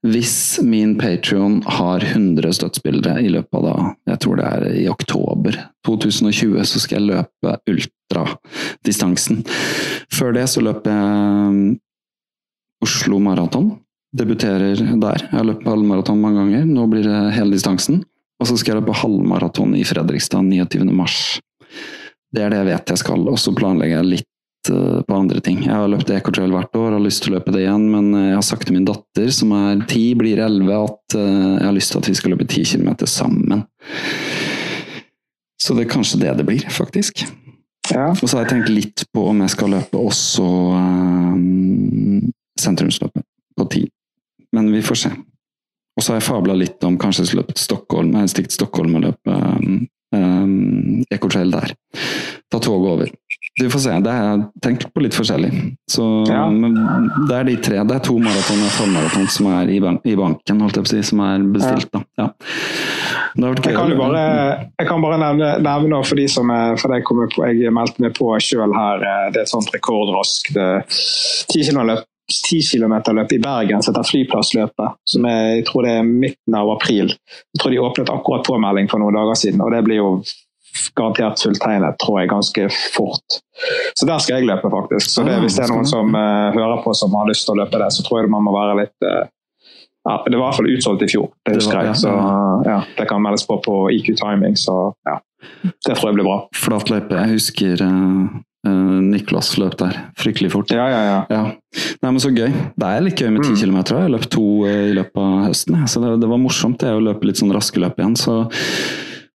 hvis 0.08 0.36
min 0.64 0.94
Patrion 1.00 1.60
har 1.66 2.04
100 2.04 2.56
støttspillere 2.56 3.18
i 3.24 3.32
løpet 3.32 3.58
av 3.58 3.66
da, 3.66 4.07
jeg 4.18 4.24
tror 4.26 4.40
det 4.40 4.46
er 4.50 4.78
i 4.82 4.86
oktober 4.90 5.58
2020, 5.86 6.58
så 6.66 6.82
skal 6.82 6.98
jeg 6.98 7.10
løpe 7.14 7.56
ultradistansen. 7.70 9.44
Før 10.10 10.34
det 10.34 10.48
så 10.50 10.64
løper 10.64 10.90
jeg 10.90 11.76
Oslo 12.82 13.18
Maraton 13.22 13.76
Debuterer 14.16 14.78
der. 14.80 15.20
Jeg 15.20 15.36
har 15.36 15.44
løpt 15.44 15.66
på 15.66 15.72
halvmaraton 15.74 16.20
mange 16.22 16.40
ganger. 16.40 16.64
Nå 16.64 16.86
blir 16.88 17.04
det 17.04 17.18
hele 17.36 17.52
distansen. 17.52 18.00
Og 18.40 18.48
så 18.48 18.56
skal 18.56 18.72
jeg 18.72 18.80
løpe 18.80 18.96
halvmaraton 18.96 19.74
i 19.76 19.84
Fredrikstad 19.84 20.46
29. 20.48 20.88
mars. 20.96 21.18
Det 22.32 22.44
er 22.44 22.52
det 22.52 22.62
jeg 22.62 22.68
vet 22.70 22.92
jeg 22.94 23.02
skal, 23.02 23.26
og 23.28 23.38
så 23.40 23.52
planlegger 23.56 24.00
jeg 24.00 24.10
litt 24.14 24.28
uh, 24.72 25.00
på 25.06 25.16
andre 25.16 25.42
ting. 25.44 25.62
Jeg 25.66 25.74
har 25.74 25.90
løpt 25.90 26.10
Ecotrail 26.14 26.52
hvert 26.54 26.78
år, 26.78 26.94
har 26.96 27.04
lyst 27.04 27.24
til 27.24 27.32
å 27.32 27.38
løpe 27.38 27.54
det 27.54 27.64
igjen, 27.64 27.88
men 27.92 28.12
jeg 28.16 28.36
har 28.36 28.46
sagt 28.46 28.68
til 28.68 28.76
min 28.76 28.86
datter, 28.88 29.30
som 29.34 29.52
er 29.56 29.82
ti, 29.90 30.04
blir 30.18 30.40
elleve, 30.44 30.78
at 30.88 31.18
uh, 31.18 31.58
jeg 31.58 31.66
har 31.66 31.76
lyst 31.76 31.94
til 31.94 32.02
at 32.02 32.10
vi 32.10 32.16
skal 32.20 32.34
løpe 32.34 32.48
ti 32.50 32.64
kilometer 32.68 33.10
sammen. 33.10 33.64
Så 35.58 35.74
det 35.74 35.86
er 35.86 35.92
kanskje 35.92 36.22
det 36.22 36.36
det 36.38 36.46
blir, 36.48 36.64
faktisk. 36.70 37.26
Ja. 37.92 38.10
Og 38.12 38.28
så 38.28 38.36
har 38.36 38.44
jeg 38.44 38.52
tenkt 38.52 38.72
litt 38.72 39.04
på 39.14 39.24
om 39.30 39.40
jeg 39.42 39.54
skal 39.54 39.72
løpe 39.72 40.00
også 40.00 40.44
um, 40.76 42.28
sentrumsløpet 42.60 43.24
på 43.58 43.66
ti. 43.72 43.82
Men 44.54 44.70
vi 44.72 44.82
får 44.84 45.02
se. 45.02 45.12
Og 45.98 46.04
så 46.04 46.12
har 46.12 46.20
jeg 46.20 46.28
fabla 46.28 46.54
litt 46.54 46.84
om 46.86 46.98
kanskje 47.00 47.24
jeg 47.24 47.30
skulle 47.30 47.46
løpe 47.46 47.58
Stockholm. 47.58 48.12
Jeg 48.20 48.32
stikt 48.34 48.52
til 48.52 48.60
Stockholm 48.60 48.98
og 48.98 49.06
løpe 49.08 49.34
um, 49.34 49.80
um, 50.14 51.00
Ecotrail 51.10 51.50
der. 51.54 51.74
Ta 52.50 52.58
toget 52.64 52.92
over. 52.92 53.10
Du 53.60 53.66
får 53.70 53.82
se. 53.84 53.94
Det 54.00 54.12
jeg 54.14 54.44
tenkt 54.64 54.86
på 54.94 55.02
litt 55.04 55.12
forskjellig. 55.16 55.50
Så, 55.90 56.04
Ja. 56.30 56.46
det 57.28 57.34
er 57.36 57.44
de 57.44 57.56
tre. 57.56 57.82
Det 57.84 57.96
er 57.96 58.04
to 58.06 58.14
maraton 58.18 58.62
og 58.64 58.70
halvmaraton 58.78 59.28
som 59.28 59.46
er 59.52 59.68
i, 59.68 59.80
ban 59.80 59.98
i 60.04 60.14
banken, 60.16 60.62
si, 60.86 61.02
som 61.02 61.20
er 61.20 61.44
bestilt. 61.52 61.90
Da. 61.92 62.02
Ja. 62.18 62.28
Det. 63.36 63.64
Jeg 63.66 63.74
kan 63.76 63.92
bare, 63.98 64.22
jeg 64.80 64.88
kan 64.88 65.02
bare 65.02 65.18
nevne, 65.20 65.50
nevne 65.62 66.04
for 66.04 66.16
de 66.16 66.26
som 66.28 66.48
er, 66.50 66.76
for 66.80 66.94
jeg, 66.94 67.04
på, 67.04 67.44
jeg 67.46 67.72
meldte 67.74 68.00
meg 68.00 68.14
på 68.16 68.30
sjøl 68.40 68.72
her. 68.74 69.02
eh, 69.04 69.30
Det 69.32 69.42
er 69.42 69.42
et 69.42 69.52
sånt 69.52 69.68
rekordraskt 69.74 70.56
eh, 70.56 70.82
10 71.52 71.68
km-løp 71.70 72.04
10 72.28 72.60
km-løp 72.60 73.32
i 73.32 73.38
Bergen 73.40 73.82
som 73.82 73.94
heter 73.94 74.04
Flyplassløpet. 74.08 74.96
som 75.06 75.24
er, 75.24 75.56
Jeg 75.56 75.64
tror 75.66 75.82
det 75.86 75.92
er 75.98 76.02
midten 76.02 76.54
av 76.54 76.70
april. 76.70 77.08
Jeg 77.08 77.60
tror 77.60 77.70
de 77.70 77.78
åpnet 77.80 78.10
akkurat 78.12 78.44
påmelding 78.44 78.88
for 78.90 78.98
noen 79.00 79.14
dager 79.16 79.34
siden, 79.36 79.60
og 79.64 79.72
det 79.72 79.84
blir 79.84 79.96
jo 79.96 80.10
garantert 80.98 81.40
fulltegnet, 81.42 81.96
tror 82.02 82.20
jeg, 82.20 82.30
ganske 82.30 82.68
fort. 82.94 83.40
Så 83.98 84.06
der 84.06 84.18
skal 84.22 84.38
jeg 84.38 84.48
løpe, 84.48 84.70
faktisk. 84.72 85.10
Så 85.10 85.24
det, 85.26 85.36
Ah, 85.36 85.42
hvis 85.44 85.56
det 85.58 85.64
er 85.66 85.72
noen 85.74 85.88
som 85.88 86.14
uh, 86.14 86.54
hører 86.54 86.82
på 86.84 86.94
som 86.94 87.14
har 87.18 87.28
lyst 87.30 87.46
til 87.48 87.56
å 87.56 87.60
løpe 87.62 87.80
det, 87.82 87.90
så 87.94 88.04
tror 88.06 88.22
jeg 88.22 88.30
man 88.32 88.46
må 88.46 88.54
være 88.54 88.76
litt 88.82 89.06
uh, 89.06 89.24
ja, 90.08 90.16
Det 90.24 90.34
var 90.34 90.38
i 90.38 90.42
hvert 90.46 90.58
fall 90.60 90.72
utsolgt 90.72 91.02
i 91.04 91.08
fjor, 91.10 91.30
det 91.44 91.56
husker 91.58 91.80
jeg. 91.84 91.96
Så 92.00 92.12
ja. 92.66 92.82
det 92.96 93.08
kan 93.10 93.22
meldes 93.22 93.44
på 93.48 93.58
på 93.64 93.78
EQ 93.92 94.12
Timing, 94.20 94.54
så 94.56 94.92
ja. 95.08 95.18
Det 95.86 95.94
tror 95.94 96.10
jeg 96.10 96.18
blir 96.18 96.26
bra. 96.26 96.38
Flat 96.56 96.88
løype. 96.90 97.14
Jeg 97.14 97.34
husker 97.36 97.82
uh, 97.84 98.38
Niklas 99.08 99.52
løp 99.60 99.76
der. 99.80 99.98
Fryktelig 100.18 100.50
fort. 100.52 100.72
Ja, 100.74 100.86
ja, 100.90 101.02
ja. 101.06 101.18
Ja. 101.30 101.42
Nei, 102.02 102.10
men 102.10 102.18
Så 102.20 102.32
gøy. 102.34 102.50
Det 102.50 102.88
er 102.88 103.04
litt 103.04 103.20
gøy 103.22 103.30
med 103.36 103.44
ti 103.46 103.52
Mm. 103.54 103.60
kilometer. 103.60 104.00
Jeg 104.02 104.14
løp 104.16 104.26
to 104.34 104.46
i 104.66 104.92
løpet 104.96 105.20
av 105.22 105.44
høsten, 105.46 105.76
så 105.88 106.02
det, 106.02 106.16
det 106.24 106.28
var 106.30 106.42
morsomt 106.42 106.80
det 106.82 106.90
å 106.94 107.04
løpe 107.04 107.28
litt 107.28 107.38
sånn 107.38 107.54
raske 107.54 107.80
løp 107.80 107.98
igjen. 108.00 108.16
så 108.18 108.40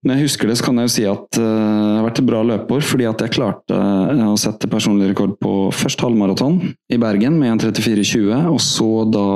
når 0.03 0.17
jeg 0.17 0.27
husker 0.27 0.49
det, 0.49 0.57
så 0.59 0.65
kan 0.67 0.80
jeg 0.80 0.88
jo 0.89 0.91
si 0.91 1.03
at 1.07 1.38
eh, 1.39 1.43
det 1.43 1.95
har 1.95 2.05
vært 2.07 2.19
et 2.19 2.27
bra 2.27 2.41
løpeår, 2.43 2.84
fordi 2.84 3.05
at 3.07 3.21
jeg 3.23 3.34
klarte 3.38 3.77
eh, 3.77 4.23
å 4.27 4.39
sette 4.39 4.67
personlig 4.71 5.13
rekord 5.13 5.38
på 5.39 5.53
først 5.71 6.03
halvmaraton 6.03 6.57
i 6.91 6.99
Bergen 6.99 7.38
med 7.39 7.63
1.34,20, 7.63 8.49
og 8.51 8.59
så 8.63 8.89
da 9.07 9.27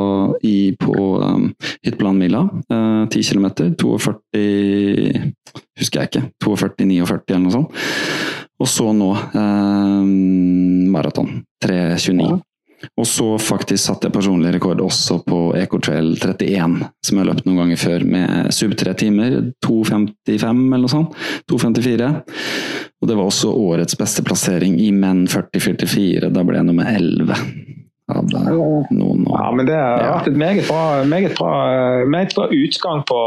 i, 0.43 0.73
på 0.79 0.95
um, 1.23 1.47
Hyttelandmila, 1.87 2.43
uh, 2.73 3.05
10 3.07 3.31
km, 3.31 3.47
42 3.79 5.33
Husker 5.77 6.01
jeg 6.01 6.09
ikke. 6.09 6.21
42,49 6.43 7.31
eller 7.31 7.41
noe 7.43 7.53
sånt. 7.53 7.79
Og 8.57 8.69
så 8.69 8.89
nå 8.93 9.11
um, 9.13 10.89
maraton. 10.93 11.29
3.29. 11.63 12.37
Og 12.97 13.07
så 13.09 13.25
faktisk 13.41 13.81
satte 13.87 14.05
jeg 14.07 14.13
personlig 14.13 14.51
rekord 14.53 14.81
også 14.83 15.19
på 15.25 15.39
Ecotrail 15.57 16.11
31, 16.19 16.75
som 17.03 17.17
jeg 17.17 17.23
har 17.23 17.29
løpt 17.31 17.47
noen 17.47 17.57
ganger 17.63 17.79
før, 17.81 18.05
med 18.05 18.51
sub 18.53 18.75
tre 18.77 18.93
timer. 18.93 19.39
2.55 19.65 20.43
eller 20.51 20.83
noe 20.85 20.91
sånt. 20.91 21.15
2.54. 21.49 22.11
Og 23.01 23.09
det 23.09 23.17
var 23.17 23.23
også 23.29 23.49
årets 23.53 23.97
beste 23.97 24.23
plassering 24.25 24.77
i 24.81 24.91
menn 24.93 25.25
40-44. 25.29 26.29
Da 26.33 26.43
ble 26.45 26.59
jeg 26.61 26.69
nummer 26.69 26.89
11. 26.93 27.33
Hadde 28.07 28.39
noen 28.95 29.25
ja 29.27 29.47
men 29.51 29.65
det 29.67 29.75
har 29.75 29.97
Ja. 29.99 30.11
vært 30.19 30.27
et 30.31 30.37
meget 30.39 30.67
bra, 30.69 30.83
meget 31.03 31.33
bra, 31.35 32.05
meget 32.07 32.35
bra 32.37 32.45
utgang 32.47 33.01
på 33.09 33.17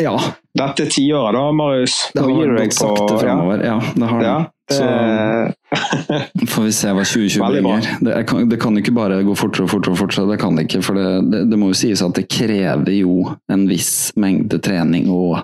Ja, 0.00 0.16
dette 0.58 0.86
tiåret, 0.90 1.34
da, 1.34 1.52
Marius. 1.52 2.10
det 2.14 2.22
har 2.22 2.30
gått 2.30 2.72
sakte 2.74 3.18
fremover. 3.18 3.62
Ja, 3.64 3.78
det 3.94 4.08
har 4.10 4.18
det. 4.20 4.26
Ja, 4.26 4.38
det, 4.38 4.52
Så 4.70 4.84
får 6.52 6.64
vi 6.64 6.72
se 6.72 6.90
hva 6.92 7.04
2020 7.04 7.40
Veldig 7.40 7.62
bringer. 7.64 7.86
Det, 8.04 8.16
kan, 8.28 8.48
det 8.48 8.58
kan 8.60 8.76
ikke 8.80 8.92
bare 8.96 9.22
gå 9.24 9.36
fortere 9.38 9.64
og 9.64 9.72
fortere, 9.72 9.94
og 9.94 10.00
fortere, 10.02 10.26
det 10.28 10.40
kan 10.42 10.58
det 10.58 10.66
ikke. 10.68 10.82
For 10.84 10.98
det, 10.98 11.06
det, 11.32 11.44
det 11.52 11.60
må 11.60 11.70
jo 11.72 11.78
sies 11.78 12.02
at 12.04 12.16
det 12.18 12.26
krever 12.32 12.92
jo 12.98 13.22
en 13.52 13.64
viss 13.70 14.10
mengde 14.20 14.60
trening 14.64 15.08
og 15.12 15.40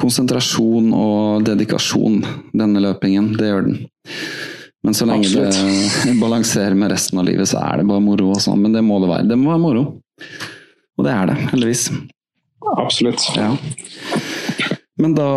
konsentrasjon 0.00 0.92
og 0.96 1.46
dedikasjon, 1.48 2.20
denne 2.56 2.84
løpingen. 2.84 3.32
Det 3.40 3.52
gjør 3.52 3.70
den. 3.70 3.80
Men 4.86 4.94
så 4.94 5.08
lenge 5.08 5.32
det 5.32 6.18
balanserer 6.24 6.76
med 6.78 6.92
resten 6.92 7.18
av 7.18 7.26
livet, 7.26 7.48
så 7.50 7.64
er 7.64 7.80
det 7.80 7.88
bare 7.88 8.04
moro 8.04 8.30
og 8.36 8.42
sånn. 8.44 8.60
Men 8.62 8.76
det 8.76 8.84
må 8.86 9.00
det 9.02 9.10
være. 9.10 9.30
Det 9.32 9.40
må 9.40 9.50
være 9.54 9.64
moro. 9.64 9.86
Og 10.96 11.08
det 11.08 11.12
er 11.12 11.32
det, 11.32 11.40
heldigvis. 11.50 11.88
Absolutt. 12.76 13.24
Ja. 13.36 13.50
Men 14.98 15.14
da 15.14 15.28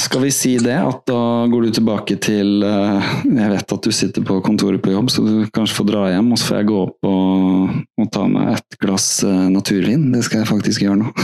skal 0.00 0.22
vi 0.22 0.30
si 0.32 0.54
det, 0.58 0.76
at 0.80 1.02
da 1.06 1.46
går 1.52 1.66
du 1.66 1.70
tilbake 1.76 2.16
til 2.24 2.62
eh, 2.64 3.10
Jeg 3.28 3.50
vet 3.52 3.74
at 3.76 3.84
du 3.84 3.92
sitter 3.92 4.24
på 4.24 4.38
kontoret 4.44 4.80
på 4.80 4.94
jobb, 4.94 5.10
så 5.12 5.24
du 5.26 5.34
kanskje 5.52 5.76
får 5.76 5.88
dra 5.90 6.06
hjem, 6.14 6.30
og 6.32 6.40
så 6.40 6.48
får 6.48 6.60
jeg 6.62 6.68
gå 6.70 6.78
opp 6.86 7.10
og, 7.10 7.74
og 8.00 8.08
ta 8.14 8.24
meg 8.32 8.54
et 8.56 8.78
glass 8.80 9.10
eh, 9.28 9.44
naturvin. 9.52 10.08
Det 10.14 10.24
skal 10.24 10.40
jeg 10.40 10.52
faktisk 10.54 10.86
gjøre 10.86 11.02
nå. 11.02 11.12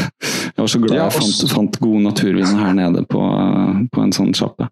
Jeg 0.56 0.62
var 0.62 0.70
så 0.72 0.78
glad 0.80 0.96
jeg 0.96 1.12
fant, 1.12 1.50
fant 1.52 1.74
god 1.84 1.98
naturvin 2.00 2.52
her 2.56 2.70
nede 2.78 3.02
på, 3.12 3.20
eh, 3.20 3.80
på 3.92 4.00
en 4.00 4.14
sånn 4.16 4.30
sjappe. 4.32 4.70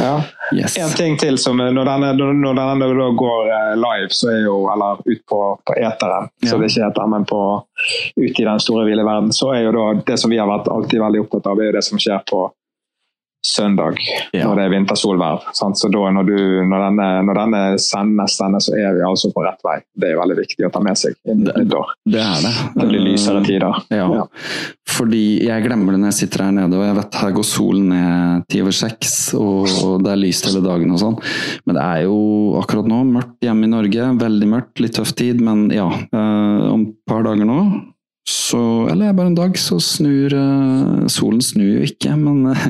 Ja. 0.00 0.14
Yes. 0.56 0.78
En 0.80 0.94
ting 0.96 1.18
til 1.20 1.36
som 1.40 1.60
Når 1.60 1.84
denne, 1.84 2.12
når 2.16 2.56
denne 2.56 3.10
går 3.16 3.50
live, 3.76 4.08
så 4.12 4.30
er 4.32 4.40
jo, 4.46 4.54
eller 4.72 5.02
ut 5.04 5.20
på, 5.28 5.40
på 5.68 5.76
eteren, 5.76 6.30
Ja. 6.40 6.48
så 6.48 6.58
det 6.60 6.70
ikke 6.70 6.86
heter, 6.86 7.10
men 7.12 7.26
på, 7.28 7.40
ut 8.16 8.40
i 8.40 8.46
den 8.48 8.60
store, 8.64 8.86
ville 8.88 9.04
verden, 9.04 9.32
så 9.36 9.52
er 9.52 9.66
jo 9.66 9.74
da 9.76 9.84
det 10.08 10.18
som 10.20 10.32
vi 10.32 10.40
har 10.40 10.48
vært 10.48 10.72
alltid 10.72 11.00
veldig 11.04 11.22
opptatt 11.26 11.50
av, 11.52 11.61
er 11.62 11.72
jo 11.72 11.78
det 11.78 11.84
som 11.88 11.98
skjer 12.02 12.24
på 12.28 12.48
søndag, 13.42 13.96
Ja. 14.32 14.44
når 14.46 14.54
det 14.54 14.64
er 14.64 14.70
vintersolverv. 14.70 15.40
Sant? 15.58 15.74
Så 15.76 15.88
da 15.90 15.98
når, 16.14 16.26
du, 16.28 16.36
når, 16.62 16.84
denne, 16.84 17.06
når 17.26 17.34
denne 17.40 17.62
sendes, 17.82 18.36
denne, 18.38 18.60
så 18.62 18.70
er 18.78 18.94
vi 18.94 19.02
altså 19.02 19.32
på 19.34 19.42
rett 19.42 19.58
vei. 19.66 19.80
Det 19.98 20.12
er 20.12 20.20
veldig 20.20 20.36
viktig 20.38 20.68
å 20.68 20.70
ta 20.70 20.78
med 20.78 20.94
seg 21.00 21.16
inn 21.26 21.40
i 21.42 21.48
Det- 21.48 21.56
nyttår. 21.64 21.90
Det 22.06 22.20
er 22.22 22.38
det. 22.44 22.52
Det 22.76 22.86
blir 22.88 23.02
lysere 23.02 23.42
tider. 23.44 23.80
Ja. 23.90 24.06
Ja. 24.14 24.26
Fordi 24.92 25.42
jeg 25.42 25.64
glemmer 25.64 25.90
det 25.96 26.00
når 26.04 26.12
jeg 26.12 26.18
sitter 26.20 26.44
her 26.44 26.52
nede, 26.52 26.78
og 26.78 26.84
jeg 26.86 26.94
vet 27.00 27.14
her 27.18 27.32
går 27.32 27.48
solen 27.48 27.88
ned 27.90 28.46
ti 28.48 28.60
over 28.62 28.70
seks, 28.78 29.34
og 29.34 29.66
og 29.82 30.04
det 30.04 30.12
er 30.12 30.22
lyst 30.22 30.46
hele 30.46 30.62
dagen 30.62 30.92
og 30.94 31.00
sånn. 31.02 31.18
Men 31.66 31.74
det 31.74 31.82
er 31.82 32.02
jo 32.06 32.16
akkurat 32.62 32.86
nå 32.86 33.02
mørkt 33.10 33.40
hjemme 33.42 33.64
i 33.66 33.72
Norge. 33.74 34.06
Veldig 34.22 34.48
mørkt, 34.54 34.78
litt 34.78 34.94
tøff 34.94 35.16
tid, 35.18 35.40
men 35.40 35.68
ja. 35.74 35.88
eh, 35.90 36.70
om 36.70 36.86
et 36.86 36.94
par 37.08 37.24
dager 37.26 37.44
nå 37.44 37.58
så, 38.24 38.88
eller 38.88 39.12
bare 39.12 39.26
en 39.26 39.34
dag, 39.34 39.58
så 39.58 39.80
snur 39.80 40.34
eh, 40.34 41.06
Solen 41.06 41.42
snur 41.42 41.66
jo 41.66 41.86
ikke, 41.86 42.14
men 42.16 42.52
eh, 42.52 42.66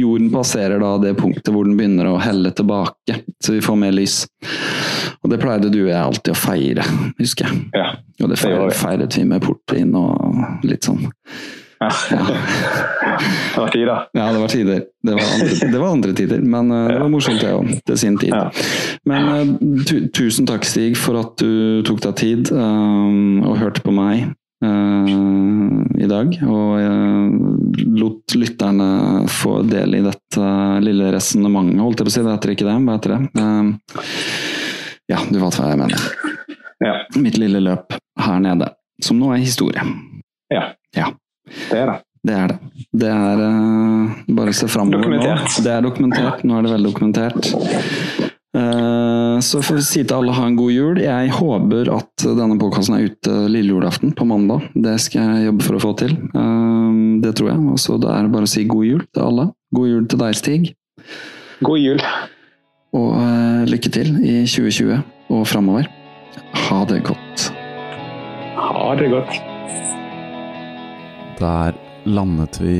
jorden 0.00 0.30
passerer 0.32 0.80
da 0.80 0.94
det 1.02 1.16
punktet 1.18 1.50
hvor 1.52 1.66
den 1.68 1.76
begynner 1.76 2.08
å 2.08 2.20
helle 2.24 2.54
tilbake, 2.56 3.18
så 3.44 3.52
vi 3.52 3.60
får 3.64 3.76
mer 3.82 3.92
lys. 3.92 4.22
Og 5.20 5.28
det 5.32 5.40
pleide 5.42 5.68
du 5.68 5.82
og 5.82 5.90
jeg 5.90 6.00
alltid 6.00 6.32
å 6.32 6.38
feire, 6.38 6.86
husker 7.18 7.50
jeg. 7.50 7.66
Ja. 7.76 7.90
Og 8.22 8.32
det 8.32 8.38
feiret, 8.40 8.78
feiret 8.78 9.18
vi 9.18 9.26
med 9.28 9.44
portvin 9.44 9.92
og 9.98 10.64
litt 10.64 10.88
sånn. 10.88 11.04
Ja. 11.84 11.90
det 13.54 13.60
var 13.60 13.68
tider. 13.74 14.06
Ja, 14.16 14.28
det 14.32 14.38
var 14.40 14.48
tider. 14.48 14.86
Det 15.04 15.16
var 15.18 15.34
andre, 15.34 15.72
det 15.72 15.82
var 15.82 15.88
andre 15.90 16.14
tider, 16.16 16.46
men 16.54 16.70
eh, 16.72 16.86
det 16.94 17.02
var 17.02 17.12
morsomt 17.12 17.44
det 17.44 17.50
òg, 17.52 17.74
til 17.90 18.00
sin 18.00 18.16
tid. 18.22 18.32
Men 19.04 19.52
tu, 19.84 19.98
tusen 20.16 20.48
takk, 20.48 20.64
Stig, 20.64 20.96
for 20.96 21.20
at 21.20 21.36
du 21.44 21.84
tok 21.84 22.00
deg 22.06 22.16
tid 22.22 22.54
um, 22.56 23.44
og 23.44 23.60
hørte 23.60 23.84
på 23.84 23.92
meg 23.92 24.32
i 26.04 26.08
dag. 26.10 26.36
Og 26.48 26.80
eh, 26.80 27.84
lot 27.98 28.36
lytterne 28.38 28.88
få 29.30 29.58
del 29.68 29.98
i 29.98 30.04
dette 30.04 30.52
lille 30.84 31.10
resonnementet, 31.14 31.82
holdt 31.82 32.02
jeg 32.02 32.08
på 32.08 32.12
å 32.12 32.16
si. 32.16 32.24
Det 32.24 32.36
heter 32.36 32.54
ikke 32.54 32.68
det, 32.68 32.78
hva 32.86 32.96
heter 32.98 33.16
det? 33.16 33.20
Eh, 33.42 34.00
ja, 35.14 35.20
du 35.28 35.38
vet 35.40 35.60
hva 35.60 35.68
jeg 35.72 35.82
mener. 35.82 36.08
Ja. 36.84 36.96
Mitt 37.20 37.38
lille 37.40 37.62
løp 37.64 37.94
her 38.20 38.40
nede, 38.42 38.72
som 39.02 39.20
nå 39.20 39.34
er 39.34 39.44
historie. 39.44 39.84
ja. 40.52 40.72
Ja. 40.94 41.10
Det 41.70 41.78
er 41.78 41.90
det. 41.90 41.96
Det 42.24 42.34
er 42.34 42.48
det. 42.48 42.58
Det 43.04 43.08
er 43.12 43.40
uh, 43.44 44.12
bare 44.32 44.52
å 44.54 44.56
se 44.56 44.68
framover 44.70 45.10
nå. 45.12 45.34
Det 45.60 45.72
er 45.74 45.82
dokumentert. 45.84 46.44
Nå 46.46 46.56
er 46.56 46.64
det 46.64 46.70
vel 46.72 46.86
dokumentert. 46.88 47.50
Eh, 47.52 48.30
så 48.54 49.58
får 49.66 49.80
vi 49.80 49.82
si 49.82 50.02
til 50.04 50.14
alle 50.14 50.34
ha 50.36 50.44
en 50.46 50.54
god 50.54 50.70
jul. 50.70 50.98
Jeg 51.02 51.32
håper 51.34 51.88
at 51.90 52.24
denne 52.38 52.54
podkasten 52.60 52.94
er 52.96 53.08
ute 53.10 53.32
lille 53.50 53.74
julaften 53.74 54.12
på 54.14 54.26
mandag. 54.30 54.68
Det 54.78 54.94
skal 55.02 55.26
jeg 55.26 55.48
jobbe 55.48 55.66
for 55.66 55.78
å 55.78 55.82
få 55.82 55.90
til. 55.98 56.14
Eh, 56.14 57.00
det 57.24 57.34
tror 57.38 57.50
jeg. 57.50 57.64
Og 57.72 57.80
så 57.82 57.98
da 57.98 58.14
er 58.14 58.26
det 58.28 58.34
bare 58.34 58.46
å 58.46 58.52
si 58.52 58.62
god 58.70 58.86
jul 58.86 59.02
til 59.10 59.24
alle. 59.24 59.48
God 59.74 59.90
jul 59.90 60.06
til 60.10 60.22
deg, 60.22 60.38
Stig. 60.38 60.70
God 61.66 61.82
jul. 61.82 62.02
Og 62.94 63.10
eh, 63.18 63.64
lykke 63.72 63.90
til 63.94 64.12
i 64.22 64.36
2020 64.46 65.02
og 65.34 65.46
framover. 65.50 65.88
Ha 66.68 66.80
det 66.90 67.00
godt. 67.08 67.48
Ha 68.60 68.90
det 69.00 69.10
godt. 69.12 69.40
Der 71.40 71.74
landet 72.06 72.60
vi 72.62 72.76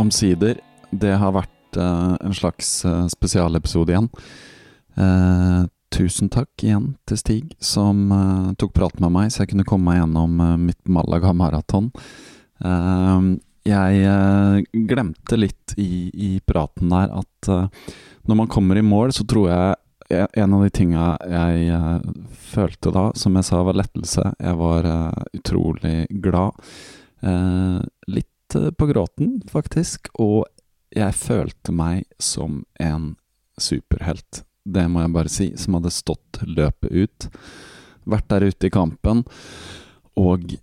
omsider. 0.00 0.56
Det 0.92 1.12
har 1.20 1.36
vært 1.36 1.76
eh, 1.76 2.16
en 2.16 2.36
slags 2.36 2.78
eh, 2.88 3.04
spesialepisode 3.12 3.92
igjen. 3.92 4.08
Eh, 4.96 5.62
tusen 5.92 6.30
takk 6.32 6.64
igjen 6.64 6.92
til 7.08 7.20
Stig, 7.20 7.54
som 7.62 8.10
eh, 8.12 8.50
tok 8.60 8.74
prat 8.76 8.98
med 9.00 9.12
meg, 9.14 9.32
så 9.32 9.42
jeg 9.42 9.52
kunne 9.52 9.66
komme 9.68 9.90
meg 9.90 10.00
gjennom 10.00 10.40
eh, 10.40 10.58
mitt 10.68 10.80
Malaga 10.88 11.32
maraton. 11.36 11.90
Eh, 12.64 13.28
jeg 13.68 14.02
eh, 14.10 14.82
glemte 14.90 15.38
litt 15.38 15.76
i, 15.80 16.10
i 16.12 16.32
praten 16.44 16.90
der 16.92 17.12
at 17.14 17.52
når 18.26 18.38
man 18.38 18.50
kommer 18.50 18.78
i 18.78 18.84
mål, 18.86 19.12
så 19.14 19.26
tror 19.28 19.48
jeg 19.50 19.78
en 20.12 20.54
av 20.54 20.62
de 20.62 20.70
tinga 20.74 21.04
jeg 21.30 22.02
følte 22.52 22.92
da, 22.94 23.04
som 23.16 23.38
jeg 23.38 23.46
sa, 23.48 23.62
var 23.64 23.78
lettelse. 23.80 24.26
Jeg 24.36 24.58
var 24.60 24.86
utrolig 25.32 26.04
glad. 26.22 26.58
Litt 28.12 28.56
på 28.78 28.88
gråten, 28.90 29.38
faktisk. 29.50 30.12
Og 30.20 30.44
jeg 30.92 31.16
følte 31.16 31.74
meg 31.74 32.04
som 32.20 32.60
en 32.82 33.14
superhelt. 33.56 34.44
Det 34.64 34.84
må 34.90 35.02
jeg 35.02 35.14
bare 35.14 35.32
si. 35.32 35.48
Som 35.58 35.78
hadde 35.78 35.94
stått 35.94 36.42
løpet 36.46 36.90
ut. 36.92 37.28
Vært 38.08 38.28
der 38.32 38.48
ute 38.50 38.68
i 38.68 38.74
kampen. 38.74 39.24
Og 40.18 40.54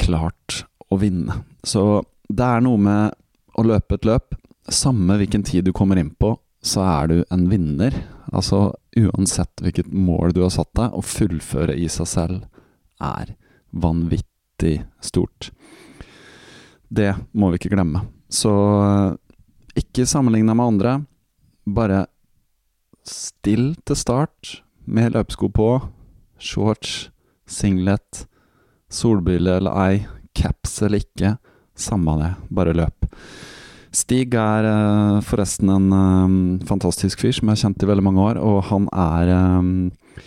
klart 0.00 0.62
å 0.88 0.98
vinne. 1.00 1.42
Så 1.64 2.02
det 2.28 2.44
er 2.44 2.64
noe 2.64 2.80
med 2.80 3.16
å 3.58 3.64
løpe 3.66 3.98
et 3.98 4.08
løp. 4.08 4.36
Samme 4.68 5.16
hvilken 5.20 5.44
tid 5.48 5.64
du 5.64 5.72
kommer 5.72 5.98
inn 6.00 6.12
på, 6.12 6.34
så 6.60 6.84
er 6.84 7.08
du 7.08 7.18
en 7.32 7.46
vinner. 7.48 7.94
Altså 8.28 8.74
uansett 8.98 9.62
hvilket 9.64 9.88
mål 9.92 10.34
du 10.36 10.42
har 10.44 10.52
satt 10.52 10.70
deg, 10.76 10.92
å 10.92 11.04
fullføre 11.04 11.76
i 11.76 11.88
seg 11.92 12.10
selv 12.10 12.44
er 13.00 13.32
vanvittig 13.70 14.82
stort. 15.04 15.50
Det 16.88 17.12
må 17.32 17.50
vi 17.52 17.60
ikke 17.60 17.72
glemme. 17.72 18.04
Så 18.28 18.52
ikke 19.78 20.06
ikke 20.08 20.08
deg 20.08 20.56
med 20.56 20.66
andre. 20.66 20.94
Bare 21.68 22.06
still 23.10 23.72
til 23.88 23.98
start 23.98 24.58
med 24.88 25.14
løpesko 25.16 25.50
på, 25.52 25.68
shorts, 26.40 27.10
singlet, 27.48 28.24
solbriller 28.92 29.60
eller 29.60 29.78
ei, 29.84 30.06
caps 30.36 30.80
eller 30.82 31.02
ikke. 31.02 31.36
Samme 31.78 32.16
det, 32.18 32.32
bare 32.50 32.74
løp. 32.76 33.06
Stig 33.94 34.34
er 34.36 34.66
eh, 34.68 35.20
forresten 35.24 35.70
en 35.72 35.92
eh, 35.96 36.66
fantastisk 36.68 37.22
fyr 37.22 37.32
som 37.36 37.48
jeg 37.48 37.56
har 37.56 37.62
kjent 37.62 37.84
i 37.84 37.88
veldig 37.88 38.04
mange 38.04 38.24
år, 38.26 38.40
og 38.42 38.60
han 38.68 38.88
er 38.92 39.32
eh, 39.32 40.18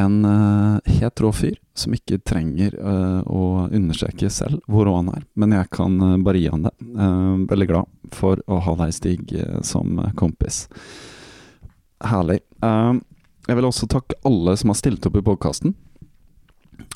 en 0.00 0.16
helt 0.24 1.20
rå 1.20 1.30
fyr 1.34 1.56
som 1.76 1.92
ikke 1.92 2.20
trenger 2.24 2.72
å 2.80 3.66
understreke 3.66 4.30
selv 4.32 4.62
hvor 4.70 4.86
rå 4.88 4.94
han 4.94 5.10
er, 5.12 5.26
men 5.36 5.52
jeg 5.52 5.68
kan 5.74 5.98
bare 6.24 6.40
gi 6.40 6.46
han 6.48 6.62
det. 6.64 6.72
Veldig 7.50 7.66
glad 7.68 8.14
for 8.14 8.40
å 8.48 8.60
ha 8.64 8.76
deg, 8.78 8.94
Stig, 8.96 9.34
som 9.66 9.98
kompis. 10.16 10.62
Herlig. 12.00 12.40
Eh, 12.64 12.94
jeg 13.48 13.58
vil 13.58 13.68
også 13.68 13.88
takke 13.90 14.16
alle 14.28 14.54
som 14.56 14.72
har 14.72 14.78
stilt 14.78 15.06
opp 15.06 15.18
i 15.20 15.24
podkasten. 15.24 15.74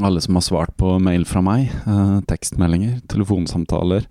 Alle 0.03 0.23
som 0.25 0.39
har 0.39 0.45
svart 0.47 0.73
på 0.81 0.97
mail 1.03 1.27
fra 1.29 1.43
meg, 1.45 1.69
eh, 1.69 2.21
tekstmeldinger, 2.31 3.03
telefonsamtaler. 3.09 4.07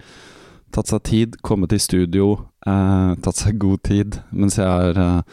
Tatt 0.73 0.87
seg 0.87 1.03
tid, 1.03 1.41
kommet 1.41 1.73
i 1.73 1.81
studio, 1.81 2.45
eh, 2.65 3.15
tatt 3.15 3.35
seg 3.35 3.59
god 3.59 3.83
tid 3.83 4.19
mens 4.31 4.57
jeg 4.57 4.65
har 4.65 5.23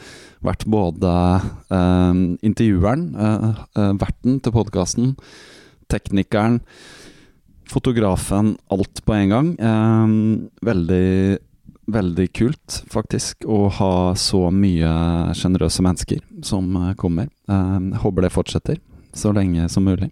vært 0.43 0.65
både 0.65 1.41
intervjueren, 2.41 3.15
verten 3.97 4.41
til 4.41 4.51
podkasten, 4.51 5.17
teknikeren, 5.89 6.61
fotografen, 7.65 8.57
alt 8.69 9.05
på 9.05 9.13
en 9.13 9.29
gang. 9.29 10.49
Veldig, 10.61 11.39
veldig 11.91 12.27
kult, 12.33 12.81
faktisk, 12.91 13.45
å 13.45 13.67
ha 13.77 13.93
så 14.19 14.47
mye 14.53 14.91
sjenerøse 15.37 15.83
mennesker 15.85 16.21
som 16.45 16.71
eh, 16.77 16.93
kommer. 16.99 17.29
Eh, 17.49 17.75
jeg 17.91 18.03
håper 18.05 18.25
det 18.25 18.33
fortsetter 18.33 18.79
så 19.13 19.33
lenge 19.35 19.67
som 19.69 19.85
mulig. 19.87 20.11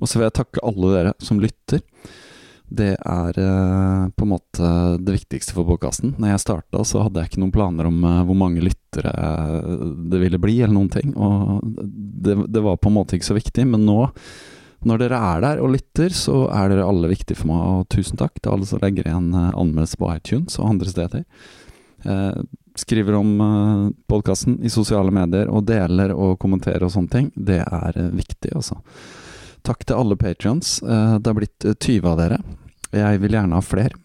Og 0.00 0.08
så 0.08 0.18
vil 0.18 0.28
jeg 0.28 0.38
takke 0.40 0.64
alle 0.66 0.92
dere 0.92 1.14
som 1.24 1.40
lytter. 1.40 1.82
Det 2.74 2.94
er 2.96 3.40
eh, 3.40 4.06
på 4.16 4.26
en 4.26 4.32
måte 4.32 4.70
det 5.00 5.18
viktigste 5.18 5.56
for 5.56 5.68
podkasten. 5.68 6.16
Når 6.18 6.34
jeg 6.34 6.44
starta, 6.44 6.84
så 6.84 7.04
hadde 7.06 7.22
jeg 7.22 7.32
ikke 7.32 7.44
noen 7.44 7.54
planer 7.54 7.88
om 7.90 8.00
hvor 8.28 8.38
mange 8.38 8.64
lyttere 8.64 9.12
det 10.10 10.20
ville 10.22 10.40
bli, 10.42 10.58
eller 10.60 10.76
noen 10.76 10.92
ting. 10.92 11.14
Og 11.16 11.62
det, 11.64 12.38
det 12.52 12.64
var 12.64 12.80
på 12.80 12.92
en 12.92 12.98
måte 13.00 13.18
ikke 13.18 13.32
så 13.32 13.38
viktig. 13.38 13.66
Men 13.70 13.86
nå, 13.88 14.00
når 14.88 15.04
dere 15.04 15.20
er 15.32 15.44
der 15.44 15.62
og 15.64 15.72
lytter, 15.74 16.12
så 16.14 16.44
er 16.52 16.72
dere 16.72 16.88
alle 16.88 17.10
viktige 17.12 17.40
for 17.40 17.52
meg. 17.52 17.62
Og 17.64 17.88
tusen 17.94 18.20
takk 18.20 18.36
til 18.40 18.54
alle 18.54 18.68
som 18.68 18.82
legger 18.82 19.08
igjen 19.08 19.32
eh, 19.32 19.52
anmeldelse 19.52 20.00
på 20.00 20.10
iTunes 20.14 20.58
og 20.60 20.74
andre 20.74 20.92
steder. 20.92 21.24
Eh, 22.04 22.44
skriver 22.74 23.14
om 23.14 23.40
eh, 23.40 23.90
podkasten 24.06 24.58
i 24.62 24.70
sosiale 24.70 25.10
medier 25.14 25.50
og 25.50 25.64
deler 25.68 26.14
og 26.14 26.38
kommenterer 26.42 26.84
og 26.84 26.92
sånne 26.94 27.12
ting. 27.12 27.30
Det 27.34 27.60
er 27.62 28.00
eh, 28.00 28.10
viktig, 28.14 28.52
altså. 28.54 28.80
Takk 29.64 29.86
til 29.88 29.96
alle 29.96 30.16
patrions. 30.20 30.76
Det 30.84 31.30
har 31.30 31.36
blitt 31.38 31.64
eh, 31.64 31.76
20 31.78 32.10
av 32.10 32.18
dere. 32.20 32.40
Jeg 32.94 33.18
vil 33.24 33.34
gjerne 33.34 33.58
ha 33.58 33.64
flere. 33.64 33.96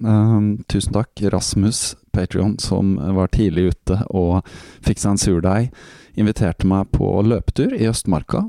Tusen 0.72 0.96
takk, 0.96 1.12
Rasmus, 1.30 1.94
Patrion, 2.10 2.56
som 2.58 2.96
var 3.14 3.30
tidlig 3.30 3.68
ute 3.76 4.00
og 4.18 4.48
fikk 4.82 4.98
seg 4.98 5.12
en 5.12 5.22
surdeig. 5.22 5.68
Inviterte 6.18 6.66
meg 6.66 6.90
på 6.96 7.12
løpetur 7.22 7.76
i 7.78 7.86
Østmarka. 7.86 8.42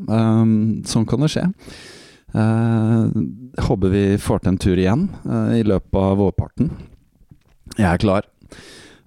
Sånn 0.89 1.05
kan 1.11 1.27
det 1.27 1.29
skje. 1.35 1.45
Eh, 2.33 3.07
håper 3.63 3.89
vi 3.89 4.19
får 4.19 4.43
til 4.43 4.53
en 4.53 4.59
tur 4.63 4.79
igjen 4.79 5.09
eh, 5.27 5.57
i 5.61 5.65
løpet 5.67 5.99
av 5.99 6.19
vårparten. 6.21 6.71
Jeg 7.77 7.87
er 7.89 8.03
klar. 8.03 8.29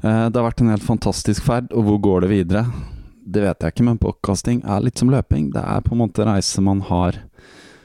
Eh, 0.04 0.26
det 0.28 0.36
har 0.36 0.48
vært 0.50 0.64
en 0.64 0.74
helt 0.74 0.84
fantastisk 0.84 1.46
ferd, 1.46 1.72
og 1.72 1.88
hvor 1.88 2.02
går 2.04 2.26
det 2.26 2.34
videre? 2.34 2.66
Det 3.24 3.46
vet 3.46 3.64
jeg 3.64 3.76
ikke, 3.76 3.88
men 3.88 4.02
podkasting 4.02 4.60
er 4.68 4.84
litt 4.84 5.00
som 5.00 5.12
løping. 5.14 5.54
Det 5.56 5.64
er 5.64 5.86
på 5.86 5.96
en 5.96 6.04
måte 6.04 6.28
reise 6.28 6.64
man 6.64 6.84
har 6.90 7.24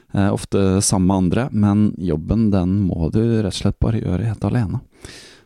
ofte 0.09 0.81
sammen 0.81 1.05
med 1.05 1.19
andre, 1.21 1.43
men 1.53 1.81
jobben 2.01 2.47
den 2.51 2.79
må 2.89 3.11
du 3.13 3.21
rett 3.21 3.53
og 3.53 3.59
slett 3.59 3.77
bare 3.79 4.01
gjøre 4.01 4.25
helt 4.31 4.47
alene. 4.49 4.81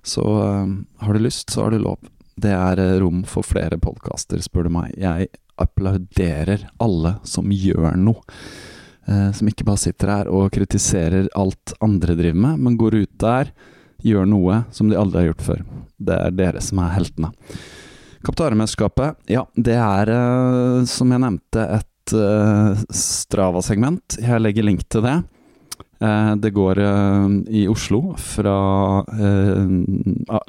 Så 0.06 0.22
har 0.22 1.12
du 1.12 1.18
lyst, 1.18 1.50
så 1.50 1.64
har 1.64 1.74
du 1.74 1.82
lov. 1.82 1.98
Det 2.38 2.54
er 2.54 2.78
rom 3.02 3.24
for 3.28 3.44
flere 3.44 3.76
podkaster, 3.82 4.38
spør 4.40 4.70
du 4.70 4.72
meg. 4.78 4.94
Jeg 5.02 5.32
applauderer 5.60 6.68
alle 6.80 7.16
som 7.26 7.50
gjør 7.50 7.98
noe. 7.98 8.22
Eh, 9.06 9.30
som 9.34 9.48
ikke 9.50 9.66
bare 9.66 9.82
sitter 9.82 10.10
her 10.12 10.30
og 10.30 10.52
kritiserer 10.54 11.30
alt 11.38 11.74
andre 11.82 12.14
driver 12.18 12.38
med, 12.44 12.60
men 12.62 12.78
går 12.78 13.00
ut 13.02 13.14
der, 13.22 13.50
gjør 14.02 14.26
noe 14.30 14.62
som 14.74 14.90
de 14.90 14.98
aldri 14.98 15.22
har 15.22 15.32
gjort 15.32 15.46
før. 15.48 15.62
Det 15.98 16.18
er 16.18 16.36
dere 16.38 16.62
som 16.62 16.82
er 16.82 16.94
heltene. 16.96 17.32
Kaptarmesterskapet, 18.22 19.18
ja, 19.30 19.42
det 19.58 19.74
er, 19.78 20.12
eh, 20.14 20.84
som 20.90 21.10
jeg 21.10 21.24
nevnte, 21.24 21.66
et 21.80 22.14
eh, 22.14 22.84
Strava-segment. 22.94 24.18
Jeg 24.22 24.42
legger 24.42 24.68
link 24.68 24.86
til 24.88 25.06
det. 25.06 25.20
Det 26.02 26.50
går 26.50 26.80
i 27.54 27.60
Oslo, 27.70 28.16
fra 28.18 28.54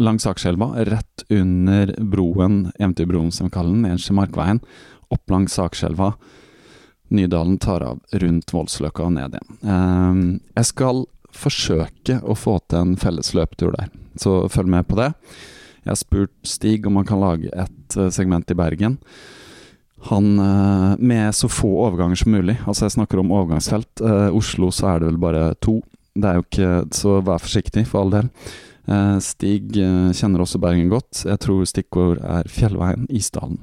langs 0.01 0.25
Akerselva, 0.25 0.71
rett 0.89 1.25
under 1.29 1.91
broen, 2.09 2.71
Eventyrbroen 2.79 3.29
som 3.29 3.45
vi 3.45 3.53
kaller 3.53 3.75
den, 3.75 3.99
i 4.01 4.15
Markveien, 4.17 4.63
opp 5.13 5.29
langs 5.29 5.59
Akerselva. 5.61 6.15
Nydalen 7.13 7.57
tar 7.61 7.85
av 7.85 7.99
rundt 8.23 8.53
Voldsløkka 8.53 9.07
og 9.07 9.15
ned 9.17 9.37
igjen. 9.37 9.57
Eh, 9.63 10.21
jeg 10.59 10.71
skal 10.73 11.05
forsøke 11.33 12.19
å 12.21 12.35
få 12.37 12.59
til 12.69 12.79
en 12.83 12.95
felles 12.99 13.33
løpetur 13.37 13.73
der, 13.77 13.89
så 14.21 14.43
følg 14.53 14.69
med 14.75 14.87
på 14.89 14.99
det. 14.99 15.13
Jeg 15.83 15.91
har 15.91 15.99
spurt 15.99 16.33
Stig 16.47 16.85
om 16.87 16.99
han 16.99 17.07
kan 17.07 17.21
lage 17.21 17.49
et 17.51 17.97
eh, 17.99 18.11
segment 18.13 18.51
i 18.51 18.55
Bergen. 18.57 18.97
Han 20.09 20.37
eh, 20.39 20.93
med 20.99 21.35
så 21.35 21.49
få 21.51 21.71
overganger 21.87 22.21
som 22.21 22.35
mulig. 22.35 22.55
Altså 22.63 22.87
jeg 22.87 22.95
snakker 22.97 23.19
om 23.19 23.33
overgangsfelt. 23.35 24.03
Eh, 24.03 24.29
Oslo 24.35 24.71
så 24.71 24.93
er 24.93 25.01
det 25.01 25.11
vel 25.11 25.23
bare 25.23 25.49
to. 25.63 25.81
Det 26.13 26.29
er 26.29 26.37
jo 26.37 26.45
ikke 26.45 26.71
Så 26.93 27.17
vær 27.25 27.41
forsiktig, 27.41 27.87
for 27.89 28.03
all 28.03 28.13
del. 28.13 28.27
Stig 29.23 29.71
kjenner 29.73 30.43
også 30.43 30.59
Bergen 30.61 30.91
godt. 30.91 31.23
Jeg 31.25 31.39
tror 31.41 31.63
stikkord 31.65 32.19
er 32.19 32.49
Fjellveien, 32.51 33.07
Isdalen. 33.09 33.57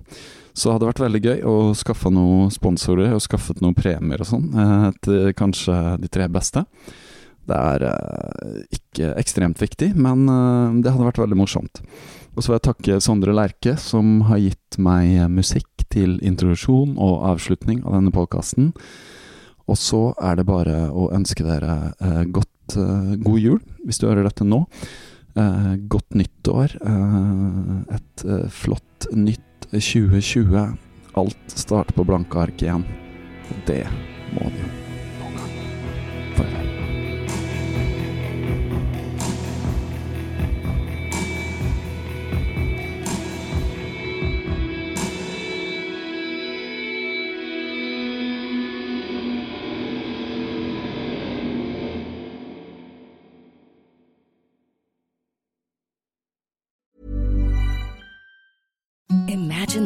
Så 0.60 0.68
det 0.68 0.74
hadde 0.74 0.88
vært 0.90 1.00
veldig 1.06 1.20
gøy 1.24 1.38
å 1.48 1.54
skaffe 1.78 2.10
noen 2.12 2.50
sponsorer 2.52 3.14
og 3.16 3.22
skaffet 3.24 3.62
noen 3.64 3.76
premier 3.78 4.20
og 4.20 4.28
sånn 4.28 4.50
eh, 4.52 4.88
til 5.06 5.30
kanskje 5.38 5.76
de 6.02 6.10
tre 6.12 6.26
beste. 6.28 6.66
Det 7.48 7.56
er 7.56 7.84
eh, 7.88 8.58
ikke 8.76 9.14
ekstremt 9.22 9.62
viktig, 9.62 9.94
men 9.96 10.28
eh, 10.28 10.76
det 10.84 10.92
hadde 10.92 11.08
vært 11.08 11.22
veldig 11.22 11.40
morsomt. 11.40 11.80
Og 12.34 12.44
så 12.44 12.52
vil 12.52 12.58
jeg 12.58 12.66
takke 12.68 13.00
Sondre 13.00 13.32
Lerche, 13.32 13.78
som 13.80 14.20
har 14.28 14.42
gitt 14.42 14.76
meg 14.76 15.30
musikk 15.32 15.86
til 15.90 16.18
introduksjon 16.20 16.92
og 17.00 17.24
avslutning 17.32 17.80
av 17.86 17.96
denne 17.96 18.12
podkasten. 18.14 18.74
Og 19.64 19.80
så 19.80 20.10
er 20.20 20.36
det 20.36 20.48
bare 20.50 20.90
å 20.92 21.08
ønske 21.14 21.46
dere 21.46 21.94
godt, 22.34 22.76
god 23.24 23.40
jul, 23.40 23.60
hvis 23.86 24.02
du 24.02 24.10
hører 24.10 24.26
dette 24.26 24.46
nå. 24.46 24.64
Godt 25.90 26.18
nyttår. 26.18 26.74
Et 27.94 28.24
flott 28.54 29.06
nytt 29.14 29.49
2020. 29.78 30.76
Alt 31.20 31.54
starter 31.54 31.94
på 31.94 32.06
blanke 32.06 32.38
ark 32.42 32.62
igjen. 32.62 32.86
Og 33.50 33.66
det 33.70 33.84
må 34.34 34.50
det 34.50 34.62
jo 34.66 34.89